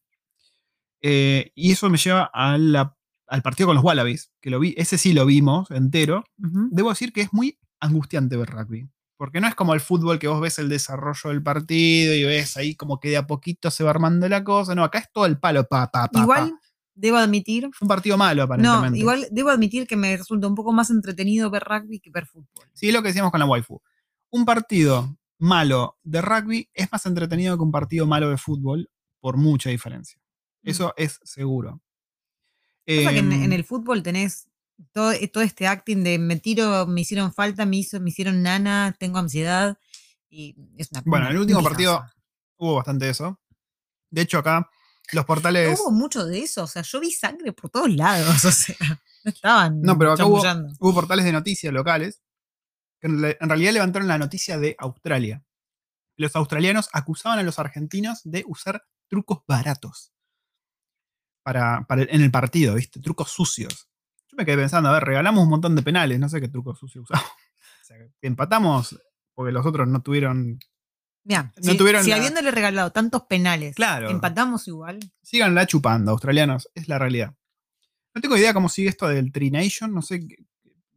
Eh, 1.01 1.51
y 1.53 1.73
eso 1.73 1.89
me 1.89 1.97
lleva 1.97 2.29
a 2.33 2.57
la- 2.57 2.95
al 3.27 3.41
partido 3.41 3.67
con 3.67 3.75
los 3.75 3.83
Wallabies, 3.83 4.31
que 4.39 4.49
lo 4.49 4.59
vi, 4.59 4.73
ese 4.77 4.97
sí 4.97 5.11
lo 5.11 5.25
vimos 5.25 5.69
entero. 5.71 6.23
Debo 6.37 6.89
decir 6.89 7.11
que 7.11 7.21
es 7.21 7.33
muy 7.33 7.59
angustiante 7.81 8.37
ver 8.37 8.49
rugby. 8.49 8.87
Porque 9.17 9.39
no 9.39 9.47
es 9.47 9.55
como 9.55 9.73
el 9.73 9.79
fútbol 9.79 10.19
que 10.19 10.27
vos 10.27 10.41
ves 10.41 10.59
el 10.59 10.69
desarrollo 10.69 11.29
del 11.29 11.43
partido 11.43 12.13
y 12.13 12.23
ves 12.23 12.57
ahí 12.57 12.75
como 12.75 12.99
que 12.99 13.09
de 13.09 13.17
a 13.17 13.27
poquito 13.27 13.69
se 13.71 13.83
va 13.83 13.91
armando 13.91 14.27
la 14.27 14.43
cosa. 14.43 14.75
No, 14.75 14.83
acá 14.83 14.99
es 14.99 15.11
todo 15.11 15.25
el 15.25 15.39
palo, 15.39 15.67
pa, 15.67 15.89
pa, 15.91 16.07
pa, 16.07 16.21
Igual 16.21 16.49
pa. 16.51 16.59
debo 16.95 17.17
admitir, 17.17 17.69
Fue 17.73 17.85
un 17.85 17.89
partido 17.89 18.17
malo, 18.17 18.41
no, 18.41 18.43
aparentemente. 18.45 18.99
igual 18.99 19.27
debo 19.31 19.49
admitir 19.49 19.87
que 19.87 19.95
me 19.95 20.17
resulta 20.17 20.47
un 20.47 20.55
poco 20.55 20.73
más 20.73 20.89
entretenido 20.89 21.49
ver 21.51 21.63
rugby 21.63 21.99
que 21.99 22.09
ver 22.09 22.25
fútbol. 22.25 22.65
Sí, 22.73 22.87
es 22.87 22.93
lo 22.93 23.01
que 23.01 23.09
decíamos 23.09 23.31
con 23.31 23.39
la 23.39 23.45
waifu. 23.45 23.81
Un 24.31 24.45
partido 24.45 25.15
malo 25.37 25.97
de 26.03 26.21
rugby 26.21 26.69
es 26.73 26.91
más 26.91 27.05
entretenido 27.05 27.55
que 27.57 27.63
un 27.63 27.71
partido 27.71 28.05
malo 28.07 28.29
de 28.29 28.37
fútbol, 28.37 28.89
por 29.19 29.37
mucha 29.37 29.69
diferencia. 29.69 30.19
Eso 30.63 30.93
es 30.97 31.19
seguro. 31.23 31.81
Mm. 32.87 32.97
Pasa 33.03 33.11
que 33.11 33.19
en, 33.19 33.31
Em, 33.31 33.43
en 33.43 33.53
el 33.53 33.63
fútbol 33.63 34.01
tenés 34.03 34.47
todo, 34.91 35.11
eh, 35.11 35.27
todo 35.27 35.43
este 35.43 35.67
acting 35.67 36.03
de 36.03 36.19
me 36.19 36.37
tiro, 36.37 36.85
me 36.87 37.01
hicieron 37.01 37.33
falta, 37.33 37.65
me, 37.65 37.77
hizo, 37.77 37.99
me 37.99 38.09
hicieron 38.09 38.41
nana, 38.43 38.95
tengo 38.99 39.19
ansiedad. 39.19 39.77
Y 40.29 40.55
es 40.77 40.91
una 40.91 41.01
Bueno, 41.05 41.25
una- 41.25 41.31
el 41.33 41.39
último 41.39 41.63
partido 41.63 42.03
hubo 42.57 42.75
bastante 42.75 43.05
de 43.05 43.11
eso. 43.11 43.39
De 44.09 44.21
hecho, 44.21 44.39
acá 44.39 44.69
los 45.11 45.25
portales. 45.25 45.79
Hubo 45.79 45.91
mucho 45.91 46.25
de 46.25 46.39
eso, 46.39 46.63
o 46.63 46.67
sea, 46.67 46.81
yo 46.81 46.99
vi 46.99 47.11
sangre 47.11 47.51
por 47.53 47.69
todos 47.69 47.93
lados, 47.93 48.25
o 48.45 48.51
sea, 48.51 48.75
no 49.23 49.29
estaban 49.31 49.81
No, 49.81 49.97
pero 49.97 50.13
acá 50.13 50.25
hubo, 50.25 50.93
portales 50.93 51.25
de 51.25 51.31
noticias 51.31 51.73
locales 51.73 52.21
que 52.99 53.07
en 53.07 53.25
en 53.25 53.49
realidad 53.49 53.73
levantaron 53.73 54.07
la 54.07 54.17
noticia 54.17 54.57
de 54.57 54.75
Australia. 54.79 55.43
Los 56.15 56.35
australianos 56.35 56.89
acusaban 56.93 57.39
a 57.39 57.43
los 57.43 57.59
argentinos 57.59 58.21
de 58.23 58.43
usar 58.47 58.85
trucos 59.09 59.39
baratos 59.47 60.13
para, 61.43 61.85
en 61.89 62.21
el 62.21 62.31
partido, 62.31 62.75
¿viste? 62.75 62.99
Trucos 63.01 63.31
sucios. 63.31 63.89
Yo 64.33 64.37
me 64.37 64.45
quedé 64.45 64.57
pensando, 64.57 64.89
a 64.89 64.93
ver, 64.93 65.03
regalamos 65.03 65.43
un 65.43 65.49
montón 65.51 65.75
de 65.75 65.83
penales, 65.83 66.19
no 66.19 66.27
sé 66.27 66.41
qué 66.41 66.47
trucos 66.47 66.79
sucios 66.79 67.03
usamos. 67.09 67.25
O 67.81 67.85
sea, 67.85 67.97
empatamos 68.21 68.97
porque 69.35 69.51
los 69.51 69.63
otros 69.65 69.87
no 69.89 70.01
tuvieron. 70.01 70.57
Mirá, 71.25 71.51
no 71.63 71.71
si, 71.73 71.77
tuvieron 71.77 72.03
si 72.03 72.09
la- 72.09 72.15
habiéndole 72.15 72.49
regalado 72.49 72.91
tantos 72.91 73.23
penales, 73.23 73.75
Claro. 73.75 74.09
empatamos 74.09 74.67
igual. 74.69 74.99
Síganla 75.21 75.67
chupando, 75.67 76.11
australianos, 76.11 76.69
es 76.73 76.87
la 76.87 76.97
realidad. 76.97 77.35
No 78.15 78.21
tengo 78.21 78.37
idea 78.37 78.53
cómo 78.53 78.69
sigue 78.69 78.89
esto 78.89 79.07
del 79.07 79.31
Tri 79.33 79.51
Nation, 79.51 79.93
no 79.93 80.01
sé, 80.01 80.25
qué- 80.27 80.37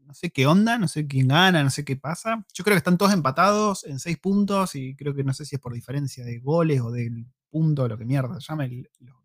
no 0.05 0.15
sé 0.15 0.31
qué 0.31 0.47
onda, 0.47 0.79
no 0.79 0.87
sé 0.89 1.07
quién 1.07 1.29
gana, 1.29 1.63
no 1.63 1.71
sé 1.71 1.85
qué 1.85 1.97
pasa. 1.97 2.47
Yo 2.55 2.63
creo 2.65 2.75
que 2.77 2.79
están 2.79 2.97
todos 2.99 3.13
empatados 3.13 3.85
en 3.85 3.99
seis 3.99 4.17
puntos 4.19 4.75
y 4.77 4.95
creo 4.95 5.13
que 5.13 5.25
no 5.25 5.35
sé 5.35 5.45
si 5.45 5.57
es 5.57 5.61
por 5.61 5.75
diferencia 5.75 6.25
de 6.25 6.39
goles 6.39 6.81
o 6.81 6.91
del 6.93 7.27
punto, 7.51 7.87
lo 7.89 7.99
que 7.99 8.05
mierda 8.05 8.41
se 8.41 8.47
llama, 8.47 8.65
el- 8.65 8.89
los, 9.01 9.17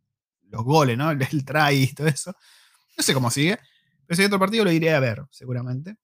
los 0.49 0.63
goles, 0.63 0.97
¿no? 0.97 1.11
El, 1.11 1.21
el 1.31 1.45
try 1.45 1.83
y 1.83 1.93
todo 1.93 2.07
eso. 2.07 2.35
No 2.97 3.03
sé 3.03 3.13
cómo 3.13 3.29
sigue, 3.29 3.59
hay 4.19 4.25
otro 4.25 4.39
partido 4.39 4.63
lo 4.65 4.71
iré 4.71 4.93
a 4.93 4.99
ver, 4.99 5.23
seguramente. 5.31 5.95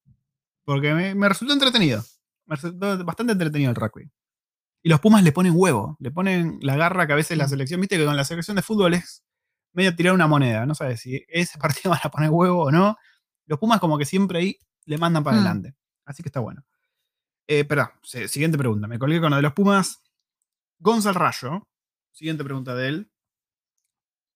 Porque 0.64 0.92
me, 0.94 1.14
me 1.14 1.28
resultó 1.28 1.52
entretenido. 1.54 2.02
Me 2.46 2.56
resultó 2.56 3.04
bastante 3.04 3.32
entretenido 3.32 3.70
el 3.70 3.76
rugby. 3.76 4.10
Y 4.82 4.88
los 4.88 5.00
Pumas 5.00 5.22
le 5.22 5.32
ponen 5.32 5.52
huevo, 5.56 5.96
le 6.00 6.10
ponen 6.10 6.58
la 6.62 6.76
garra 6.76 7.06
que 7.06 7.12
a 7.12 7.16
veces 7.16 7.36
la 7.36 7.48
selección, 7.48 7.80
viste 7.80 7.96
que 7.98 8.04
con 8.04 8.16
la 8.16 8.24
selección 8.24 8.54
de 8.56 8.62
fútbol 8.62 8.94
es 8.94 9.24
medio 9.72 9.94
tirar 9.96 10.14
una 10.14 10.26
moneda, 10.26 10.64
no 10.66 10.74
sabes 10.74 11.00
si 11.00 11.24
ese 11.28 11.58
partido 11.58 11.90
van 11.90 12.00
a 12.02 12.10
poner 12.10 12.30
huevo 12.30 12.62
o 12.64 12.70
no. 12.70 12.96
Los 13.46 13.58
Pumas 13.58 13.80
como 13.80 13.98
que 13.98 14.04
siempre 14.04 14.38
ahí 14.38 14.58
le 14.84 14.98
mandan 14.98 15.24
para 15.24 15.36
Mm. 15.36 15.40
adelante. 15.40 15.74
Así 16.04 16.22
que 16.22 16.28
está 16.28 16.40
bueno. 16.40 16.64
Eh, 17.48 17.66
se- 18.02 18.28
siguiente 18.28 18.56
pregunta. 18.58 18.86
Me 18.86 18.98
colgué 18.98 19.20
con 19.20 19.30
lo 19.30 19.36
de 19.36 19.42
los 19.42 19.52
Pumas. 19.52 20.02
Gonzal 20.78 21.14
Rayo. 21.14 21.66
Siguiente 22.12 22.44
pregunta 22.44 22.74
de 22.74 22.88
él. 22.88 23.10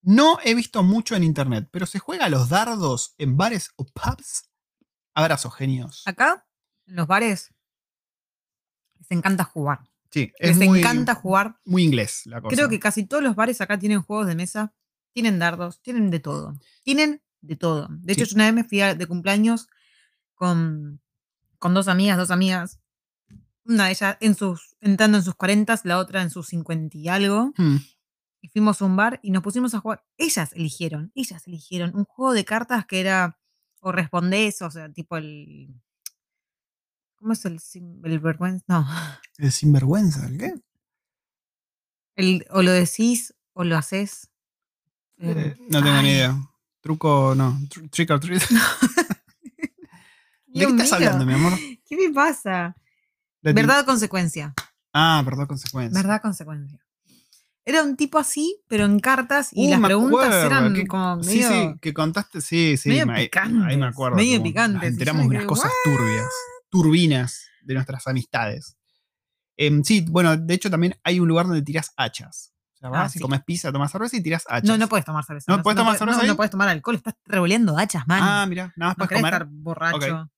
No 0.03 0.38
he 0.44 0.55
visto 0.55 0.82
mucho 0.82 1.14
en 1.14 1.22
internet, 1.24 1.68
pero 1.70 1.86
se 1.86 1.98
juega 2.00 2.26
a 2.26 2.28
los 2.28 2.48
dardos 2.48 3.14
en 3.18 3.36
bares 3.36 3.70
o 3.76 3.84
pubs. 3.86 4.50
Abrazos, 5.14 5.55
genios. 5.55 6.03
Acá, 6.07 6.46
en 6.86 6.96
los 6.96 7.07
bares, 7.07 7.53
les 8.98 9.11
encanta 9.11 9.44
jugar. 9.44 9.80
Sí, 10.11 10.32
es 10.38 10.57
Les 10.59 10.68
muy, 10.68 10.80
encanta 10.80 11.14
jugar. 11.14 11.59
muy 11.64 11.82
inglés 11.84 12.22
la 12.26 12.40
cosa. 12.40 12.55
Creo 12.55 12.68
que 12.68 12.78
casi 12.80 13.05
todos 13.07 13.22
los 13.22 13.34
bares 13.34 13.61
acá 13.61 13.78
tienen 13.78 14.03
juegos 14.03 14.26
de 14.26 14.34
mesa, 14.34 14.74
tienen 15.12 15.38
dardos, 15.38 15.80
tienen 15.82 16.11
de 16.11 16.20
todo. 16.20 16.55
Tienen 16.82 17.22
de 17.40 17.57
todo. 17.57 17.88
De 17.90 18.12
hecho, 18.12 18.24
Sí. 18.24 18.30
yo 18.32 18.34
una 18.36 18.44
vez 18.46 18.55
me 18.55 18.64
fui 18.64 18.78
de 18.78 19.07
cumpleaños 19.07 19.68
con, 20.34 21.00
con 21.59 21.74
dos 21.74 21.88
amigas, 21.88 22.16
dos 22.18 22.30
amigas. 22.30 22.78
Una 23.64 23.86
de 23.86 23.92
ellas 23.92 24.16
en 24.20 24.34
sus, 24.34 24.76
entrando 24.80 25.18
en 25.18 25.24
sus 25.24 25.34
40, 25.34 25.80
la 25.84 25.98
otra 25.98 26.22
en 26.22 26.30
sus 26.30 26.48
50 26.48 26.96
y 26.98 27.09
algo. 27.09 27.53
Hmm, 27.57 27.76
Y 28.45 28.49
fuimos 28.49 28.82
a 28.82 28.84
un 28.86 28.97
bar 28.97 29.20
y 29.22 29.30
nos 29.30 29.43
pusimos 29.43 29.72
a 29.74 29.78
jugar. 29.80 30.05
Ellas 30.18 30.53
eligieron, 30.55 31.12
ellas 31.14 31.47
eligieron 31.47 31.95
un 31.95 32.05
juego 32.05 32.32
de 32.34 32.45
cartas 32.45 32.84
que 32.86 33.01
era 33.01 33.38
o 33.80 33.93
respondés, 33.93 34.61
o 34.62 34.70
sea, 34.70 34.93
tipo 34.93 35.16
el. 35.16 35.72
¿Cómo 37.16 37.32
es 37.34 37.45
el, 37.45 37.61
el 38.05 38.18
vergüenza? 38.18 38.64
No. 38.66 38.86
El 39.38 39.53
sinvergüenza, 39.53 40.26
¿el 40.26 40.38
qué? 40.38 40.55
El, 42.16 42.45
o 42.51 42.62
lo 42.62 42.72
decís 42.72 43.34
o 43.55 43.64
lo 43.64 43.76
haces. 43.76 44.28
Em, 45.18 45.38
Eh, 45.38 45.57
no 45.68 45.82
tengo 45.82 46.03
ni 46.03 46.11
idea. 46.11 46.36
Truco, 46.80 47.34
no. 47.34 47.59
Tr- 47.68 47.88
Trick 47.90 48.11
or 48.11 48.18
treat. 48.20 48.43
¿De 50.47 50.66
qué 50.66 50.70
estás 50.82 50.86
mío, 50.86 50.95
hablando, 50.97 51.24
mi 51.26 51.32
amor? 51.34 51.53
¿Qué 51.86 51.97
me 51.97 52.12
pasa? 52.12 52.76
Verdad, 53.40 53.84
consecuencia. 53.86 54.55
Ah, 54.93 55.22
verdad, 55.24 55.47
consecuencia. 55.47 56.01
Verdad, 56.03 56.20
consecuencia. 56.20 56.78
Era 57.64 57.82
un 57.84 57.96
tipo 57.96 58.18
así, 58.18 58.60
pero 58.66 58.84
en 58.86 58.98
cartas 58.98 59.50
y 59.52 59.68
Uh, 59.68 59.70
las 59.70 59.80
preguntas 59.80 60.26
acuerdo, 60.26 60.46
eran 60.46 60.74
que- 60.74 60.86
como 60.86 61.22
Sí, 61.22 61.36
medio. 61.38 61.48
sí, 61.48 61.74
que 61.80 61.94
contaste, 61.94 62.40
sí, 62.40 62.76
sí. 62.76 62.88
medio 62.88 63.06
me- 63.06 63.14
ahí- 63.14 63.76
me 63.76 63.86
acuerdo. 63.86 64.16
medio 64.16 64.38
como 64.38 64.44
picantes, 64.44 64.90
enteramos 64.90 65.26
unas 65.26 65.44
cosas 65.44 65.70
turbias, 65.84 66.28
turbinas 66.70 67.46
de 67.62 67.74
nuestras 67.74 68.06
amistades. 68.08 68.76
Em, 69.56 69.84
sí, 69.84 70.04
bueno, 70.08 70.36
de 70.36 70.54
hecho 70.54 70.70
también 70.70 70.98
hay 71.04 71.20
un 71.20 71.28
lugar 71.28 71.46
donde 71.46 71.62
tiras 71.62 71.92
hachas. 71.96 72.52
O 72.74 72.76
sea, 72.78 72.88
vas 72.88 73.04
Ah, 73.04 73.10
y 73.14 73.18
sí. 73.18 73.20
comes 73.20 73.44
pizza, 73.44 73.70
tomas 73.70 73.92
cerveza 73.92 74.16
y 74.16 74.22
tiras 74.22 74.44
hachas. 74.48 74.64
No, 74.68 74.76
no 74.76 74.88
puedes 74.88 75.04
tomar 75.04 75.24
cerveza. 75.24 75.52
¿No 75.54 75.62
puedes 75.62 75.76
tomar 75.76 75.96
cerveza 75.96 76.22
no, 76.22 76.26
no 76.26 76.36
puedes 76.36 76.50
tomar 76.50 76.68
alcohol, 76.68 76.96
estás 76.96 77.14
revoleando 77.26 77.78
hachas, 77.78 78.08
man. 78.08 78.20
Ah, 78.22 78.46
mira, 78.48 78.72
nada 78.76 78.90
más 78.90 78.98
no 78.98 79.06
puedes 79.06 79.20
comer. 79.22 79.34
estar 79.34 79.46
borracho. 79.48 80.30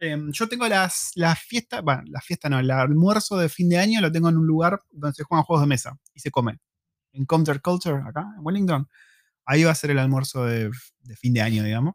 Em, 0.00 0.32
yo 0.32 0.48
tengo 0.48 0.66
las, 0.66 1.10
las 1.14 1.38
fiestas, 1.38 1.82
bueno, 1.82 2.02
la 2.06 2.22
fiesta 2.22 2.48
no, 2.48 2.58
el 2.58 2.70
almuerzo 2.70 3.36
de 3.36 3.50
fin 3.50 3.68
de 3.68 3.78
año 3.78 4.00
lo 4.00 4.10
tengo 4.10 4.30
en 4.30 4.38
un 4.38 4.46
lugar 4.46 4.80
donde 4.90 5.14
se 5.14 5.24
juegan 5.24 5.44
juegos 5.44 5.62
de 5.62 5.68
mesa 5.68 5.98
y 6.14 6.20
se 6.20 6.30
come. 6.30 6.58
En 7.12 7.26
Counter 7.26 7.60
Culture, 7.60 8.02
acá, 8.06 8.26
en 8.36 8.44
Wellington. 8.44 8.88
Ahí 9.44 9.64
va 9.64 9.72
a 9.72 9.74
ser 9.74 9.90
el 9.90 9.98
almuerzo 9.98 10.44
de, 10.46 10.70
de 11.00 11.16
fin 11.16 11.34
de 11.34 11.42
año, 11.42 11.62
digamos. 11.64 11.94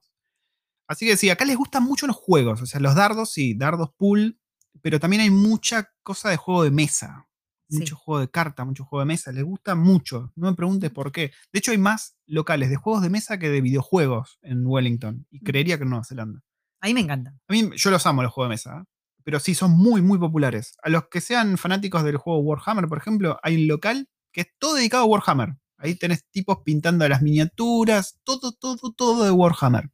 Así 0.87 1.07
que 1.07 1.17
sí, 1.17 1.29
acá 1.31 1.45
les 1.45 1.57
gustan 1.57 1.83
mucho 1.83 2.05
los 2.05 2.15
juegos. 2.15 2.61
O 2.61 2.65
sea, 2.67 2.79
los 2.79 2.93
dardos, 2.93 3.31
sí, 3.31 3.55
dardos 3.55 3.89
pool, 3.97 4.39
pero 4.81 4.99
también 4.99 5.23
hay 5.23 5.31
mucha 5.31 5.91
cosa 6.03 6.29
de 6.29 6.37
juego 6.37 6.63
de 6.63 6.71
mesa. 6.71 7.27
Sí. 7.69 7.79
Mucho 7.79 7.95
juego 7.95 8.21
de 8.21 8.29
carta, 8.29 8.65
mucho 8.65 8.85
juego 8.85 8.99
de 9.01 9.07
mesa. 9.07 9.31
Les 9.31 9.43
gusta 9.43 9.73
mucho. 9.73 10.31
No 10.35 10.51
me 10.51 10.55
preguntes 10.55 10.91
por 10.91 11.11
qué. 11.11 11.31
De 11.51 11.59
hecho, 11.59 11.71
hay 11.71 11.79
más 11.79 12.15
locales 12.27 12.69
de 12.69 12.75
juegos 12.75 13.01
de 13.01 13.09
mesa 13.09 13.39
que 13.39 13.49
de 13.49 13.61
videojuegos 13.61 14.37
en 14.43 14.63
Wellington. 14.63 15.25
Y 15.31 15.39
creería 15.39 15.77
que 15.77 15.83
en 15.83 15.89
Nueva 15.89 16.03
Zelanda. 16.03 16.43
Ahí 16.81 16.93
me 16.93 17.01
encanta. 17.01 17.35
A 17.47 17.53
mí, 17.53 17.69
yo 17.75 17.91
los 17.91 18.05
amo 18.05 18.23
los 18.23 18.31
juegos 18.31 18.49
de 18.49 18.53
mesa, 18.53 18.81
¿eh? 18.81 18.85
pero 19.23 19.39
sí, 19.39 19.55
son 19.55 19.71
muy, 19.71 20.01
muy 20.01 20.19
populares. 20.19 20.77
A 20.83 20.89
los 20.89 21.07
que 21.09 21.19
sean 21.19 21.57
fanáticos 21.57 22.03
del 22.03 22.17
juego 22.17 22.39
Warhammer, 22.39 22.87
por 22.87 22.97
ejemplo, 22.97 23.39
hay 23.41 23.55
un 23.55 23.67
local 23.67 24.09
que 24.31 24.41
es 24.41 24.47
todo 24.59 24.75
dedicado 24.75 25.03
a 25.03 25.07
Warhammer. 25.07 25.55
Ahí 25.77 25.95
tenés 25.95 26.25
tipos 26.29 26.59
pintando 26.63 27.07
las 27.07 27.21
miniaturas, 27.21 28.19
todo, 28.23 28.51
todo, 28.53 28.93
todo 28.93 29.25
de 29.25 29.31
Warhammer. 29.31 29.89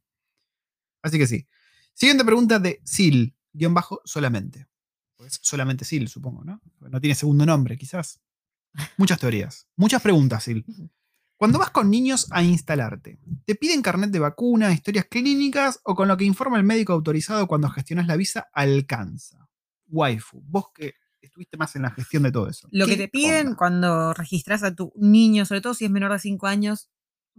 Así 1.02 1.18
que 1.18 1.26
sí. 1.26 1.48
Siguiente 1.94 2.24
pregunta 2.24 2.58
de 2.58 2.80
Sil, 2.84 3.34
guion 3.52 3.74
bajo, 3.74 4.00
solamente. 4.04 4.66
Pues 5.16 5.40
solamente 5.42 5.84
Sil, 5.86 6.08
supongo, 6.08 6.44
¿no? 6.44 6.60
No 6.80 7.00
tiene 7.00 7.14
segundo 7.14 7.46
nombre, 7.46 7.76
quizás. 7.78 8.20
Muchas 8.96 9.18
teorías. 9.18 9.66
Muchas 9.76 10.02
preguntas, 10.02 10.44
Sil. 10.44 10.64
Cuando 11.42 11.58
vas 11.58 11.70
con 11.70 11.90
niños 11.90 12.28
a 12.30 12.44
instalarte, 12.44 13.18
¿te 13.44 13.56
piden 13.56 13.82
carnet 13.82 14.10
de 14.12 14.20
vacuna, 14.20 14.72
historias 14.72 15.06
clínicas 15.06 15.80
o 15.82 15.96
con 15.96 16.06
lo 16.06 16.16
que 16.16 16.22
informa 16.24 16.56
el 16.56 16.62
médico 16.62 16.92
autorizado 16.92 17.48
cuando 17.48 17.68
gestionas 17.68 18.06
la 18.06 18.14
visa 18.14 18.46
alcanza? 18.52 19.48
Waifu, 19.88 20.40
vos 20.46 20.66
que 20.72 20.94
estuviste 21.20 21.56
más 21.56 21.74
en 21.74 21.82
la 21.82 21.90
gestión 21.90 22.22
de 22.22 22.30
todo 22.30 22.48
eso. 22.48 22.68
Lo 22.70 22.86
que 22.86 22.92
¿Qué 22.92 22.96
te 22.96 23.08
piden 23.08 23.46
onda? 23.48 23.56
cuando 23.58 24.14
registras 24.14 24.62
a 24.62 24.72
tu 24.76 24.92
niño, 24.94 25.44
sobre 25.44 25.60
todo 25.60 25.74
si 25.74 25.84
es 25.84 25.90
menor 25.90 26.12
de 26.12 26.20
5 26.20 26.46
años, 26.46 26.90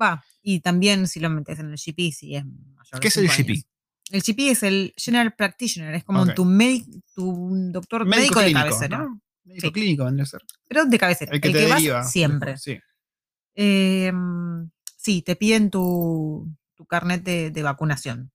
va. 0.02 0.22
Y 0.42 0.60
también 0.60 1.08
si 1.08 1.22
lo 1.22 1.30
metes 1.30 1.60
en 1.60 1.68
el 1.72 1.78
GP, 1.78 2.12
si 2.12 2.36
es 2.36 2.44
mayor 2.44 3.00
¿Qué 3.00 3.06
de 3.06 3.08
es 3.08 3.16
el 3.16 3.30
5 3.30 3.38
GP? 3.38 3.50
años. 3.52 3.66
El 4.12 4.22
GP 4.22 4.40
es 4.52 4.64
el 4.64 4.94
General 4.98 5.34
Practitioner, 5.34 5.96
es 5.96 6.04
como 6.04 6.24
Ok. 6.24 6.34
tu, 6.36 6.44
médico 6.44 6.92
tu 7.16 7.50
doctor 7.72 8.06
médico, 8.06 8.40
de 8.42 8.48
clínico, 8.48 8.66
cabecera. 8.68 8.98
¿no? 8.98 9.22
Médico 9.46 9.68
Sí. 9.68 9.72
clínico 9.72 10.04
vendría 10.04 10.24
a 10.24 10.28
ser. 10.28 10.42
Pero 10.68 10.84
de 10.84 11.00
cabecera. 11.00 11.32
El 11.34 11.40
que 11.40 11.48
el 11.48 11.54
te 11.54 11.60
que 11.60 11.68
vas 11.70 11.78
deriva. 11.82 12.04
siempre. 12.04 12.58
Sí. 12.58 12.78
Em, 13.56 14.70
sí, 14.98 15.22
te 15.22 15.36
piden 15.36 15.70
tu, 15.70 16.48
tu 16.76 16.86
carnet 16.86 17.24
de, 17.24 17.52
de 17.52 17.64
vacunación. 17.64 18.32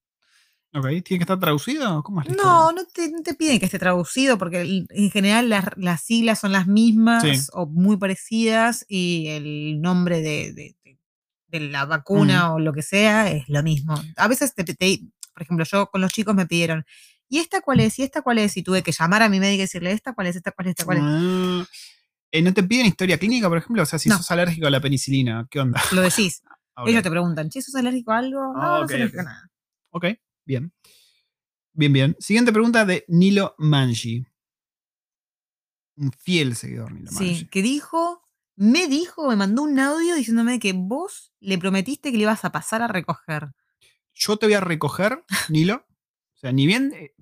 Ok, 0.73 0.85
¿tiene 0.85 1.01
que 1.03 1.15
estar 1.23 1.39
traducido? 1.39 2.03
¿Cómo 2.03 2.21
es 2.21 2.27
No, 2.27 2.71
no 2.71 2.85
te, 2.85 3.09
no 3.11 3.23
te 3.23 3.33
piden 3.33 3.57
que 3.59 3.65
esté 3.65 3.79
traducido 3.79 4.37
porque 4.37 4.85
en 4.89 5.09
general 5.11 5.49
las, 5.49 5.65
las 5.77 6.01
siglas 6.03 6.39
son 6.39 6.51
las 6.51 6.67
mismas 6.67 7.23
Sí. 7.23 7.47
o 7.53 7.65
muy 7.65 7.97
parecidas 7.97 8.85
y 8.87 9.27
el 9.29 9.81
nombre 9.81 10.21
de, 10.21 10.53
de- 10.53 10.75
la 11.51 11.85
vacuna 11.85 12.53
o 12.53 12.59
lo 12.59 12.71
que 12.73 12.83
sea 12.83 13.31
es 13.31 13.49
lo 13.49 13.63
mismo. 13.63 13.99
A 14.17 14.27
veces, 14.27 14.53
te, 14.53 14.63
te- 14.63 14.75
por 15.33 15.41
ejemplo, 15.41 15.65
yo 15.65 15.87
con 15.89 15.99
los 16.01 16.11
chicos 16.13 16.35
me 16.35 16.45
pidieron, 16.45 16.85
¿y 17.27 17.39
esta 17.39 17.61
cuál 17.61 17.79
es? 17.79 17.97
¿Y 17.97 18.03
esta 18.03 18.21
cuál 18.21 18.37
es? 18.37 18.55
Y 18.55 18.61
tuve 18.61 18.83
que 18.83 18.91
llamar 18.91 19.23
a 19.23 19.29
mi 19.29 19.39
médico 19.39 19.55
y 19.61 19.61
decirle, 19.61 19.91
¿esta 19.91 20.13
cuál 20.13 20.27
es? 20.27 20.35
¿Esta 20.35 20.51
cuál 20.51 20.67
es? 20.67 20.71
¿Esta 20.73 20.85
cuál 20.85 20.97
es? 20.99 21.03
Ah, 21.07 21.65
eh, 22.31 22.41
¿No 22.41 22.53
te 22.53 22.63
piden 22.63 22.85
historia 22.85 23.17
clínica, 23.17 23.49
por 23.49 23.57
ejemplo? 23.57 23.83
O 23.83 23.85
sea, 23.85 23.99
si 23.99 24.09
No. 24.09 24.17
sos 24.17 24.29
alérgico 24.31 24.67
a 24.67 24.69
la 24.69 24.79
penicilina, 24.81 25.47
¿qué 25.49 25.59
onda? 25.59 25.81
Lo 25.93 26.01
decís. 26.01 26.41
Ok. 26.75 26.87
Ellos 26.89 27.03
te 27.03 27.09
preguntan, 27.09 27.49
¿che, 27.49 27.61
sos 27.61 27.75
alérgico 27.75 28.11
a 28.11 28.17
algo? 28.19 28.39
No, 28.53 28.61
Ah, 28.61 28.77
no 28.79 28.81
ok, 28.83 28.87
soy 28.87 28.95
alérgico 28.95 29.21
a 29.21 29.23
nada. 29.23 29.51
Ok, 29.91 30.05
bien. 30.45 30.73
Bien, 31.73 31.93
bien. 31.93 32.15
Siguiente 32.19 32.51
pregunta 32.53 32.85
de 32.85 33.05
Nilo 33.07 33.55
Manji. 33.57 34.25
Un 35.97 36.11
fiel 36.13 36.55
seguidor, 36.55 36.91
Nilo 36.93 37.11
Sí, 37.11 37.25
Manji. 37.25 37.45
que 37.47 37.61
dijo, 37.61 38.21
me 38.55 38.87
dijo, 38.87 39.27
me 39.29 39.35
mandó 39.35 39.63
un 39.63 39.79
audio 39.79 40.15
diciéndome 40.15 40.59
que 40.59 40.73
vos 40.73 41.33
le 41.39 41.57
prometiste 41.57 42.11
que 42.11 42.17
le 42.17 42.23
ibas 42.23 42.45
a 42.45 42.51
pasar 42.51 42.81
a 42.81 42.87
recoger. 42.87 43.49
Yo 44.13 44.37
te 44.37 44.45
voy 44.45 44.53
a 44.55 44.61
recoger, 44.61 45.23
Nilo. 45.49 45.85
O 46.35 46.37
sea, 46.39 46.51
ni 46.53 46.65
bien 46.65 46.93
eh, 46.95 47.13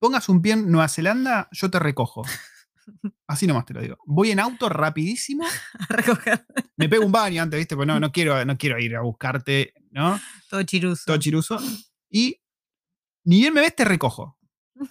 pongas 0.00 0.28
un 0.28 0.42
pie 0.42 0.54
en 0.54 0.70
Nueva 0.70 0.88
Zelanda, 0.88 1.48
yo 1.52 1.70
te 1.70 1.78
recojo. 1.78 2.22
Así 3.26 3.46
nomás 3.46 3.64
te 3.66 3.74
lo 3.74 3.80
digo. 3.80 3.96
Voy 4.06 4.30
en 4.30 4.40
auto 4.40 4.68
rapidísimo, 4.68 5.44
A 5.78 5.86
recoger 5.96 6.46
me 6.76 6.88
pego 6.88 7.04
un 7.06 7.12
baño 7.12 7.42
antes, 7.42 7.58
¿viste? 7.58 7.76
Pues 7.76 7.86
no, 7.86 7.98
no, 8.00 8.10
quiero, 8.12 8.44
no 8.44 8.56
quiero 8.58 8.78
ir 8.78 8.96
a 8.96 9.00
buscarte, 9.02 9.74
¿no? 9.90 10.20
todo 10.50 10.62
chiruso. 10.62 11.02
Todo 11.06 11.16
chiruso. 11.18 11.58
Y 12.10 12.40
ni 13.24 13.38
bien 13.40 13.54
me 13.54 13.60
ves, 13.60 13.74
te 13.76 13.84
recojo. 13.84 14.38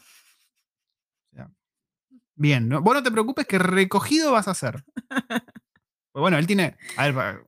Bien, 2.36 2.68
¿no? 2.68 2.82
vos 2.82 2.96
no 2.96 3.04
te 3.04 3.12
preocupes 3.12 3.46
que 3.46 3.60
recogido 3.60 4.32
vas 4.32 4.48
a 4.48 4.56
ser. 4.56 4.84
Pues 5.08 6.22
bueno, 6.22 6.38
él 6.40 6.48
tiene. 6.48 6.78
A 6.98 7.10
ver, 7.12 7.44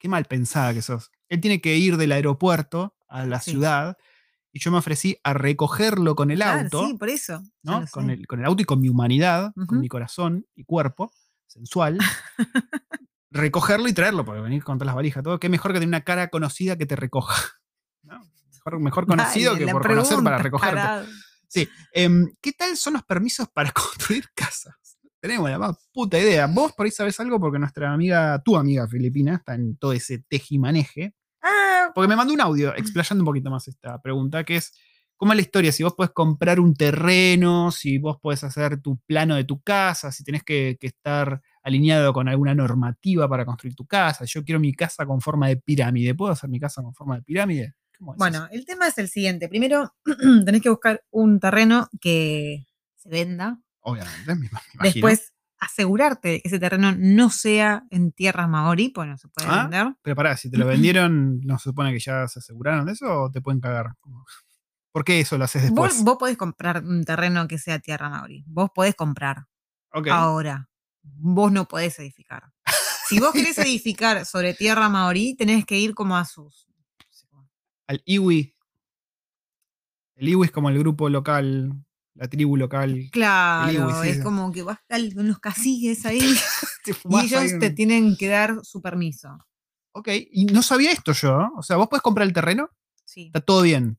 qué 0.00 0.08
mal 0.08 0.24
pensada 0.24 0.74
que 0.74 0.82
sos. 0.82 1.12
Él 1.28 1.40
tiene 1.40 1.60
que 1.60 1.76
ir 1.76 1.96
del 1.96 2.10
aeropuerto 2.12 2.96
a 3.08 3.24
la 3.24 3.40
Sí. 3.40 3.52
ciudad 3.52 3.96
y 4.52 4.60
yo 4.60 4.70
me 4.70 4.78
ofrecí 4.78 5.16
a 5.22 5.32
recogerlo 5.32 6.14
con 6.14 6.30
el 6.30 6.38
Claro, 6.38 6.62
auto, 6.62 6.86
sí, 6.86 6.94
por 6.94 7.08
eso. 7.08 7.42
¿no? 7.62 7.84
Con 7.90 8.10
el, 8.10 8.26
con 8.26 8.40
el 8.40 8.46
auto 8.46 8.62
y 8.62 8.64
con 8.64 8.80
mi 8.80 8.88
humanidad, 8.88 9.52
con 9.66 9.80
mi 9.80 9.88
corazón 9.88 10.46
y 10.54 10.64
cuerpo 10.64 11.12
sensual. 11.50 11.98
recogerlo 13.30 13.88
y 13.88 13.92
traerlo, 13.92 14.24
porque 14.24 14.40
venir 14.40 14.64
con 14.64 14.78
todas 14.78 14.86
las 14.86 14.94
valijas, 14.94 15.22
todo. 15.22 15.38
Qué 15.38 15.48
mejor 15.48 15.72
que 15.72 15.78
tener 15.78 15.88
una 15.88 16.02
cara 16.02 16.28
conocida 16.28 16.76
que 16.76 16.86
te 16.86 16.96
recoja. 16.96 17.34
¿no? 18.02 18.20
Mejor, 18.52 18.80
mejor 18.80 19.06
conocido 19.06 19.52
Dale, 19.52 19.66
que 19.66 19.72
por 19.72 19.86
conocer 19.86 20.18
para 20.22 20.38
recogerte. 20.38 21.10
Sí. 21.48 21.68
em, 21.92 22.32
¿Qué 22.40 22.52
tal 22.52 22.76
son 22.76 22.94
los 22.94 23.02
permisos 23.02 23.48
para 23.48 23.72
construir 23.72 24.26
casas? 24.34 24.74
Tenemos 25.20 25.50
la 25.50 25.58
más 25.58 25.76
puta 25.92 26.18
idea. 26.18 26.46
Vos 26.46 26.72
por 26.72 26.86
ahí 26.86 26.92
sabés 26.92 27.18
algo 27.20 27.38
porque 27.38 27.58
nuestra 27.58 27.92
amiga, 27.92 28.40
tu 28.42 28.56
amiga 28.56 28.88
filipina, 28.88 29.34
está 29.36 29.54
en 29.54 29.76
todo 29.76 29.92
ese 29.92 30.20
tejimaneje. 30.20 31.14
Ah, 31.42 31.90
Porque 31.94 32.08
me 32.08 32.16
mandó 32.16 32.32
un 32.34 32.40
audio 32.40 32.74
explayando 32.76 33.22
un 33.22 33.26
poquito 33.26 33.50
más 33.50 33.66
esta 33.68 34.00
pregunta, 34.00 34.44
que 34.44 34.56
es, 34.56 34.72
¿cómo 35.16 35.32
es 35.32 35.36
la 35.36 35.42
historia? 35.42 35.72
Si 35.72 35.82
vos 35.82 35.94
podés 35.94 36.12
comprar 36.12 36.60
un 36.60 36.74
terreno, 36.74 37.70
si 37.70 37.98
vos 37.98 38.18
podés 38.20 38.44
hacer 38.44 38.80
tu 38.80 38.98
plano 39.06 39.36
de 39.36 39.44
tu 39.44 39.60
casa, 39.62 40.12
si 40.12 40.22
tenés 40.24 40.42
que, 40.44 40.76
que 40.80 40.86
estar 40.88 41.40
alineado 41.62 42.12
con 42.12 42.28
alguna 42.28 42.54
normativa 42.54 43.28
para 43.28 43.44
construir 43.44 43.74
tu 43.74 43.86
casa. 43.86 44.24
Yo 44.24 44.44
quiero 44.44 44.60
mi 44.60 44.72
casa 44.74 45.04
con 45.06 45.20
forma 45.20 45.48
de 45.48 45.56
pirámide. 45.56 46.14
¿Puedo 46.14 46.32
hacer 46.32 46.48
mi 46.50 46.58
casa 46.60 46.82
con 46.82 46.94
forma 46.94 47.16
de 47.16 47.22
pirámide? 47.22 47.74
¿Cómo 47.98 48.12
es 48.14 48.18
bueno, 48.18 48.44
eso? 48.46 48.48
el 48.52 48.64
tema 48.64 48.88
es 48.88 48.96
el 48.98 49.08
siguiente. 49.08 49.48
Primero, 49.48 49.94
tenés 50.46 50.62
que 50.62 50.70
buscar 50.70 51.02
un 51.10 51.38
terreno 51.40 51.88
que 52.00 52.66
se 52.96 53.08
venda. 53.10 53.58
obviamente, 53.80 54.34
me, 54.34 54.40
me 54.40 54.46
imagino. 54.74 54.82
Después, 54.82 55.32
asegurarte 55.60 56.28
de 56.28 56.40
que 56.40 56.48
ese 56.48 56.58
terreno 56.58 56.94
no 56.96 57.30
sea 57.30 57.84
en 57.90 58.12
tierra 58.12 58.46
maorí, 58.46 58.88
pues 58.88 59.08
no 59.08 59.16
se 59.18 59.28
puede 59.28 59.48
Ah, 59.48 59.62
vender. 59.62 59.94
Pero 60.02 60.16
pará, 60.16 60.36
si 60.36 60.50
te 60.50 60.56
lo 60.56 60.66
vendieron, 60.66 61.38
¿no 61.40 61.58
se 61.58 61.64
supone 61.64 61.92
que 61.92 62.00
ya 62.00 62.26
se 62.28 62.38
aseguraron 62.40 62.86
de 62.86 62.92
eso 62.92 63.24
o 63.24 63.30
te 63.30 63.40
pueden 63.40 63.60
cagar? 63.60 63.94
¿Por 64.92 65.04
qué 65.04 65.20
eso 65.20 65.38
lo 65.38 65.44
haces 65.44 65.62
después? 65.62 65.94
Vos, 65.96 66.04
vos 66.04 66.16
podés 66.18 66.36
comprar 66.36 66.82
un 66.82 67.04
terreno 67.04 67.46
que 67.46 67.58
sea 67.58 67.78
tierra 67.78 68.08
maorí. 68.10 68.42
Vos 68.48 68.70
podés 68.74 68.94
comprar. 68.94 69.46
Ahora, 70.10 70.68
vos 71.02 71.52
no 71.52 71.66
podés 71.66 71.98
edificar. 71.98 72.52
Si 73.06 73.20
vos 73.20 73.32
querés 73.32 73.58
edificar 73.58 74.24
sobre 74.24 74.54
tierra 74.54 74.88
maorí, 74.88 75.36
tenés 75.36 75.64
que 75.66 75.78
ir 75.78 75.94
como 75.94 76.16
a 76.16 76.24
sus. 76.24 76.66
Al 77.86 78.02
Iwi. 78.04 78.54
El 80.16 80.28
Iwi 80.28 80.46
es 80.46 80.52
como 80.52 80.68
el 80.70 80.78
grupo 80.78 81.08
local, 81.08 81.72
la 82.20 82.28
tribu 82.28 82.56
local. 82.56 83.08
Claro, 83.10 84.02
es 84.04 84.22
como 84.22 84.52
que 84.52 84.62
vas 84.62 84.78
con 85.14 85.26
los 85.26 85.38
caciques 85.38 86.04
ahí 86.04 86.20
Te 86.84 86.92
y 86.92 87.18
ellos 87.24 87.40
ahí 87.40 87.58
te 87.58 87.70
tienen 87.70 88.16
que 88.16 88.28
dar 88.28 88.58
su 88.62 88.80
permiso. 88.82 89.38
Ok, 89.92 90.08
y 90.30 90.44
no 90.44 90.62
sabía 90.62 90.92
esto 90.92 91.12
yo. 91.12 91.40
¿eh? 91.40 91.48
O 91.56 91.62
sea, 91.62 91.76
vos 91.76 91.88
podés 91.88 92.02
comprar 92.02 92.26
el 92.26 92.32
terreno, 92.32 92.70
Sí. 93.04 93.26
está 93.26 93.40
todo 93.40 93.62
bien. 93.62 93.98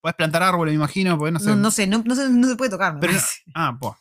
Podés 0.00 0.14
plantar 0.14 0.42
árboles, 0.44 0.72
me 0.72 0.76
imagino, 0.76 1.18
porque 1.18 1.32
no 1.32 1.40
sé. 1.40 1.46
No, 1.50 1.56
no 1.56 1.70
sé, 1.72 1.86
no, 1.88 2.02
no 2.04 2.14
se, 2.14 2.28
no 2.28 2.46
se 2.48 2.54
puede 2.56 2.70
tocar. 2.70 2.98
Pero. 3.00 3.14
Ah, 3.54 3.76
pues. 3.80 3.94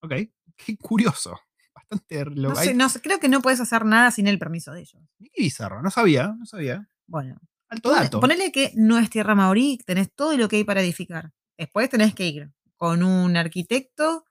Ok. 0.00 0.12
Qué 0.56 0.76
curioso. 0.78 1.38
Bastante. 1.74 2.24
lo- 2.26 2.52
No 2.52 2.58
hay- 2.58 2.68
sé, 2.68 2.74
no 2.74 2.88
creo 3.02 3.18
que 3.20 3.28
no 3.28 3.42
puedes 3.42 3.60
hacer 3.60 3.84
nada 3.84 4.10
sin 4.12 4.26
el 4.28 4.38
permiso 4.38 4.72
de 4.72 4.80
ellos. 4.82 5.02
Qué 5.18 5.42
bizarro. 5.42 5.82
No 5.82 5.90
sabía, 5.90 6.28
no 6.38 6.46
sabía. 6.46 6.88
Bueno, 7.06 7.38
Alto 7.68 7.90
dato. 7.90 8.20
Ponele 8.20 8.52
que 8.52 8.72
no 8.76 8.98
es 8.98 9.10
tierra 9.10 9.34
maorí, 9.34 9.78
tenés 9.84 10.10
todo 10.14 10.36
lo 10.36 10.48
que 10.48 10.56
hay 10.56 10.64
para 10.64 10.80
edificar. 10.80 11.32
Después 11.58 11.90
tenés 11.90 12.14
que 12.14 12.26
ir 12.28 12.52
con 12.76 13.02
un 13.02 13.36
arquitecto 13.36 14.24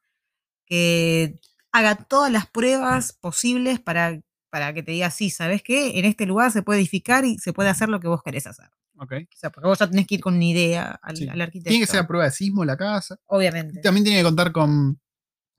que 0.65 1.39
haga 1.71 1.95
todas 1.95 2.31
las 2.31 2.47
pruebas 2.47 3.13
posibles 3.13 3.79
para, 3.79 4.19
para 4.49 4.73
que 4.73 4.83
te 4.83 4.91
diga, 4.91 5.09
sí, 5.11 5.29
¿sabes 5.29 5.61
qué? 5.63 5.97
En 5.99 6.05
este 6.05 6.25
lugar 6.25 6.51
se 6.51 6.61
puede 6.61 6.79
edificar 6.79 7.25
y 7.25 7.37
se 7.39 7.53
puede 7.53 7.69
hacer 7.69 7.89
lo 7.89 7.99
que 7.99 8.07
vos 8.07 8.21
querés 8.23 8.47
hacer. 8.47 8.69
Ok. 8.97 9.11
O 9.13 9.37
sea, 9.37 9.49
porque 9.49 9.67
vos 9.67 9.79
ya 9.79 9.89
tenés 9.89 10.05
que 10.05 10.15
ir 10.15 10.21
con 10.21 10.35
una 10.35 10.45
idea 10.45 10.99
al, 11.01 11.17
Sí. 11.17 11.27
al 11.27 11.41
arquitecto. 11.41 11.69
Tiene 11.69 11.85
que 11.85 11.91
ser 11.91 11.99
a 12.01 12.07
prueba 12.07 12.25
de 12.25 12.31
sismo 12.31 12.63
la 12.63 12.77
casa. 12.77 13.17
Obviamente. 13.25 13.81
También 13.81 14.03
tiene 14.03 14.19
que 14.19 14.23
contar 14.23 14.51
con 14.51 14.99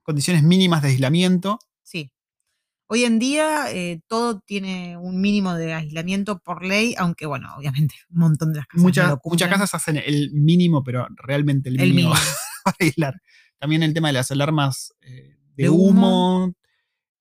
condiciones 0.03 0.41
mínimas 0.43 0.81
de 0.81 0.89
aislamiento. 0.89 1.59
Sí. 1.83 2.11
Hoy 2.87 3.03
en 3.03 3.17
día 3.19 3.71
eh, 3.71 4.01
todo 4.07 4.39
tiene 4.41 4.95
un 4.95 5.19
mínimo 5.19 5.55
de 5.55 5.73
aislamiento 5.73 6.39
por 6.39 6.63
ley, 6.63 6.95
aunque 6.97 7.25
bueno, 7.25 7.49
obviamente 7.57 7.95
un 8.11 8.19
montón 8.19 8.53
de 8.53 8.59
las 8.59 8.67
casas. 8.67 8.81
no 8.81 8.87
Muchas, 8.87 9.17
muchas 9.25 9.49
casas 9.49 9.73
hacen 9.73 9.97
el 9.97 10.31
mínimo, 10.33 10.83
pero 10.83 11.07
realmente 11.17 11.69
el 11.69 11.81
el 11.81 11.89
mínimo, 11.93 12.13
aislar. 12.79 13.21
También 13.59 13.83
el 13.83 13.93
tema 13.93 14.09
de 14.09 14.13
las 14.13 14.31
alarmas 14.31 14.93
eh, 15.01 15.37
de, 15.55 15.63
De 15.63 15.69
humo. 15.69 16.45
humo. 16.45 16.53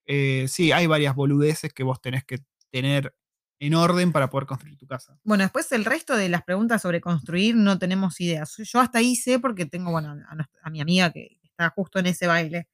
Eh, 0.07 0.47
sí, 0.49 0.73
hay 0.73 0.87
varias 0.87 1.15
boludeces 1.15 1.73
que 1.73 1.83
vos 1.83 2.01
tenés 2.01 2.25
que 2.25 2.39
tener 2.71 3.15
en 3.61 3.75
orden 3.75 4.13
para 4.13 4.29
poder 4.29 4.47
construir 4.47 4.77
tu 4.77 4.87
casa. 4.87 5.19
Bueno, 5.25 5.45
después 5.45 5.71
el 5.73 5.85
resto 5.85 6.17
de 6.17 6.29
las 6.29 6.43
preguntas 6.43 6.83
sobre 6.83 7.01
construir 7.01 7.55
no 7.57 7.79
tenemos 7.79 8.21
ideas. 8.21 8.57
Yo 8.59 8.81
hasta 8.81 8.99
ahí 8.99 9.17
sé 9.17 9.39
porque 9.39 9.65
tengo, 9.65 9.93
bueno, 9.93 10.17
a, 10.63 10.71
mi 10.71 10.81
amiga 10.81 11.11
que 11.13 11.39
está 11.43 11.71
justo 11.71 11.99
en 11.99 12.07
ese 12.07 12.27
baile. 12.27 12.69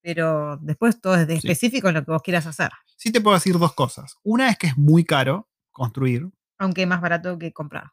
Pero 0.00 0.56
después 0.62 1.00
todo 1.00 1.16
es 1.16 1.26
de 1.26 1.40
Sí. 1.40 1.46
específico 1.48 1.88
en 1.88 1.94
lo 1.96 2.04
que 2.04 2.10
vos 2.10 2.22
quieras 2.22 2.46
hacer. 2.46 2.70
Sí 2.96 3.12
te 3.12 3.20
puedo 3.20 3.36
decir 3.36 3.58
dos 3.58 3.74
cosas. 3.74 4.16
Una 4.22 4.48
es 4.48 4.56
que 4.56 4.68
es 4.68 4.76
muy 4.78 5.04
caro 5.04 5.48
construir. 5.70 6.28
Aunque 6.56 6.82
es 6.82 6.88
más 6.88 7.00
barato 7.00 7.38
que 7.38 7.52
comprar. 7.52 7.92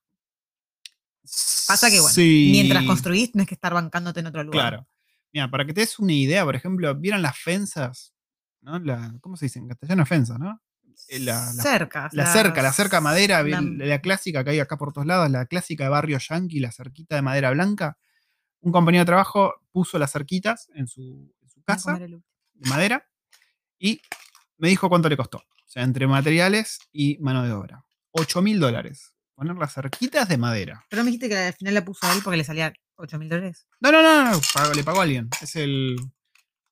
Pasa 1.68 1.90
que, 1.90 2.00
bueno, 2.00 2.14
Sí. 2.14 2.50
mientras 2.52 2.84
construís, 2.86 3.32
tenés 3.32 3.48
que 3.48 3.56
estar 3.56 3.74
bancándote 3.74 4.20
en 4.20 4.28
otro 4.28 4.44
lugar. 4.44 4.70
Claro. 4.74 4.88
Mira, 5.34 5.50
para 5.52 5.66
que 5.66 5.74
te 5.74 5.82
des 5.82 6.00
una 6.00 6.14
idea, 6.14 6.46
por 6.46 6.56
ejemplo, 6.56 6.94
¿vieron 6.96 7.22
las 7.22 7.38
fensas? 7.38 8.14
¿No? 8.62 8.80
La- 8.80 9.14
¿Cómo 9.22 9.36
se 9.38 9.46
dice? 9.46 9.60
En 9.60 9.68
castellano 9.68 10.06
fensas, 10.06 10.40
¿no? 10.40 10.62
Eh, 11.10 11.20
la- 11.20 11.52
la- 11.54 11.62
cercas. 11.64 12.14
La 12.14 12.26
cerca, 12.32 12.62
la 12.62 12.72
cerca 12.72 13.02
madera, 13.02 13.44
la- 13.44 14.00
clásica 14.02 14.44
que 14.44 14.52
hay 14.52 14.60
acá 14.60 14.78
por 14.78 14.94
todos 14.94 15.06
lados, 15.06 15.30
la 15.30 15.46
clásica 15.46 15.84
de 15.84 15.90
barrio 15.90 16.18
yankee, 16.20 16.60
la 16.60 16.72
cerquita 16.72 17.16
de 17.16 17.22
madera 17.22 17.52
blanca. 17.52 17.98
Un 18.62 18.72
compañero 18.72 19.02
de 19.02 19.08
trabajo 19.08 19.54
puso 19.72 20.00
las 20.00 20.12
cerquitas 20.14 20.70
en 20.74 20.88
su, 20.88 21.34
en 21.42 21.50
su 21.50 21.62
casa 21.64 22.00
de 22.00 22.20
madera 22.70 23.06
y 23.78 24.00
me 24.58 24.70
dijo 24.70 24.88
cuánto 24.90 25.10
le 25.10 25.18
costó. 25.18 25.40
O 25.40 25.68
sea, 25.68 25.84
entre 25.84 26.08
materiales 26.08 26.80
y 26.94 27.18
mano 27.20 27.44
de 27.44 27.52
obra. 27.52 27.84
8 28.12 28.42
mil 28.42 28.60
dólares. 28.60 29.14
Poner 29.36 29.56
las 29.58 29.74
cerquitas 29.74 30.28
de 30.30 30.38
madera. 30.38 30.86
Pero 30.90 31.04
me 31.04 31.08
dijiste 31.12 31.28
que 31.30 31.38
al 31.38 31.54
final 31.54 31.74
la 31.74 31.84
puso 31.86 32.10
él 32.12 32.20
porque 32.24 32.38
le 32.38 32.44
salía 32.44 32.74
8 32.96 33.20
mil 33.20 33.28
dólares. 33.30 33.68
No, 33.82 33.92
no, 33.92 34.02
no, 34.02 34.40
le 34.74 34.84
pagó 34.84 35.02
a 35.02 35.04
alguien. 35.04 35.30
Es 35.42 35.56
el, 35.58 35.96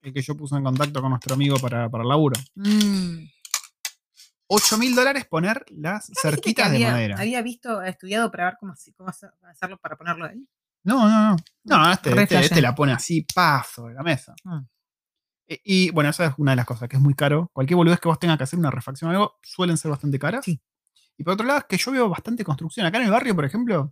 el 0.01 0.13
que 0.13 0.21
yo 0.21 0.35
puse 0.37 0.55
en 0.55 0.63
contacto 0.63 1.01
con 1.01 1.09
nuestro 1.09 1.33
amigo 1.35 1.57
para, 1.59 1.89
para 1.89 2.03
el 2.03 2.09
laburo. 2.09 2.39
Mm. 2.55 3.25
8 4.47 4.77
mil 4.77 4.95
dólares 4.95 5.25
poner 5.25 5.65
las 5.69 6.07
Dijiste 6.07 6.21
que 6.21 6.29
cerquitas 6.35 6.69
de 6.71 6.75
había, 6.77 6.91
madera. 6.91 7.15
Había 7.19 7.41
visto, 7.41 7.81
estudiado 7.81 8.29
para 8.31 8.45
ver 8.45 8.53
cómo, 8.59 8.73
hace- 8.73 8.93
cómo 8.93 9.09
hacer- 9.09 9.31
hacerlo 9.49 9.77
para 9.77 9.95
ponerlo 9.97 10.25
él. 10.27 10.47
No, 10.85 11.07
no, 11.09 11.29
no. 11.31 11.35
No, 11.63 11.91
este, 11.91 12.11
Re 12.11 12.23
este- 12.23 12.35
este 12.35 12.47
flashero. 12.47 12.61
la 12.61 12.75
pone 12.75 12.91
así, 12.93 13.25
paso 13.33 13.87
de 13.87 13.93
la 13.93 14.03
mesa. 14.03 14.35
Mm. 14.43 14.59
E- 15.47 15.61
Y, 15.63 15.89
bueno, 15.91 16.09
esa 16.09 16.25
es 16.27 16.33
una 16.37 16.51
de 16.51 16.57
las 16.57 16.65
cosas, 16.65 16.87
que 16.87 16.97
es 16.97 17.01
muy 17.01 17.13
caro. 17.15 17.49
Cualquier 17.53 17.77
boludez 17.77 17.99
que 17.99 18.07
vos 18.09 18.19
tengas 18.19 18.37
que 18.37 18.43
hacer 18.43 18.59
una 18.59 18.69
refacción 18.71 19.09
o 19.09 19.13
algo, 19.13 19.39
suelen 19.41 19.77
ser 19.77 19.91
bastante 19.91 20.19
caras. 20.19 20.45
Sí. 20.45 20.61
Y 21.17 21.23
por 21.23 21.33
otro 21.33 21.45
lado, 21.45 21.59
es 21.59 21.65
que 21.65 21.77
yo 21.77 21.91
veo 21.91 22.09
bastante 22.09 22.43
construcción. 22.43 22.85
Acá 22.85 22.97
en 22.97 23.05
el 23.05 23.11
barrio, 23.11 23.35
por 23.35 23.45
ejemplo, 23.45 23.91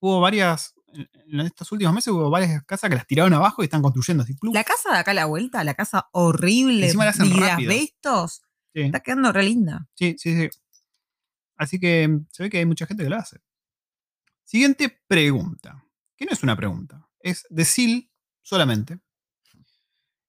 hubo 0.00 0.20
varias, 0.20 0.74
en 0.92 1.40
estos 1.40 1.70
últimos 1.72 1.94
meses 1.94 2.08
hubo 2.12 2.30
varias 2.30 2.62
casas 2.64 2.88
que 2.90 2.96
las 2.96 3.06
tiraron 3.06 3.32
abajo 3.34 3.62
y 3.62 3.64
están 3.66 3.82
construyendo 3.82 4.22
así. 4.22 4.34
La 4.52 4.64
casa 4.64 4.92
de 4.92 4.98
acá 4.98 5.10
a 5.10 5.14
la 5.14 5.26
vuelta, 5.26 5.64
la 5.64 5.74
casa 5.74 6.08
horrible 6.12 6.86
Encima 6.86 7.04
la 7.04 7.10
hacen 7.10 7.28
de 7.28 7.40
rápido. 7.40 7.72
asbestos, 7.72 8.42
Sí, 8.72 8.80
está 8.82 9.00
quedando 9.00 9.32
re 9.32 9.42
linda. 9.44 9.88
sí, 9.94 10.16
sí, 10.18 10.36
sí. 10.36 10.50
Así 11.56 11.78
que 11.78 12.08
mm, 12.08 12.26
se 12.32 12.42
ve 12.44 12.50
que 12.50 12.58
hay 12.58 12.66
mucha 12.66 12.86
gente 12.86 13.04
que 13.04 13.10
lo 13.10 13.16
hace. 13.16 13.40
Siguiente 14.44 15.00
pregunta. 15.06 15.84
Que 16.16 16.24
no 16.26 16.32
es 16.32 16.42
una 16.42 16.56
pregunta, 16.56 17.08
es 17.20 17.44
de 17.50 17.64
Sil 17.66 18.10
solamente. 18.42 19.00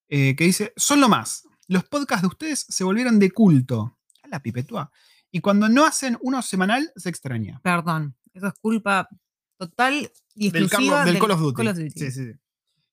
eh, 0.08 0.36
que 0.36 0.44
dice: 0.46 0.74
Son 0.76 1.00
lo 1.02 1.10
más. 1.10 1.48
Los 1.68 1.84
podcasts 1.86 2.22
de 2.22 2.28
ustedes 2.28 2.66
se 2.70 2.84
volvieron 2.84 3.18
de 3.20 3.32
culto. 3.32 3.98
A 4.24 4.28
la 4.28 4.40
pipetúa. 4.42 4.92
Y 5.36 5.42
cuando 5.42 5.68
no 5.68 5.86
hacen 5.86 6.18
uno 6.22 6.42
semanal, 6.42 6.90
se 6.96 7.10
extraña. 7.10 7.60
Perdón, 7.62 8.16
eso 8.34 8.48
es 8.48 8.54
culpa 8.54 9.10
total 9.58 10.10
y 10.34 10.50
Del, 10.50 10.64
exclusiva 10.64 11.04
del 11.04 11.20
Call 11.20 11.32
of 11.32 11.42
Duty. 11.42 11.56
Call 11.58 11.68
of 11.68 11.76
Duty. 11.78 11.90
Sí, 11.90 12.10
sí, 12.10 12.32
sí. 12.32 12.40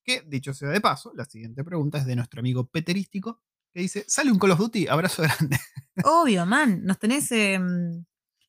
Que, 0.03 0.25
dicho 0.27 0.53
sea 0.53 0.71
de 0.71 0.81
paso, 0.81 1.13
la 1.15 1.25
siguiente 1.25 1.63
pregunta 1.63 1.99
es 1.99 2.05
de 2.05 2.17
nuestro 2.17 2.41
amigo 2.41 2.67
Peterístico, 2.67 3.41
que 3.73 3.79
dice: 3.83 4.05
¿Sale 4.09 4.33
un 4.33 4.41
Call 4.41 4.51
of 4.51 4.59
Duty? 4.59 4.89
Abrazo 4.89 5.23
grande. 5.39 5.57
Obvio, 6.03 6.45
man, 6.45 6.83
nos 6.83 6.99
tenés 6.99 7.31
em, 7.31 8.05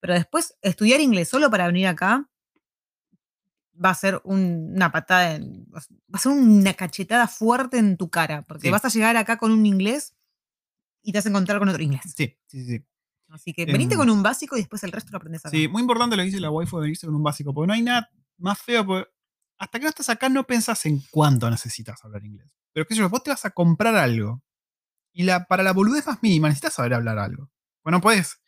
Pero 0.00 0.12
después, 0.12 0.54
estudiar 0.60 1.00
inglés 1.00 1.30
solo 1.30 1.50
para 1.50 1.66
venir 1.66 1.86
acá 1.86 2.28
va 3.82 3.90
a 3.90 3.94
ser 3.94 4.20
un- 4.24 4.72
una 4.74 4.90
patada, 4.92 5.34
en- 5.36 5.64
va 5.72 5.78
a 6.14 6.18
ser 6.18 6.32
una 6.32 6.74
cachetada 6.74 7.28
fuerte 7.28 7.78
en 7.78 7.96
tu 7.96 8.10
cara, 8.10 8.42
porque 8.42 8.68
Sí. 8.68 8.70
vas 8.72 8.84
a 8.84 8.88
llegar 8.88 9.16
acá 9.16 9.36
con 9.38 9.52
un 9.52 9.64
inglés 9.66 10.14
y 11.02 11.12
te 11.12 11.18
vas 11.18 11.26
a 11.26 11.28
encontrar 11.28 11.58
con 11.58 11.68
otro 11.68 11.82
inglés. 11.82 12.02
Sí, 12.16 12.36
sí, 12.46 12.64
sí. 12.66 12.84
Así 13.28 13.52
que 13.52 13.66
venite 13.66 13.94
Em, 13.94 13.98
con 14.00 14.10
un 14.10 14.22
básico 14.22 14.56
y 14.56 14.60
después 14.60 14.82
el 14.84 14.92
resto 14.92 15.10
lo 15.12 15.18
aprendes 15.18 15.44
acá. 15.44 15.50
Sí, 15.50 15.68
muy 15.68 15.82
importante 15.82 16.16
lo 16.16 16.22
que 16.22 16.26
dice 16.26 16.40
la 16.40 16.50
waifu 16.50 16.78
de 16.78 16.82
venirse 16.82 17.06
con 17.06 17.14
un 17.14 17.22
básico, 17.22 17.52
porque 17.52 17.66
no 17.68 17.74
hay 17.74 17.82
nada 17.82 18.10
más 18.38 18.58
feo, 18.58 18.84
porque 18.86 19.10
hasta 19.58 19.78
que 19.78 19.82
no 19.84 19.88
estás 19.90 20.08
acá 20.08 20.28
no 20.28 20.46
pensás 20.46 20.86
en 20.86 21.02
cuánto 21.10 21.50
necesitas 21.50 22.02
hablar 22.04 22.24
inglés. 22.24 22.54
Pero 22.72 22.86
qué 22.86 22.94
sé 22.94 23.00
yo, 23.00 23.08
vos 23.10 23.22
te 23.22 23.30
vas 23.30 23.44
a 23.44 23.50
comprar 23.50 23.94
algo 23.96 24.42
y 25.12 25.24
la, 25.24 25.44
para 25.46 25.62
la 25.62 25.72
boludez 25.72 26.06
más 26.06 26.22
mínima 26.22 26.48
necesitas 26.48 26.74
saber 26.74 26.94
hablar 26.94 27.18
algo. 27.18 27.50
Pues 27.82 27.92
no 27.92 28.00
puedes 28.00 28.40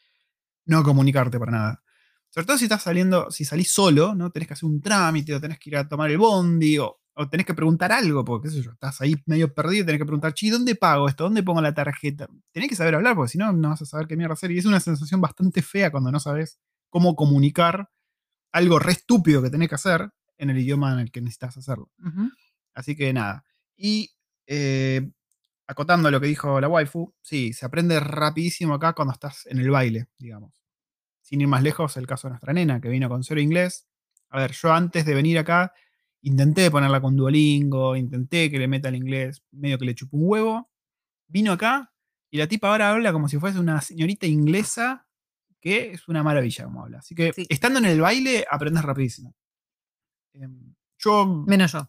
no 0.65 0.83
comunicarte 0.83 1.39
para 1.39 1.53
nada. 1.53 1.83
Sobre 2.31 2.47
todo 2.47 2.59
si 2.59 2.65
estás 2.65 2.83
saliendo, 2.83 3.31
si 3.31 3.45
salís 3.45 3.73
solo, 3.73 4.15
¿no? 4.15 4.31
Tenés 4.31 4.49
que 4.49 4.55
hacer 4.55 4.69
un 4.69 4.81
trámite 4.81 5.35
o 5.35 5.41
tenés 5.41 5.59
que 5.59 5.71
ir 5.71 5.77
a 5.77 5.89
tomar 5.89 6.11
el 6.11 6.19
bondi 6.19 6.79
o, 6.79 7.01
o 7.15 7.29
tenés 7.29 7.45
que 7.45 7.55
preguntar 7.55 7.93
algo, 7.93 8.25
porque 8.25 8.49
qué 8.49 8.55
sé 8.55 8.63
yo, 8.63 8.73
estás 8.73 9.01
ahí 9.01 9.15
medio 9.27 9.53
perdido 9.53 9.83
y 9.83 9.87
tenés 9.87 9.99
que 9.99 10.07
preguntar, 10.07 10.33
chi, 10.33 10.49
¿dónde 10.49 10.75
pago 10.75 11.09
esto? 11.09 11.25
¿Dónde 11.25 11.43
pongo 11.43 11.61
la 11.61 11.75
tarjeta? 11.75 12.29
Tenés 12.53 12.69
que 12.69 12.77
saber 12.77 12.95
hablar, 12.95 13.17
porque 13.17 13.33
si 13.33 13.39
no, 13.39 13.53
no 13.53 13.71
vas 13.71 13.83
a 13.83 13.87
saber 13.87 14.07
qué 14.07 14.17
mierda 14.17 14.35
hacer. 14.35 14.51
Y 14.53 14.59
es 14.59 14.65
una 14.65 14.81
sensación 14.81 15.21
bastante 15.21 15.61
fea 15.61 15.91
cuando 15.91 16.11
no 16.13 16.21
sabes 16.21 16.61
cómo 16.89 17.17
comunicar 17.17 17.91
algo 18.53 18.79
re 18.79 18.93
estúpido 18.93 19.43
que 19.43 19.51
tenés 19.51 19.69
que 19.69 19.75
hacer 19.75 20.11
en 20.39 20.51
el 20.51 20.59
idioma 20.59 20.93
en 20.93 21.01
el 21.01 21.11
que 21.11 21.21
necesitas 21.21 21.57
hacerlo. 21.57 21.91
Así 22.75 22.97
que 22.97 23.13
nada. 23.13 23.45
Y 23.77 24.11
eh, 24.47 25.11
acotando 25.67 26.11
lo 26.11 26.21
que 26.21 26.27
dijo 26.27 26.61
la 26.61 26.69
waifu, 26.69 27.15
sí, 27.23 27.53
se 27.53 27.67
aprende 27.67 28.01
rapidísimo 28.01 28.75
acá 28.75 28.93
cuando 28.93 29.13
estás 29.13 29.47
en 29.47 29.59
el 29.59 29.71
baile, 29.71 30.09
digamos. 30.19 30.60
Sin 31.31 31.41
ir 31.41 31.47
más 31.49 31.63
lejos, 31.63 31.97
el 31.97 32.07
caso 32.09 32.27
de 32.29 32.33
nuestra 32.33 32.53
nena, 32.53 32.81
que 32.81 32.89
vino 32.89 33.09
con 33.09 33.23
cero 33.23 33.41
inglés. 33.41 33.87
A 34.31 34.39
ver, 34.41 34.51
yo 34.53 34.73
antes 34.73 35.07
de 35.07 35.15
venir 35.15 35.39
acá, 35.39 35.73
intenté 36.23 36.71
ponerla 36.71 37.01
con 37.01 37.17
Duolingo, 37.17 37.95
intenté 37.97 38.51
que 38.51 38.59
le 38.59 38.67
meta 38.69 38.89
el 38.89 38.97
inglés, 38.97 39.43
medio 39.53 39.79
que 39.79 39.85
le 39.87 39.95
chupó 39.95 40.17
un 40.17 40.25
huevo. 40.27 40.71
Vino 41.29 41.53
acá 41.53 41.93
y 42.31 42.39
la 42.39 42.49
tipa 42.49 42.69
ahora 42.69 42.91
habla 42.91 43.13
como 43.13 43.29
si 43.29 43.39
fuese 43.39 43.61
una 43.61 43.81
señorita 43.81 44.27
inglesa, 44.27 45.07
que 45.61 45.93
es 45.93 46.09
una 46.09 46.23
maravilla 46.25 46.65
como 46.65 46.83
habla. 46.83 46.99
Así 46.99 47.15
que 47.15 47.33
Sí. 47.33 47.47
estando 47.49 47.79
en 47.79 47.85
el 47.87 48.01
baile, 48.01 48.45
aprendes 48.51 48.83
rapidísimo. 48.83 49.35
Em, 50.35 50.75
yo, 50.99 51.45
Menos 51.47 51.73
yo. 51.73 51.89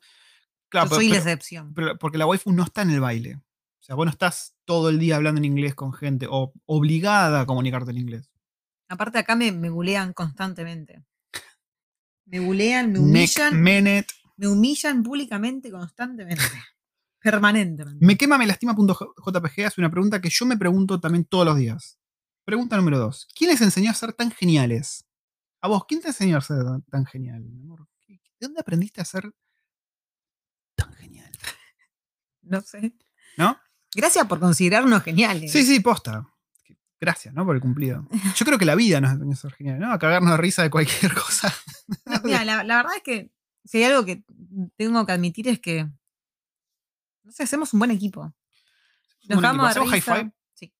claro, 0.69 0.85
yo 0.85 0.89
pero- 0.91 1.01
soy 1.01 1.09
la 1.09 1.17
excepción. 1.17 1.73
pero- 1.73 1.97
porque 1.97 2.17
la 2.19 2.25
waifu 2.27 2.51
no 2.51 2.63
está 2.63 2.83
en 2.83 2.91
el 2.91 2.99
baile. 2.99 3.35
O 3.35 3.83
sea, 3.83 3.95
vos 3.95 4.05
no 4.05 4.11
estás 4.11 4.55
todo 4.65 4.89
el 4.89 4.99
día 4.99 5.15
hablando 5.15 5.39
en 5.39 5.45
inglés 5.45 5.73
con 5.73 5.91
gente 5.93 6.27
o 6.29 6.53
obligada 6.65 7.41
a 7.41 7.45
comunicarte 7.47 7.89
en 7.91 7.97
inglés. 7.97 8.30
Aparte 8.91 9.17
acá 9.19 9.35
me, 9.35 9.51
me 9.53 9.69
bulean 9.69 10.11
constantemente. 10.13 11.01
Me 12.25 12.39
bulean, 12.39 12.91
me 12.91 12.99
humillan, 12.99 13.61
Menet. 13.61 14.07
me 14.37 14.47
humillan 14.47 15.01
públicamente 15.01 15.71
constantemente. 15.71 16.41
Permanentemente. 17.21 18.05
Me 18.05 18.17
quema, 18.17 18.37
me 18.37 18.45
lastima.jpg 18.47 19.65
hace 19.65 19.79
una 19.81 19.89
pregunta 19.91 20.19
que 20.21 20.29
yo 20.29 20.45
me 20.45 20.57
pregunto 20.57 20.99
también 20.99 21.23
todos 21.25 21.45
los 21.45 21.55
días. 21.57 21.97
Pregunta 22.43 22.75
número 22.75 22.97
dos. 22.99 23.27
¿Quién 23.35 23.51
les 23.51 23.61
enseñó 23.61 23.91
a 23.91 23.93
ser 23.93 24.11
tan 24.13 24.31
geniales? 24.31 25.05
A 25.61 25.67
vos, 25.67 25.85
¿quién 25.87 26.01
te 26.01 26.07
enseñó 26.09 26.37
a 26.37 26.41
ser 26.41 26.57
tan- 26.89 27.05
genial, 27.05 27.43
mi 27.43 27.59
amor? 27.61 27.87
¿Qué- 28.01 28.19
¿De 28.39 28.47
dónde 28.47 28.59
aprendiste 28.61 28.99
a 29.01 29.05
ser 29.05 29.31
tan 30.75 30.93
genial? 30.95 31.31
No 32.43 32.59
sé. 32.61 32.93
¿No? 33.37 33.57
Gracias 33.95 34.25
por 34.27 34.39
considerarnos 34.39 35.03
geniales. 35.03 35.51
Sí, 35.51 35.63
sí, 35.63 35.79
posta. 35.79 36.27
Gracias, 37.01 37.33
¿no? 37.33 37.43
Por 37.45 37.55
el 37.55 37.61
cumplido. 37.61 38.07
Yo 38.35 38.45
creo 38.45 38.59
que 38.59 38.65
la 38.65 38.75
vida 38.75 39.01
nos 39.01 39.11
enseñó 39.13 39.33
a 39.33 39.35
ser 39.35 39.51
geniales, 39.53 39.81
¿no? 39.81 39.91
A 39.91 39.97
cagarnos 39.99 40.31
de 40.31 40.37
risa 40.37 40.61
de 40.61 40.69
cualquier 40.69 41.13
cosa. 41.15 41.53
Mira, 42.23 42.45
la, 42.45 42.63
la 42.63 42.75
verdad 42.77 42.91
es 42.97 43.01
que 43.03 43.31
si 43.65 43.79
hay 43.79 43.85
algo 43.85 44.05
que 44.05 44.23
tengo 44.77 45.03
que 45.05 45.11
admitir 45.11 45.47
es 45.47 45.59
que 45.59 45.89
no 47.23 47.31
sé, 47.31 47.43
hacemos 47.43 47.73
un 47.73 47.79
buen 47.79 47.91
equipo. 47.91 48.31
Nos 49.27 49.41
vamos 49.41 49.65
equipo. 49.65 49.65
de 49.65 49.69
¿Hacemos 49.69 49.89
high 49.89 49.99
risa. 50.23 50.33
Sí. 50.53 50.73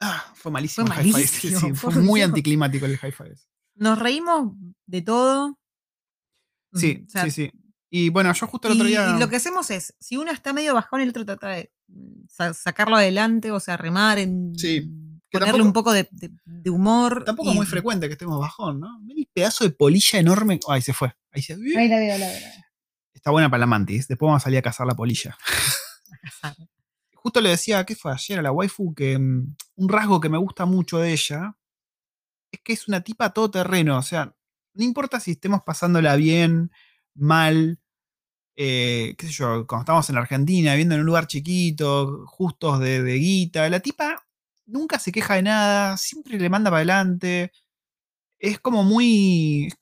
Ah, 0.00 0.32
fue 0.36 0.52
malísimo 0.52 0.86
Fue 0.86 0.96
el 0.96 1.02
high 1.02 1.12
five. 1.12 1.26
Sí, 1.26 1.48
malísimo, 1.50 1.74
sí, 1.74 1.74
fue 1.80 1.94
muy 2.02 2.22
anticlimático 2.22 2.86
el 2.86 2.96
high 2.98 3.12
five. 3.12 3.34
Nos 3.74 3.98
reímos 3.98 4.52
de 4.86 5.02
todo. 5.02 5.58
Sí, 6.74 6.98
Mm, 7.00 7.06
o 7.06 7.10
sea, 7.10 7.24
sí, 7.24 7.30
sí. 7.30 7.50
Y 7.90 8.10
bueno, 8.10 8.32
yo 8.32 8.46
justo 8.46 8.68
el 8.68 8.74
otro 8.74 8.86
día. 8.86 9.14
y 9.16 9.20
lo 9.20 9.28
que 9.28 9.36
hacemos 9.36 9.70
es, 9.70 9.94
si 10.00 10.16
uno 10.16 10.30
está 10.30 10.52
medio 10.52 10.74
bajón, 10.74 11.00
el 11.00 11.08
otro 11.10 11.24
trata 11.24 11.48
de 11.48 11.72
mm, 11.88 12.26
sa- 12.28 12.52
sacarlo 12.54 12.96
adelante, 12.96 13.50
o 13.52 13.60
sea, 13.60 13.76
remar, 13.76 14.18
en, 14.18 14.52
Sí, 14.58 14.90
ponerle 15.38 15.52
tampoco- 15.62 15.66
un 15.66 15.72
poco 15.72 15.92
de, 15.92 16.08
de- 16.12 16.30
de 16.44 16.70
humor. 16.70 17.24
Tampoco 17.24 17.48
y- 17.48 17.52
es 17.52 17.56
muy 17.56 17.66
frecuente 17.66 18.06
que 18.08 18.12
estemos 18.12 18.38
bajón, 18.40 18.80
¿no? 18.80 18.98
Mira 19.00 19.20
el 19.20 19.28
pedazo 19.32 19.64
de 19.64 19.70
polilla 19.70 20.18
enorme. 20.18 20.58
Ay, 20.68 20.82
se 20.82 20.92
fue. 20.92 21.14
Ahí 21.32 21.42
se 21.42 21.54
Ahí 21.54 21.88
la 21.88 21.98
veo, 21.98 22.18
la 22.18 22.26
veo. 22.26 22.40
la 22.40 22.48
veo. 22.48 22.64
Está 23.14 23.30
buena 23.30 23.48
para 23.50 23.60
la 23.60 23.66
mantis. 23.66 24.06
Después 24.08 24.28
vamos 24.28 24.42
a 24.42 24.44
salir 24.44 24.58
a 24.58 24.62
cazar 24.62 24.86
la 24.86 24.94
polilla. 24.94 25.36
Justo 27.14 27.40
le 27.40 27.50
decía, 27.50 27.84
¿qué 27.84 27.96
fue 27.96 28.12
ayer 28.12 28.38
a 28.38 28.42
la 28.42 28.52
waifu? 28.52 28.94
Que 28.94 29.18
mm, 29.18 29.56
un 29.76 29.88
rasgo 29.88 30.20
que 30.20 30.28
me 30.28 30.38
gusta 30.38 30.64
mucho 30.64 30.98
de 30.98 31.12
ella 31.12 31.56
es 32.52 32.60
que 32.62 32.72
es 32.72 32.86
una 32.88 33.00
tipa 33.00 33.30
todoterreno. 33.30 33.98
O 33.98 34.02
sea, 34.02 34.34
no 34.74 34.84
importa 34.84 35.18
si 35.18 35.32
estemos 35.32 35.62
pasándola 35.66 36.14
bien, 36.16 36.70
mal, 37.14 37.80
eh, 38.56 39.14
qué 39.18 39.26
sé 39.26 39.32
yo, 39.32 39.66
cuando 39.66 39.82
estamos 39.82 40.08
en 40.10 40.18
Argentina, 40.18 40.72
viviendo 40.72 40.94
en 40.94 41.00
un 41.00 41.06
lugar 41.06 41.26
chiquito, 41.26 42.24
justos 42.26 42.78
de, 42.80 43.02
de 43.02 43.14
guita, 43.14 43.68
la 43.68 43.80
tipa 43.80 44.25
nunca 44.66 44.98
se 44.98 45.12
queja 45.12 45.34
de 45.34 45.42
nada, 45.42 45.96
siempre 45.96 46.38
le 46.38 46.50
manda 46.50 46.70
para 46.70 46.78
adelante. 46.78 47.52
Es 48.38 48.60
como 48.60 48.84
muy. 48.84 49.72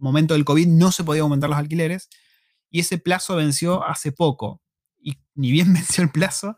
momento 0.01 0.33
del 0.33 0.45
COVID 0.45 0.67
no 0.67 0.91
se 0.91 1.03
podía 1.03 1.21
aumentar 1.21 1.49
los 1.49 1.59
alquileres 1.59 2.09
y 2.69 2.79
ese 2.79 2.97
plazo 2.97 3.35
venció 3.35 3.85
hace 3.85 4.11
poco. 4.11 4.61
Y 4.99 5.17
ni 5.35 5.51
bien 5.51 5.73
venció 5.73 6.03
el 6.03 6.09
plazo, 6.11 6.57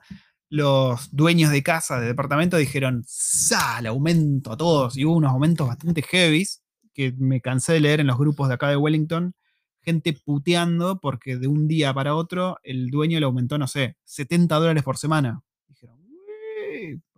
los 0.50 1.10
dueños 1.12 1.52
de 1.52 1.64
casa, 1.64 2.00
de 2.00 2.08
departamento, 2.08 2.58
dijeron, 2.58 3.04
¡sal! 3.08 3.88
Aumento 3.88 4.52
a 4.52 4.58
todos. 4.58 4.96
Y 4.98 5.06
hubo 5.06 5.16
unos 5.16 5.32
aumentos 5.32 5.68
bastante 5.68 6.04
heavies 6.04 6.62
que 6.94 7.12
me 7.18 7.42
cansé 7.42 7.74
de 7.74 7.80
leer 7.80 8.00
en 8.00 8.08
los 8.08 8.18
grupos 8.20 8.48
de 8.48 8.54
acá 8.54 8.70
de 8.70 8.78
Wellington, 8.78 9.34
gente 9.82 10.14
puteando 10.14 11.00
porque 11.00 11.38
de 11.38 11.48
un 11.48 11.68
día 11.68 11.92
para 11.94 12.14
otro 12.14 12.60
el 12.62 12.92
dueño 12.92 13.20
le 13.20 13.26
aumentó, 13.26 13.58
no 13.58 13.68
sé, 13.68 13.98
70 14.04 14.56
dólares 14.58 14.84
por 14.84 14.98
semana. 14.98 15.42
Dijeron, 15.68 15.98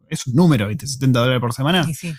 es 0.08 0.28
un 0.28 0.36
número, 0.36 0.70
¿viste? 0.70 0.88
70 0.88 1.20
dólares 1.20 1.42
por 1.42 1.54
semana. 1.54 1.86
Y 1.90 1.94
sí, 1.94 2.14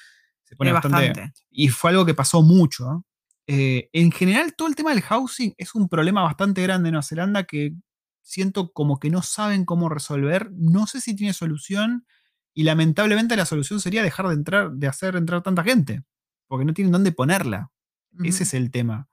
Se 0.44 0.54
pone 0.54 0.72
bastante. 0.72 1.32
y 1.50 1.68
fue 1.68 1.90
algo 1.90 2.04
que 2.04 2.12
pasó 2.14 2.42
mucho. 2.42 3.06
Eh, 3.46 3.88
en 3.92 4.10
general, 4.10 4.54
todo 4.56 4.68
el 4.68 4.74
tema 4.74 4.90
del 4.90 5.02
housing 5.02 5.54
es 5.56 5.74
un 5.74 5.88
problema 5.88 6.22
bastante 6.22 6.62
grande 6.62 6.88
en 6.88 6.94
Nueva 6.94 7.02
Zelanda 7.02 7.44
que 7.44 7.74
siento 8.22 8.72
como 8.72 8.98
que 8.98 9.10
no 9.10 9.22
saben 9.22 9.64
cómo 9.64 9.88
resolver. 9.88 10.50
No 10.52 10.86
sé 10.86 11.00
si 11.00 11.14
tiene 11.14 11.32
solución. 11.32 12.06
Y 12.54 12.64
lamentablemente 12.64 13.36
la 13.36 13.44
solución 13.44 13.80
sería 13.80 14.02
dejar 14.02 14.28
de 14.28 14.34
entrar, 14.34 14.72
de 14.72 14.86
hacer 14.86 15.14
entrar 15.16 15.42
tanta 15.42 15.62
gente. 15.62 16.02
Porque 16.48 16.64
no 16.64 16.74
tienen 16.74 16.92
dónde 16.92 17.12
ponerla. 17.12 17.70
Ese 18.24 18.44
es 18.44 18.54
el 18.54 18.70
tema. 18.70 19.08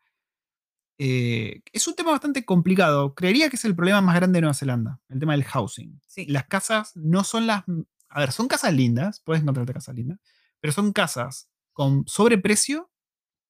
Eh, 0.97 1.61
es 1.71 1.87
un 1.87 1.95
tema 1.95 2.11
bastante 2.11 2.45
complicado. 2.45 3.13
Creería 3.15 3.49
que 3.49 3.57
es 3.57 3.65
el 3.65 3.75
problema 3.75 4.01
más 4.01 4.15
grande 4.15 4.37
de 4.37 4.41
Nueva 4.41 4.53
Zelanda, 4.53 5.01
el 5.09 5.19
tema 5.19 5.33
del 5.33 5.43
housing. 5.43 5.99
Sí. 6.07 6.25
Las 6.27 6.45
casas 6.45 6.95
no 6.95 7.23
son 7.23 7.47
las. 7.47 7.63
A 8.09 8.19
ver, 8.19 8.31
son 8.31 8.47
casas 8.47 8.73
lindas, 8.73 9.19
puedes 9.19 9.41
encontrarte 9.41 9.73
casas 9.73 9.95
lindas, 9.95 10.19
pero 10.59 10.71
son 10.71 10.93
casas 10.93 11.49
con 11.73 12.05
sobreprecio 12.07 12.92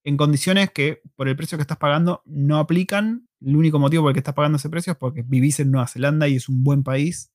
en 0.04 0.18
condiciones 0.18 0.72
que 0.72 1.02
por 1.16 1.28
el 1.28 1.36
precio 1.36 1.58
que 1.58 1.62
estás 1.62 1.78
pagando 1.78 2.22
no 2.26 2.58
aplican. 2.58 3.28
El 3.42 3.56
único 3.56 3.80
motivo 3.80 4.04
por 4.04 4.12
el 4.12 4.14
que 4.14 4.20
estás 4.20 4.34
pagando 4.34 4.58
ese 4.58 4.70
precio 4.70 4.92
es 4.94 4.98
porque 4.98 5.24
vivís 5.26 5.60
en 5.60 5.72
Nueva 5.72 5.88
Zelanda 5.88 6.28
y 6.28 6.36
es 6.36 6.50
un 6.50 6.64
buen 6.64 6.84
país. 6.84 7.32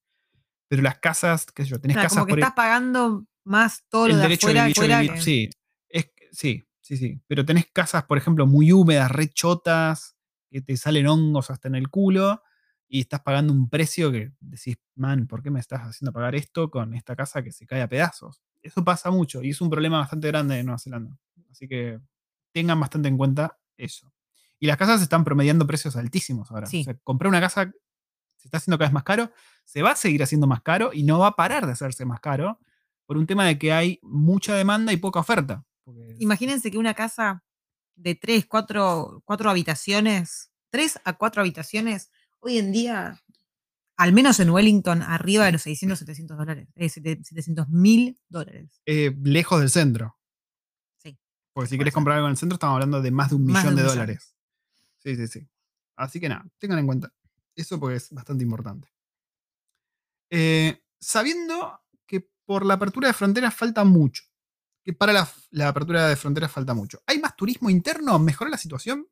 Pero 0.69 0.83
las 0.83 0.99
casas, 0.99 1.47
qué 1.47 1.65
sé 1.65 1.71
yo, 1.71 1.81
tenés 1.81 1.97
casas 1.97 2.11
como 2.11 2.27
que 2.27 2.31
por 2.33 2.39
estás 2.41 2.55
pagando 2.55 3.27
más 3.45 3.85
todo 3.89 4.09
lo 4.09 4.17
de 4.17 4.23
derecho 4.23 4.47
afuera, 4.49 4.63
de 4.65 4.69
vivir, 4.69 4.79
afuera 5.01 5.15
que- 5.15 5.21
Sí, 5.23 5.51
es, 5.89 6.11
sí, 6.33 6.65
sí, 6.81 6.97
sí. 6.99 7.21
Pero 7.27 7.45
tenés 7.45 7.67
casas, 7.73 8.05
por 8.05 8.19
ejemplo, 8.19 8.47
muy 8.47 8.73
húmedas, 8.73 9.11
re 9.11 9.29
chotas, 9.29 10.17
que 10.51 10.61
te 10.61 10.77
salen 10.77 11.07
hongos 11.07 11.51
hasta 11.51 11.69
en 11.69 11.75
el 11.75 11.89
culo, 11.89 12.43
y 12.87 13.01
estás 13.01 13.21
pagando 13.21 13.53
un 13.53 13.69
precio 13.69 14.11
que 14.13 14.33
decís, 14.41 14.77
man, 14.95 15.27
¿por 15.27 15.43
qué 15.43 15.51
me 15.51 15.61
estás 15.61 15.83
haciendo 15.83 16.13
pagar 16.13 16.35
esto 16.35 16.71
con 16.71 16.95
esta 16.95 17.15
casa 17.17 17.43
que 17.43 17.53
se 17.53 17.67
cae 17.67 17.83
a 17.83 17.89
pedazos? 17.89 18.43
Eso 18.63 18.83
pasa 18.85 19.11
mucho 19.11 19.43
y 19.43 19.51
es 19.51 19.61
un 19.61 19.69
problema 19.71 19.99
bastante 19.99 20.29
grande 20.29 20.59
en 20.59 20.67
Nueva 20.67 20.79
Zelanda. 20.79 21.17
Así 21.51 21.69
que 21.69 22.01
tengan 22.53 22.79
bastante 22.81 23.09
en 23.09 23.17
cuenta 23.17 23.59
eso. 23.77 24.13
Y 24.59 24.67
las 24.67 24.77
casas 24.77 25.01
están 25.03 25.25
promediando 25.25 25.67
precios 25.67 25.95
altísimos 25.97 26.51
ahora. 26.51 26.67
Sí. 26.67 26.81
O 26.81 26.85
sea, 26.85 26.95
comprar 27.05 27.29
una 27.29 27.41
casa 27.41 27.71
se 28.37 28.47
está 28.49 28.59
haciendo 28.59 28.79
cada 28.79 28.89
vez 28.89 28.95
más 28.95 29.03
caro, 29.05 29.33
se 29.65 29.83
va 29.83 29.93
a 29.93 29.97
seguir 29.97 30.23
haciendo 30.23 30.47
más 30.47 30.63
caro 30.63 30.91
y 30.93 31.03
no 31.03 31.19
va 31.19 31.29
a 31.29 31.37
parar 31.37 31.67
de 31.67 31.73
hacerse 31.73 32.05
más 32.05 32.21
caro 32.21 32.61
por 33.07 33.17
un 33.17 33.27
tema 33.27 33.45
de 33.47 33.59
que 33.59 33.73
hay 33.73 33.99
mucha 34.03 34.55
demanda 34.55 34.93
y 34.93 34.97
poca 34.97 35.21
oferta. 35.21 35.65
Porque- 35.85 36.15
Imagínense 36.19 36.71
que 36.71 36.79
una 36.79 36.95
casa 36.95 37.43
de 37.97 38.15
tres, 38.15 38.47
cuatro, 38.47 39.23
cuatro 39.25 39.51
habitaciones, 39.51 40.53
tres 40.71 41.01
a 41.05 41.15
cuatro 41.15 41.41
habitaciones, 41.43 42.11
hoy 42.41 42.59
en 42.59 42.71
día, 42.71 43.21
al 43.97 44.13
menos 44.13 44.39
en 44.41 44.51
Wellington, 44.51 45.03
arriba 45.03 45.47
de 45.47 45.53
los 45.53 45.63
600, 45.63 45.99
700 45.99 46.37
dólares, 46.39 46.69
eh, 46.77 46.89
700 46.89 47.69
mil 47.69 48.21
dólares. 48.29 48.81
eh, 48.87 49.17
lejos 49.23 49.59
del 49.61 49.71
centro. 49.71 50.18
Porque 51.59 51.71
si 51.71 51.77
ser. 51.77 51.93
comprar 51.93 52.17
algo 52.19 52.29
en 52.29 52.33
el 52.33 52.37
centro, 52.37 52.55
estamos 52.55 52.75
hablando 52.75 53.03
de 53.03 53.11
más 53.11 53.31
de 53.31 53.35
un 53.35 53.45
Más 53.47 53.65
millón 53.65 53.75
de 53.75 53.83
un 53.83 53.89
dólares. 53.89 54.37
Sí, 54.99 55.17
sí, 55.17 55.27
sí. 55.27 55.49
Así 55.97 56.21
que 56.21 56.29
nada, 56.29 56.47
tengan 56.57 56.79
en 56.79 56.87
cuenta 56.87 57.13
eso 57.57 57.81
porque 57.81 57.97
es 57.97 58.13
bastante 58.13 58.45
importante. 58.45 58.89
Eh, 60.31 60.81
sabiendo 61.01 61.81
que 62.07 62.29
por 62.45 62.65
la 62.65 62.75
apertura 62.75 63.09
de 63.09 63.15
fronteras 63.15 63.53
falta 63.57 63.83
mucho. 63.83 64.23
Que 64.85 64.93
para 64.93 65.13
la, 65.13 65.29
la 65.51 65.67
apertura 65.67 66.07
de 66.09 66.15
fronteras 66.15 66.53
falta 66.53 66.75
mucho. 66.75 67.01
¿Hay 67.07 67.19
más 67.19 67.35
turismo 67.35 67.69
interno? 67.71 68.17
¿Mejora 68.21 68.51
la 68.51 68.57
situación? 68.57 69.05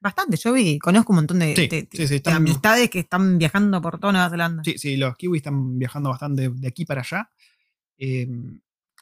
Bastante, 0.00 0.36
yo 0.38 0.52
vi, 0.52 0.76
conozco 0.80 1.12
un 1.12 1.16
montón 1.18 1.38
de, 1.38 1.54
Sí, 1.54 1.68
de- 1.68 1.88
sí, 1.92 1.98
sí, 2.02 2.06
de 2.08 2.16
están- 2.16 2.34
amistades 2.34 2.90
que 2.90 2.98
están 2.98 3.38
viajando 3.38 3.80
por 3.80 4.00
toda 4.00 4.12
Nueva 4.12 4.30
Zelanda. 4.30 4.64
Sí, 4.64 4.76
sí, 4.76 4.96
los 4.96 5.16
kiwis 5.16 5.38
están 5.38 5.78
viajando 5.78 6.10
bastante 6.10 6.48
de 6.48 6.66
aquí 6.66 6.84
para 6.84 7.02
allá. 7.02 7.30
Eh, 7.96 8.26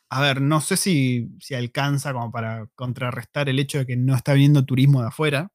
a 0.08 0.20
ver, 0.20 0.40
no 0.40 0.60
sé 0.60 0.76
si, 0.76 1.30
si 1.40 1.54
alcanza 1.54 2.12
como 2.12 2.30
para 2.30 2.66
contrarrestar 2.74 3.48
el 3.48 3.58
hecho 3.58 3.78
de 3.78 3.86
que 3.86 3.96
no 3.96 4.14
está 4.14 4.34
viniendo 4.34 4.64
turismo 4.64 5.00
de 5.02 5.08
afuera. 5.08 5.52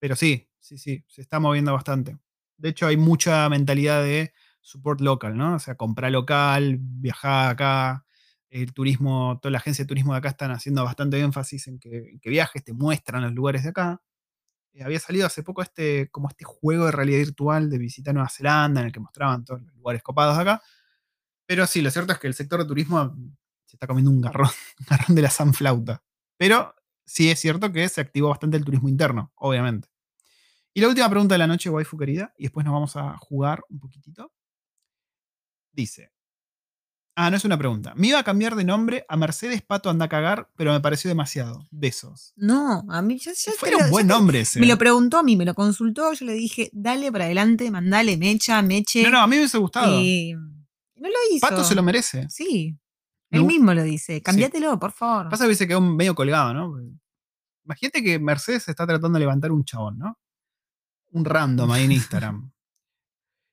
Pero 0.00 0.16
sí, 0.16 0.48
sí, 0.60 0.78
sí, 0.78 1.04
se 1.08 1.22
está 1.22 1.40
moviendo 1.40 1.72
bastante. 1.72 2.18
De 2.58 2.70
hecho, 2.70 2.86
hay 2.86 2.96
mucha 2.96 3.48
mentalidad 3.48 4.02
de 4.02 4.32
support 4.60 5.00
local, 5.00 5.36
¿no? 5.36 5.56
O 5.56 5.58
sea, 5.58 5.76
comprar 5.76 6.12
local, 6.12 6.78
viajar 6.80 7.50
acá. 7.50 8.06
El 8.50 8.72
turismo, 8.74 9.38
toda 9.42 9.52
la 9.52 9.58
agencia 9.58 9.84
de 9.84 9.88
turismo 9.88 10.12
de 10.12 10.18
acá 10.18 10.28
están 10.30 10.52
haciendo 10.52 10.84
bastante 10.84 11.18
énfasis 11.20 11.66
en 11.68 11.78
que, 11.78 12.18
que 12.22 12.30
viajes, 12.30 12.64
te 12.64 12.72
muestran 12.72 13.22
los 13.22 13.32
lugares 13.32 13.64
de 13.64 13.70
acá. 13.70 14.00
Eh, 14.74 14.84
había 14.84 15.00
salido 15.00 15.26
hace 15.26 15.42
poco 15.42 15.62
este, 15.62 16.10
como 16.10 16.28
este 16.28 16.44
juego 16.44 16.86
de 16.86 16.92
realidad 16.92 17.18
virtual 17.18 17.70
de 17.70 17.78
visita 17.78 18.12
Nueva 18.12 18.28
Zelanda, 18.28 18.80
en 18.80 18.88
el 18.88 18.92
que 18.92 19.00
mostraban 19.00 19.44
todos 19.44 19.62
los 19.62 19.74
lugares 19.74 20.02
copados 20.02 20.36
de 20.36 20.42
acá. 20.42 20.62
Pero 21.46 21.66
sí, 21.66 21.82
lo 21.82 21.90
cierto 21.90 22.12
es 22.12 22.18
que 22.18 22.26
el 22.26 22.34
sector 22.34 22.60
de 22.60 22.66
turismo 22.66 23.14
se 23.74 23.76
está 23.76 23.86
comiendo 23.88 24.10
un 24.10 24.20
garrón, 24.20 24.48
un 24.80 24.86
garrón 24.88 25.16
de 25.16 25.22
la 25.22 25.30
sanflauta. 25.30 26.02
Pero 26.36 26.74
sí 27.04 27.30
es 27.30 27.40
cierto 27.40 27.72
que 27.72 27.88
se 27.88 28.00
activó 28.00 28.28
bastante 28.28 28.56
el 28.56 28.64
turismo 28.64 28.88
interno, 28.88 29.32
obviamente. 29.34 29.88
Y 30.72 30.80
la 30.80 30.88
última 30.88 31.08
pregunta 31.08 31.34
de 31.34 31.38
la 31.38 31.46
noche, 31.46 31.70
waifu 31.70 31.96
querida, 31.96 32.32
y 32.38 32.44
después 32.44 32.64
nos 32.64 32.72
vamos 32.72 32.96
a 32.96 33.16
jugar 33.18 33.62
un 33.68 33.78
poquitito. 33.78 34.32
Dice. 35.72 36.12
Ah, 37.16 37.30
no 37.30 37.36
es 37.36 37.44
una 37.44 37.56
pregunta. 37.56 37.92
Me 37.94 38.08
iba 38.08 38.18
a 38.18 38.24
cambiar 38.24 38.56
de 38.56 38.64
nombre 38.64 39.06
a 39.08 39.16
Mercedes 39.16 39.62
Pato 39.62 39.88
Anda 39.88 40.06
a 40.06 40.08
Cagar, 40.08 40.50
pero 40.56 40.72
me 40.72 40.80
pareció 40.80 41.08
demasiado. 41.08 41.64
Besos. 41.70 42.32
No, 42.34 42.84
a 42.88 43.02
mí 43.02 43.18
ya, 43.18 43.32
ya 43.32 43.52
Fuera 43.52 43.76
un 43.84 43.90
buen 43.90 44.08
nombre 44.08 44.40
ese. 44.40 44.58
Me 44.58 44.66
lo 44.66 44.76
preguntó 44.76 45.18
a 45.18 45.22
mí, 45.22 45.36
me 45.36 45.44
lo 45.44 45.54
consultó, 45.54 46.12
yo 46.12 46.26
le 46.26 46.32
dije, 46.32 46.70
dale 46.72 47.12
para 47.12 47.26
adelante, 47.26 47.70
mandale 47.70 48.16
mecha, 48.16 48.60
meche. 48.62 49.04
No, 49.04 49.10
no, 49.10 49.20
a 49.20 49.28
mí 49.28 49.36
me 49.36 49.42
hubiese 49.42 49.58
gustado. 49.58 50.00
Y 50.00 50.32
no 50.32 51.08
lo 51.08 51.14
hizo. 51.30 51.46
Pato 51.46 51.62
se 51.62 51.76
lo 51.76 51.84
merece. 51.84 52.28
Sí. 52.30 52.76
Él 53.36 53.44
mismo 53.44 53.72
lo 53.74 53.82
dice. 53.82 54.22
Cambiátelo, 54.22 54.78
por 54.78 54.92
favor. 54.92 55.28
Pasa 55.30 55.46
que 55.46 55.54
se 55.54 55.66
quedó 55.68 55.80
medio 55.80 56.14
colgado, 56.14 56.52
¿no? 56.54 56.74
Imagínate 57.64 58.02
que 58.02 58.18
Mercedes 58.18 58.68
está 58.68 58.86
tratando 58.86 59.16
de 59.18 59.20
levantar 59.20 59.50
un 59.52 59.64
chabón, 59.64 59.98
¿no? 59.98 60.18
Un 61.12 61.24
random 61.24 61.70
ahí 61.72 61.84
en 61.84 61.92
Instagram. 61.92 62.50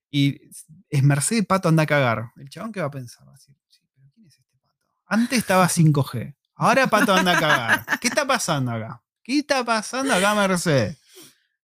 y 0.10 0.41
es 0.90 1.03
Mercedes 1.03 1.45
Pato 1.45 1.70
anda 1.70 1.84
a 1.84 1.86
cagar. 1.86 2.32
El 2.36 2.49
chabón 2.49 2.72
qué 2.72 2.82
va 2.82 2.88
a 2.88 2.91
pensar, 2.91 3.26
va 3.26 3.32
a 3.32 3.36
decir, 3.36 3.56
"Sí, 3.70 3.80
pero 3.95 4.10
¿quién 4.14 4.28
es 4.28 4.38
este 4.38 4.58
pato? 4.58 4.76
Antes 5.08 5.38
estaba 5.40 5.68
5G. 5.70 6.36
Ahora 6.56 6.88
Pato 6.88 7.14
anda 7.14 7.38
a 7.38 7.40
cagar. 7.40 7.86
¿Qué 7.99 8.08
está 8.10 8.28
pasando 8.28 8.72
acá? 8.72 9.02
¿Qué 9.24 9.40
está 9.40 9.64
pasando 9.64 10.14
acá, 10.14 10.36
Mercedes? 10.36 10.99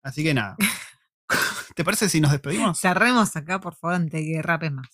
Así 0.02 0.24
que 0.24 0.34
nada. 0.34 0.58
¿Te 1.76 1.84
parece 1.86 2.10
si 2.10 2.20
nos 2.20 2.32
despedimos? 2.32 2.80
Cerremos 2.80 3.36
acá, 3.36 3.60
por 3.60 3.76
favor, 3.76 3.96
antes 3.96 4.22
que 4.22 4.42
rapes 4.42 4.72
más. 4.72 4.88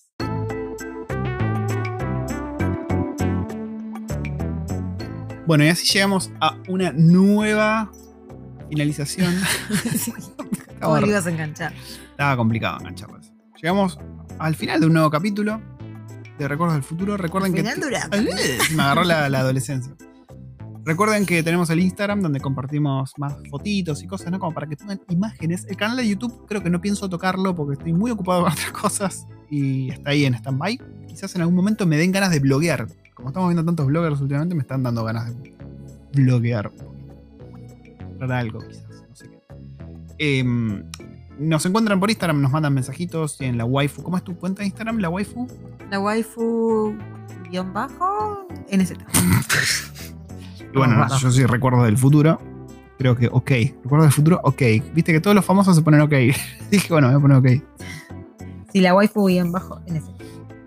Bueno, 5.50 5.66
y 5.66 5.70
así 5.70 5.92
llegamos 5.92 6.32
a 6.42 6.56
una 6.68 6.92
nueva 6.92 7.92
finalización. 8.70 9.34
¿Cómo 10.80 11.00
lo 11.00 11.08
ibas 11.08 11.26
a 11.26 11.32
enganchar? 11.32 11.74
Estaba 12.12 12.38
complicado 12.38 12.78
engancharlas. 12.80 13.34
Llegamos 13.60 13.98
al 14.38 14.54
final 14.54 14.80
de 14.80 14.86
un 14.86 14.94
nuevo 14.94 15.10
capítulo 15.10 15.60
de 16.38 16.48
Recuerdos 16.48 16.76
del 16.76 16.84
Futuro. 16.84 17.18
Recuerden 17.18 17.52
que. 17.52 17.64
Final. 17.64 18.28
¡Eh! 18.28 18.60
Me 18.76 18.84
agarró 18.84 19.04
la, 19.04 19.28
la 19.28 19.40
adolescencia. 19.40 19.92
Recuerden 20.86 21.26
que 21.26 21.42
tenemos 21.42 21.72
el 21.72 21.80
Instagram 21.80 22.22
donde 22.22 22.40
compartimos 22.40 23.14
más 23.18 23.34
fotitos 23.50 24.04
y 24.04 24.08
cosas, 24.08 24.30
¿no? 24.30 24.38
Como 24.38 24.54
para 24.54 24.68
que 24.68 24.78
pongan 24.78 25.02
imágenes. 25.10 25.66
El 25.68 25.78
canal 25.78 25.98
de 25.98 26.08
YouTube 26.08 26.46
creo 26.48 26.62
que 26.62 26.70
no 26.70 26.80
pienso 26.80 27.10
tocarlo 27.10 27.56
porque 27.56 27.74
estoy 27.74 27.94
muy 27.94 28.12
ocupado 28.12 28.44
con 28.44 28.52
otras 28.52 28.72
cosas 28.72 29.26
y 29.50 29.90
está 29.90 30.12
ahí 30.12 30.26
en 30.26 30.36
stand-by. 30.36 30.80
Quizás 31.08 31.34
en 31.34 31.42
algún 31.42 31.56
momento 31.56 31.88
me 31.88 31.98
den 31.98 32.12
ganas 32.12 32.30
de 32.30 32.38
bloguear. 32.38 32.86
Como 33.20 33.30
estamos 33.30 33.50
viendo 33.50 33.66
tantos 33.66 33.86
bloggers 33.86 34.22
últimamente, 34.22 34.56
me 34.56 34.62
están 34.62 34.82
dando 34.82 35.04
ganas 35.04 35.28
de 35.44 35.54
bloguear. 36.14 36.72
Para 38.18 38.40
algo, 38.40 38.60
quizás. 38.60 39.04
No 39.10 39.16
sé 39.16 39.30
qué. 39.30 39.40
Em, 40.18 40.86
nos 41.38 41.66
encuentran 41.66 42.00
por 42.00 42.10
Instagram, 42.10 42.42
nos 42.42 42.52
mandan 42.52 42.74
mensajitos 42.74 43.42
en 43.42 43.58
la 43.58 43.66
waifu. 43.66 44.04
¿Cómo 44.04 44.16
es 44.16 44.24
tu 44.24 44.38
cuenta 44.38 44.62
de 44.62 44.68
Instagram? 44.68 45.00
La 45.00 45.10
waifu. 45.10 45.48
La 45.92 46.00
waifu 46.00 46.96
guion 47.50 47.74
bajo 47.74 48.48
NZ. 48.72 48.94
Y 50.74 50.78
bueno, 50.78 50.96
Raro. 50.96 51.18
yo 51.18 51.30
sí 51.30 51.46
recuerdo 51.46 51.84
del 51.84 51.98
futuro. 51.98 52.40
Creo 52.98 53.18
que 53.18 53.28
ok. 53.28 53.52
Recuerdo 53.84 54.04
del 54.04 54.14
futuro, 54.14 54.40
ok. 54.44 54.62
Viste 54.94 55.12
que 55.12 55.20
todos 55.20 55.36
los 55.36 55.44
famosos 55.44 55.76
se 55.76 55.82
ponen 55.82 56.00
ok. 56.00 56.14
Dije, 56.72 56.88
bueno, 56.90 57.08
me 57.10 57.18
voy 57.18 57.34
a 57.34 57.42
poner 57.42 57.58
ok. 57.58 57.64
Sí, 58.72 58.80
la 58.80 58.96
waifu 58.96 59.26
guion 59.26 59.52
bajo 59.52 59.82
NZ. 59.88 60.04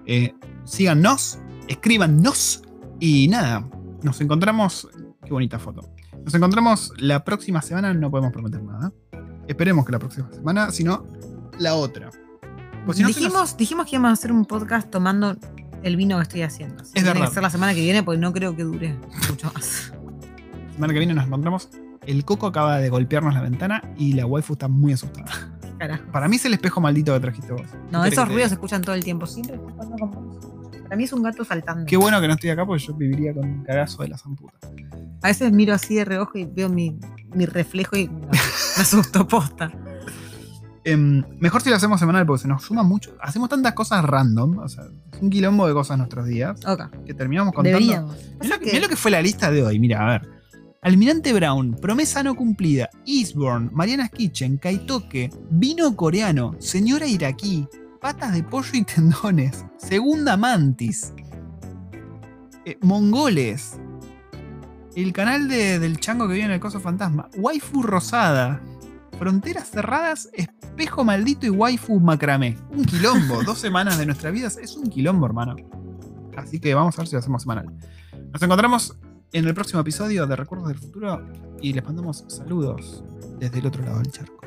Eh, 0.05 0.35
síganos, 0.65 1.39
escríbanos 1.69 2.63
y 3.01 3.29
nada. 3.29 3.69
Nos 4.03 4.21
encontramos. 4.21 4.89
Qué 5.25 5.31
bonita 5.33 5.59
foto. 5.59 5.83
Nos 6.25 6.35
encontramos 6.35 6.93
la 6.99 7.25
próxima 7.25 7.63
semana. 7.63 7.95
No 7.95 8.11
podemos 8.11 8.33
prometer 8.33 8.63
nada. 8.63 8.93
Esperemos 9.49 9.85
que 9.87 9.93
la 9.93 9.99
próxima 9.99 10.31
semana, 10.33 10.71
si 10.71 10.85
no, 10.85 11.07
la 11.59 11.75
otra. 11.75 12.11
Pues 12.87 12.97
si 12.97 13.03
no, 13.03 13.09
se 13.09 13.15
nos- 13.15 13.17
dijimos, 13.25 13.57
dijimos 13.57 13.87
que 13.87 13.97
íbamos 13.97 14.11
a 14.11 14.13
hacer 14.15 14.33
un 14.33 14.45
podcast 14.45 14.91
tomando 14.91 15.37
el 15.83 15.97
vino 15.97 16.17
que 16.17 16.23
estoy 16.23 16.43
haciendo. 16.43 16.77
Así 16.83 16.93
Es 16.95 17.03
que 17.05 17.11
tiene 17.11 17.27
que 17.27 17.33
ser 17.35 17.43
la 17.43 17.51
semana 17.51 17.75
que 17.75 17.81
viene 17.81 18.03
porque 18.03 18.21
no 18.21 18.33
creo 18.33 18.55
que 18.57 18.65
dure 18.65 18.97
mucho 19.29 19.51
más. 19.55 19.93
La 20.69 20.73
semana 20.75 20.93
que 20.93 20.99
viene 20.99 21.15
nos 21.15 21.27
encontramos. 21.27 21.69
El 22.07 22.25
coco 22.25 22.49
acaba 22.49 22.79
de 22.79 22.89
golpearnos 22.89 23.35
la 23.35 23.43
ventana 23.43 23.81
y 23.97 24.15
la 24.15 24.27
waifu 24.27 24.55
está 24.55 24.67
muy 24.67 24.93
asustada. 24.93 25.31
Carajo. 25.79 26.05
Para 26.11 26.29
mí 26.29 26.37
es 26.37 26.45
el 26.45 26.55
espejo 26.55 26.81
maldito 26.81 27.13
que 27.15 27.21
trajiste 27.21 27.53
vos. 27.53 27.63
No, 27.91 28.03
¿Qué 28.03 28.11
querés 28.11 28.13
esos 28.15 28.29
ruidos 28.29 28.49
se 28.49 28.55
escuchan 28.55 28.83
todo 28.83 28.95
el 28.97 29.05
tiempo. 29.05 29.27
Siempre 29.27 29.57
vos. 29.57 29.73
Para 30.93 30.99
mí 30.99 31.05
es 31.05 31.13
un 31.15 31.23
gato 31.23 31.43
saltando. 31.43 31.87
Qué 31.87 31.97
bueno 31.97 32.21
que 32.21 32.29
no 32.29 32.35
estoy 32.35 32.51
acá 32.51 32.67
porque 32.67 32.85
yo 32.85 32.93
viviría 32.93 33.33
con 33.33 33.47
un 33.47 33.65
cagazo 33.65 34.03
de 34.03 34.09
la 34.11 34.19
zamputa. 34.19 34.59
A 35.23 35.29
veces 35.29 35.51
miro 35.51 35.73
así 35.73 35.95
de 35.95 36.05
reojo 36.05 36.37
y 36.37 36.45
veo 36.45 36.69
mi, 36.69 36.99
mi 37.35 37.47
reflejo 37.47 37.97
y 37.97 38.09
me, 38.11 38.29
asusto 38.77 39.27
posta. 39.27 39.73
Em, 40.85 41.25
mejor 41.41 41.63
si 41.63 41.71
lo 41.71 41.77
hacemos 41.77 41.99
semanal 41.99 42.27
porque 42.27 42.43
se 42.43 42.49
nos 42.49 42.63
suma 42.65 42.83
mucho. 42.83 43.17
Hacemos 43.23 43.49
tantas 43.49 43.73
cosas 43.73 44.05
random. 44.05 44.59
O 44.59 44.69
sea, 44.69 44.85
es 45.15 45.23
un 45.23 45.31
quilombo 45.31 45.67
de 45.67 45.73
cosas 45.73 45.97
nuestros 45.97 46.27
días 46.27 46.61
Ok, 46.67 46.83
que 47.07 47.15
terminamos 47.15 47.55
contando. 47.55 47.79
deberíamos. 47.79 48.15
Mirá 48.43 48.57
lo, 48.57 48.59
que, 48.61 48.67
que- 48.67 48.73
mirá 48.73 48.83
lo 48.83 48.89
que 48.91 48.97
fue 48.97 49.11
la 49.13 49.23
lista 49.23 49.51
de 49.51 49.63
hoy. 49.63 49.79
Mira, 49.79 50.07
a 50.07 50.11
ver. 50.19 50.29
Almirante 50.83 51.33
Brown, 51.33 51.75
Promesa 51.81 52.23
no 52.23 52.35
cumplida, 52.35 52.91
Eastbourne, 53.07 53.71
Mariana's 53.73 54.11
Kitchen, 54.11 54.59
Kaitoke, 54.59 55.31
Vino 55.49 55.97
coreano, 55.97 56.55
Señora 56.59 57.07
iraquí, 57.07 57.67
patas 58.03 58.35
de 58.35 58.43
pollo 58.43 58.69
y 58.75 58.85
tendones. 58.85 59.65
Segunda 59.79 60.37
mantis. 60.37 61.13
Eh, 62.67 62.77
mongoles. 62.83 63.79
El 64.95 65.13
canal 65.15 65.49
de- 65.49 65.79
del 65.79 65.99
chango 65.99 66.27
que 66.29 66.35
vive 66.35 66.45
en 66.47 66.51
el 66.53 66.61
coso 66.61 66.79
fantasma. 66.81 67.29
Waifu 67.37 67.83
rosada. 67.83 68.61
Fronteras 69.19 69.71
cerradas, 69.71 70.29
espejo 70.33 71.05
maldito 71.05 71.47
y 71.47 71.51
waifu 71.51 72.01
macramé. 72.01 72.59
Un 72.71 72.85
quilombo. 72.85 73.43
Dos 73.45 73.59
semanas 73.59 73.97
de 73.99 74.05
nuestra 74.07 74.31
vida 74.31 74.49
es 74.49 74.77
un 74.77 74.89
quilombo, 74.89 75.27
hermano. 75.27 75.57
Así 76.37 76.59
que 76.59 76.75
vamos 76.75 76.99
a 76.99 77.03
ver 77.03 77.09
si 77.09 77.15
lo 77.15 77.21
hacemos 77.21 77.43
semanal. 77.43 77.67
Nos 78.33 78.43
encontramos 78.43 78.97
en 79.33 79.47
el 79.47 79.55
próximo 79.55 79.81
episodio 79.81 80.27
de 80.27 80.35
Recuerdos 80.37 80.69
del 80.69 80.79
Futuro 80.79 81.25
y 81.61 81.73
les 81.73 81.85
mandamos 81.85 82.25
saludos 82.29 83.05
desde 83.39 83.61
el 83.61 83.67
otro 83.67 83.85
lado 83.85 83.99
del 84.01 84.11
charco. 84.11 84.42